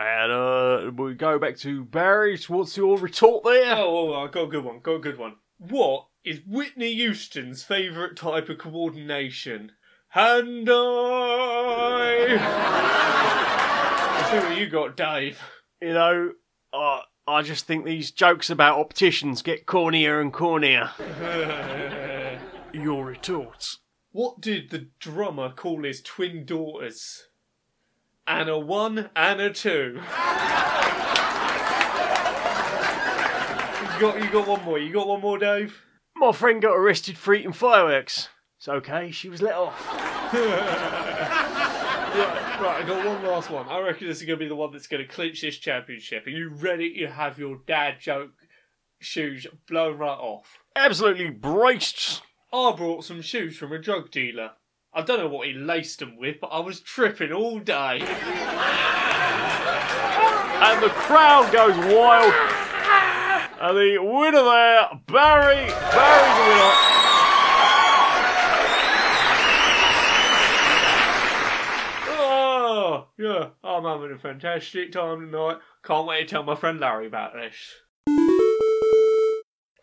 and 0.00 0.32
uh, 0.32 0.90
we 1.00 1.14
go 1.14 1.38
back 1.38 1.56
to 1.58 1.84
Barry. 1.84 2.36
So 2.36 2.54
what's 2.56 2.76
your 2.76 2.98
retort 2.98 3.44
there? 3.44 3.76
Oh, 3.76 4.12
oh, 4.12 4.14
I 4.14 4.26
got 4.26 4.42
a 4.42 4.48
good 4.48 4.64
one. 4.64 4.80
Got 4.80 4.96
a 4.96 4.98
good 4.98 5.16
one. 5.18 5.36
What 5.58 6.08
is 6.24 6.40
Whitney 6.44 6.92
Houston's 6.94 7.62
favourite 7.62 8.16
type 8.16 8.48
of 8.48 8.58
coordination? 8.58 9.70
Hand 10.08 10.68
eye. 10.68 12.36
I 14.10 14.30
see 14.30 14.38
what 14.38 14.58
you 14.58 14.68
got, 14.68 14.96
Dave. 14.96 15.40
You 15.80 15.92
know, 15.92 16.32
uh, 16.72 17.00
I 17.28 17.42
just 17.42 17.66
think 17.66 17.84
these 17.84 18.10
jokes 18.10 18.50
about 18.50 18.80
opticians 18.80 19.40
get 19.42 19.66
cornier 19.66 20.20
and 20.20 20.32
cornier. 20.32 20.90
Your 22.72 23.06
retorts. 23.06 23.78
What 24.14 24.40
did 24.40 24.70
the 24.70 24.86
drummer 25.00 25.50
call 25.50 25.82
his 25.82 26.00
twin 26.00 26.44
daughters? 26.44 27.26
Anna 28.28 28.56
one, 28.56 29.10
Anna 29.16 29.52
two. 29.52 29.98
You 33.92 34.00
got 34.00 34.22
you 34.22 34.30
got 34.30 34.46
one 34.46 34.64
more. 34.64 34.78
You 34.78 34.92
got 34.92 35.08
one 35.08 35.20
more, 35.20 35.36
Dave. 35.36 35.82
My 36.14 36.30
friend 36.30 36.62
got 36.62 36.76
arrested 36.76 37.18
for 37.18 37.34
eating 37.34 37.52
fireworks. 37.52 38.28
It's 38.58 38.68
okay, 38.68 39.10
she 39.10 39.28
was 39.28 39.42
let 39.42 39.54
off. 39.54 40.30
Yeah, 42.14 42.62
right, 42.62 42.84
I 42.84 42.86
got 42.86 43.04
one 43.04 43.24
last 43.24 43.50
one. 43.50 43.66
I 43.66 43.80
reckon 43.80 44.06
this 44.06 44.20
is 44.20 44.22
going 44.24 44.38
to 44.38 44.44
be 44.44 44.48
the 44.48 44.54
one 44.54 44.70
that's 44.70 44.86
going 44.86 45.04
to 45.04 45.12
clinch 45.12 45.40
this 45.40 45.58
championship. 45.58 46.28
Are 46.28 46.30
you 46.30 46.50
ready 46.50 47.00
to 47.00 47.10
have 47.10 47.40
your 47.40 47.58
dad 47.66 47.96
joke 47.98 48.30
shoes 49.00 49.48
blown 49.68 49.98
right 49.98 50.16
off? 50.16 50.60
Absolutely 50.76 51.30
braced. 51.30 52.22
I 52.54 52.72
brought 52.76 53.04
some 53.04 53.20
shoes 53.20 53.56
from 53.56 53.72
a 53.72 53.80
drug 53.80 54.12
dealer. 54.12 54.52
I 54.92 55.02
don't 55.02 55.18
know 55.18 55.26
what 55.26 55.48
he 55.48 55.54
laced 55.54 55.98
them 55.98 56.16
with, 56.16 56.36
but 56.40 56.52
I 56.52 56.60
was 56.60 56.78
tripping 56.78 57.32
all 57.32 57.58
day. 57.58 57.98
And 60.62 60.80
the 60.80 60.90
crowd 60.90 61.52
goes 61.52 61.76
wild. 61.76 62.32
And 63.60 63.76
the 63.76 63.98
winner 64.00 64.44
there, 64.44 64.88
Barry. 65.08 65.66
Barry's 65.66 66.36
the 66.38 66.44
winner. 66.46 66.72
Oh, 72.06 73.08
yeah, 73.18 73.48
I'm 73.64 73.82
having 73.82 74.12
a 74.12 74.18
fantastic 74.18 74.92
time 74.92 75.32
tonight. 75.32 75.58
Can't 75.82 76.06
wait 76.06 76.20
to 76.20 76.26
tell 76.26 76.44
my 76.44 76.54
friend 76.54 76.78
Larry 76.78 77.08
about 77.08 77.32
this. 77.32 77.56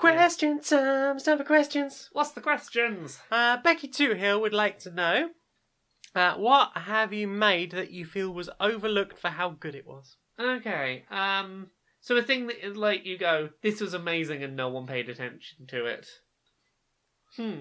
Question 0.02 0.60
time. 0.60 1.18
It's 1.18 1.26
time 1.26 1.38
for 1.38 1.44
questions. 1.44 2.10
What's 2.12 2.32
the 2.32 2.42
questions? 2.42 3.20
Uh, 3.32 3.58
Becky 3.58 3.88
Toohill 3.88 4.42
would 4.42 4.52
like 4.52 4.80
to 4.80 4.90
know 4.90 5.30
uh, 6.16 6.34
what 6.34 6.72
have 6.76 7.14
you 7.14 7.28
made 7.28 7.72
that 7.74 7.92
you 7.92 8.06
feel 8.06 8.32
was 8.32 8.50
overlooked 8.60 9.20
for 9.20 9.28
how 9.28 9.52
good 9.52 9.76
it 9.76 9.86
was? 9.86 10.18
Okay, 10.40 11.06
um, 11.12 11.68
so 12.00 12.18
a 12.18 12.24
thing 12.24 12.48
that, 12.48 12.76
like, 12.76 13.06
you 13.06 13.16
go, 13.16 13.50
this 13.62 13.80
was 13.80 13.94
amazing 13.94 14.44
and 14.44 14.56
no 14.56 14.70
one 14.70 14.88
paid 14.88 15.08
attention 15.08 15.68
to 15.68 15.86
it. 15.86 16.08
Hmm. 17.38 17.60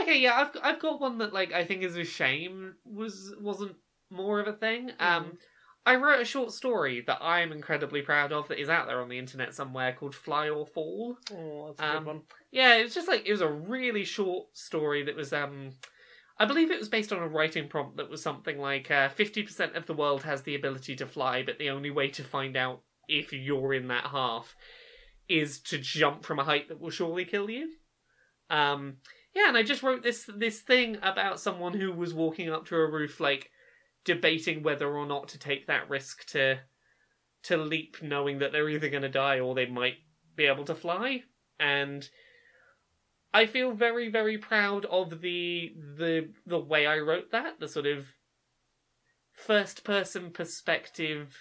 Okay, 0.00 0.18
yeah, 0.18 0.32
I've 0.34 0.56
I've 0.62 0.80
got 0.80 0.98
one 0.98 1.18
that 1.18 1.34
like 1.34 1.52
I 1.52 1.64
think 1.64 1.82
is 1.82 1.96
a 1.96 2.04
shame 2.04 2.74
was 2.86 3.34
wasn't 3.38 3.76
more 4.10 4.40
of 4.40 4.48
a 4.48 4.52
thing. 4.52 4.92
Um, 4.98 5.38
I 5.86 5.94
wrote 5.94 6.20
a 6.20 6.24
short 6.24 6.52
story 6.52 7.00
that 7.06 7.22
I 7.22 7.40
am 7.40 7.52
incredibly 7.52 8.02
proud 8.02 8.32
of 8.32 8.48
that 8.48 8.60
is 8.60 8.68
out 8.68 8.88
there 8.88 9.00
on 9.00 9.08
the 9.08 9.18
internet 9.18 9.54
somewhere 9.54 9.92
called 9.92 10.16
Fly 10.16 10.48
or 10.50 10.66
Fall. 10.66 11.16
Oh, 11.32 11.68
that's 11.68 11.80
a 11.80 11.84
Um, 11.96 11.98
good 11.98 12.06
one. 12.06 12.22
Yeah, 12.50 12.74
it 12.74 12.82
was 12.82 12.94
just 12.94 13.06
like 13.06 13.24
it 13.24 13.30
was 13.30 13.40
a 13.40 13.48
really 13.48 14.04
short 14.04 14.48
story 14.56 15.04
that 15.04 15.14
was 15.14 15.32
um 15.32 15.70
I 16.38 16.44
believe 16.44 16.70
it 16.70 16.78
was 16.78 16.88
based 16.88 17.12
on 17.12 17.22
a 17.22 17.28
writing 17.28 17.68
prompt 17.68 17.96
that 17.96 18.10
was 18.10 18.20
something 18.22 18.58
like 18.58 18.90
uh, 18.90 19.08
50% 19.08 19.74
of 19.74 19.86
the 19.86 19.94
world 19.94 20.24
has 20.24 20.42
the 20.42 20.54
ability 20.54 20.94
to 20.96 21.06
fly, 21.06 21.42
but 21.42 21.58
the 21.58 21.70
only 21.70 21.90
way 21.90 22.08
to 22.10 22.22
find 22.24 22.56
out 22.58 22.82
if 23.08 23.32
you're 23.32 23.72
in 23.72 23.88
that 23.88 24.08
half 24.08 24.54
is 25.28 25.60
to 25.60 25.78
jump 25.78 26.24
from 26.24 26.38
a 26.38 26.44
height 26.44 26.68
that 26.68 26.80
will 26.80 26.90
surely 26.90 27.24
kill 27.24 27.48
you. 27.48 27.70
Um 28.50 28.96
yeah, 29.34 29.48
and 29.48 29.56
I 29.56 29.62
just 29.62 29.82
wrote 29.82 30.02
this 30.02 30.28
this 30.36 30.62
thing 30.62 30.98
about 31.02 31.38
someone 31.38 31.74
who 31.74 31.92
was 31.92 32.12
walking 32.12 32.50
up 32.50 32.66
to 32.66 32.76
a 32.76 32.90
roof 32.90 33.20
like 33.20 33.50
debating 34.06 34.62
whether 34.62 34.96
or 34.96 35.04
not 35.04 35.28
to 35.28 35.38
take 35.38 35.66
that 35.66 35.90
risk 35.90 36.24
to 36.28 36.58
to 37.42 37.56
leap 37.56 37.98
knowing 38.02 38.38
that 38.38 38.52
they're 38.52 38.70
either 38.70 38.88
going 38.88 39.02
to 39.02 39.08
die 39.08 39.38
or 39.38 39.54
they 39.54 39.66
might 39.66 39.98
be 40.34 40.46
able 40.46 40.64
to 40.64 40.74
fly. 40.74 41.22
And 41.60 42.08
I 43.34 43.46
feel 43.46 43.72
very 43.72 44.08
very 44.08 44.38
proud 44.38 44.86
of 44.86 45.20
the 45.20 45.74
the 45.98 46.30
the 46.46 46.58
way 46.58 46.86
I 46.86 46.98
wrote 46.98 47.32
that 47.32 47.60
the 47.60 47.68
sort 47.68 47.86
of 47.86 48.06
first 49.32 49.84
person 49.84 50.30
perspective 50.30 51.36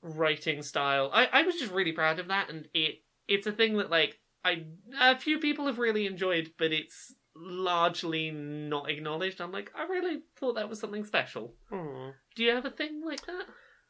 writing 0.00 0.62
style. 0.62 1.10
I 1.12 1.26
I 1.26 1.42
was 1.42 1.56
just 1.56 1.72
really 1.72 1.92
proud 1.92 2.18
of 2.18 2.28
that 2.28 2.50
and 2.50 2.68
it 2.72 3.02
it's 3.28 3.46
a 3.46 3.52
thing 3.52 3.76
that 3.76 3.90
like 3.90 4.18
I 4.44 4.64
a 5.00 5.18
few 5.18 5.38
people 5.38 5.66
have 5.66 5.78
really 5.78 6.06
enjoyed 6.06 6.52
but 6.56 6.72
it's 6.72 7.14
largely 7.34 8.30
not 8.30 8.90
acknowledged 8.90 9.40
I'm 9.40 9.52
like 9.52 9.70
I 9.74 9.84
really 9.84 10.20
thought 10.36 10.54
that 10.54 10.68
was 10.68 10.78
something 10.80 11.04
special 11.04 11.54
Hmm. 11.70 12.10
do 12.34 12.42
you 12.44 12.50
have 12.50 12.66
a 12.66 12.70
thing 12.70 13.02
like 13.04 13.24
that 13.26 13.46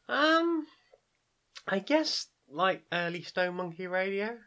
Um, 0.09 0.65
I 1.67 1.79
guess 1.79 2.27
like 2.49 2.83
early 2.91 3.21
Stone 3.23 3.55
Monkey 3.55 3.87
Radio, 3.87 4.37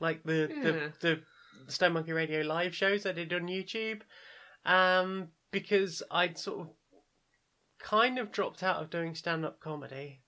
like 0.00 0.22
the 0.24 0.48
Yeah. 0.50 0.88
the 1.00 1.22
the 1.64 1.72
Stone 1.72 1.94
Monkey 1.94 2.12
Radio 2.12 2.42
live 2.42 2.74
shows 2.74 3.06
I 3.06 3.12
did 3.12 3.32
on 3.32 3.48
YouTube. 3.48 4.02
Um, 4.64 5.28
because 5.52 6.02
I'd 6.10 6.36
sort 6.38 6.60
of 6.60 6.74
kind 7.78 8.18
of 8.18 8.30
dropped 8.32 8.62
out 8.62 8.82
of 8.82 8.90
doing 8.90 9.14
stand 9.14 9.44
up 9.44 9.58
comedy. 9.60 10.20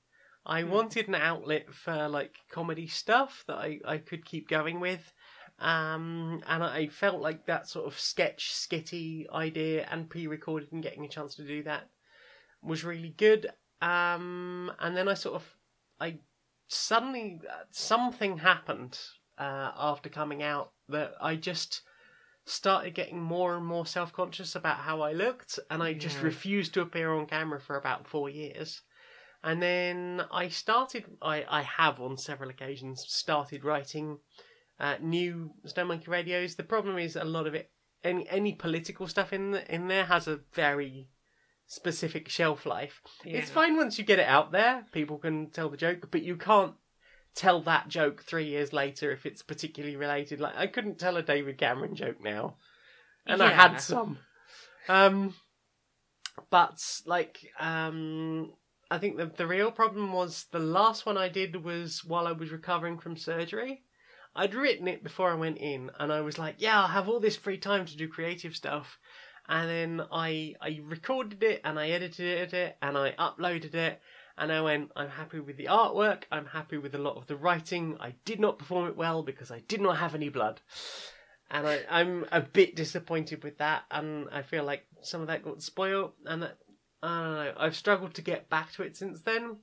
I 0.47 0.63
Hmm. 0.63 0.71
wanted 0.71 1.09
an 1.09 1.15
outlet 1.17 1.75
for 1.75 2.09
like 2.09 2.37
comedy 2.51 2.87
stuff 2.87 3.45
that 3.47 3.59
I, 3.59 3.81
I 3.85 3.99
could 3.99 4.25
keep 4.25 4.49
going 4.49 4.81
with. 4.81 5.13
Um, 5.59 6.43
and 6.47 6.63
I 6.63 6.87
felt 6.87 7.21
like 7.21 7.47
that 7.47 7.69
sort 7.69 7.87
of 7.87 7.99
sketch 7.99 8.53
skitty 8.53 9.29
idea 9.33 9.89
and 9.91 10.09
pre-recorded 10.09 10.73
and 10.73 10.83
getting 10.83 11.05
a 11.05 11.09
chance 11.09 11.35
to 11.35 11.47
do 11.47 11.65
that 11.65 11.89
was 12.63 12.85
really 12.85 13.15
good. 13.17 13.47
Um, 13.83 14.73
and 14.79 14.97
then 14.97 15.09
I 15.09 15.15
sort 15.15 15.35
of, 15.37 15.57
I 16.01 16.19
suddenly 16.69 17.41
uh, 17.49 17.65
something 17.71 18.39
happened 18.39 18.99
uh, 19.37 19.73
after 19.77 20.09
coming 20.09 20.43
out 20.43 20.73
that 20.89 21.15
I 21.21 21.37
just 21.37 21.83
started 22.45 22.95
getting 22.95 23.21
more 23.21 23.57
and 23.57 23.67
more 23.67 23.87
self 23.87 24.13
conscious 24.13 24.55
about 24.55 24.79
how 24.79 25.01
I 25.01 25.13
looked, 25.13 25.59
and 25.71 25.83
I 25.83 25.93
just 25.93 26.19
Yeah. 26.19 26.25
refused 26.25 26.75
to 26.75 26.81
appear 26.81 27.13
on 27.13 27.27
camera 27.27 27.61
for 27.61 27.77
about 27.77 28.07
four 28.07 28.29
years. 28.29 28.83
And 29.43 29.63
then 29.63 30.25
I 30.33 30.49
started, 30.49 31.05
I, 31.23 31.45
I 31.49 31.63
have 31.63 32.01
on 32.01 32.17
several 32.17 32.51
occasions 32.51 33.05
started 33.07 33.65
writing 33.65 34.19
uh, 34.81 34.97
new 35.01 35.53
Stone 35.65 35.89
Monkey 35.89 36.11
radios. 36.11 36.55
The 36.55 36.63
problem 36.63 36.99
is 36.99 37.17
a 37.17 37.25
lot 37.25 37.47
of 37.47 37.55
it, 37.55 37.71
any 38.05 38.29
any 38.29 38.53
political 38.53 39.07
stuff 39.07 39.33
in 39.33 39.53
the, 39.53 39.75
in 39.75 39.89
there 39.89 40.05
has 40.05 40.29
a 40.29 40.41
very 40.53 41.09
specific 41.67 42.29
shelf 42.29 42.67
life. 42.67 43.03
It's 43.25 43.51
fine 43.51 43.77
once 43.77 43.99
you 43.99 44.05
get 44.05 44.19
it 44.19 44.27
out 44.29 44.53
there, 44.53 44.87
people 44.93 45.19
can 45.19 45.51
tell 45.51 45.69
the 45.69 45.77
joke, 45.77 46.09
but 46.11 46.23
you 46.23 46.37
can't 46.37 46.75
tell 47.35 47.61
that 47.63 47.89
joke 47.89 48.23
three 48.23 48.47
years 48.47 48.73
later 48.73 49.13
if 49.13 49.27
it's 49.27 49.43
particularly 49.43 49.97
related. 49.97 50.41
Like 50.41 50.57
I 50.57 50.67
couldn't 50.67 50.99
tell 50.99 51.17
a 51.17 51.23
David 51.23 51.59
Cameron 51.59 51.95
joke 51.95 52.23
now, 52.23 52.57
and 53.27 53.43
I 53.43 53.51
had 53.51 53.79
some. 53.79 54.19
Um, 54.89 55.35
but 56.51 56.83
like, 57.05 57.39
um, 57.61 58.53
I 58.91 58.99
think 58.99 59.17
the 59.17 59.27
the 59.27 59.47
real 59.47 59.71
problem 59.71 60.13
was 60.13 60.47
the 60.51 60.59
last 60.59 61.05
one 61.05 61.19
I 61.19 61.29
did 61.29 61.63
was 61.63 62.05
while 62.05 62.27
I 62.27 62.33
was 62.33 62.51
recovering 62.51 62.99
from 62.99 63.17
surgery. 63.17 63.83
I'd 64.39 64.55
written 64.55 64.87
it 64.87 65.03
before 65.03 65.33
I 65.33 65.35
went 65.35 65.59
in, 65.59 65.91
and 65.99 66.13
I 66.13 66.21
was 66.21 66.39
like, 66.39 66.57
"Yeah, 66.59 66.81
I'll 66.81 66.87
have 66.87 67.09
all 67.09 67.19
this 67.19 67.37
free 67.37 67.59
time 67.59 67.87
to 67.87 67.97
do 67.97 68.07
creative 68.07 68.55
stuff." 68.55 69.01
And 69.49 69.69
then 69.69 70.07
I 70.13 70.55
I 70.61 70.81
recorded 70.85 71.43
it 71.43 71.61
and 71.65 71.77
I 71.77 71.89
edited 71.89 72.55
it 72.55 72.77
and 72.81 72.97
I 72.97 73.13
uploaded 73.19 73.75
it, 73.75 74.01
and 74.37 74.53
I 74.53 74.61
went, 74.61 74.93
"I'm 74.95 75.09
happy 75.09 75.41
with 75.41 75.57
the 75.57 75.65
artwork. 75.65 76.23
I'm 76.31 76.47
happy 76.47 76.79
with 76.79 76.95
a 76.95 76.99
lot 77.07 77.17
of 77.17 77.27
the 77.27 77.35
writing. 77.35 77.97
I 77.99 78.15
did 78.25 78.39
not 78.39 78.61
perform 78.61 78.87
it 78.87 78.97
well 78.97 79.25
because 79.25 79.51
I 79.51 79.59
did 79.59 79.81
not 79.81 79.97
have 79.99 80.15
any 80.15 80.29
blood." 80.29 80.61
And 81.51 81.67
I, 81.67 81.81
I'm 81.91 82.25
a 82.31 82.41
bit 82.41 82.77
disappointed 82.77 83.43
with 83.43 83.59
that, 83.59 83.87
and 83.91 84.29
I 84.31 84.43
feel 84.43 84.63
like 84.63 84.87
some 85.01 85.21
of 85.21 85.27
that 85.27 85.43
got 85.43 85.63
spoiled, 85.63 86.13
and 86.27 86.43
that 86.45 86.59
I 87.03 87.23
don't 87.23 87.35
know. 87.35 87.55
I've 87.57 87.77
struggled 87.77 88.15
to 88.15 88.23
get 88.23 88.49
back 88.49 88.71
to 88.75 88.85
it 88.85 88.97
since 88.97 89.23
then. 89.23 89.57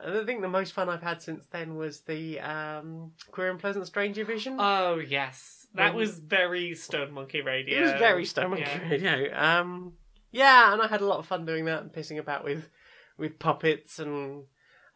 And 0.00 0.18
I 0.18 0.24
think 0.24 0.40
the 0.42 0.48
most 0.48 0.72
fun 0.72 0.88
I've 0.88 1.02
had 1.02 1.22
since 1.22 1.46
then 1.46 1.76
was 1.76 2.00
the 2.00 2.40
um, 2.40 3.12
Queer 3.30 3.50
and 3.50 3.58
Pleasant 3.60 3.86
Stranger 3.86 4.24
Vision. 4.24 4.56
Oh 4.58 4.96
yes, 4.98 5.66
that 5.74 5.94
When- 5.94 6.00
was 6.00 6.18
very 6.18 6.74
Stone 6.74 7.12
Monkey 7.12 7.40
Radio. 7.40 7.78
It 7.78 7.82
was 7.82 7.92
very 7.92 8.24
Stone 8.24 8.50
Monkey 8.50 8.66
Yeah. 8.66 8.88
Radio. 8.88 9.36
Um, 9.38 9.92
yeah, 10.30 10.72
and 10.72 10.82
I 10.82 10.86
had 10.88 11.00
a 11.02 11.06
lot 11.06 11.18
of 11.18 11.26
fun 11.26 11.44
doing 11.46 11.66
that 11.66 11.82
and 11.82 11.92
pissing 11.92 12.18
about 12.18 12.44
with 12.44 12.68
with 13.18 13.38
puppets 13.38 13.98
and 13.98 14.44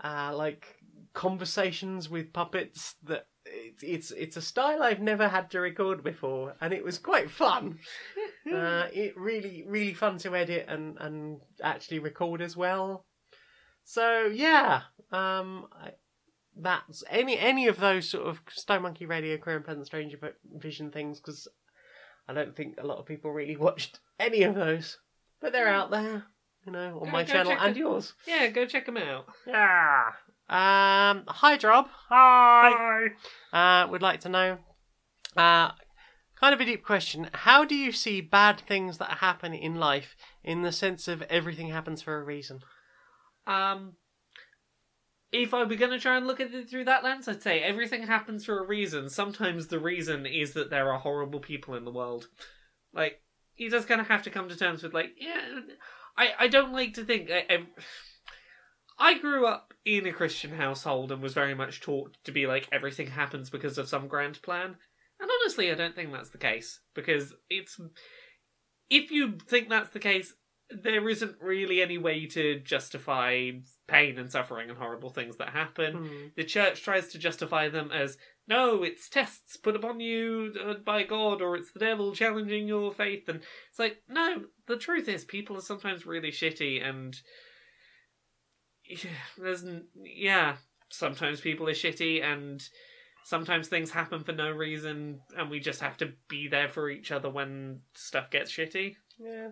uh, 0.03 0.33
like 0.35 0.67
conversations 1.13 2.09
with 2.09 2.33
puppets. 2.33 2.95
That 3.05 3.27
it, 3.45 3.75
it's 3.83 4.11
it's 4.11 4.37
a 4.37 4.43
style 4.43 4.83
I've 4.83 5.01
never 5.01 5.29
had 5.29 5.51
to 5.53 5.61
record 5.61 6.03
before, 6.05 6.55
and 6.61 6.73
it 6.73 6.85
was 6.85 6.99
quite 6.99 7.31
fun. 7.31 7.79
uh, 8.53 8.87
it 8.93 9.17
really 9.17 9.65
really 9.67 9.95
fun 9.95 10.19
to 10.19 10.35
edit 10.37 10.67
and 10.69 10.97
and 11.01 11.41
actually 11.63 12.01
record 12.01 12.43
as 12.43 12.57
well. 12.57 13.06
So 13.89 14.27
yeah, 14.27 14.83
um, 15.13 15.69
I, 15.73 15.93
that's 16.57 17.05
any 17.09 17.39
any 17.39 17.69
of 17.69 17.79
those 17.79 18.09
sort 18.11 18.27
of 18.27 18.41
Stone 18.51 18.83
Monkey 18.83 19.07
Radio, 19.07 19.39
Queer 19.39 19.57
and 19.57 19.65
Pleasant 19.65 19.87
Stranger 19.87 20.19
Vision 20.53 20.91
things 20.91 21.21
because 21.21 21.47
I 22.29 22.35
don't 22.35 22.57
think 22.57 22.75
a 22.79 22.87
lot 22.87 22.99
of 22.99 23.07
people 23.07 23.31
really 23.31 23.57
watched 23.57 24.01
any 24.19 24.43
of 24.43 24.57
those, 24.57 24.99
but 25.41 25.53
they're 25.53 25.69
out 25.69 25.93
there, 25.93 26.25
you 26.67 26.73
know, 26.73 26.99
on 26.99 27.05
Go- 27.05 27.13
my 27.13 27.23
go 27.23 27.33
channel 27.33 27.57
and 27.57 27.77
yours. 27.77 28.15
Yeah, 28.27 28.49
go 28.49 28.67
check 28.67 28.87
them 28.87 28.97
out. 28.97 29.27
Yeah. 29.47 30.11
Um. 30.49 31.23
Hi, 31.29 31.57
Drob. 31.57 31.87
Hi. 32.09 33.11
Uh, 33.53 33.87
would 33.89 34.03
like 34.03 34.21
to 34.23 34.29
know. 34.29 34.59
Uh, 35.37 35.71
kind 36.41 36.53
of 36.53 36.61
a 36.61 36.65
deep 36.65 36.85
question. 36.85 37.31
How 37.33 37.65
do 37.65 37.77
you 37.77 37.93
see 37.93 38.21
bad 38.21 38.61
things 38.67 38.99
that 38.99 39.19
happen 39.19 39.55
in 39.55 39.77
life 39.77 40.17
in 40.43 40.63
the 40.63 40.73
sense 40.73 41.07
of 41.07 41.23
everything 41.23 41.69
happens 41.69 42.03
for 42.03 42.21
a 42.21 42.25
reason? 42.25 42.63
Um, 43.47 43.93
if 45.33 45.53
I 45.53 45.65
were 45.65 45.75
going 45.75 45.91
to 45.91 45.99
try 45.99 46.17
and 46.17 46.27
look 46.27 46.41
at 46.41 46.55
it 46.55 46.71
through 46.71 46.85
that 46.85 47.05
lens, 47.05 47.29
I'd 47.29 47.43
say 47.43 47.61
everything 47.61 48.07
happens 48.07 48.45
for 48.45 48.59
a 48.59 48.67
reason. 48.67 49.09
Sometimes 49.09 49.67
the 49.67 49.79
reason 49.79 50.25
is 50.27 50.53
that 50.55 50.71
there 50.71 50.93
are 50.93 50.99
horrible 50.99 51.41
people 51.41 51.75
in 51.75 51.85
the 51.85 51.93
world. 51.93 52.29
Like, 52.93 53.21
you 53.57 53.71
just 53.71 53.89
kind 53.89 54.01
of 54.01 54.09
have 54.09 54.23
to 54.25 54.31
come 54.31 54.49
to 54.49 54.57
terms 54.57 54.83
with, 54.83 54.95
like, 54.95 55.11
yeah, 55.19 55.61
I, 56.17 56.31
I 56.41 56.49
don't 56.49 56.73
like 56.73 56.95
to 56.95 57.05
think. 57.05 57.31
I, 57.31 57.45
I, 57.51 57.67
I 58.99 59.19
grew 59.19 59.47
up 59.47 59.75
in 59.85 60.07
a 60.07 60.13
Christian 60.13 60.53
household 60.53 61.13
and 61.13 61.23
was 61.23 61.35
very 61.35 61.55
much 61.55 61.81
taught 61.81 62.17
to 62.25 62.33
be 62.33 62.47
like, 62.47 62.69
everything 62.73 63.09
happens 63.09 63.51
because 63.51 63.79
of 63.79 63.89
some 63.89 64.09
grand 64.09 64.41
plan. 64.43 64.77
And 65.21 65.31
honestly, 65.41 65.71
I 65.71 65.75
don't 65.75 65.95
think 65.95 66.13
that's 66.13 66.31
the 66.31 66.39
case. 66.39 66.81
Because 66.95 67.35
it's. 67.51 67.81
If 68.89 69.11
you 69.11 69.39
think 69.49 69.69
that's 69.69 69.91
the 69.91 69.99
case, 69.99 70.33
there 70.71 71.09
isn't 71.09 71.37
really 71.41 71.81
any 71.81 71.99
way 71.99 72.27
to 72.27 72.61
justify 72.61 73.51
pain 73.87 74.19
and 74.19 74.31
suffering 74.31 74.69
and 74.69 74.79
horrible 74.79 75.11
things 75.11 75.37
that 75.37 75.51
happen. 75.51 75.95
Hmm. 75.97 76.27
The 76.37 76.45
church 76.45 76.83
tries 76.83 77.09
to 77.09 77.19
justify 77.19 77.69
them 77.69 77.91
as 77.93 78.19
no, 78.49 78.83
it's 78.85 79.09
tests 79.09 79.57
put 79.57 79.75
upon 79.75 79.99
you 80.01 80.55
uh, 80.65 80.75
by 80.85 81.03
God, 81.03 81.43
or 81.43 81.57
it's 81.57 81.73
the 81.73 81.81
devil 81.81 82.15
challenging 82.15 82.69
your 82.69 82.93
faith, 82.93 83.29
and 83.29 83.41
it's 83.71 83.79
like 83.79 84.03
no. 84.09 84.45
The 84.69 84.77
truth 84.77 85.09
is, 85.09 85.25
people 85.25 85.57
are 85.57 85.63
sometimes 85.63 86.07
really 86.07 86.31
shitty, 86.31 86.85
and 86.85 87.17
yeah, 88.85 89.11
there's 89.37 89.65
yeah, 89.97 90.57
sometimes 90.91 91.41
people 91.41 91.69
are 91.69 91.73
shitty, 91.73 92.23
and 92.23 92.63
sometimes 93.25 93.67
things 93.67 93.91
happen 93.91 94.23
for 94.23 94.33
no 94.33 94.51
reason, 94.53 95.21
and 95.37 95.51
we 95.51 95.59
just 95.59 95.81
have 95.81 95.97
to 95.97 96.13
be 96.29 96.47
there 96.47 96.69
for 96.69 96.89
each 96.89 97.11
other 97.11 97.29
when 97.29 97.81
stuff 97.95 98.31
gets 98.31 98.53
shitty. 98.53 98.95
Yeah. 99.19 99.49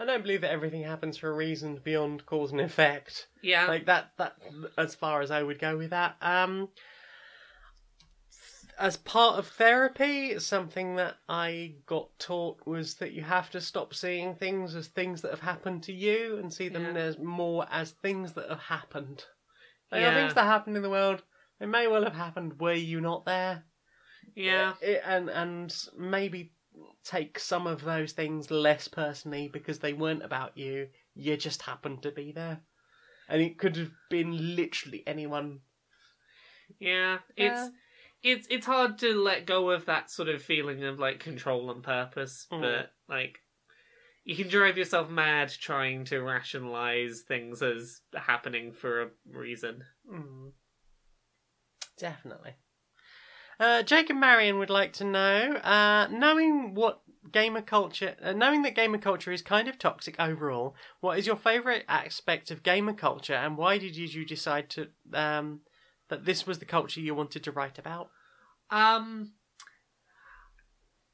I 0.00 0.06
don't 0.06 0.22
believe 0.22 0.40
that 0.40 0.50
everything 0.50 0.82
happens 0.82 1.18
for 1.18 1.28
a 1.30 1.34
reason 1.34 1.78
beyond 1.84 2.24
cause 2.24 2.52
and 2.52 2.60
effect. 2.60 3.28
Yeah, 3.42 3.66
Like 3.66 3.84
that 3.86 4.12
that 4.16 4.36
as 4.78 4.94
far 4.94 5.20
as 5.20 5.30
I 5.30 5.42
would 5.42 5.58
go 5.58 5.76
with 5.76 5.90
that. 5.90 6.16
Um 6.22 6.70
as 8.78 8.96
part 8.96 9.38
of 9.38 9.46
therapy, 9.46 10.38
something 10.38 10.96
that 10.96 11.16
I 11.28 11.74
got 11.84 12.18
taught 12.18 12.66
was 12.66 12.94
that 12.94 13.12
you 13.12 13.20
have 13.22 13.50
to 13.50 13.60
stop 13.60 13.92
seeing 13.92 14.34
things 14.34 14.74
as 14.74 14.88
things 14.88 15.20
that 15.20 15.32
have 15.32 15.40
happened 15.40 15.82
to 15.82 15.92
you 15.92 16.38
and 16.38 16.50
see 16.50 16.70
them 16.70 16.96
Yeah. 16.96 17.02
as 17.02 17.18
more 17.18 17.66
as 17.70 17.90
things 17.90 18.32
that 18.32 18.48
have 18.48 18.60
happened. 18.60 19.26
They 19.90 20.00
Yeah. 20.00 20.14
things 20.14 20.32
that 20.32 20.44
happen 20.44 20.76
in 20.76 20.82
the 20.82 20.88
world. 20.88 21.22
They 21.58 21.66
may 21.66 21.88
well 21.88 22.04
have 22.04 22.14
happened 22.14 22.58
were 22.58 22.72
you 22.72 23.02
not 23.02 23.26
there. 23.26 23.64
yeah, 24.34 24.74
It- 24.80 25.02
and 25.04 25.28
and 25.28 25.74
maybe 25.98 26.52
take 27.04 27.38
some 27.38 27.66
of 27.66 27.82
those 27.82 28.12
things 28.12 28.50
less 28.50 28.88
personally 28.88 29.48
because 29.52 29.78
they 29.78 29.92
weren't 29.92 30.22
about 30.24 30.56
you. 30.56 30.88
You 31.14 31.36
just 31.36 31.62
happened 31.62 32.02
to 32.02 32.10
be 32.10 32.32
there, 32.32 32.60
and 33.28 33.40
it 33.42 33.58
could 33.58 33.76
have 33.76 33.90
been 34.10 34.56
literally 34.56 35.02
anyone. 35.06 35.60
yeah. 36.78 37.18
It's 37.36 37.70
it's 38.22 38.46
it's 38.50 38.66
hard 38.66 38.98
to 38.98 39.14
let 39.14 39.46
go 39.46 39.70
of 39.70 39.86
that 39.86 40.10
sort 40.10 40.28
of 40.28 40.42
feeling 40.42 40.84
of 40.84 40.98
like 40.98 41.18
control 41.20 41.70
and 41.70 41.82
purpose, 41.82 42.46
Mm. 42.52 42.60
but 42.60 42.92
like 43.08 43.38
you 44.24 44.36
can 44.36 44.48
drive 44.48 44.76
yourself 44.76 45.08
mad 45.08 45.48
trying 45.48 46.04
to 46.04 46.20
rationalize 46.20 47.22
things 47.26 47.62
as 47.62 48.02
happening 48.14 48.72
for 48.72 49.02
a 49.02 49.08
reason. 49.32 49.82
Mm. 50.10 50.52
Definitely. 51.98 52.52
Uh, 53.60 53.82
Jake 53.82 54.08
and 54.08 54.18
Marion 54.18 54.58
would 54.58 54.70
like 54.70 54.94
to 54.94 55.04
know, 55.04 55.52
uh, 55.56 56.08
knowing 56.10 56.74
what 56.74 57.02
gamer 57.30 57.60
culture, 57.60 58.16
uh, 58.22 58.32
knowing 58.32 58.62
that 58.62 58.74
gamer 58.74 58.96
culture 58.96 59.32
is 59.32 59.42
kind 59.42 59.68
of 59.68 59.78
toxic 59.78 60.18
overall, 60.18 60.74
what 61.00 61.18
is 61.18 61.26
your 61.26 61.36
favourite 61.36 61.84
aspect 61.86 62.50
of 62.50 62.62
gamer 62.62 62.94
culture, 62.94 63.34
and 63.34 63.58
why 63.58 63.76
did 63.76 63.94
you 63.94 64.24
decide 64.24 64.70
to 64.70 64.88
um, 65.12 65.60
that 66.08 66.24
this 66.24 66.46
was 66.46 66.58
the 66.58 66.64
culture 66.64 67.00
you 67.00 67.14
wanted 67.14 67.44
to 67.44 67.52
write 67.52 67.78
about? 67.78 68.08
Um, 68.70 69.32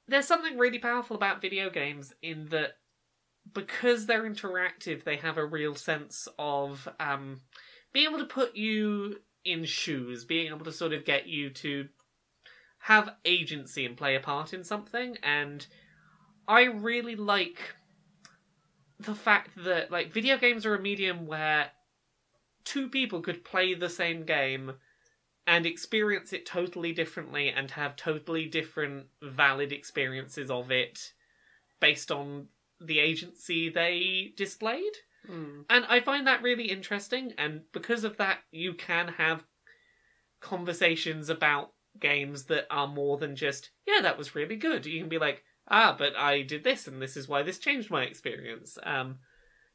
there's 0.07 0.29
something 0.29 0.57
really 0.57 0.79
powerful 0.79 1.17
about 1.17 1.43
video 1.43 1.69
games 1.69 2.15
in 2.23 2.47
that 2.51 2.75
because 3.53 4.07
they're 4.07 4.23
interactive, 4.23 5.03
they 5.03 5.17
have 5.17 5.37
a 5.37 5.45
real 5.45 5.75
sense 5.75 6.29
of 6.39 6.89
um, 7.01 7.41
being 7.93 8.07
able 8.09 8.19
to 8.21 8.25
put 8.25 8.55
you 8.55 9.17
in 9.45 9.65
shoes, 9.65 10.25
being 10.25 10.49
able 10.53 10.65
to 10.65 10.73
sort 10.73 10.93
of 10.93 11.05
get 11.05 11.27
you 11.27 11.51
to 11.51 11.89
have 12.87 13.11
agency 13.25 13.85
and 13.85 13.97
play 13.97 14.15
a 14.15 14.21
part 14.21 14.55
in 14.55 14.63
something. 14.63 15.17
And 15.21 15.67
I 16.47 16.67
really 16.67 17.17
like 17.17 17.59
the 19.01 19.15
fact 19.15 19.51
that 19.65 19.91
like 19.91 20.13
video 20.13 20.39
games 20.39 20.65
are 20.65 20.77
a 20.77 20.81
medium 20.81 21.27
where 21.27 21.73
two 22.63 22.89
people 22.89 23.23
could 23.23 23.45
play 23.45 23.75
the 23.75 23.89
same 23.89 24.25
game 24.25 24.75
and 25.49 25.67
experience 25.67 26.33
it 26.33 26.47
totally 26.47 26.93
differently 26.93 27.49
and 27.51 27.73
have 27.73 27.97
totally 27.97 28.47
different 28.47 29.07
valid 29.21 29.73
experiences 29.73 30.49
of 30.49 30.71
it 30.71 31.13
based 31.81 32.13
on 32.13 32.47
the 32.81 33.01
agency 33.01 33.69
they 33.69 34.33
displayed. 34.37 34.93
Mm. 35.29 35.65
And 35.69 35.85
I 35.89 35.99
find 35.99 36.25
that 36.29 36.41
really 36.41 36.71
interesting, 36.71 37.33
and 37.37 37.63
because 37.73 38.05
of 38.05 38.17
that, 38.19 38.39
you 38.53 38.75
can 38.75 39.09
have 39.09 39.43
conversations 40.41 41.29
about 41.29 41.73
games 42.01 42.45
that 42.45 42.67
are 42.71 42.87
more 42.87 43.17
than 43.19 43.37
just, 43.37 43.71
yeah, 43.87 44.01
that 44.03 44.19
was 44.19 44.35
really 44.35 44.57
good. 44.57 44.87
You 44.87 45.01
can 45.01 45.09
be 45.09 45.19
like, 45.19 45.43
ah, 45.69 45.95
but 45.99 46.17
I 46.17 46.43
did 46.43 46.65
this, 46.65 46.87
and 46.87 47.01
this 47.01 47.17
is 47.17 47.29
why 47.29 47.43
this 47.43 47.59
changed 47.59 47.91
my 47.91 48.05
experience. 48.05 48.79
Um, 48.83 49.19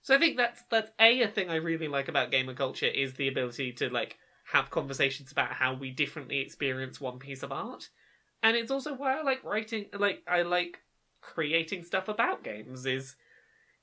so 0.02 0.15
I 0.15 0.19
think 0.19 0.38
that's 0.38 0.64
that's 0.69 0.91
a 0.99 1.22
a 1.22 1.27
thing 1.27 1.49
I 1.49 1.56
really 1.56 1.88
like 1.88 2.07
about 2.07 2.31
gamer 2.31 2.53
culture 2.53 2.88
is 2.88 3.14
the 3.14 3.27
ability 3.27 3.73
to 3.73 3.89
like 3.89 4.18
have 4.52 4.72
conversations 4.72 5.31
about 5.31 5.52
how 5.53 5.73
we 5.73 5.91
differently 5.91 6.39
experience 6.39 6.99
one 6.99 7.19
piece 7.19 7.43
of 7.43 7.52
art, 7.52 7.89
and 8.41 8.57
it's 8.57 8.72
also 8.72 8.95
why 8.95 9.19
I 9.19 9.22
like 9.22 9.43
writing. 9.43 9.85
Like 9.93 10.23
I 10.27 10.41
like 10.41 10.80
creating 11.22 11.84
stuff 11.84 12.07
about 12.07 12.43
games. 12.43 12.85
Is 12.85 13.15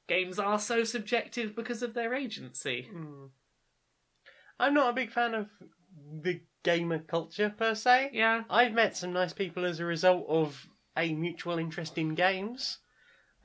games 0.08 0.38
are 0.38 0.58
so 0.58 0.82
subjective 0.82 1.54
because 1.54 1.82
of 1.82 1.94
their 1.94 2.14
agency. 2.14 2.88
Mm. 2.92 3.30
I'm 4.58 4.74
not 4.74 4.90
a 4.90 4.94
big 4.94 5.12
fan 5.12 5.34
of 5.34 5.46
the 6.22 6.40
gamer 6.62 6.98
culture 6.98 7.52
per 7.56 7.74
se. 7.74 8.10
Yeah, 8.12 8.42
I've 8.50 8.72
met 8.72 8.96
some 8.96 9.12
nice 9.12 9.32
people 9.32 9.64
as 9.64 9.80
a 9.80 9.84
result 9.84 10.26
of 10.28 10.66
a 10.96 11.12
mutual 11.14 11.58
interest 11.58 11.98
in 11.98 12.14
games. 12.14 12.78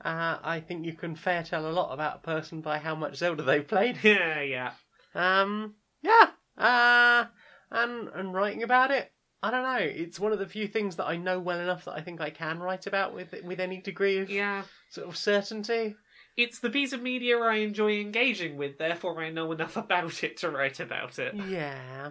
Uh, 0.04 0.38
I 0.42 0.60
think 0.60 0.84
you 0.84 0.92
can 0.94 1.14
fair 1.14 1.42
tell 1.42 1.66
a 1.66 1.70
lot 1.72 1.92
about 1.92 2.16
a 2.16 2.26
person 2.26 2.60
by 2.60 2.78
how 2.78 2.94
much 2.94 3.16
Zelda 3.16 3.42
they've 3.42 3.66
played. 3.66 3.98
yeah, 4.02 4.40
yeah. 4.42 4.72
Um, 5.14 5.74
yeah. 6.02 6.30
Uh, 6.58 7.26
and 7.70 8.08
and 8.08 8.34
writing 8.34 8.62
about 8.62 8.90
it, 8.90 9.12
I 9.42 9.50
don't 9.50 9.62
know. 9.62 9.78
It's 9.80 10.20
one 10.20 10.32
of 10.32 10.38
the 10.38 10.46
few 10.46 10.66
things 10.66 10.96
that 10.96 11.06
I 11.06 11.16
know 11.16 11.38
well 11.40 11.60
enough 11.60 11.84
that 11.84 11.94
I 11.94 12.00
think 12.00 12.20
I 12.20 12.30
can 12.30 12.58
write 12.60 12.86
about 12.86 13.14
with 13.14 13.34
with 13.44 13.60
any 13.60 13.80
degree 13.80 14.18
of 14.18 14.30
Yeah. 14.30 14.64
sort 14.90 15.08
of 15.08 15.16
certainty. 15.16 15.96
It's 16.36 16.58
the 16.58 16.70
piece 16.70 16.92
of 16.92 17.00
media 17.00 17.38
I 17.38 17.56
enjoy 17.56 18.00
engaging 18.00 18.56
with, 18.56 18.76
therefore 18.78 19.22
I 19.22 19.30
know 19.30 19.52
enough 19.52 19.76
about 19.84 20.24
it 20.24 20.36
to 20.38 20.50
write 20.50 20.80
about 20.80 21.18
it. 21.20 21.34
Yeah. 21.34 22.10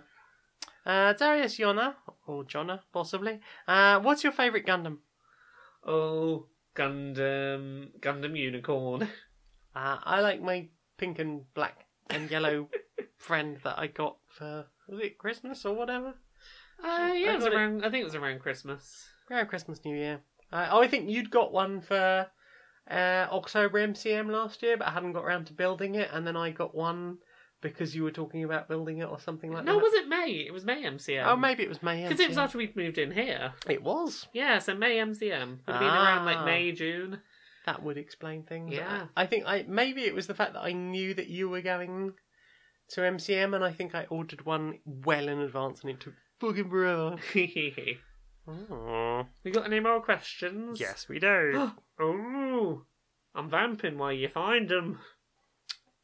Uh, 0.85 1.13
Darius 1.13 1.57
Yona, 1.57 1.95
or 2.27 2.43
Jonna, 2.43 2.79
possibly. 2.91 3.39
Uh, 3.67 3.99
what's 3.99 4.23
your 4.23 4.33
favourite 4.33 4.65
Gundam? 4.65 4.97
Oh, 5.85 6.47
Gundam, 6.75 7.89
Gundam 7.99 8.37
Unicorn. 8.37 9.07
Uh, 9.75 9.97
I 10.03 10.19
like 10.21 10.39
my 10.39 10.67
pink 10.97 11.17
and 11.17 11.51
black 11.55 11.87
and 12.11 12.29
yellow 12.29 12.69
friend 13.17 13.57
that 13.63 13.79
I 13.79 13.87
got 13.87 14.17
for 14.27 14.67
was 14.87 14.99
it 14.99 15.17
Christmas 15.17 15.65
or 15.65 15.73
whatever? 15.73 16.13
Uh, 16.77 17.11
yeah, 17.15 17.31
it 17.31 17.35
was 17.37 17.43
got 17.45 17.53
it. 17.53 17.55
around. 17.55 17.83
I 17.83 17.89
think 17.89 18.01
it 18.01 18.05
was 18.05 18.13
around 18.13 18.39
Christmas. 18.41 19.07
Around 19.31 19.47
Christmas, 19.47 19.83
New 19.83 19.95
Year. 19.95 20.21
Uh, 20.51 20.67
oh, 20.69 20.81
I 20.81 20.87
think 20.87 21.09
you'd 21.09 21.31
got 21.31 21.51
one 21.51 21.81
for 21.81 22.27
uh, 22.87 22.93
October 23.31 23.79
MCM 23.79 24.29
last 24.29 24.61
year, 24.61 24.77
but 24.77 24.87
I 24.87 24.91
hadn't 24.91 25.13
got 25.13 25.23
around 25.25 25.47
to 25.47 25.53
building 25.53 25.95
it, 25.95 26.09
and 26.13 26.27
then 26.27 26.37
I 26.37 26.51
got 26.51 26.75
one 26.75 27.17
because 27.63 27.95
you 27.95 28.03
were 28.03 28.11
talking 28.11 28.43
about 28.43 28.67
building 28.67 28.99
it 28.99 29.05
or 29.09 29.19
something 29.19 29.51
like 29.51 29.65
that? 29.65 29.71
no, 29.71 29.77
that. 29.77 29.83
was 29.83 29.93
it 29.93 30.07
May? 30.07 30.43
It 30.47 30.53
was 30.53 30.63
May 30.65 30.83
MCM. 30.83 31.25
Oh, 31.25 31.35
maybe 31.35 31.63
it 31.63 31.69
was 31.69 31.81
May. 31.81 32.03
Because 32.03 32.19
it 32.19 32.27
was 32.27 32.37
MCM. 32.37 32.41
after 32.43 32.57
we'd 32.59 32.75
moved 32.75 32.97
in 32.99 33.11
here. 33.11 33.53
It 33.67 33.81
was. 33.81 34.27
Yeah, 34.33 34.59
so 34.59 34.75
May 34.75 34.97
MCM. 34.97 35.49
Would 35.65 35.73
have 35.73 35.79
been 35.79 35.87
around 35.89 36.25
like 36.25 36.37
Ah. 36.37 36.45
May, 36.45 36.71
June. 36.73 37.19
That 37.65 37.81
would 37.81 37.97
explain 37.97 38.43
things. 38.43 38.73
Yeah. 38.73 39.07
I, 39.15 39.23
I 39.23 39.25
think 39.25 39.45
I 39.47 39.65
maybe 39.67 40.01
it 40.03 40.13
was 40.13 40.27
the 40.27 40.35
fact 40.35 40.53
that 40.53 40.61
I 40.63 40.73
knew 40.73 41.13
that 41.15 41.27
you 41.29 41.49
were 41.49 41.61
going 41.61 42.13
to 42.89 43.01
MCM, 43.01 43.55
and 43.55 43.63
I 43.63 43.71
think 43.71 43.95
I 43.95 44.05
ordered 44.09 44.45
one 44.45 44.79
well 44.85 45.27
in 45.29 45.39
advance, 45.39 45.81
and 45.81 45.89
it 45.91 46.01
took 46.01 46.13
fucking 46.41 46.69
forever. 46.69 47.15
we 47.35 47.97
Oh. 48.45 49.25
got 49.53 49.65
any 49.65 49.79
more 49.79 50.01
questions? 50.01 50.79
Yes, 50.79 51.07
we 51.07 51.19
do. 51.19 51.71
Oh, 51.99 52.81
I'm 53.35 53.49
vamping 53.49 53.97
while 53.97 54.11
you 54.11 54.27
find 54.27 54.67
them. 54.67 54.99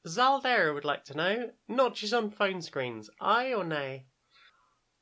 Zaldera 0.08 0.74
would 0.74 0.86
like 0.86 1.04
to 1.06 1.14
know 1.18 1.50
notches 1.68 2.14
on 2.14 2.32
phone 2.32 2.62
screens, 2.62 3.10
aye 3.20 3.54
or 3.54 3.64
nay? 3.64 4.06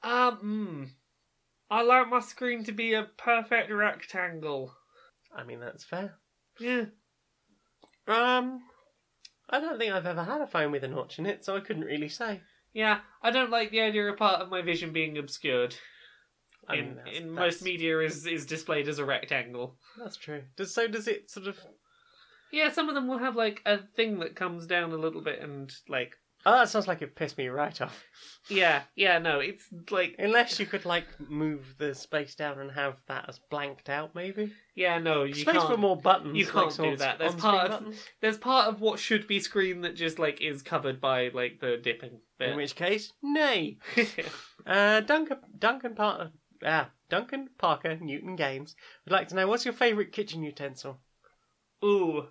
Um, 0.04 0.40
mm, 0.44 0.90
I 1.70 1.82
like 1.84 2.10
my 2.10 2.20
screen 2.20 2.64
to 2.66 2.72
be 2.72 2.94
a 2.94 3.04
perfect 3.18 3.72
rectangle. 3.72 4.74
I 5.36 5.44
mean, 5.44 5.60
that's 5.60 5.84
fair. 5.84 6.16
Yeah. 6.60 6.86
Um, 8.08 8.62
I 9.50 9.60
don't 9.60 9.78
think 9.78 9.94
I've 9.94 10.06
ever 10.06 10.24
had 10.24 10.42
a 10.42 10.48
phone 10.48 10.72
with 10.72 10.84
a 10.84 10.88
notch 10.88 11.20
in 11.20 11.26
it, 11.26 11.44
so 11.46 11.56
I 11.56 11.60
couldn't 11.60 11.84
really 11.86 12.10
say. 12.10 12.42
Yeah, 12.74 13.00
I 13.22 13.32
don't 13.32 13.50
like 13.52 13.72
the 13.72 13.82
idea 13.82 14.08
of 14.10 14.18
part 14.18 14.42
of 14.42 14.50
my 14.50 14.62
vision 14.62 14.92
being 14.92 15.18
obscured. 15.18 15.76
I 16.68 16.76
in 16.76 16.96
that's- 16.96 17.18
in 17.18 17.36
that's- 17.36 17.54
most 17.56 17.64
media 17.64 18.00
is 18.00 18.26
is 18.26 18.46
displayed 18.46 18.88
as 18.88 19.00
a 19.00 19.06
rectangle. 19.06 19.78
That's 19.98 20.18
true. 20.18 20.44
Does 20.58 20.74
so? 20.74 20.88
Does 20.88 21.08
it 21.08 21.30
sort 21.30 21.48
of? 21.48 21.58
Yeah, 22.52 22.72
some 22.72 22.90
of 22.90 22.96
them 22.96 23.08
will 23.08 23.18
have 23.20 23.36
like 23.36 23.62
a 23.66 23.78
thing 23.78 24.20
that 24.20 24.36
comes 24.36 24.66
down 24.68 24.92
a 24.92 24.98
little 24.98 25.22
bit 25.22 25.42
and 25.42 25.72
like 25.90 26.16
Oh, 26.46 26.52
that 26.52 26.70
sounds 26.70 26.88
like 26.88 27.02
it 27.02 27.16
pissed 27.16 27.38
me 27.38 27.48
right 27.50 27.82
off. 27.82 28.06
yeah, 28.48 28.84
yeah, 28.96 29.18
no, 29.18 29.40
it's 29.40 29.66
like 29.92 30.16
Unless 30.18 30.60
you 30.62 30.66
could 30.66 30.86
like 30.86 31.06
move 31.20 31.76
the 31.78 31.94
space 31.94 32.36
down 32.36 32.60
and 32.60 32.72
have 32.72 32.96
that 33.08 33.26
as 33.28 33.40
blanked 33.50 33.90
out, 33.90 34.16
maybe. 34.16 34.54
yeah, 34.76 34.98
no, 34.98 35.24
you 35.24 35.34
space 35.34 35.56
can't. 35.56 35.68
for 35.68 35.76
more 35.78 35.98
buttons. 35.98 36.38
you 36.38 36.46
like 36.46 36.54
can't 36.54 36.72
sort 36.72 36.88
do 36.90 36.94
of 36.94 37.00
that. 37.00 37.20
There's 37.20 37.34
on-screen 37.34 37.52
part 37.52 37.66
of- 37.66 37.72
buttons. 37.80 38.06
There's 38.22 38.38
part 38.38 38.68
of 38.70 38.80
what 38.80 39.00
should 39.00 39.28
be 39.28 39.40
screen 39.42 39.82
that 39.82 39.96
just 39.98 40.20
like 40.20 40.40
is 40.40 40.62
covered 40.62 41.02
by 41.02 41.30
like 41.34 41.60
the 41.60 41.76
dipping 41.84 42.22
bit. 42.40 42.52
In 42.52 42.56
which 42.58 42.76
case, 42.76 43.12
nay. 43.22 43.78
Uh, 44.66 45.00
Duncan 45.02 45.38
Duncan 45.58 45.96
Parker. 45.96 46.32
Ah, 46.66 46.90
Duncan 47.10 47.48
Parker 47.58 47.96
Newton 48.02 48.36
Games 48.36 48.76
would 49.06 49.12
like 49.14 49.28
to 49.30 49.36
know 49.36 49.48
what's 49.48 49.64
your 49.66 49.74
favourite 49.74 50.12
kitchen 50.12 50.44
utensil? 50.44 51.00
Ooh, 51.86 52.26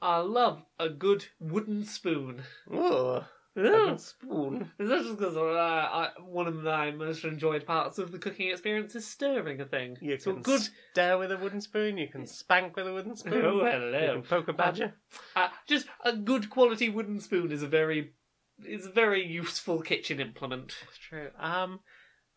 I 0.00 0.18
love 0.18 0.62
a 0.78 0.88
good 0.88 1.26
wooden 1.40 1.84
spoon. 1.84 2.42
Ooh, 2.72 3.20
Ooh. 3.58 3.88
a 3.88 3.98
spoon. 3.98 4.70
Is 4.78 4.88
that 4.88 5.02
just 5.02 5.18
because 5.18 5.36
uh, 5.36 5.40
I, 5.40 6.10
one 6.20 6.46
of 6.46 6.56
my 6.56 6.90
most 6.90 7.24
enjoyed 7.24 7.64
parts 7.64 7.98
of 7.98 8.12
the 8.12 8.18
cooking 8.18 8.50
experience 8.50 8.94
is 8.94 9.06
stirring 9.06 9.60
a 9.60 9.64
thing? 9.64 9.96
You 10.00 10.18
so 10.18 10.34
can 10.34 10.42
good. 10.42 10.68
stir 10.92 11.18
with 11.18 11.32
a 11.32 11.38
wooden 11.38 11.60
spoon. 11.60 11.96
You 11.96 12.08
can 12.08 12.26
spank 12.26 12.76
with 12.76 12.86
a 12.86 12.92
wooden 12.92 13.16
spoon. 13.16 13.44
Oh, 13.44 13.64
hello. 13.64 14.00
You 14.00 14.12
can 14.12 14.22
poke 14.22 14.48
a 14.48 14.52
badger. 14.52 14.94
Uh, 15.34 15.48
just 15.66 15.86
a 16.04 16.14
good 16.14 16.50
quality 16.50 16.88
wooden 16.88 17.20
spoon 17.20 17.50
is 17.50 17.62
a 17.62 17.68
very 17.68 18.12
is 18.64 18.86
a 18.86 18.90
very 18.90 19.26
useful 19.26 19.80
kitchen 19.82 20.20
implement. 20.20 20.74
That's 20.84 20.98
true. 20.98 21.28
Um, 21.38 21.80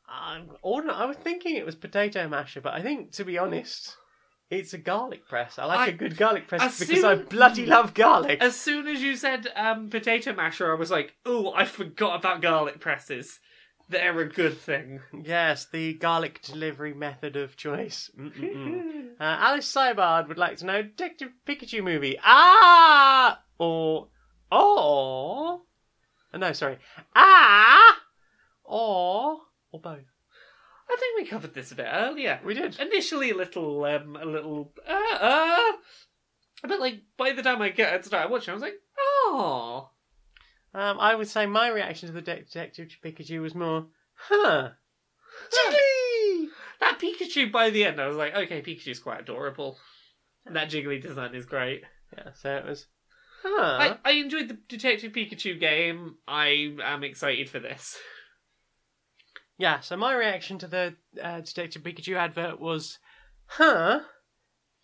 I'm, 0.08 0.50
I 0.64 1.06
was 1.06 1.18
thinking 1.18 1.56
it 1.56 1.66
was 1.66 1.76
potato 1.76 2.28
masher, 2.28 2.62
but 2.62 2.74
I 2.74 2.82
think, 2.82 3.12
to 3.14 3.24
be 3.24 3.38
honest, 3.38 3.96
it's 4.50 4.74
a 4.74 4.78
garlic 4.78 5.28
press. 5.28 5.60
I 5.60 5.66
like 5.66 5.80
I- 5.80 5.88
a 5.88 5.92
good 5.94 6.18
garlic 6.18 6.48
press 6.48 6.62
as 6.62 6.80
because 6.80 7.04
I 7.04 7.16
soon- 7.16 7.26
bloody 7.26 7.66
love 7.66 7.94
garlic. 7.94 8.42
As 8.42 8.56
soon 8.56 8.88
as 8.88 9.02
you 9.02 9.16
said 9.16 9.48
um, 9.56 9.90
potato 9.90 10.34
masher, 10.34 10.72
I 10.72 10.76
was 10.76 10.92
like, 10.92 11.16
"Ooh, 11.28 11.52
I 11.52 11.66
forgot 11.66 12.16
about 12.20 12.42
garlic 12.42 12.80
presses. 12.80 13.40
They're 13.90 14.20
a 14.20 14.28
good 14.30 14.58
thing." 14.58 15.02
Yes, 15.24 15.66
the 15.72 15.94
garlic 15.96 16.42
delivery 16.44 16.94
method 16.94 17.36
of 17.36 17.56
choice. 17.58 18.10
Mm-mm-mm. 18.20 19.12
uh, 19.20 19.24
Alice 19.24 19.68
Seibard 19.68 20.28
would 20.28 20.38
like 20.38 20.58
to 20.58 20.66
know 20.66 20.82
Detective 20.84 21.30
Pikachu 21.48 21.84
movie. 21.84 22.18
Ah! 22.24 23.42
Or. 23.58 24.08
Or. 24.52 25.62
Oh, 26.32 26.38
no, 26.38 26.52
sorry. 26.54 26.78
Ah! 27.16 27.98
Or. 28.64 29.38
Or 29.72 29.80
both. 29.80 30.06
I 30.90 30.96
think 31.00 31.18
we 31.20 31.26
covered 31.30 31.54
this 31.54 31.72
a 31.72 31.76
bit 31.76 31.88
earlier. 31.92 32.40
We 32.44 32.54
did. 32.56 32.80
Initially, 32.80 33.30
a 33.32 33.36
little, 33.36 33.84
um, 33.86 34.16
a 34.16 34.26
little, 34.26 34.74
uh, 34.88 35.18
uh, 35.20 35.72
but 36.64 36.80
like 36.80 37.02
by 37.18 37.32
the 37.32 37.44
time 37.44 37.62
I 37.62 37.70
get 37.70 38.04
started 38.06 38.32
watching, 38.32 38.52
I 38.52 38.56
was 38.56 38.64
like, 38.64 38.80
"Oh, 38.98 39.92
Um, 40.74 41.00
I 41.00 41.16
would 41.16 41.28
say 41.28 41.46
my 41.46 41.70
reaction 41.70 42.08
to 42.08 42.14
the 42.14 42.22
Detective 42.22 42.90
Pikachu 43.04 43.42
was 43.42 43.54
more, 43.56 43.88
huh. 44.16 44.70
Jiggly! 45.54 46.48
that 46.80 47.00
Pikachu." 47.00 47.52
By 47.52 47.70
the 47.70 47.86
end, 47.86 48.02
I 48.02 48.08
was 48.08 48.18
like, 48.18 48.36
"Okay, 48.36 48.62
Pikachu's 48.62 49.00
quite 49.00 49.22
adorable." 49.22 49.78
And 50.46 50.56
that 50.56 50.70
jiggly 50.72 51.02
design 51.02 51.36
is 51.36 51.46
great. 51.46 51.84
Yeah, 52.18 52.34
so 52.34 52.56
it 52.56 52.66
was, 52.66 52.88
huh. 53.44 53.62
I, 53.62 53.98
I 54.04 54.12
enjoyed 54.14 54.48
the 54.48 54.58
Detective 54.68 55.12
Pikachu 55.14 55.60
game. 55.60 56.16
I 56.28 56.76
am 56.82 57.04
excited 57.04 57.50
for 57.50 57.60
this. 57.60 57.98
Yeah, 59.60 59.82
so 59.82 59.98
my 59.98 60.14
reaction 60.14 60.58
to 60.60 60.68
the 60.68 60.96
uh, 61.22 61.42
Detective 61.42 61.84
Pikachu 61.84 62.16
advert 62.16 62.62
was, 62.62 62.98
huh? 63.46 64.00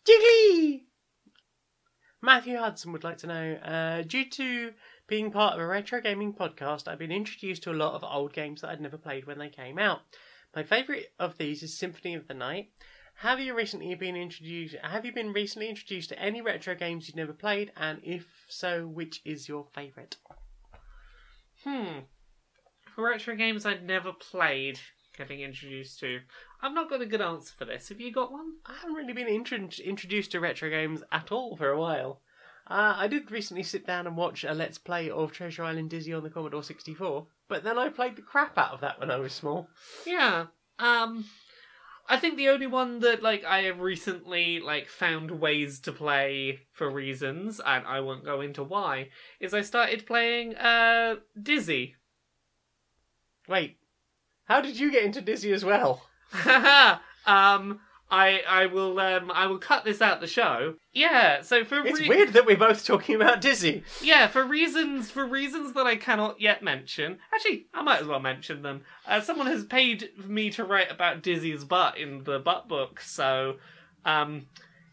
Jiggly! 0.06 0.82
Matthew 2.22 2.58
Hudson 2.58 2.92
would 2.92 3.06
like 3.06 3.20
to 3.20 3.28
know, 3.28 3.54
uh, 3.54 4.02
due 4.02 4.30
to 4.32 4.74
being 5.08 5.32
part 5.32 5.54
of 5.54 5.62
a 5.62 5.66
retro 5.66 6.02
gaming 6.02 6.34
podcast, 6.34 6.90
I've 6.90 7.00
been 7.00 7.14
introduced 7.14 7.64
to 7.64 7.72
a 7.72 7.74
lot 7.74 7.94
of 7.94 8.04
old 8.04 8.34
games 8.34 8.62
that 8.62 8.72
I'd 8.72 8.82
never 8.82 8.98
played 8.98 9.26
when 9.26 9.40
they 9.40 9.48
came 9.48 9.80
out. 9.80 10.02
My 10.54 10.64
favourite 10.64 11.06
of 11.20 11.38
these 11.38 11.64
is 11.64 11.78
Symphony 11.78 12.14
of 12.14 12.28
the 12.28 12.34
Night. 12.34 12.72
Have 13.20 13.40
you 13.40 13.56
recently 13.56 13.96
been 13.96 14.18
introduced? 14.18 14.76
Have 14.84 15.06
you 15.06 15.14
been 15.14 15.32
recently 15.32 15.70
introduced 15.70 16.10
to 16.10 16.20
any 16.20 16.42
retro 16.42 16.76
games 16.76 17.08
you've 17.08 17.16
never 17.16 17.32
played? 17.32 17.72
And 17.78 18.02
if 18.04 18.26
so, 18.50 18.86
which 18.86 19.22
is 19.24 19.48
your 19.48 19.68
favourite? 19.74 20.18
Hmm. 21.64 22.00
Retro 22.98 23.36
games 23.36 23.66
I'd 23.66 23.86
never 23.86 24.12
played, 24.14 24.80
getting 25.18 25.42
introduced 25.42 26.00
to. 26.00 26.22
I've 26.62 26.74
not 26.74 26.90
got 26.90 27.02
a 27.02 27.06
good 27.06 27.22
answer 27.22 27.54
for 27.58 27.66
this. 27.66 27.90
Have 27.90 28.00
you 28.00 28.12
got 28.12 28.32
one? 28.32 28.56
I 28.66 28.74
haven't 28.74 28.96
really 28.96 29.14
been 29.14 29.28
intro- 29.28 29.68
introduced 29.84 30.32
to 30.32 30.40
retro 30.40 30.70
games 30.70 31.04
at 31.12 31.32
all 31.32 31.56
for 31.56 31.70
a 31.70 31.80
while. 31.80 32.22
Uh, 32.68 32.96
I 32.98 33.08
did 33.08 33.30
recently 33.30 33.64
sit 33.64 33.86
down 33.86 34.08
and 34.08 34.18
watch 34.18 34.44
a 34.44 34.54
Let's 34.54 34.80
Play 34.80 35.10
of 35.10 35.32
Treasure 35.32 35.64
Island 35.64 35.92
Dizzy 35.92 36.14
on 36.14 36.24
the 36.24 36.32
Commodore 36.32 36.64
64, 36.64 37.28
but 37.48 37.64
then 37.64 37.78
I 37.78 37.90
played 37.90 38.16
the 38.16 38.24
crap 38.24 38.58
out 38.58 38.74
of 38.74 38.82
that 38.82 39.00
when 39.00 39.12
I 39.12 39.18
was 39.18 39.34
small. 39.34 39.70
Yeah. 40.06 40.48
Um 40.80 41.26
I 42.08 42.18
think 42.18 42.38
the 42.38 42.50
only 42.50 42.68
one 42.68 43.00
that 43.00 43.24
like 43.24 43.44
I 43.44 43.64
have 43.64 43.80
recently 43.80 44.60
like 44.60 44.88
found 44.88 45.32
ways 45.32 45.80
to 45.82 45.92
play 45.92 46.62
for 46.72 46.90
reasons, 46.90 47.60
and 47.64 47.86
I 47.86 48.00
won't 48.00 48.26
go 48.26 48.42
into 48.42 48.64
why, 48.64 49.10
is 49.40 49.54
I 49.54 49.62
started 49.62 50.06
playing 50.06 50.56
uh 50.56 51.16
Dizzy. 51.42 51.96
Wait, 53.48 53.78
how 54.46 54.62
did 54.62 54.80
you 54.80 54.92
get 54.92 55.04
into 55.04 55.22
Dizzy 55.22 55.52
as 55.52 55.66
well? 55.66 56.04
um 57.26 57.80
I 58.10 58.42
I 58.48 58.68
will 58.68 59.00
um 59.00 59.32
I 59.32 59.48
will 59.48 59.58
cut 59.58 59.84
this 59.84 60.02
out 60.02 60.22
the 60.22 60.28
show. 60.28 60.76
Yeah, 60.94 61.42
so 61.42 61.64
for 61.66 61.86
It's 61.86 62.08
weird 62.08 62.34
that 62.34 62.46
we're 62.46 62.58
both 62.58 62.86
talking 62.86 63.16
about 63.16 63.42
Dizzy. 63.42 63.84
Yeah, 64.02 64.28
for 64.28 64.44
reasons 64.44 65.10
for 65.10 65.26
reasons 65.26 65.74
that 65.74 65.88
I 65.88 65.96
cannot 65.96 66.40
yet 66.40 66.62
mention. 66.62 67.18
Actually, 67.34 67.66
I 67.74 67.82
might 67.82 68.02
as 68.02 68.08
well 68.08 68.20
mention 68.20 68.62
them. 68.62 68.82
Uh, 69.08 69.22
someone 69.22 69.48
has 69.48 69.66
paid 69.66 70.10
me 70.24 70.50
to 70.52 70.64
write 70.64 70.92
about 70.92 71.24
Dizzy's 71.24 71.64
butt 71.64 71.98
in 71.98 72.24
the 72.24 72.40
butt 72.40 72.68
book, 72.68 73.02
so 73.02 73.56
um, 74.06 74.46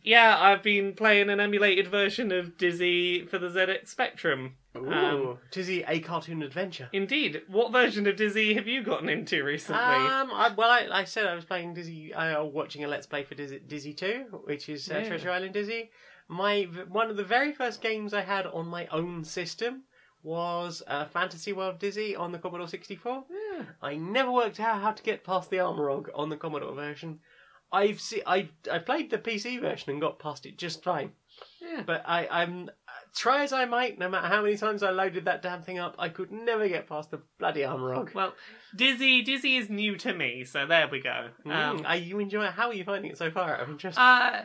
yeah, 0.03 0.37
I've 0.39 0.63
been 0.63 0.95
playing 0.95 1.31
an 1.31 1.41
emulated 1.41 1.89
version 1.89 2.33
of 2.33 2.57
Dizzy 2.59 3.25
for 3.27 3.39
the 3.39 3.49
ZX 3.49 3.89
Spectrum. 3.89 4.57
Ooh, 4.77 4.91
Um, 4.91 5.39
Dizzy, 5.51 5.85
a 5.87 6.01
cartoon 6.01 6.43
adventure. 6.43 6.89
indeed, 6.93 7.43
what 7.47 7.73
version 7.73 8.07
of 8.07 8.17
Dizzy 8.17 8.55
have 8.55 8.67
you 8.67 8.83
gotten 8.83 9.09
into 9.09 9.45
recently? 9.45 9.81
Um, 9.83 10.31
I, 10.33 10.53
well, 10.57 10.71
I, 10.71 10.89
I 10.91 11.05
said 11.05 11.27
I 11.27 11.35
was 11.35 11.45
playing 11.45 11.75
Dizzy, 11.75 12.13
uh, 12.15 12.43
watching 12.45 12.83
a 12.85 12.89
Let's 12.89 13.07
Play 13.07 13.23
for 13.23 13.35
Dizzy, 13.35 13.61
Dizzy 13.67 13.93
2, 13.93 14.43
which 14.45 14.69
is 14.71 14.91
uh, 14.91 14.95
Yeah. 14.99 15.09
Treasure 15.09 15.31
Island 15.31 15.53
Dizzy. 15.53 15.91
My 16.29 16.63
One 16.89 17.11
of 17.11 17.17
the 17.17 17.25
very 17.25 17.53
first 17.53 17.83
games 17.83 18.15
I 18.15 18.23
had 18.23 18.47
on 18.47 18.67
my 18.67 18.87
own 18.87 19.25
system 19.25 19.83
was 20.23 20.83
uh, 20.87 21.05
Fantasy 21.07 21.53
World 21.53 21.79
Dizzy 21.79 22.15
on 22.17 22.33
the 22.33 22.39
Commodore 22.39 22.69
64. 22.69 23.25
Yeah. 23.29 23.65
I 23.83 23.97
never 23.97 24.31
worked 24.33 24.61
out 24.61 24.81
how 24.81 24.93
to 24.93 25.03
get 25.03 25.25
past 25.25 25.51
the 25.51 25.57
Armorog 25.59 26.09
on 26.15 26.31
the 26.31 26.37
Commodore 26.37 26.75
version. 26.75 27.19
I've 27.73 28.01
see, 28.01 28.23
I 28.27 28.49
I 28.71 28.79
played 28.79 29.11
the 29.11 29.19
PC 29.19 29.61
version 29.61 29.91
and 29.91 30.01
got 30.01 30.19
past 30.19 30.47
it 30.47 30.59
just 30.59 30.83
fine. 30.83 31.13
Yeah. 31.61 31.83
But 31.87 32.03
I 32.07 32.29
I'm 32.31 32.71
try 33.15 33.43
as 33.43 33.53
I 33.53 33.65
might, 33.65 33.99
no 33.99 34.09
matter 34.09 34.27
how 34.29 34.43
many 34.43 34.57
times 34.57 34.83
I 34.83 34.91
loaded 34.91 35.25
that 35.27 35.43
damn 35.43 35.63
thing 35.63 35.79
up, 35.79 35.95
I 35.99 36.09
could 36.09 36.31
never 36.33 36.69
get 36.69 36.89
past 36.89 37.11
the 37.11 37.21
bloody 37.39 37.61
Armorog. 37.61 38.15
Well, 38.15 38.35
Dizzy 38.77 39.23
Dizzy 39.23 39.57
is 39.57 39.71
new 39.71 39.97
to 39.99 40.13
me, 40.13 40.45
so 40.45 40.67
there 40.67 40.89
we 40.89 41.01
go. 41.01 41.29
Um, 41.47 41.79
Mm, 41.79 41.89
are 41.89 41.97
you 41.97 42.19
enjoying? 42.19 42.53
How 42.53 42.69
are 42.69 42.75
you 42.75 42.85
finding 42.85 43.11
it 43.11 43.19
so 43.19 43.31
far? 43.31 43.59
I'm 43.61 43.79
just 43.79 43.99
Uh, 43.99 44.43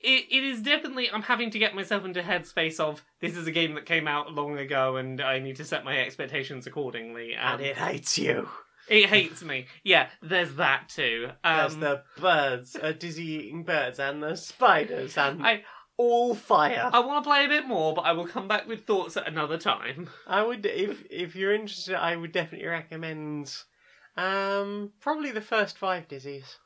it, 0.00 0.24
it 0.30 0.44
is 0.44 0.62
definitely. 0.62 1.10
I'm 1.10 1.22
having 1.22 1.50
to 1.50 1.58
get 1.58 1.74
myself 1.74 2.04
into 2.06 2.22
headspace 2.22 2.80
of 2.80 3.04
this 3.20 3.36
is 3.36 3.46
a 3.46 3.52
game 3.52 3.74
that 3.74 3.84
came 3.84 4.08
out 4.08 4.32
long 4.32 4.56
ago, 4.58 4.96
and 4.96 5.20
I 5.20 5.38
need 5.40 5.56
to 5.56 5.64
set 5.64 5.84
my 5.84 5.98
expectations 5.98 6.66
accordingly. 6.66 7.34
and 7.34 7.60
it 7.60 7.76
hates 7.76 8.16
you. 8.16 8.48
It 8.90 9.06
hates 9.08 9.42
me. 9.42 9.66
Yeah, 9.84 10.08
there's 10.20 10.54
that 10.56 10.88
too. 10.90 11.30
Um, 11.44 11.56
There's 11.56 11.76
the 11.76 12.02
birds, 12.20 12.76
uh, 12.76 12.92
dizzy 12.92 13.24
eating 13.24 13.62
birds, 13.64 13.98
and 13.98 14.22
the 14.22 14.36
spiders, 14.36 15.16
and 15.16 15.42
I 15.46 15.64
all 15.96 16.34
fire. 16.34 16.90
I 16.92 17.00
want 17.00 17.22
to 17.24 17.28
play 17.30 17.44
a 17.44 17.48
bit 17.48 17.66
more, 17.66 17.94
but 17.94 18.02
I 18.02 18.12
will 18.12 18.26
come 18.26 18.48
back 18.48 18.66
with 18.66 18.84
thoughts 18.86 19.16
at 19.16 19.28
another 19.28 19.58
time. 19.58 20.08
I 20.26 20.42
would, 20.42 20.66
if 20.66 21.04
if 21.10 21.36
you're 21.36 21.54
interested, 21.54 21.94
I 21.94 22.16
would 22.16 22.32
definitely 22.32 22.66
recommend, 22.68 23.54
um, 24.16 24.92
probably 25.00 25.30
the 25.30 25.40
first 25.40 25.78
five 25.78 26.08
Dizzies, 26.08 26.56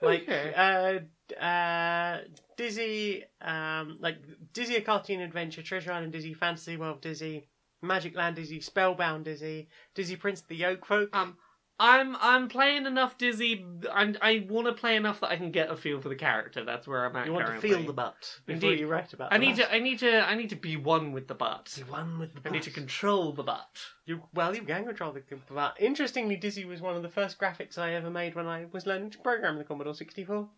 like 0.00 0.22
Okay. 0.22 0.54
uh, 0.54 1.40
uh, 1.44 2.20
Dizzy, 2.56 3.24
um, 3.40 3.98
like 4.00 4.18
Dizzy 4.52 4.76
a 4.76 4.80
cartoon 4.80 5.20
adventure, 5.20 5.62
Treasure 5.62 5.92
Island 5.92 6.12
Dizzy, 6.12 6.34
Fantasy 6.34 6.76
World 6.76 7.00
Dizzy, 7.00 7.48
Magic 7.82 8.14
Land 8.16 8.36
Dizzy, 8.36 8.60
Spellbound 8.60 9.24
Dizzy, 9.24 9.68
Dizzy 9.94 10.16
Prince 10.16 10.40
of 10.40 10.48
the 10.48 10.56
Yolk 10.56 10.86
Folk. 10.86 11.14
Um, 11.16 11.36
I'm 11.82 12.16
I'm 12.20 12.46
playing 12.46 12.86
enough 12.86 13.18
Dizzy. 13.18 13.66
I'm, 13.92 14.16
I 14.22 14.46
want 14.48 14.68
to 14.68 14.72
play 14.72 14.94
enough 14.94 15.18
that 15.18 15.30
I 15.30 15.36
can 15.36 15.50
get 15.50 15.68
a 15.68 15.76
feel 15.76 16.00
for 16.00 16.08
the 16.08 16.14
character. 16.14 16.64
That's 16.64 16.86
where 16.86 17.04
I'm 17.04 17.16
at. 17.16 17.26
You 17.26 17.32
want 17.32 17.48
to 17.48 17.60
feel 17.60 17.82
the 17.82 17.92
butt 17.92 18.38
before 18.46 18.70
Indeed. 18.70 18.78
you 18.78 18.86
write 18.86 19.12
about. 19.12 19.32
I 19.32 19.38
need 19.38 19.56
butt. 19.56 19.66
to. 19.68 19.74
I 19.74 19.80
need 19.80 19.98
to. 19.98 20.20
I 20.20 20.36
need 20.36 20.50
to 20.50 20.56
be 20.56 20.76
one 20.76 21.10
with 21.10 21.26
the 21.26 21.34
butt. 21.34 21.74
You 21.76 21.84
won 21.90 22.20
with 22.20 22.34
the 22.34 22.40
Butt. 22.40 22.52
I 22.52 22.54
need 22.54 22.62
to 22.62 22.70
control 22.70 23.32
the 23.32 23.42
butt. 23.42 23.80
You, 24.06 24.22
well, 24.32 24.54
you 24.54 24.62
can 24.62 24.84
control 24.84 25.12
the 25.12 25.22
butt. 25.52 25.76
Interestingly, 25.80 26.36
Dizzy 26.36 26.64
was 26.64 26.80
one 26.80 26.94
of 26.94 27.02
the 27.02 27.08
first 27.08 27.36
graphics 27.40 27.78
I 27.78 27.94
ever 27.94 28.10
made 28.10 28.36
when 28.36 28.46
I 28.46 28.66
was 28.70 28.86
learning 28.86 29.10
to 29.10 29.18
program 29.18 29.58
the 29.58 29.64
Commodore 29.64 29.94
64. 29.94 30.48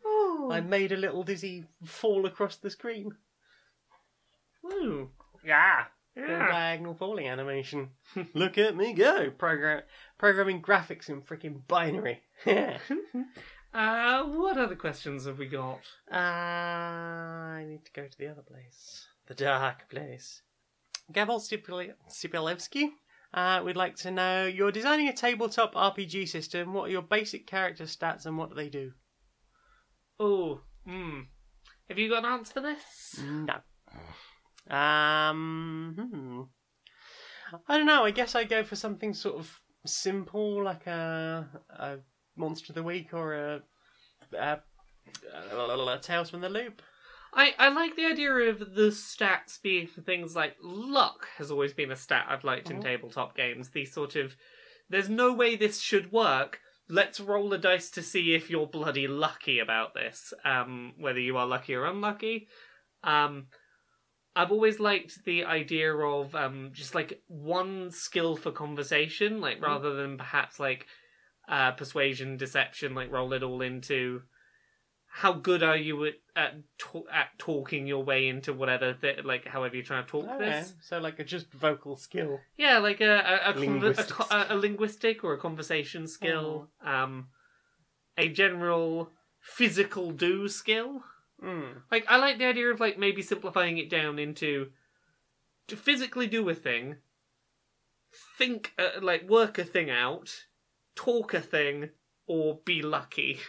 I 0.51 0.60
made 0.60 0.92
a 0.92 0.96
little 0.98 1.22
Dizzy 1.22 1.64
fall 1.84 2.26
across 2.26 2.56
the 2.56 2.68
screen. 2.68 3.12
Woo. 4.62 5.09
Yeah. 5.42 5.84
Yeah. 6.16 6.46
diagonal 6.48 6.94
falling 6.94 7.28
animation. 7.28 7.90
Look 8.34 8.56
at 8.56 8.76
me 8.76 8.92
go! 8.92 9.30
Program 9.30 9.82
programming 10.24 10.62
graphics 10.62 11.10
in 11.10 11.20
freaking 11.20 11.60
binary. 11.68 12.22
uh, 12.46 12.78
Uh, 13.74 14.22
what 14.26 14.56
other 14.56 14.76
questions 14.76 15.26
have 15.26 15.36
we 15.36 15.46
got? 15.46 15.80
I 16.09 17.64
need 17.66 17.84
to 17.84 17.90
go 17.92 18.06
to 18.06 18.18
the 18.18 18.28
other 18.28 18.42
place, 18.42 19.05
the 19.26 19.34
dark 19.34 19.90
place. 19.90 20.42
Gavel 21.12 21.40
Stipile- 21.40 21.94
Stipilevsky 22.09 22.90
uh, 23.34 23.60
would 23.64 23.76
like 23.76 23.96
to 23.96 24.12
know: 24.12 24.46
You're 24.46 24.70
designing 24.70 25.09
a 25.09 25.12
tabletop 25.12 25.74
RPG 25.74 26.28
system. 26.28 26.72
What 26.72 26.84
are 26.84 26.92
your 26.92 27.02
basic 27.02 27.48
character 27.48 27.82
stats 27.82 28.26
and 28.26 28.38
what 28.38 28.51
do 28.51 28.55
they 28.55 28.68
do? 28.68 28.92
Oh, 30.20 30.60
hmm. 30.86 31.22
Have 31.88 31.98
you 31.98 32.09
got 32.09 32.24
an 32.24 32.30
answer 32.32 32.52
for 32.52 32.60
this? 32.60 33.20
No. 33.20 34.74
Um, 34.74 35.96
hmm. 35.98 36.42
I 37.68 37.76
don't 37.76 37.86
know. 37.86 38.05
I 38.05 38.12
guess 38.12 38.36
I 38.36 38.44
go 38.44 38.62
for 38.62 38.76
something 38.76 39.14
sort 39.14 39.34
of 39.36 39.60
simple, 39.86 40.62
like 40.62 40.86
a, 40.86 41.47
a 41.78 41.97
monster 42.36 42.70
of 42.73 42.74
the 42.74 42.82
week 42.82 43.12
or 43.12 43.35
a, 43.35 43.62
a, 44.39 44.59
a 45.32 45.98
Tales 46.01 46.31
from 46.31 46.40
the 46.40 46.48
Loop. 46.48 46.82
I, 47.36 47.55
I 47.59 47.69
like 47.69 47.97
the 47.97 48.06
idea 48.06 48.32
of 48.32 48.61
the 48.61 48.90
stats 48.90 49.61
being 49.61 49.89
for 49.89 50.01
things 50.02 50.36
like 50.36 50.55
luck 50.62 51.27
has 51.36 51.51
always 51.51 51.73
been 51.73 51.90
a 51.90 51.97
stat 51.97 52.27
I've 52.28 52.44
liked 52.44 52.70
in 52.70 52.78
Mhm. 52.78 52.82
tabletop 52.85 53.36
games. 53.36 53.70
The 53.70 53.85
sort 53.85 54.15
of 54.16 54.36
there's 54.89 55.09
no 55.09 55.32
way 55.32 55.56
this 55.56 55.81
should 55.81 56.12
work. 56.12 56.61
Let's 56.89 57.19
roll 57.19 57.52
a 57.52 57.59
dice 57.59 57.90
to 57.93 58.02
see 58.02 58.35
if 58.35 58.51
you're 58.51 58.66
bloody 58.66 59.09
lucky 59.09 59.59
about 59.59 59.94
this. 59.94 60.32
Um, 60.44 60.93
whether 60.98 61.19
you 61.19 61.36
are 61.39 61.47
lucky 61.47 61.74
or 61.74 61.86
unlucky. 61.86 62.47
Um, 63.02 63.47
I've 64.36 64.51
always 64.52 64.81
liked 64.81 65.24
the 65.24 65.44
idea 65.44 65.94
of 65.94 66.35
um, 66.35 66.70
just 66.73 66.94
like 66.94 67.23
one 67.28 67.90
skill 67.90 68.36
for 68.36 68.51
conversation, 68.51 69.40
like 69.40 69.62
rather 69.62 69.94
than 69.94 70.19
perhaps 70.19 70.59
like 70.59 70.86
uh, 71.48 71.73
persuasion, 71.73 72.36
deception, 72.36 72.94
like 72.94 73.12
roll 73.12 73.32
it 73.32 73.43
all 73.43 73.62
into 73.62 74.23
how 75.06 75.32
good 75.32 75.62
are 75.62 75.77
you 75.77 76.06
at 76.06 76.15
at, 76.35 76.55
ta- 76.78 77.09
at 77.12 77.28
talking 77.39 77.86
your 77.86 78.02
way 78.02 78.27
into 78.27 78.52
whatever 78.52 78.94
th- 78.94 79.23
like 79.24 79.47
however 79.47 79.77
you're 79.77 79.85
trying 79.85 80.05
to 80.05 80.11
talk 80.11 80.28
Okay, 80.28 80.51
this. 80.51 80.74
so 80.81 80.98
like 80.98 81.20
a 81.20 81.24
just 81.24 81.52
vocal 81.52 81.97
skill. 81.97 82.40
Yeah, 82.56 82.78
like 82.78 83.01
a 83.01 83.40
a, 83.44 83.51
a, 83.51 83.55
conver- 83.55 83.97
a, 83.97 84.05
co- 84.12 84.36
a, 84.36 84.47
a 84.48 84.56
linguistic 84.56 85.23
or 85.23 85.35
a 85.35 85.39
conversation 85.39 86.09
skill, 86.09 86.69
um, 86.85 87.28
a 88.19 88.28
general 88.28 89.11
physical 89.40 90.11
do 90.11 90.48
skill. 90.48 91.05
Mm. 91.43 91.82
Like 91.90 92.05
I 92.09 92.16
like 92.16 92.39
the 92.39 92.47
idea 92.47 92.70
of 92.70 92.81
like 92.81 92.98
maybe 92.98 93.23
simplifying 93.23 93.78
it 93.78 93.90
down 93.90 94.19
into 94.19 94.70
to 95.69 95.77
physically 95.77 96.27
do 96.27 96.48
a 96.48 96.55
thing, 96.55 96.97
think 98.39 98.73
uh, 98.78 99.01
like 99.01 99.28
work 99.28 99.59
a 99.59 99.65
thing 99.65 99.90
out, 99.90 100.44
talk 100.94 101.35
a 101.35 101.40
thing, 101.40 101.90
or 102.27 102.61
be 102.65 102.82
lucky. 102.82 103.40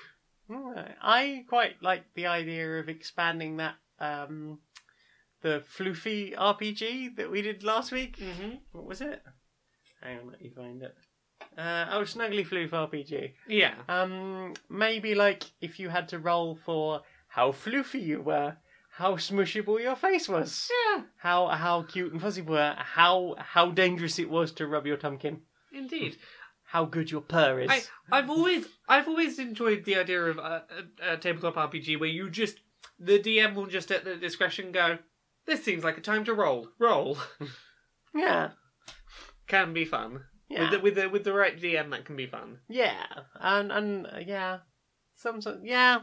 I 0.50 1.46
quite 1.48 1.82
like 1.82 2.04
the 2.14 2.28
idea 2.28 2.80
of 2.80 2.90
expanding 2.90 3.58
that 3.58 3.76
um, 4.00 4.60
the 5.42 5.64
floofy 5.78 6.36
RPG 6.36 7.16
that 7.18 7.32
we 7.32 7.42
did 7.42 7.64
last 7.64 7.92
week. 7.92 8.18
Mm-hmm. 8.18 8.56
What 8.72 8.86
was 8.86 9.02
it? 9.02 9.24
Hang 10.02 10.20
on, 10.20 10.28
let 10.28 10.42
me 10.42 10.50
find 10.50 10.84
it. 10.84 10.96
Uh, 11.58 11.86
oh, 11.92 12.02
Snuggly 12.02 12.46
Floof 12.46 12.70
RPG. 12.70 13.32
Yeah. 13.48 13.74
Um, 13.88 14.54
maybe 14.70 15.16
like 15.16 15.44
if 15.62 15.80
you 15.80 15.90
had 15.90 16.10
to 16.10 16.20
roll 16.20 16.56
for 16.56 17.02
how 17.36 17.52
floofy 17.52 18.02
you 18.02 18.22
were, 18.22 18.58
how 18.98 19.16
smushable 19.16 19.82
your 19.82 19.96
face 19.96 20.28
was, 20.30 20.70
Yeah. 20.94 21.04
how 21.18 21.48
how 21.48 21.84
cute 21.84 22.12
and 22.14 22.22
fuzzy 22.22 22.42
you 22.42 22.48
were, 22.48 22.74
how 22.78 23.36
how 23.38 23.72
dangerous 23.72 24.18
it 24.20 24.30
was 24.30 24.52
to 24.54 24.68
rub 24.68 24.86
your 24.88 24.98
tumpkin, 24.98 25.40
Indeed. 25.74 26.18
how 26.64 26.86
good 26.86 27.12
your 27.12 27.22
purr 27.22 27.60
is. 27.62 27.70
I, 27.72 27.82
I've 28.12 28.30
always 28.30 28.66
I've 28.88 29.08
always 29.08 29.38
enjoyed 29.40 29.84
the 29.86 29.96
idea 29.98 30.22
of 30.24 30.38
a, 30.38 30.64
a, 31.04 31.14
a 31.14 31.18
tabletop 31.18 31.56
RPG 31.56 32.00
where 32.00 32.10
you 32.10 32.30
just 32.30 32.60
the 33.00 33.20
DM 33.20 33.54
will 33.56 33.66
just 33.68 33.92
at 33.92 34.06
the 34.06 34.16
discretion 34.16 34.72
go. 34.72 34.98
This 35.46 35.64
seems 35.64 35.84
like 35.84 35.98
a 35.98 36.02
time 36.02 36.24
to 36.26 36.34
roll. 36.34 36.70
Roll 36.80 37.18
Yeah, 38.16 38.52
can 39.48 39.74
be 39.74 39.84
fun 39.86 40.22
yeah, 40.50 40.62
with 40.62 40.72
the, 40.72 40.80
with 40.80 40.96
the 40.96 41.10
with 41.10 41.24
the 41.26 41.34
right 41.34 41.60
DM. 41.60 41.90
That 41.92 42.06
can 42.06 42.16
be 42.16 42.28
fun. 42.28 42.60
yeah, 42.70 43.04
and 43.42 43.72
and 43.72 44.08
uh, 44.08 44.20
yeah, 44.26 44.60
some 45.16 45.42
sort, 45.42 45.60
yeah, 45.64 46.00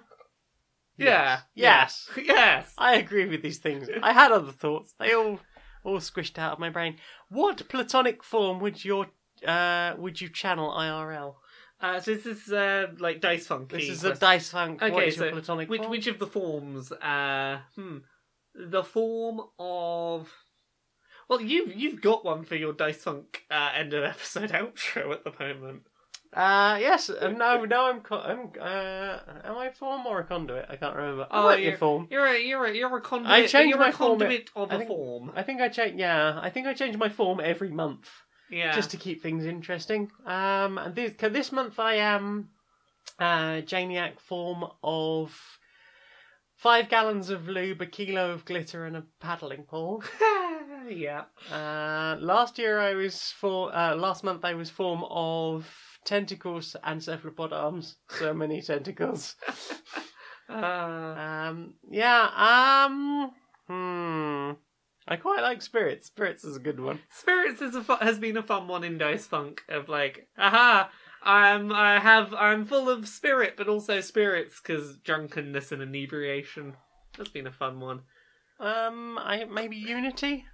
Yeah. 0.96 1.40
yes. 1.54 2.08
Yes. 2.16 2.72
I 2.78 2.96
agree 2.96 3.26
with 3.26 3.42
these 3.42 3.58
things. 3.58 3.88
I 4.02 4.12
had 4.12 4.32
other 4.32 4.52
thoughts. 4.52 4.94
They 4.98 5.14
all 5.14 5.40
all 5.84 5.98
squished 5.98 6.38
out 6.38 6.52
of 6.52 6.58
my 6.58 6.70
brain. 6.70 6.96
What 7.28 7.68
platonic 7.68 8.22
form 8.22 8.60
would 8.60 8.84
your 8.84 9.06
uh 9.46 9.94
would 9.98 10.20
you 10.20 10.28
channel 10.28 10.70
IRL? 10.70 11.34
Uh, 11.80 11.98
so 11.98 12.14
this 12.14 12.26
is 12.26 12.52
uh, 12.52 12.86
like 13.00 13.20
dice 13.20 13.46
funk. 13.48 13.70
This 13.72 13.88
is 13.88 14.04
a 14.04 14.14
dice 14.14 14.50
funk. 14.50 14.80
what 14.80 14.92
Okay, 14.92 15.08
is 15.08 15.16
your 15.16 15.26
so 15.26 15.32
platonic 15.32 15.68
which 15.68 15.80
form? 15.80 15.90
which 15.90 16.06
of 16.06 16.18
the 16.20 16.28
forms? 16.28 16.92
Uh, 16.92 17.58
hmm, 17.74 17.98
the 18.54 18.84
form 18.84 19.40
of. 19.58 20.32
Well, 21.28 21.40
you've 21.40 21.74
you've 21.74 22.00
got 22.00 22.24
one 22.24 22.44
for 22.44 22.54
your 22.54 22.72
dice 22.72 23.02
funk 23.02 23.42
uh, 23.50 23.70
end 23.74 23.94
of 23.94 24.04
episode 24.04 24.50
outro 24.52 25.12
at 25.12 25.24
the 25.24 25.32
moment. 25.40 25.82
Uh 26.34 26.78
yes. 26.80 27.10
Uh, 27.10 27.28
no, 27.28 27.64
no. 27.64 27.86
I'm. 27.90 28.00
Co- 28.00 28.20
I'm. 28.20 28.50
Uh, 28.58 29.18
am 29.44 29.56
I 29.58 29.70
form 29.70 30.06
or 30.06 30.20
a 30.20 30.24
conduit? 30.24 30.64
I 30.70 30.76
can't 30.76 30.96
remember. 30.96 31.26
Oh, 31.30 31.48
a 31.48 31.58
you're- 31.58 31.76
form. 31.76 32.08
You're 32.10 32.26
a 32.26 32.38
you're 32.40 32.64
a 32.64 32.74
you're 32.74 32.96
a 32.96 33.00
conduit. 33.02 33.30
I 33.32 33.46
changed 33.46 33.76
my 33.78 33.88
a 33.90 33.92
form- 33.92 34.18
conduit 34.18 34.50
of 34.56 34.70
I 34.70 34.74
a 34.74 34.78
think- 34.78 34.88
form. 34.88 35.32
I 35.36 35.42
think 35.42 35.60
I 35.60 35.68
change. 35.68 36.00
Yeah, 36.00 36.40
I 36.42 36.48
think 36.48 36.66
I 36.66 36.72
change 36.72 36.96
my 36.96 37.10
form 37.10 37.38
every 37.38 37.70
month 37.70 38.08
Yeah. 38.50 38.72
just 38.74 38.90
to 38.92 38.96
keep 38.96 39.22
things 39.22 39.44
interesting. 39.44 40.10
Um, 40.24 40.78
and 40.78 40.94
this 40.94 41.12
this 41.18 41.52
month 41.52 41.78
I 41.78 41.94
am 41.96 42.48
uh 43.18 43.60
Janiac 43.70 44.18
form 44.18 44.64
of 44.82 45.38
five 46.56 46.88
gallons 46.88 47.28
of 47.28 47.46
lube, 47.46 47.82
a 47.82 47.86
kilo 47.86 48.30
of 48.30 48.46
glitter, 48.46 48.86
and 48.86 48.96
a 48.96 49.04
paddling 49.20 49.64
pool. 49.64 50.02
yeah. 50.88 51.24
Uh, 51.50 52.16
last 52.20 52.58
year 52.58 52.80
I 52.80 52.94
was 52.94 53.32
for 53.38 53.74
uh, 53.76 53.94
last 53.96 54.24
month 54.24 54.46
I 54.46 54.54
was 54.54 54.70
form 54.70 55.04
of 55.10 55.68
tentacles 56.04 56.76
and 56.84 57.02
cephalopod 57.02 57.52
arms. 57.52 57.96
So 58.08 58.32
many 58.34 58.60
tentacles. 58.62 59.36
Uh, 59.48 59.54
Um, 60.48 61.74
yeah. 61.90 62.28
Um. 62.86 63.30
Hmm. 63.68 64.52
I 65.08 65.16
quite 65.16 65.40
like 65.42 65.62
spirits. 65.62 66.06
Spirits 66.08 66.44
is 66.44 66.56
a 66.56 66.60
good 66.60 66.78
one. 66.78 67.00
Spirits 67.10 67.62
is 67.62 67.74
a 67.74 67.82
fu- 67.82 67.96
has 67.96 68.18
been 68.18 68.36
a 68.36 68.42
fun 68.42 68.68
one 68.68 68.84
in 68.84 68.98
Dice 68.98 69.26
Funk 69.26 69.62
of 69.68 69.88
like, 69.88 70.28
aha, 70.38 70.90
I'm 71.22 71.72
I 71.72 71.98
have 72.00 72.34
I'm 72.34 72.64
full 72.66 72.90
of 72.90 73.08
spirit, 73.08 73.54
but 73.56 73.68
also 73.68 74.00
spirits 74.00 74.60
because 74.60 74.98
drunkenness 74.98 75.72
and 75.72 75.80
inebriation. 75.82 76.74
That's 77.16 77.30
been 77.30 77.46
a 77.46 77.52
fun 77.52 77.80
one. 77.80 78.00
Um. 78.60 79.18
I 79.18 79.44
maybe 79.44 79.76
unity. 79.76 80.44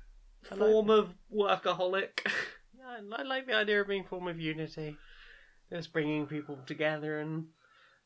I 0.50 0.54
like- 0.54 0.70
Form 0.70 0.90
of 0.90 1.14
workaholic. 1.34 2.20
Yeah, 2.78 3.16
I 3.18 3.22
like 3.22 3.46
the 3.46 3.54
idea 3.54 3.80
of 3.82 3.88
being 3.88 4.04
form 4.04 4.28
of 4.28 4.40
unity, 4.40 4.96
just 5.70 5.92
bringing 5.92 6.26
people 6.26 6.58
together 6.66 7.20
and 7.20 7.46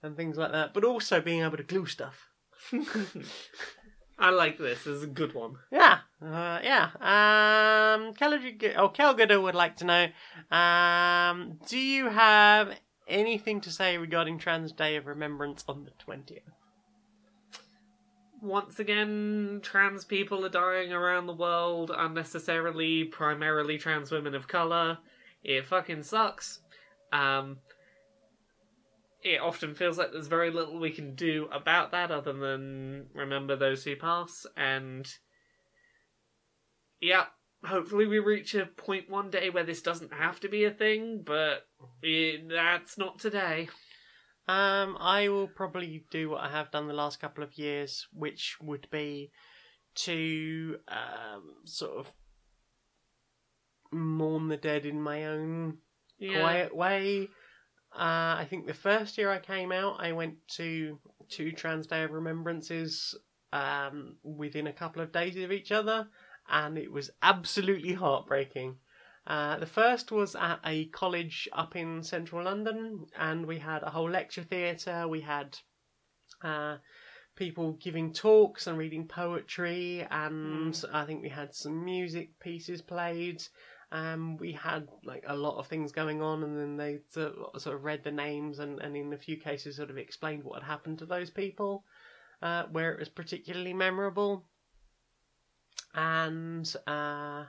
and 0.02 0.16
things 0.16 0.36
like 0.36 0.52
that. 0.52 0.74
But 0.74 0.84
also 0.84 1.20
being 1.20 1.42
able 1.42 1.56
to 1.56 1.62
glue 1.62 1.86
stuff. 1.86 2.28
I 4.18 4.30
like 4.30 4.58
this. 4.58 4.84
This 4.84 4.94
is 4.94 5.02
a 5.02 5.08
good 5.08 5.34
one. 5.34 5.56
Yeah, 5.70 5.98
uh, 6.24 6.60
yeah. 6.62 6.90
Um, 7.00 8.14
Calgary, 8.14 8.56
oh, 8.76 9.40
would 9.40 9.54
like 9.54 9.76
to 9.78 9.84
know, 9.84 10.06
um, 10.56 11.58
do 11.66 11.78
you 11.78 12.08
have 12.08 12.78
anything 13.08 13.60
to 13.62 13.70
say 13.70 13.98
regarding 13.98 14.38
Trans 14.38 14.72
Day 14.72 14.96
of 14.96 15.06
Remembrance 15.06 15.64
on 15.68 15.84
the 15.84 15.90
twentieth? 15.98 16.44
Once 18.40 18.80
again, 18.80 19.60
trans 19.62 20.04
people 20.04 20.44
are 20.44 20.48
dying 20.48 20.92
around 20.92 21.26
the 21.26 21.32
world 21.32 21.92
unnecessarily, 21.96 23.04
primarily 23.04 23.78
trans 23.78 24.10
women 24.10 24.34
of 24.34 24.48
colour. 24.48 24.98
It 25.44 25.66
fucking 25.66 26.02
sucks. 26.02 26.61
Um, 27.12 27.58
it 29.22 29.40
often 29.40 29.74
feels 29.74 29.98
like 29.98 30.10
there's 30.12 30.26
very 30.26 30.50
little 30.50 30.80
we 30.80 30.90
can 30.90 31.14
do 31.14 31.48
about 31.52 31.92
that 31.92 32.10
other 32.10 32.32
than 32.32 33.06
remember 33.14 33.56
those 33.56 33.84
who 33.84 33.96
pass, 33.96 34.46
and. 34.56 35.06
Yeah, 37.00 37.24
hopefully 37.64 38.06
we 38.06 38.18
reach 38.18 38.54
a 38.54 38.66
point 38.66 39.10
one 39.10 39.30
day 39.30 39.50
where 39.50 39.64
this 39.64 39.82
doesn't 39.82 40.12
have 40.12 40.40
to 40.40 40.48
be 40.48 40.64
a 40.64 40.70
thing, 40.70 41.22
but 41.24 41.66
it, 42.02 42.48
that's 42.48 42.98
not 42.98 43.18
today. 43.18 43.68
Um, 44.48 44.96
I 44.98 45.28
will 45.28 45.46
probably 45.46 46.04
do 46.10 46.30
what 46.30 46.42
I 46.42 46.50
have 46.50 46.70
done 46.70 46.88
the 46.88 46.94
last 46.94 47.20
couple 47.20 47.44
of 47.44 47.56
years, 47.56 48.06
which 48.12 48.56
would 48.60 48.88
be 48.90 49.30
to 49.94 50.76
um, 50.88 51.54
sort 51.64 51.98
of 51.98 52.12
mourn 53.92 54.48
the 54.48 54.56
dead 54.56 54.84
in 54.84 55.00
my 55.00 55.26
own 55.26 55.78
Yeah. 56.22 56.40
quiet 56.40 56.74
way. 56.74 57.28
Uh, 57.94 58.40
I 58.40 58.46
think 58.48 58.66
the 58.66 58.74
first 58.74 59.18
year 59.18 59.30
I 59.30 59.38
came 59.38 59.70
out, 59.70 59.96
I 59.98 60.12
went 60.12 60.36
to 60.56 60.98
two 61.28 61.52
Trans 61.52 61.86
Day 61.86 62.04
of 62.04 62.12
Remembrances 62.12 63.14
um, 63.52 64.16
within 64.22 64.66
a 64.66 64.72
couple 64.72 65.02
of 65.02 65.12
days 65.12 65.36
of 65.36 65.52
each 65.52 65.72
other, 65.72 66.08
and 66.48 66.78
it 66.78 66.90
was 66.90 67.10
absolutely 67.22 67.92
heartbreaking. 67.92 68.76
Uh, 69.26 69.58
the 69.58 69.66
first 69.66 70.10
was 70.10 70.34
at 70.34 70.58
a 70.64 70.86
college 70.86 71.48
up 71.52 71.76
in 71.76 72.02
central 72.02 72.44
London, 72.44 73.06
and 73.18 73.46
we 73.46 73.58
had 73.58 73.82
a 73.82 73.90
whole 73.90 74.10
lecture 74.10 74.42
theatre. 74.42 75.06
We 75.06 75.20
had 75.20 75.58
uh, 76.42 76.78
people 77.36 77.72
giving 77.72 78.12
talks 78.12 78.66
and 78.66 78.78
reading 78.78 79.06
poetry, 79.06 80.06
and 80.10 80.82
I 80.92 81.04
think 81.04 81.22
we 81.22 81.28
had 81.28 81.54
some 81.54 81.84
music 81.84 82.38
pieces 82.40 82.82
played. 82.82 83.42
Um, 83.92 84.38
we 84.38 84.52
had 84.52 84.88
like 85.04 85.22
a 85.26 85.36
lot 85.36 85.58
of 85.58 85.66
things 85.66 85.92
going 85.92 86.22
on, 86.22 86.42
and 86.42 86.58
then 86.58 86.76
they 86.78 87.00
sort 87.10 87.34
of, 87.36 87.60
sort 87.60 87.76
of 87.76 87.84
read 87.84 88.02
the 88.02 88.10
names, 88.10 88.58
and, 88.58 88.80
and 88.80 88.96
in 88.96 89.12
a 89.12 89.18
few 89.18 89.36
cases, 89.36 89.76
sort 89.76 89.90
of 89.90 89.98
explained 89.98 90.44
what 90.44 90.62
had 90.62 90.70
happened 90.70 90.98
to 91.00 91.06
those 91.06 91.28
people, 91.28 91.84
uh, 92.40 92.64
where 92.72 92.92
it 92.92 92.98
was 92.98 93.10
particularly 93.10 93.74
memorable. 93.74 94.46
And 95.94 96.74
uh, 96.86 97.44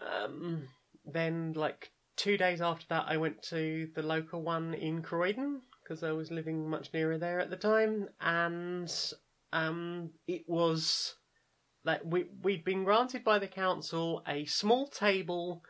um, 0.00 0.68
then, 1.04 1.52
like 1.54 1.90
two 2.14 2.36
days 2.36 2.60
after 2.60 2.86
that, 2.90 3.06
I 3.08 3.16
went 3.16 3.42
to 3.44 3.88
the 3.96 4.02
local 4.02 4.42
one 4.42 4.72
in 4.72 5.02
Croydon 5.02 5.62
because 5.82 6.04
I 6.04 6.12
was 6.12 6.30
living 6.30 6.70
much 6.70 6.92
nearer 6.94 7.18
there 7.18 7.40
at 7.40 7.50
the 7.50 7.56
time, 7.56 8.08
and 8.20 8.92
um, 9.52 10.10
it 10.28 10.44
was 10.46 11.16
like 11.86 12.02
we 12.04 12.26
we'd 12.42 12.64
been 12.64 12.84
granted 12.84 13.24
by 13.24 13.38
the 13.38 13.46
council 13.46 14.22
a 14.28 14.44
small 14.44 14.88
table 14.88 15.62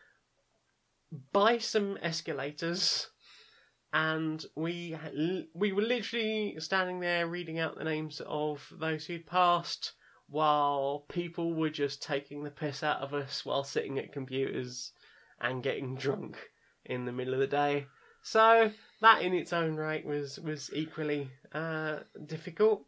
by 1.33 1.59
some 1.59 1.97
escalators 2.03 3.09
and 3.93 4.45
we 4.57 4.97
we 5.55 5.73
were 5.73 5.83
literally 5.83 6.57
standing 6.59 6.99
there 7.01 7.29
reading 7.29 7.59
out 7.59 7.79
the 7.79 7.85
names 7.85 8.21
of 8.27 8.67
those 8.81 9.05
who'd 9.05 9.27
passed 9.27 9.93
while 10.29 11.05
people 11.09 11.55
were 11.55 11.71
just 11.71 12.03
taking 12.03 12.43
the 12.43 12.51
piss 12.51 12.83
out 12.83 13.01
of 13.01 13.15
us 13.15 13.45
while 13.45 13.63
sitting 13.63 13.99
at 13.99 14.13
computers 14.13 14.93
and 15.41 15.63
getting 15.63 15.95
drunk 15.95 16.37
in 16.85 17.05
the 17.05 17.13
middle 17.13 17.35
of 17.35 17.41
the 17.41 17.47
day. 17.47 17.87
So 18.23 18.73
that 19.01 19.23
in 19.23 19.35
its 19.35 19.53
own 19.53 19.77
right 19.77 20.05
was 20.05 20.41
was 20.41 20.71
equally 20.75 21.31
uh, 21.53 22.01
difficult 22.27 22.85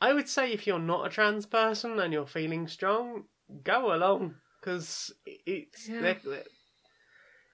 I 0.00 0.12
would 0.12 0.28
say 0.28 0.52
if 0.52 0.66
you're 0.66 0.78
not 0.78 1.06
a 1.06 1.10
trans 1.10 1.46
person 1.46 1.98
and 2.00 2.12
you're 2.12 2.26
feeling 2.26 2.68
strong, 2.68 3.24
go 3.64 3.94
along 3.94 4.36
because 4.60 5.12
it's 5.24 5.88
Yeah. 5.88 6.00
they're- 6.00 6.20
they're- 6.24 6.44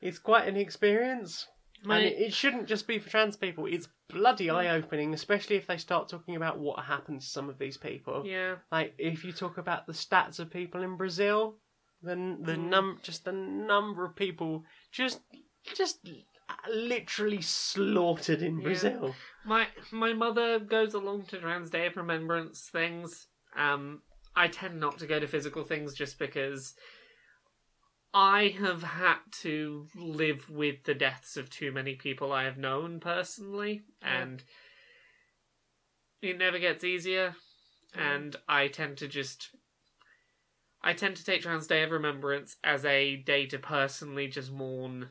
it's 0.00 0.18
quite 0.18 0.48
an 0.48 0.56
experience, 0.56 1.46
My- 1.84 1.98
and 1.98 2.06
it, 2.06 2.18
it 2.18 2.32
shouldn't 2.34 2.66
just 2.66 2.86
be 2.88 2.98
for 2.98 3.08
trans 3.10 3.36
people. 3.36 3.66
It's 3.66 3.88
bloody 4.08 4.50
eye 4.50 4.68
opening, 4.76 5.14
especially 5.14 5.56
if 5.56 5.66
they 5.66 5.76
start 5.78 6.08
talking 6.08 6.34
about 6.36 6.58
what 6.58 6.84
happened 6.84 7.20
to 7.20 7.26
some 7.26 7.48
of 7.48 7.58
these 7.58 7.76
people. 7.78 8.26
yeah. 8.26 8.56
Like 8.70 8.94
if 8.98 9.24
you 9.24 9.32
talk 9.32 9.58
about 9.58 9.86
the 9.86 9.92
stats 9.92 10.38
of 10.40 10.50
people 10.50 10.82
in 10.82 10.96
Brazil, 10.96 11.58
then 12.02 12.42
the 12.42 12.54
Mm. 12.54 12.68
num 12.68 12.98
just 13.02 13.24
the 13.24 13.32
number 13.32 14.04
of 14.04 14.16
people 14.16 14.64
just 14.90 15.20
just 15.76 16.04
literally 16.70 17.42
slaughtered 17.42 18.42
in. 18.42 18.60
Brazil. 18.60 19.14
My 19.44 19.66
my 19.90 20.12
mother 20.12 20.58
goes 20.58 20.94
along 20.94 21.26
to 21.26 21.38
Trans 21.38 21.70
Day 21.70 21.86
of 21.86 21.96
Remembrance 21.96 22.68
things. 22.72 23.26
Um, 23.56 24.02
I 24.34 24.48
tend 24.48 24.80
not 24.80 24.98
to 24.98 25.06
go 25.06 25.20
to 25.20 25.26
physical 25.26 25.64
things 25.64 25.94
just 25.94 26.18
because 26.18 26.74
I 28.14 28.54
have 28.60 28.82
had 28.82 29.18
to 29.42 29.86
live 29.96 30.48
with 30.50 30.84
the 30.84 30.94
deaths 30.94 31.36
of 31.36 31.50
too 31.50 31.72
many 31.72 31.94
people 31.94 32.32
I 32.32 32.44
have 32.44 32.58
known 32.58 33.00
personally, 33.00 33.82
and 34.02 34.42
it 36.20 36.38
never 36.38 36.58
gets 36.58 36.84
easier. 36.84 37.34
And 37.94 38.36
I 38.48 38.68
tend 38.68 38.98
to 38.98 39.08
just. 39.08 39.50
I 40.82 40.94
tend 40.94 41.16
to 41.16 41.24
take 41.24 41.42
Trans 41.42 41.66
Day 41.66 41.82
of 41.82 41.90
Remembrance 41.90 42.56
as 42.64 42.84
a 42.84 43.16
day 43.16 43.46
to 43.46 43.58
personally 43.58 44.26
just 44.28 44.50
mourn 44.50 45.10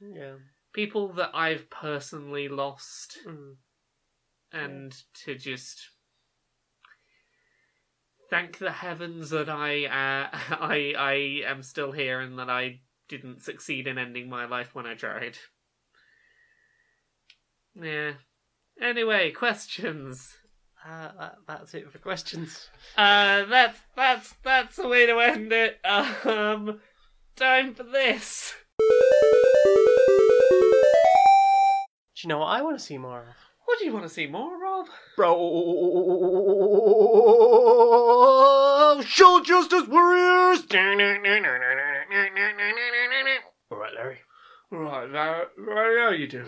Yeah. 0.00 0.36
People 0.72 1.12
that 1.14 1.30
I've 1.34 1.68
personally 1.70 2.48
lost 2.48 3.18
Mm. 3.26 3.56
and 4.52 4.94
to 5.24 5.34
just 5.34 5.88
thank 8.30 8.58
the 8.58 8.70
heavens 8.72 9.30
that 9.30 9.48
I 9.48 9.84
uh, 9.86 10.28
I 10.60 10.94
I 10.98 11.50
am 11.50 11.62
still 11.62 11.92
here 11.92 12.20
and 12.20 12.38
that 12.38 12.50
I 12.50 12.80
didn't 13.08 13.42
succeed 13.42 13.86
in 13.86 13.98
ending 13.98 14.28
my 14.28 14.46
life 14.46 14.74
when 14.74 14.86
I 14.86 14.94
tried. 14.94 15.36
Yeah. 17.74 18.12
Anyway, 18.80 19.30
questions. 19.32 20.36
Uh, 20.84 21.10
that, 21.18 21.36
that's 21.46 21.74
it 21.74 21.90
for 21.92 21.98
questions. 21.98 22.68
Uh, 22.96 23.44
that's 23.44 23.78
that's 23.94 24.32
that's 24.42 24.76
the 24.76 24.88
way 24.88 25.06
to 25.06 25.18
end 25.20 25.52
it. 25.52 25.78
Um, 25.84 26.80
time 27.36 27.74
for 27.74 27.84
this. 27.84 28.54
Do 32.22 32.28
you 32.28 32.34
know 32.34 32.38
what 32.38 32.50
I 32.56 32.62
want 32.62 32.78
to 32.78 32.84
see 32.84 32.98
more 32.98 33.18
of? 33.18 33.34
What 33.64 33.80
do 33.80 33.84
you 33.84 33.92
want 33.92 34.04
to 34.04 34.08
see 34.08 34.28
more 34.28 34.64
of? 34.78 34.86
Bro, 35.16 35.34
show 39.04 39.42
justice 39.42 39.88
warriors. 39.88 40.64
All 43.72 43.76
right, 43.76 43.92
Larry. 43.96 44.18
Right, 44.70 45.10
now, 45.10 45.46
right, 45.58 45.98
how 45.98 46.10
are 46.10 46.14
you 46.14 46.28
doing? 46.28 46.46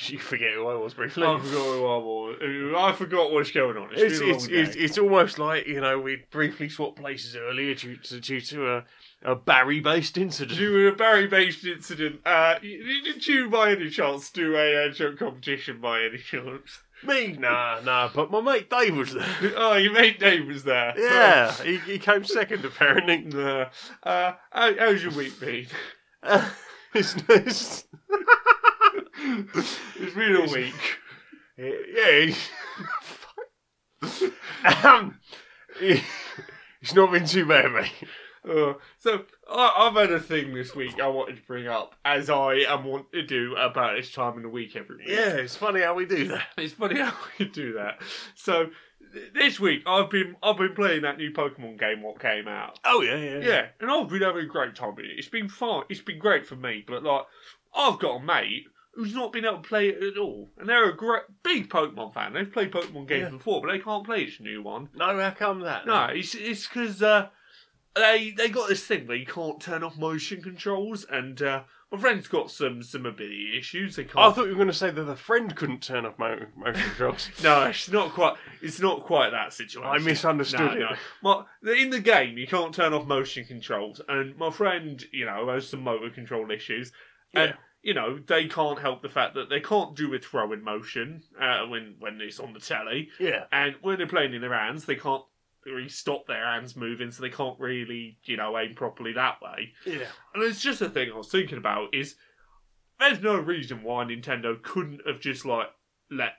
You 0.08 0.18
forget 0.18 0.52
who 0.54 0.66
I 0.68 0.74
was 0.74 0.94
briefly. 0.94 1.24
I 1.24 1.38
forgot 1.38 1.52
who 1.52 1.86
I 1.86 1.98
was. 1.98 2.36
I 2.76 2.92
forgot 2.92 3.32
what's 3.32 3.50
going 3.50 3.76
on. 3.76 3.88
It's, 3.92 4.02
It's, 4.02 4.18
been 4.18 4.28
a 4.28 4.34
it's, 4.34 4.48
long 4.48 4.58
it's, 4.58 4.74
day. 4.74 4.80
it's 4.82 4.98
almost 4.98 5.38
like, 5.38 5.66
you 5.66 5.80
know, 5.80 5.98
we 5.98 6.22
briefly 6.30 6.68
swapped 6.68 6.96
places 6.96 7.36
earlier 7.36 7.74
due 7.74 7.96
to, 7.96 8.20
due 8.20 8.40
to 8.40 8.76
a, 8.76 8.84
a 9.22 9.34
Barry 9.34 9.80
based 9.80 10.18
incident. 10.18 10.58
Due 10.58 10.82
to 10.82 10.88
a 10.88 10.96
Barry-based 10.96 11.64
incident, 11.64 12.20
uh, 12.24 12.58
did 12.58 13.26
you 13.26 13.48
by 13.48 13.72
any 13.72 13.90
chance 13.90 14.30
do 14.30 14.56
a 14.56 14.86
uh, 14.86 14.92
joke 14.92 15.18
competition 15.18 15.80
by 15.80 16.02
any 16.04 16.18
chance? 16.18 16.82
Me? 17.02 17.36
Nah, 17.38 17.80
nah, 17.84 18.08
but 18.14 18.30
my 18.30 18.40
mate 18.40 18.70
Dave 18.70 18.96
was 18.96 19.12
there. 19.12 19.26
oh, 19.56 19.76
your 19.76 19.92
mate 19.92 20.18
Dave 20.18 20.46
was 20.46 20.64
there. 20.64 20.94
Yeah, 20.96 21.52
he, 21.62 21.76
he 21.78 21.98
came 21.98 22.24
second 22.24 22.64
apparently. 22.64 23.26
Uh, 23.38 23.66
uh, 24.02 24.32
how, 24.50 24.74
how's 24.78 25.02
your 25.02 25.12
week 25.12 25.38
been? 25.38 25.66
Uh, 26.22 26.48
it's, 26.94 27.14
it's, 27.28 27.84
It's 29.98 30.14
been 30.14 30.36
a 30.36 30.42
week. 30.52 30.74
yeah, 31.58 32.26
he- 32.26 32.36
um, 34.84 35.18
it's 35.80 36.94
not 36.94 37.12
been 37.12 37.26
too 37.26 37.46
bad, 37.46 37.72
mate. 37.72 37.92
Uh, 38.48 38.74
so 38.98 39.24
I, 39.50 39.72
I've 39.76 39.94
had 39.94 40.12
a 40.12 40.20
thing 40.20 40.54
this 40.54 40.74
week 40.74 41.00
I 41.00 41.08
wanted 41.08 41.36
to 41.36 41.42
bring 41.42 41.66
up, 41.66 41.96
as 42.04 42.30
I 42.30 42.56
am 42.68 42.84
want 42.84 43.10
to 43.12 43.22
do 43.22 43.56
about 43.56 43.96
this 43.96 44.12
time 44.12 44.36
in 44.36 44.42
the 44.42 44.48
week 44.48 44.76
every 44.76 44.96
week. 44.98 45.08
Yeah, 45.08 45.30
it's 45.36 45.56
funny 45.56 45.80
how 45.80 45.94
we 45.94 46.06
do 46.06 46.28
that. 46.28 46.44
It's 46.56 46.74
funny 46.74 47.00
how 47.00 47.14
we 47.38 47.46
do 47.46 47.72
that. 47.74 48.00
So 48.36 48.68
th- 49.12 49.32
this 49.34 49.58
week 49.58 49.82
I've 49.86 50.10
been 50.10 50.36
I've 50.44 50.58
been 50.58 50.74
playing 50.74 51.02
that 51.02 51.18
new 51.18 51.32
Pokemon 51.32 51.78
game 51.80 52.02
what 52.02 52.20
came 52.20 52.46
out. 52.46 52.78
Oh 52.84 53.00
yeah, 53.02 53.16
yeah, 53.16 53.38
Yeah, 53.40 53.66
and 53.80 53.90
I've 53.90 54.08
been 54.08 54.22
having 54.22 54.44
a 54.44 54.48
great 54.48 54.76
time 54.76 54.94
with 54.94 55.06
it. 55.06 55.18
It's 55.18 55.28
been 55.28 55.48
fun. 55.48 55.82
It's 55.88 56.00
been 56.02 56.18
great 56.20 56.46
for 56.46 56.54
me. 56.56 56.84
But 56.86 57.02
like, 57.02 57.24
I've 57.74 57.98
got 57.98 58.20
a 58.20 58.22
mate 58.22 58.66
who's 58.96 59.14
not 59.14 59.32
been 59.32 59.44
able 59.44 59.58
to 59.58 59.68
play 59.68 59.88
it 59.90 60.02
at 60.02 60.18
all, 60.18 60.48
and 60.58 60.68
they're 60.68 60.90
a 60.90 60.96
great 60.96 61.22
big 61.44 61.68
Pokemon 61.68 62.12
fan. 62.14 62.32
They've 62.32 62.50
played 62.52 62.72
Pokemon 62.72 63.06
games 63.06 63.24
Yeah. 63.30 63.36
before, 63.36 63.60
but 63.62 63.70
they 63.70 63.78
can't 63.78 64.04
play 64.04 64.24
this 64.24 64.40
new 64.40 64.62
one. 64.62 64.88
No, 64.94 65.20
how 65.20 65.30
come 65.30 65.60
that? 65.60 65.86
No, 65.86 66.06
it's 66.06 66.34
it's 66.34 66.66
because 66.66 67.02
uh, 67.02 67.28
they 67.94 68.32
they 68.36 68.48
got 68.48 68.68
this 68.68 68.84
thing 68.84 69.06
where 69.06 69.16
you 69.16 69.26
can't 69.26 69.60
turn 69.60 69.82
off 69.84 69.96
motion 69.96 70.42
controls, 70.42 71.04
and 71.10 71.40
uh, 71.42 71.62
my 71.92 71.98
friend's 71.98 72.26
got 72.28 72.50
some 72.50 72.82
some 72.82 73.06
ability 73.06 73.56
issues. 73.58 73.96
They 73.96 74.04
can't. 74.04 74.18
I 74.18 74.32
thought 74.32 74.44
you 74.44 74.50
were 74.50 74.56
going 74.56 74.66
to 74.68 74.72
say 74.74 74.90
that 74.90 75.02
the 75.04 75.16
friend 75.16 75.54
couldn't 75.54 75.82
turn 75.82 76.04
off 76.04 76.18
mo- 76.18 76.46
motion 76.56 76.82
controls. 76.82 77.30
No, 77.42 77.64
it's 77.64 77.90
not 77.90 78.10
quite. 78.12 78.34
It's 78.62 78.80
not 78.80 79.04
quite 79.04 79.30
that 79.30 79.52
situation. 79.52 79.90
I 79.90 79.98
misunderstood 79.98 80.60
No, 80.60 80.72
it. 80.72 80.78
no. 80.80 80.96
My, 81.62 81.72
in 81.74 81.90
the 81.90 82.00
game, 82.00 82.36
you 82.38 82.46
can't 82.46 82.74
turn 82.74 82.92
off 82.92 83.06
motion 83.06 83.44
controls, 83.44 84.00
and 84.08 84.36
my 84.36 84.50
friend, 84.50 85.04
you 85.12 85.26
know, 85.26 85.48
has 85.50 85.68
some 85.68 85.82
motor 85.82 86.10
control 86.10 86.50
issues, 86.50 86.92
and 87.34 87.50
Yeah. 87.50 87.56
You 87.86 87.94
know 87.94 88.18
they 88.26 88.46
can't 88.48 88.80
help 88.80 89.00
the 89.00 89.08
fact 89.08 89.34
that 89.36 89.48
they 89.48 89.60
can't 89.60 89.94
do 89.96 90.12
a 90.14 90.18
throw 90.18 90.52
in 90.52 90.62
motion 90.62 91.22
uh, 91.40 91.60
when 91.66 91.94
when 92.00 92.20
it's 92.20 92.40
on 92.40 92.52
the 92.52 92.60
telly, 92.60 93.08
Yeah. 93.20 93.44
and 93.52 93.76
when 93.80 93.96
they're 93.98 94.06
playing 94.08 94.34
in 94.34 94.40
their 94.40 94.52
hands, 94.52 94.84
they 94.84 94.96
can't 94.96 95.22
really 95.64 95.88
stop 95.88 96.26
their 96.26 96.44
hands 96.44 96.76
moving, 96.76 97.10
so 97.10 97.22
they 97.22 97.30
can't 97.30 97.58
really, 97.60 98.18
you 98.24 98.36
know, 98.36 98.58
aim 98.58 98.74
properly 98.74 99.12
that 99.12 99.36
way. 99.40 99.72
Yeah. 99.84 100.06
And 100.34 100.42
it's 100.42 100.60
just 100.60 100.82
a 100.82 100.88
thing 100.88 101.10
I 101.12 101.16
was 101.16 101.30
thinking 101.30 101.58
about 101.58 101.94
is 101.94 102.16
there's 102.98 103.20
no 103.22 103.36
reason 103.36 103.82
why 103.82 104.04
Nintendo 104.04 104.60
couldn't 104.62 105.02
have 105.06 105.20
just 105.20 105.44
like 105.44 105.68
let 106.10 106.32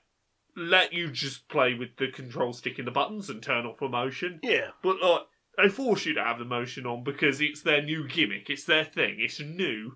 let 0.55 0.91
you 0.91 1.11
just 1.11 1.47
play 1.49 1.75
with 1.75 1.95
the 1.97 2.07
control 2.09 2.51
stick 2.51 2.77
and 2.79 2.87
the 2.87 2.91
buttons 2.91 3.29
and 3.29 3.41
turn 3.43 3.65
off 3.65 3.79
the 3.79 3.87
motion. 3.87 4.39
Yeah. 4.43 4.69
But 4.83 5.01
like 5.01 5.21
they 5.57 5.69
force 5.69 6.05
you 6.05 6.13
to 6.15 6.23
have 6.23 6.39
the 6.39 6.45
motion 6.45 6.85
on 6.85 7.03
because 7.03 7.39
it's 7.41 7.61
their 7.61 7.81
new 7.83 8.07
gimmick, 8.07 8.49
it's 8.49 8.65
their 8.65 8.83
thing, 8.83 9.15
it's 9.19 9.39
new. 9.39 9.93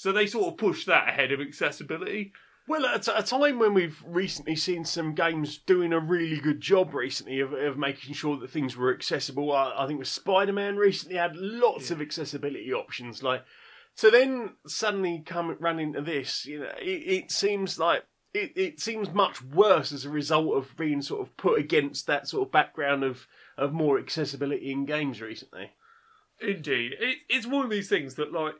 So 0.00 0.12
they 0.12 0.26
sort 0.26 0.46
of 0.50 0.56
push 0.56 0.86
that 0.86 1.10
ahead 1.10 1.30
of 1.30 1.42
accessibility. 1.42 2.32
Well, 2.66 2.86
at 2.86 3.06
a 3.06 3.22
time 3.22 3.58
when 3.58 3.74
we've 3.74 4.02
recently 4.06 4.56
seen 4.56 4.86
some 4.86 5.14
games 5.14 5.58
doing 5.58 5.92
a 5.92 6.00
really 6.00 6.40
good 6.40 6.62
job 6.62 6.94
recently 6.94 7.38
of, 7.40 7.52
of 7.52 7.76
making 7.76 8.14
sure 8.14 8.38
that 8.38 8.48
things 8.48 8.78
were 8.78 8.94
accessible, 8.94 9.52
I, 9.52 9.74
I 9.76 9.86
think 9.86 9.98
with 9.98 10.08
Spider 10.08 10.54
Man 10.54 10.78
recently 10.78 11.18
had 11.18 11.36
lots 11.36 11.90
of 11.90 12.00
accessibility 12.00 12.72
options. 12.72 13.22
Like, 13.22 13.44
so 13.94 14.10
then 14.10 14.54
suddenly 14.66 15.22
come 15.26 15.54
run 15.60 15.78
into 15.78 16.00
this, 16.00 16.46
you 16.46 16.60
know, 16.60 16.72
it, 16.80 17.24
it 17.24 17.30
seems 17.30 17.78
like 17.78 18.02
it, 18.32 18.52
it 18.56 18.80
seems 18.80 19.12
much 19.12 19.42
worse 19.42 19.92
as 19.92 20.06
a 20.06 20.10
result 20.10 20.56
of 20.56 20.74
being 20.78 21.02
sort 21.02 21.20
of 21.20 21.36
put 21.36 21.58
against 21.58 22.06
that 22.06 22.26
sort 22.26 22.48
of 22.48 22.52
background 22.52 23.04
of, 23.04 23.26
of 23.58 23.74
more 23.74 23.98
accessibility 23.98 24.72
in 24.72 24.86
games 24.86 25.20
recently. 25.20 25.72
Indeed, 26.40 26.94
it, 26.98 27.18
it's 27.28 27.46
one 27.46 27.66
of 27.66 27.70
these 27.70 27.90
things 27.90 28.14
that 28.14 28.32
like 28.32 28.54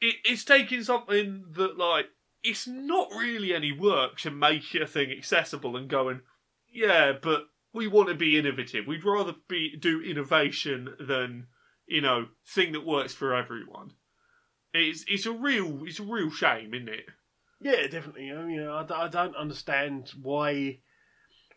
it, 0.00 0.16
it's 0.24 0.44
taking 0.44 0.82
something 0.82 1.44
that 1.52 1.78
like 1.78 2.06
it's 2.42 2.66
not 2.66 3.08
really 3.10 3.54
any 3.54 3.72
work 3.72 4.18
to 4.18 4.30
make 4.30 4.74
a 4.74 4.86
thing 4.86 5.10
accessible 5.10 5.76
and 5.76 5.88
going, 5.88 6.20
yeah, 6.72 7.12
but 7.20 7.44
we 7.72 7.88
want 7.88 8.08
to 8.08 8.14
be 8.14 8.38
innovative. 8.38 8.86
We'd 8.86 9.04
rather 9.04 9.34
be 9.48 9.76
do 9.76 10.00
innovation 10.00 10.94
than 11.00 11.46
you 11.86 12.00
know 12.00 12.28
thing 12.46 12.72
that 12.72 12.86
works 12.86 13.14
for 13.14 13.34
everyone. 13.34 13.92
It's 14.72 15.04
it's 15.08 15.26
a 15.26 15.32
real 15.32 15.84
it's 15.84 16.00
a 16.00 16.04
real 16.04 16.30
shame, 16.30 16.74
isn't 16.74 16.88
it? 16.88 17.06
Yeah, 17.60 17.86
definitely. 17.86 18.30
I 18.30 18.42
mean, 18.42 18.66
I, 18.68 18.86
I 18.90 19.08
don't 19.08 19.36
understand 19.36 20.12
why 20.20 20.80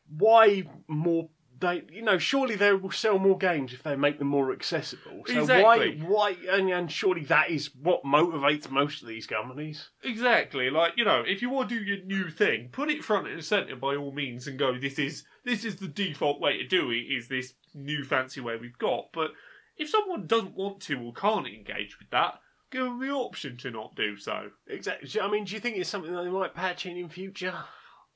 why 0.09 0.63
more 0.87 1.29
they 1.59 1.83
you 1.91 2.01
know 2.01 2.17
surely 2.17 2.55
they 2.55 2.73
will 2.73 2.91
sell 2.91 3.17
more 3.19 3.37
games 3.37 3.73
if 3.73 3.83
they 3.83 3.95
make 3.95 4.19
them 4.19 4.27
more 4.27 4.51
accessible. 4.51 5.23
So 5.25 5.39
Exactly. 5.41 6.01
why 6.01 6.35
why 6.35 6.35
and, 6.51 6.69
and 6.69 6.91
surely 6.91 7.23
that 7.25 7.49
is 7.49 7.69
what 7.75 8.03
motivates 8.03 8.69
most 8.69 9.01
of 9.01 9.07
these 9.07 9.27
companies. 9.27 9.89
Exactly. 10.03 10.69
Like 10.69 10.93
you 10.97 11.05
know, 11.05 11.23
if 11.25 11.41
you 11.41 11.49
want 11.49 11.69
to 11.69 11.79
do 11.79 11.83
your 11.83 12.03
new 12.05 12.29
thing, 12.29 12.69
put 12.71 12.89
it 12.89 13.03
front 13.03 13.27
and 13.27 13.43
centre 13.43 13.75
by 13.75 13.95
all 13.95 14.11
means, 14.11 14.47
and 14.47 14.57
go. 14.59 14.77
This 14.77 14.99
is 14.99 15.23
this 15.43 15.65
is 15.65 15.77
the 15.77 15.87
default 15.87 16.39
way 16.39 16.57
to 16.57 16.67
do 16.67 16.91
it. 16.91 17.05
Is 17.17 17.27
this 17.27 17.53
new 17.73 18.03
fancy 18.03 18.41
way 18.41 18.57
we've 18.57 18.77
got? 18.77 19.09
But 19.13 19.31
if 19.77 19.89
someone 19.89 20.27
doesn't 20.27 20.55
want 20.55 20.81
to 20.81 20.99
or 20.99 21.13
can't 21.13 21.47
engage 21.47 21.99
with 21.99 22.09
that, 22.09 22.39
give 22.71 22.83
them 22.83 22.99
the 22.99 23.09
option 23.11 23.57
to 23.57 23.71
not 23.71 23.95
do 23.95 24.17
so. 24.17 24.49
Exactly. 24.67 25.21
I 25.21 25.29
mean, 25.29 25.45
do 25.45 25.53
you 25.53 25.59
think 25.59 25.77
it's 25.77 25.89
something 25.89 26.13
that 26.13 26.23
they 26.23 26.29
might 26.29 26.53
patch 26.55 26.85
in 26.85 26.97
in 26.97 27.09
future? 27.09 27.53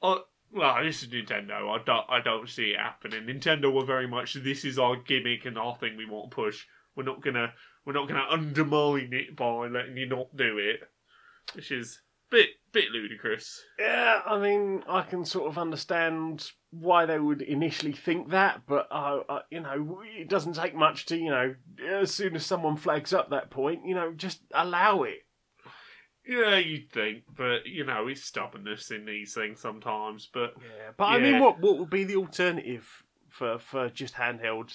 Uh, 0.01 0.17
well, 0.53 0.83
this 0.83 1.03
is 1.03 1.09
Nintendo. 1.09 1.69
I 1.69 1.83
don't, 1.83 2.05
I 2.09 2.21
don't 2.21 2.49
see 2.49 2.71
it 2.71 2.79
happening. 2.79 3.23
Nintendo 3.23 3.73
were 3.73 3.85
very 3.85 4.07
much 4.07 4.33
this 4.33 4.65
is 4.65 4.77
our 4.77 4.95
gimmick 4.95 5.45
and 5.45 5.57
our 5.57 5.75
thing 5.77 5.97
we 5.97 6.05
want 6.05 6.31
to 6.31 6.35
push. 6.35 6.65
We're 6.95 7.03
not 7.03 7.21
gonna, 7.21 7.53
we're 7.85 7.93
not 7.93 8.07
gonna 8.07 8.25
undermine 8.29 9.13
it 9.13 9.35
by 9.35 9.67
letting 9.67 9.97
you 9.97 10.07
not 10.07 10.35
do 10.35 10.57
it, 10.57 10.81
which 11.53 11.71
is 11.71 12.01
a 12.31 12.35
bit, 12.35 12.49
bit 12.73 12.91
ludicrous. 12.91 13.61
Yeah, 13.79 14.21
I 14.25 14.37
mean, 14.39 14.83
I 14.89 15.03
can 15.03 15.23
sort 15.23 15.49
of 15.49 15.57
understand 15.57 16.51
why 16.71 17.05
they 17.05 17.19
would 17.19 17.41
initially 17.41 17.93
think 17.93 18.31
that, 18.31 18.61
but 18.67 18.87
uh, 18.91 19.21
uh, 19.29 19.41
you 19.49 19.61
know, 19.61 20.01
it 20.03 20.29
doesn't 20.29 20.53
take 20.53 20.75
much 20.75 21.05
to 21.07 21.17
you 21.17 21.29
know, 21.29 21.55
as 21.89 22.13
soon 22.13 22.35
as 22.35 22.45
someone 22.45 22.75
flags 22.77 23.13
up 23.13 23.29
that 23.29 23.49
point, 23.49 23.85
you 23.85 23.95
know, 23.95 24.13
just 24.13 24.41
allow 24.53 25.03
it. 25.03 25.19
Yeah, 26.27 26.57
you'd 26.57 26.91
think, 26.91 27.23
but 27.35 27.65
you 27.65 27.83
know, 27.83 28.07
it's 28.07 28.23
stubbornness 28.23 28.91
in 28.91 29.05
these 29.05 29.33
things 29.33 29.59
sometimes. 29.59 30.29
But 30.31 30.53
Yeah, 30.59 30.91
but 30.97 31.05
I 31.05 31.19
mean, 31.19 31.39
what 31.39 31.59
what 31.59 31.77
would 31.79 31.89
be 31.89 32.03
the 32.03 32.15
alternative 32.17 33.03
for 33.29 33.57
for 33.59 33.89
just 33.89 34.15
handheld? 34.15 34.73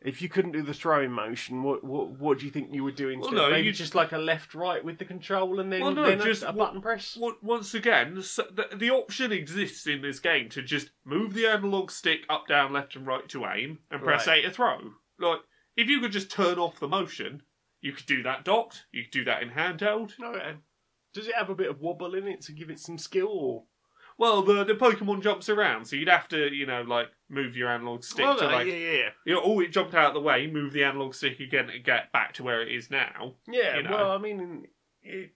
If 0.00 0.20
you 0.20 0.28
couldn't 0.28 0.52
do 0.52 0.60
the 0.62 0.74
throwing 0.74 1.10
motion, 1.12 1.62
what 1.62 1.82
what 1.82 2.10
what 2.20 2.38
do 2.38 2.44
you 2.44 2.50
think 2.52 2.68
you 2.74 2.84
would 2.84 2.94
do 2.94 3.08
instead? 3.08 3.34
no, 3.34 3.50
Maybe 3.50 3.68
you- 3.68 3.72
just 3.72 3.94
like 3.94 4.12
a 4.12 4.18
left 4.18 4.54
right 4.54 4.84
with 4.84 4.98
the 4.98 5.04
control 5.06 5.60
and 5.60 5.72
then, 5.72 5.80
Well, 5.80 5.92
no, 5.94 6.04
then 6.04 6.20
just 6.20 6.42
a, 6.42 6.46
what- 6.46 6.56
button 6.56 6.82
press. 6.82 7.16
on- 7.20 7.36
once 7.42 7.72
again, 7.74 8.14
the, 8.14 8.68
the 8.76 8.90
option 8.90 9.32
exists 9.32 9.86
in 9.86 10.02
this 10.02 10.20
game 10.20 10.50
to 10.50 10.62
just 10.62 10.90
move 11.04 11.32
the 11.32 11.46
analog 11.46 11.90
stick 11.90 12.26
up, 12.28 12.46
down, 12.46 12.72
left, 12.74 12.96
and 12.96 13.06
right 13.06 13.26
to 13.30 13.46
aim, 13.46 13.78
and 13.90 14.02
press 14.02 14.26
Right. 14.26 14.44
A 14.44 14.48
to 14.48 14.54
throw. 14.54 14.92
Like, 15.18 15.40
if 15.74 15.88
you 15.88 16.00
could 16.00 16.12
just 16.12 16.30
turn 16.30 16.58
off 16.58 16.78
the 16.80 16.88
motion, 16.88 17.42
you 17.84 17.92
could 17.92 18.06
do 18.06 18.22
that 18.22 18.44
docked. 18.44 18.86
You 18.92 19.02
could 19.02 19.10
do 19.10 19.24
that 19.24 19.42
in 19.42 19.50
handheld. 19.50 20.12
Okay. 20.18 20.54
Does 21.12 21.28
it 21.28 21.34
have 21.34 21.50
a 21.50 21.54
bit 21.54 21.68
of 21.68 21.82
wobble 21.82 22.14
in 22.14 22.26
it 22.26 22.40
to 22.42 22.52
give 22.52 22.70
it 22.70 22.80
some 22.80 22.96
skill? 22.96 23.28
Or... 23.28 23.64
Well, 24.16 24.40
the 24.40 24.64
the 24.64 24.72
Pokemon 24.72 25.22
jumps 25.22 25.50
around, 25.50 25.84
so 25.84 25.96
you'd 25.96 26.08
have 26.08 26.26
to, 26.28 26.50
you 26.50 26.64
know, 26.64 26.80
like 26.80 27.08
move 27.28 27.58
your 27.58 27.68
analog 27.68 28.02
stick 28.02 28.24
Well, 28.24 28.38
to 28.38 28.48
no, 28.48 28.50
like, 28.50 28.66
yeah, 28.66 28.72
yeah, 28.72 29.08
you 29.26 29.34
know, 29.34 29.42
oh, 29.44 29.60
it 29.60 29.70
jumped 29.70 29.94
out 29.94 30.08
of 30.08 30.14
the 30.14 30.20
way, 30.20 30.46
move 30.46 30.72
the 30.72 30.82
analog 30.82 31.14
stick 31.14 31.40
again 31.40 31.66
to 31.66 31.78
get 31.78 32.10
back 32.10 32.32
to 32.34 32.42
where 32.42 32.62
it 32.62 32.72
is 32.72 32.90
now. 32.90 33.34
yeah. 33.46 33.76
You 33.76 33.82
know. 33.82 33.90
Well, 33.90 34.10
I 34.12 34.18
mean, 34.18 34.64
it... 35.02 35.32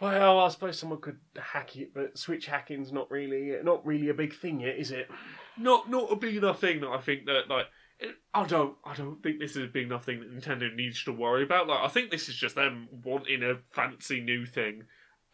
well, 0.00 0.40
I 0.40 0.48
suppose 0.48 0.78
someone 0.78 1.02
could 1.02 1.18
hack 1.36 1.76
it, 1.76 1.92
but 1.92 2.16
Switch 2.16 2.46
hacking's 2.46 2.92
not 2.92 3.10
really 3.10 3.52
not 3.62 3.84
really 3.84 4.08
a 4.08 4.14
big 4.14 4.34
thing 4.34 4.60
yet, 4.60 4.78
is 4.78 4.90
it? 4.90 5.10
not 5.58 5.90
not 5.90 6.10
a 6.12 6.16
big 6.16 6.36
enough 6.36 6.60
thing 6.60 6.80
that 6.80 6.90
I 6.90 7.00
think 7.00 7.26
that 7.26 7.48
like 7.48 7.66
I 8.34 8.44
don't 8.46 8.76
I 8.84 8.94
don't 8.94 9.22
think 9.22 9.38
this 9.38 9.52
is 9.56 9.64
a 9.64 9.68
big 9.68 9.86
enough 9.86 10.04
thing 10.04 10.20
that 10.20 10.30
Nintendo 10.34 10.74
needs 10.74 11.02
to 11.04 11.12
worry 11.12 11.42
about. 11.42 11.66
Like 11.66 11.80
I 11.80 11.88
think 11.88 12.10
this 12.10 12.28
is 12.28 12.34
just 12.36 12.54
them 12.54 12.88
wanting 13.04 13.42
a 13.42 13.56
fancy 13.70 14.20
new 14.20 14.44
thing 14.44 14.84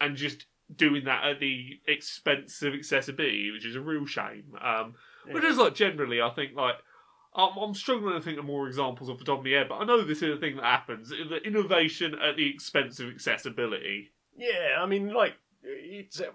and 0.00 0.16
just 0.16 0.46
doing 0.74 1.04
that 1.04 1.24
at 1.24 1.40
the 1.40 1.80
expense 1.86 2.62
of 2.62 2.74
accessibility, 2.74 3.50
which 3.50 3.66
is 3.66 3.76
a 3.76 3.80
real 3.80 4.06
shame. 4.06 4.54
Um, 4.60 4.94
but 5.26 5.42
Yeah. 5.42 5.48
just 5.48 5.58
like 5.58 5.74
generally, 5.74 6.20
I 6.22 6.30
think 6.30 6.54
like. 6.54 6.76
I'm, 7.34 7.56
I'm 7.56 7.74
struggling 7.74 8.12
to 8.12 8.20
think 8.20 8.38
of 8.38 8.44
more 8.44 8.66
examples 8.66 9.08
off 9.08 9.16
the 9.18 9.24
top 9.24 9.38
of 9.38 9.44
my 9.46 9.52
head, 9.52 9.66
but 9.66 9.76
I 9.76 9.84
know 9.86 10.02
this 10.02 10.20
is 10.20 10.36
a 10.36 10.38
thing 10.38 10.56
that 10.56 10.64
happens. 10.66 11.08
The 11.08 11.38
innovation 11.38 12.14
at 12.14 12.36
the 12.36 12.46
expense 12.46 13.00
of 13.00 13.08
accessibility. 13.08 14.10
Yeah, 14.36 14.76
I 14.78 14.84
mean, 14.84 15.14
like 15.14 15.36
it's 15.62 16.20
um, 16.20 16.26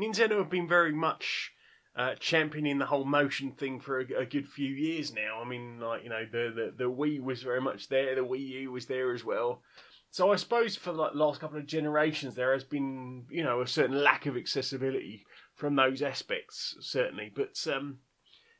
Nintendo 0.00 0.38
have 0.38 0.48
been 0.48 0.66
very 0.66 0.92
much 0.92 1.52
uh, 1.96 2.14
championing 2.20 2.78
the 2.78 2.86
whole 2.86 3.04
motion 3.04 3.52
thing 3.52 3.80
for 3.80 4.00
a, 4.00 4.20
a 4.20 4.26
good 4.26 4.48
few 4.48 4.68
years 4.68 5.12
now. 5.12 5.40
I 5.42 5.48
mean, 5.48 5.80
like 5.80 6.04
you 6.04 6.10
know, 6.10 6.24
the, 6.30 6.52
the 6.54 6.84
the 6.84 6.90
Wii 6.90 7.20
was 7.20 7.42
very 7.42 7.60
much 7.60 7.88
there, 7.88 8.14
the 8.14 8.20
Wii 8.20 8.48
U 8.62 8.72
was 8.72 8.86
there 8.86 9.12
as 9.12 9.24
well. 9.24 9.62
So 10.10 10.32
I 10.32 10.36
suppose 10.36 10.74
for 10.74 10.92
the 10.92 11.10
last 11.14 11.40
couple 11.40 11.58
of 11.58 11.66
generations, 11.66 12.34
there 12.34 12.52
has 12.52 12.64
been 12.64 13.26
you 13.30 13.42
know 13.42 13.60
a 13.60 13.66
certain 13.66 14.02
lack 14.02 14.26
of 14.26 14.36
accessibility 14.36 15.24
from 15.54 15.76
those 15.76 16.02
aspects, 16.02 16.76
certainly. 16.80 17.32
But 17.34 17.66
um, 17.72 17.98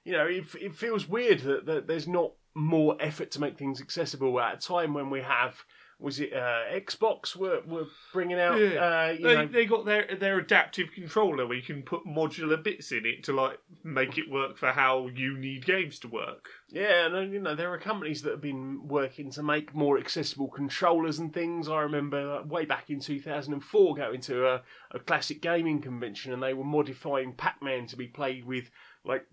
you 0.04 0.12
know, 0.12 0.26
it, 0.26 0.44
it 0.60 0.74
feels 0.74 1.08
weird 1.08 1.40
that, 1.40 1.66
that 1.66 1.86
there's 1.86 2.08
not 2.08 2.32
more 2.54 2.96
effort 2.98 3.30
to 3.30 3.40
make 3.40 3.56
things 3.56 3.80
accessible 3.80 4.40
at 4.40 4.54
a 4.54 4.56
time 4.56 4.94
when 4.94 5.10
we 5.10 5.20
have 5.20 5.62
was 6.00 6.20
it 6.20 6.32
uh, 6.32 6.62
Xbox 6.72 7.34
were 7.34 7.60
were 7.66 7.86
bringing 8.12 8.38
out 8.38 8.56
Yeah. 8.60 8.78
uh, 9.08 9.12
you 9.18 9.26
They, 9.26 9.34
know 9.34 9.46
they 9.46 9.66
got 9.66 9.84
their 9.84 10.06
their 10.18 10.38
adaptive 10.38 10.92
controller 10.94 11.46
where 11.46 11.56
you 11.56 11.62
can 11.62 11.82
put 11.82 12.06
modular 12.06 12.62
bits 12.62 12.92
in 12.92 13.04
it 13.04 13.24
to 13.24 13.32
like 13.32 13.58
make 13.82 14.16
it 14.16 14.30
work 14.30 14.56
for 14.56 14.70
how 14.72 15.08
you 15.08 15.36
need 15.36 15.64
games 15.66 15.98
to 16.00 16.08
work. 16.08 16.48
yeah 16.68 17.06
and 17.06 17.32
you 17.32 17.40
know 17.40 17.54
there 17.56 17.72
are 17.72 17.78
companies 17.78 18.22
that 18.22 18.30
have 18.30 18.40
been 18.40 18.86
working 18.86 19.30
to 19.32 19.42
make 19.42 19.74
more 19.74 19.98
accessible 19.98 20.48
controllers 20.48 21.18
and 21.18 21.34
things. 21.34 21.68
I 21.68 21.80
remember 21.80 22.24
like, 22.36 22.50
way 22.50 22.64
back 22.64 22.90
in 22.90 23.00
2004 23.00 23.94
going 23.96 24.20
to 24.22 24.46
a, 24.46 24.62
a 24.92 24.98
classic 25.00 25.42
gaming 25.42 25.80
convention 25.80 26.32
and 26.32 26.42
they 26.42 26.54
were 26.54 26.64
modifying 26.64 27.32
Pac-Man 27.32 27.86
to 27.88 27.96
be 27.96 28.06
played 28.06 28.44
with 28.44 28.70
like 29.04 29.26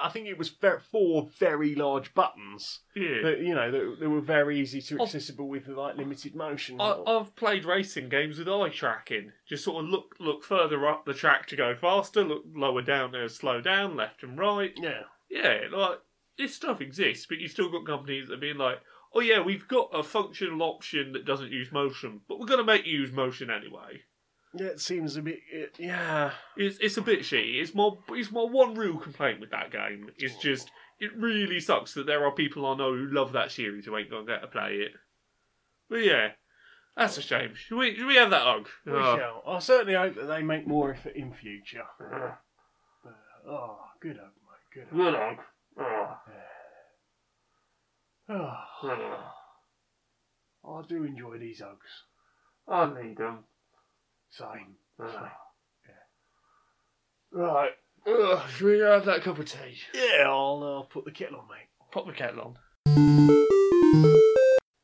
I 0.00 0.08
think 0.08 0.26
it 0.26 0.38
was 0.38 0.54
four 0.90 1.28
very 1.38 1.74
large 1.74 2.14
buttons 2.14 2.80
Yeah. 2.94 3.22
that 3.22 3.40
you 3.40 3.54
know 3.54 3.70
that, 3.70 3.96
that 4.00 4.08
were 4.10 4.20
very 4.20 4.60
easy 4.60 4.80
to 4.82 5.00
accessible 5.00 5.48
with 5.48 5.68
like 5.68 5.96
limited 5.96 6.34
motion. 6.34 6.80
I, 6.80 7.00
I've 7.06 7.34
played 7.36 7.64
racing 7.64 8.08
games 8.08 8.38
with 8.38 8.48
eye 8.48 8.68
tracking. 8.68 9.32
Just 9.48 9.64
sort 9.64 9.84
of 9.84 9.90
look 9.90 10.14
look 10.20 10.44
further 10.44 10.86
up 10.88 11.04
the 11.04 11.14
track 11.14 11.46
to 11.48 11.56
go 11.56 11.74
faster, 11.74 12.22
look 12.24 12.44
lower 12.54 12.82
down 12.82 13.12
to 13.12 13.28
slow 13.28 13.60
down, 13.60 13.96
left 13.96 14.22
and 14.22 14.38
right. 14.38 14.72
yeah. 14.76 15.02
Yeah, 15.30 15.62
like 15.72 15.98
this 16.38 16.54
stuff 16.54 16.80
exists, 16.80 17.26
but 17.26 17.38
you've 17.38 17.50
still 17.50 17.70
got 17.70 17.86
companies 17.86 18.28
that 18.28 18.34
are 18.34 18.38
being 18.38 18.58
like, 18.58 18.78
"Oh 19.14 19.20
yeah, 19.20 19.40
we've 19.40 19.66
got 19.66 19.88
a 19.92 20.02
functional 20.02 20.62
option 20.62 21.12
that 21.12 21.24
doesn't 21.24 21.50
use 21.50 21.72
motion, 21.72 22.20
but 22.28 22.38
we're 22.38 22.46
going 22.46 22.58
to 22.58 22.64
make 22.64 22.86
you 22.86 23.00
use 23.00 23.10
motion 23.12 23.50
anyway." 23.50 24.02
Yeah, 24.56 24.66
it 24.66 24.80
seems 24.80 25.16
a 25.16 25.22
bit. 25.22 25.40
It, 25.52 25.74
yeah, 25.78 26.30
It's 26.56 26.78
it's 26.80 26.96
a 26.96 27.02
bit 27.02 27.20
shitty. 27.20 27.60
It's 27.60 27.74
my 27.74 27.90
it's 28.10 28.30
my 28.30 28.42
one 28.42 28.74
real 28.74 28.96
complaint 28.98 29.40
with 29.40 29.50
that 29.50 29.72
game. 29.72 30.10
It's 30.16 30.36
just 30.36 30.70
it 31.00 31.10
really 31.16 31.58
sucks 31.60 31.94
that 31.94 32.06
there 32.06 32.24
are 32.24 32.30
people 32.32 32.64
I 32.66 32.76
know 32.76 32.92
who 32.94 33.06
love 33.10 33.32
that 33.32 33.50
series 33.50 33.84
who 33.86 33.96
ain't 33.96 34.10
gonna 34.10 34.26
get 34.26 34.42
to 34.42 34.46
play 34.46 34.74
it. 34.74 34.92
But 35.90 36.04
yeah, 36.04 36.28
that's 36.96 37.18
a 37.18 37.22
shame. 37.22 37.54
Should 37.56 37.76
we 37.78 37.96
should 37.96 38.06
we 38.06 38.14
have 38.14 38.30
that 38.30 38.42
hug? 38.42 38.68
we 38.86 38.92
Oh. 38.92 39.16
shall. 39.16 39.42
I 39.54 39.58
certainly 39.58 39.94
hope 39.94 40.14
that 40.14 40.26
they 40.26 40.42
make 40.42 40.66
more 40.68 40.92
effort 40.92 41.16
in 41.16 41.32
future. 41.32 41.82
Uh, 42.00 43.10
oh, 43.48 43.78
good 44.00 44.16
hope, 44.16 44.34
mate. 44.36 44.72
Good 44.72 44.88
hope. 44.88 45.38
Good 45.76 45.84
hug. 45.86 46.18
Oh. 48.28 49.30
Oh, 50.66 50.76
I 50.76 50.86
do 50.86 51.04
enjoy 51.04 51.38
these 51.38 51.60
hugs. 51.60 52.04
I 52.66 52.86
need 53.02 53.18
them. 53.18 53.40
Same. 54.36 54.74
Oh. 55.00 55.28
Right. 57.30 57.70
Ugh, 58.06 58.42
should 58.50 58.66
we 58.66 58.78
have 58.80 59.04
that 59.04 59.22
cup 59.22 59.38
of 59.38 59.46
tea? 59.46 59.78
Yeah, 59.94 60.24
I'll 60.26 60.80
uh, 60.82 60.92
put 60.92 61.04
the 61.04 61.12
kettle 61.12 61.38
on, 61.38 61.46
mate. 61.48 61.68
Pop 61.92 62.06
the 62.06 62.12
kettle 62.12 62.40
on. 62.40 62.56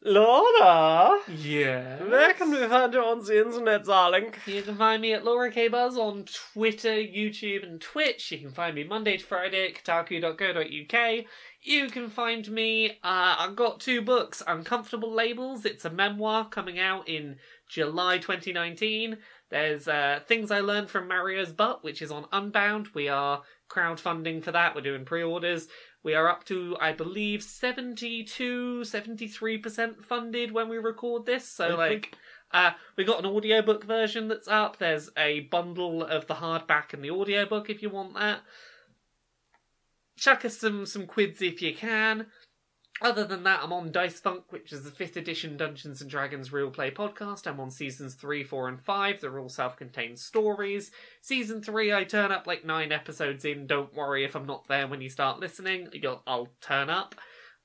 Laura! 0.03 1.21
Yeah. 1.29 2.03
Where 2.05 2.33
can 2.33 2.51
we 2.51 2.67
find 2.67 2.95
you 2.95 3.01
on 3.01 3.25
the 3.25 3.45
internet, 3.45 3.85
darling? 3.85 4.33
You 4.47 4.63
can 4.63 4.77
find 4.77 5.03
me 5.03 5.13
at 5.13 5.25
Laura 5.25 5.51
K 5.51 5.69
Buzz 5.69 5.99
on 5.99 6.25
Twitter, 6.53 6.95
YouTube, 6.95 7.65
and 7.65 7.81
Twitch. 7.81 8.33
You 8.33 8.39
can 8.39 8.53
find 8.53 8.75
me 8.75 8.85
Monday 8.85 9.19
to 9.19 9.25
Friday 9.25 9.69
at 9.69 9.85
kotaku.co.uk. 9.85 11.25
You 11.63 11.89
can 11.91 12.09
find 12.09 12.51
me. 12.51 12.91
Uh, 13.05 13.37
I've 13.39 13.57
got 13.57 13.81
two 13.81 14.01
books 14.01 14.43
Uncomfortable 14.47 15.13
Labels. 15.13 15.67
It's 15.67 15.85
a 15.85 15.91
memoir 15.91 16.49
coming 16.49 16.79
out 16.79 17.07
in 17.07 17.37
July 17.69 18.19
2019. 18.19 19.19
There's 19.51 19.89
uh, 19.89 20.21
Things 20.27 20.51
I 20.51 20.61
Learned 20.61 20.91
from 20.91 21.09
Mario's 21.09 21.53
Butt, 21.53 21.83
which 21.83 22.03
is 22.03 22.13
on 22.13 22.27
Unbound. 22.33 22.89
We 22.95 23.09
are 23.09 23.43
crowdfunding 23.69 24.45
for 24.45 24.53
that. 24.53 24.75
We're 24.75 24.81
doing 24.81 25.05
pre 25.05 25.23
orders. 25.23 25.67
We 26.03 26.15
are 26.15 26.29
up 26.29 26.45
to, 26.45 26.77
I 26.81 26.93
believe, 26.93 27.43
72, 27.43 28.83
73% 28.83 30.05
funded 30.05 30.53
when 30.53 30.69
we 30.69 30.79
record 30.79 31.27
this. 31.27 31.47
So, 31.47 31.77
like, 31.77 32.17
uh, 32.53 32.71
we 32.97 33.05
got 33.05 33.19
an 33.19 33.27
audiobook 33.27 33.85
version 33.85 34.29
that's 34.29 34.49
up. 34.49 34.79
There's 34.79 35.11
a 35.17 35.41
bundle 35.41 36.03
of 36.03 36.27
the 36.27 36.35
hardback 36.35 36.95
and 36.95 37.05
the 37.05 37.11
audiobook 37.11 37.69
if 37.69 37.83
you 37.83 37.91
want 37.91 38.15
that. 38.15 38.41
Chuck 40.17 40.45
us 40.45 40.57
some, 40.57 40.87
some 40.87 41.07
quids 41.07 41.43
if 41.43 41.61
you 41.61 41.75
can. 41.75 42.27
Other 43.03 43.25
than 43.25 43.45
that, 43.45 43.61
I'm 43.63 43.73
on 43.73 43.93
Dice 43.93 44.21
Funk, 44.21 44.45
which 44.51 44.73
is 44.73 44.85
the 44.85 44.91
5th 44.91 45.17
edition 45.17 45.57
Dungeons 45.57 46.03
and 46.03 46.11
Dragons 46.11 46.53
real 46.53 46.71
play 46.71 46.91
podcast. 46.91 47.47
I'm 47.47 47.59
on 47.59 47.71
seasons 47.71 48.15
3, 48.15 48.45
4, 48.45 48.69
and 48.69 48.81
5. 48.81 49.21
They're 49.21 49.39
all 49.39 49.49
self 49.49 49.77
contained 49.77 50.19
stories. 50.19 50.91
Season 51.23 51.63
3, 51.63 51.95
I 51.95 52.05
turn 52.05 52.31
up 52.31 52.47
like 52.47 52.65
9 52.65 52.93
episodes 52.93 53.45
in. 53.45 53.67
Don't 53.67 53.95
worry 53.95 54.25
if 54.25 54.37
I'm 54.37 54.47
not 54.47 54.69
there 54.69 54.87
when 54.87 55.01
you 55.01 55.09
start 55.09 55.41
listening. 55.41 55.89
You'll, 55.93 56.23
I'll 56.27 56.49
turn 56.61 56.91
up. 56.91 57.15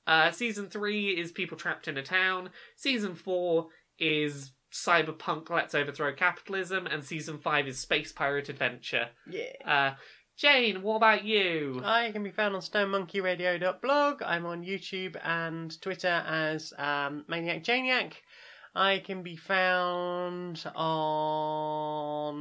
Uh, 0.06 0.30
season 0.30 0.68
3 0.70 1.10
is 1.10 1.32
People 1.32 1.58
Trapped 1.58 1.88
in 1.88 1.98
a 1.98 2.02
Town. 2.02 2.50
Season 2.76 3.14
4 3.14 3.66
is 3.98 4.52
Cyberpunk 4.72 5.50
Let's 5.50 5.74
Overthrow 5.74 6.14
Capitalism. 6.14 6.86
And 6.86 7.04
Season 7.04 7.38
5 7.38 7.68
is 7.68 7.78
Space 7.78 8.12
Pirate 8.12 8.48
Adventure. 8.48 9.08
Yeah. 9.30 9.52
Uh, 9.64 9.94
Jane, 10.36 10.82
what 10.82 10.96
about 10.96 11.24
you? 11.24 11.80
I 11.82 12.10
can 12.12 12.22
be 12.22 12.30
found 12.30 12.54
on 12.54 12.60
stonemonkeyradio.blog. 12.60 14.22
I'm 14.22 14.44
on 14.44 14.64
YouTube 14.64 15.16
and 15.24 15.80
Twitter 15.80 16.22
as 16.26 16.74
um, 16.76 17.24
Maniac 17.26 17.64
Janiac. 17.64 18.12
I 18.74 18.98
can 18.98 19.22
be 19.22 19.36
found 19.36 20.62
on. 20.74 22.34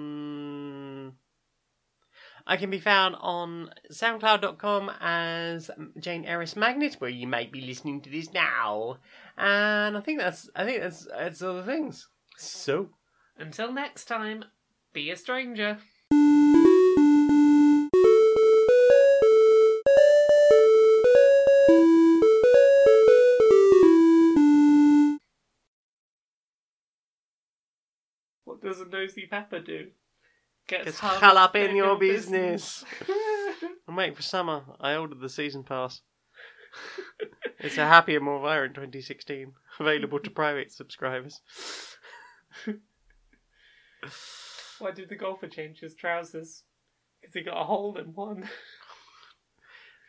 I 2.46 2.58
can 2.58 2.70
be 2.70 2.80
found 2.80 3.16
on 3.22 3.72
SoundCloud.com 3.90 4.92
as 5.00 5.72
Jane 5.98 6.26
Eris 6.26 6.58
Magnet, 6.58 6.96
where 7.00 7.10
you 7.10 7.28
might 7.28 7.54
be 7.54 7.62
listening 7.62 8.02
to 8.02 8.10
this 8.10 8.34
now. 8.34 8.98
And 9.38 9.96
I 9.98 10.02
think 10.02 10.20
that's 10.20 10.50
I 10.54 10.66
think 10.66 10.82
that's 10.82 11.06
that's 11.06 11.42
all 11.42 11.56
the 11.56 11.64
things. 11.64 12.10
So 12.36 12.90
Until 13.38 13.72
next 13.72 14.04
time, 14.06 14.44
be 14.92 15.10
a 15.12 15.16
stranger. 15.16 15.78
Does 28.66 28.82
a 28.82 28.86
nosy 28.86 29.28
pepper 29.28 29.60
do? 29.60 29.92
Gets 30.68 30.86
Gets 30.86 31.00
hung 31.00 31.20
hung 31.20 31.38
up 31.38 31.56
in 31.56 31.76
your 31.76 31.98
business. 31.98 32.84
I'm 33.88 33.96
waiting 33.96 34.16
for 34.16 34.24
summer. 34.24 34.64
I 34.82 34.96
ordered 34.96 35.22
the 35.22 35.30
season 35.30 35.64
pass. 35.64 36.02
it's 37.60 37.78
a 37.78 37.86
happier, 37.86 38.20
more 38.20 38.42
vibrant 38.42 38.74
2016, 38.74 39.54
available 39.80 40.20
to 40.20 40.32
private 40.32 40.72
subscribers. 40.72 41.42
Why 44.80 44.92
did 44.92 45.10
the 45.10 45.16
golfer 45.16 45.48
change 45.48 45.80
his 45.80 45.94
trousers? 45.94 46.64
Because 47.22 47.36
he 47.36 47.42
got 47.44 47.62
a 47.62 47.66
hole 47.66 47.98
in 47.98 48.14
one. 48.14 48.50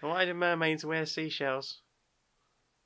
Why 0.01 0.25
do 0.25 0.33
mermaids 0.35 0.85
wear 0.85 1.05
seashells? 1.05 1.83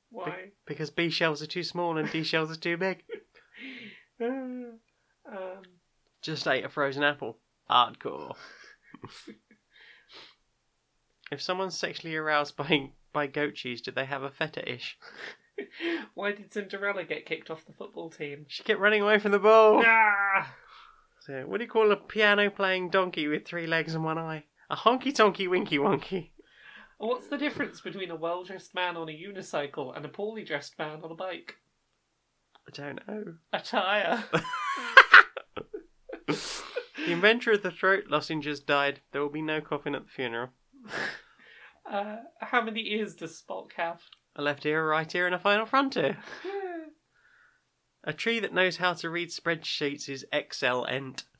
Why? 0.09 0.51
Because 0.65 0.89
B 0.89 1.09
shells 1.09 1.41
are 1.41 1.47
too 1.47 1.63
small 1.63 1.97
and 1.97 2.11
D 2.11 2.23
shells 2.23 2.51
are 2.51 2.59
too 2.59 2.75
big. 2.77 3.03
um, 5.29 5.61
Just 6.21 6.47
ate 6.47 6.65
a 6.65 6.69
frozen 6.69 7.03
apple. 7.03 7.37
Hardcore. 7.69 8.35
if 11.31 11.41
someone's 11.41 11.77
sexually 11.77 12.15
aroused 12.15 12.55
by 12.55 12.91
by 13.13 13.27
goat 13.27 13.55
cheese, 13.55 13.81
do 13.81 13.91
they 13.91 14.05
have 14.05 14.23
a 14.23 14.29
fetish? 14.29 14.97
why 16.13 16.31
did 16.31 16.51
Cinderella 16.51 17.03
get 17.03 17.25
kicked 17.25 17.49
off 17.49 17.65
the 17.65 17.73
football 17.73 18.09
team? 18.09 18.45
She 18.47 18.63
kept 18.63 18.79
running 18.79 19.01
away 19.01 19.19
from 19.19 19.31
the 19.31 19.39
ball. 19.39 19.83
Ah! 19.85 20.53
So, 21.21 21.43
what 21.45 21.57
do 21.57 21.65
you 21.65 21.69
call 21.69 21.91
a 21.91 21.97
piano 21.97 22.49
playing 22.49 22.89
donkey 22.89 23.27
with 23.27 23.45
three 23.45 23.67
legs 23.67 23.93
and 23.93 24.03
one 24.03 24.17
eye? 24.17 24.45
A 24.69 24.75
honky 24.75 25.13
tonky 25.13 25.47
winky 25.47 25.77
wonky. 25.77 26.29
What's 26.97 27.27
the 27.27 27.37
difference 27.37 27.81
between 27.81 28.11
a 28.11 28.15
well 28.15 28.43
dressed 28.43 28.73
man 28.73 28.95
on 28.95 29.09
a 29.09 29.11
unicycle 29.11 29.95
and 29.95 30.05
a 30.05 30.09
poorly 30.09 30.43
dressed 30.43 30.77
man 30.79 31.01
on 31.03 31.11
a 31.11 31.15
bike? 31.15 31.55
I 32.67 32.71
don't 32.71 33.07
know. 33.07 33.35
A 33.53 33.59
tyre. 33.59 34.23
The 36.97 37.13
inventor 37.13 37.53
of 37.53 37.63
the 37.63 37.71
throat 37.71 38.05
lozenges 38.09 38.59
died. 38.59 38.99
There 39.11 39.21
will 39.21 39.29
be 39.29 39.41
no 39.41 39.61
coffin 39.61 39.95
at 39.95 40.03
the 40.03 40.11
funeral. 40.11 40.49
uh, 41.91 42.17
how 42.41 42.61
many 42.61 42.91
ears 42.91 43.15
does 43.15 43.41
Spock 43.41 43.71
have? 43.77 44.01
A 44.35 44.41
left 44.41 44.65
ear, 44.65 44.83
a 44.83 44.87
right 44.87 45.15
ear, 45.15 45.25
and 45.25 45.33
a 45.33 45.39
final 45.39 45.65
front 45.65 45.97
ear. 45.97 46.17
A 48.03 48.13
tree 48.13 48.39
that 48.39 48.53
knows 48.53 48.77
how 48.77 48.93
to 48.93 49.09
read 49.09 49.29
spreadsheets 49.29 50.09
is 50.09 50.25
excellent. 50.31 51.23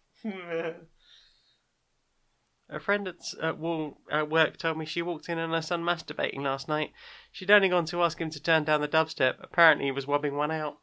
A 2.74 2.80
friend 2.80 3.06
at, 3.06 3.18
at, 3.42 3.58
wall, 3.58 3.98
at 4.10 4.30
work 4.30 4.56
told 4.58 4.78
me 4.78 4.86
she 4.86 5.02
walked 5.02 5.28
in 5.28 5.38
on 5.38 5.50
her 5.50 5.62
son 5.62 5.84
masturbating 5.84 6.42
last 6.42 6.70
night. 6.70 6.94
She'd 7.32 7.52
only 7.52 7.68
gone 7.68 7.86
to 7.88 8.02
ask 8.02 8.22
him 8.22 8.30
to 8.30 8.42
turn 8.42 8.64
down 8.64 8.80
the 8.80 8.88
dubstep. 8.88 9.36
Apparently, 9.42 9.86
he 9.86 9.92
was 9.92 10.08
wobbing 10.08 10.36
one 10.36 10.52
out. 10.52 10.78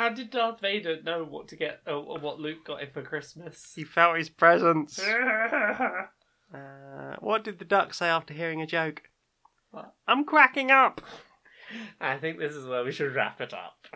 How 0.00 0.08
did 0.08 0.30
Darth 0.30 0.60
Vader 0.60 1.02
know 1.02 1.24
what 1.24 1.48
to 1.48 1.56
get, 1.56 1.82
or 1.86 1.92
or 1.92 2.18
what 2.18 2.40
Luke 2.40 2.64
got 2.64 2.80
him 2.80 2.88
for 2.90 3.02
Christmas? 3.02 3.74
He 3.76 3.84
felt 3.84 4.16
his 4.16 4.30
presence. 4.30 4.98
Uh, 6.52 7.14
what 7.20 7.44
did 7.44 7.60
the 7.60 7.64
duck 7.64 7.94
say 7.94 8.08
after 8.08 8.34
hearing 8.34 8.60
a 8.60 8.66
joke? 8.66 9.02
What? 9.70 9.94
I'm 10.08 10.24
cracking 10.24 10.72
up. 10.72 11.00
I 12.00 12.16
think 12.16 12.40
this 12.40 12.56
is 12.56 12.66
where 12.66 12.82
we 12.82 12.90
should 12.90 13.14
wrap 13.14 13.40
it 13.40 13.54
up. 13.54 13.86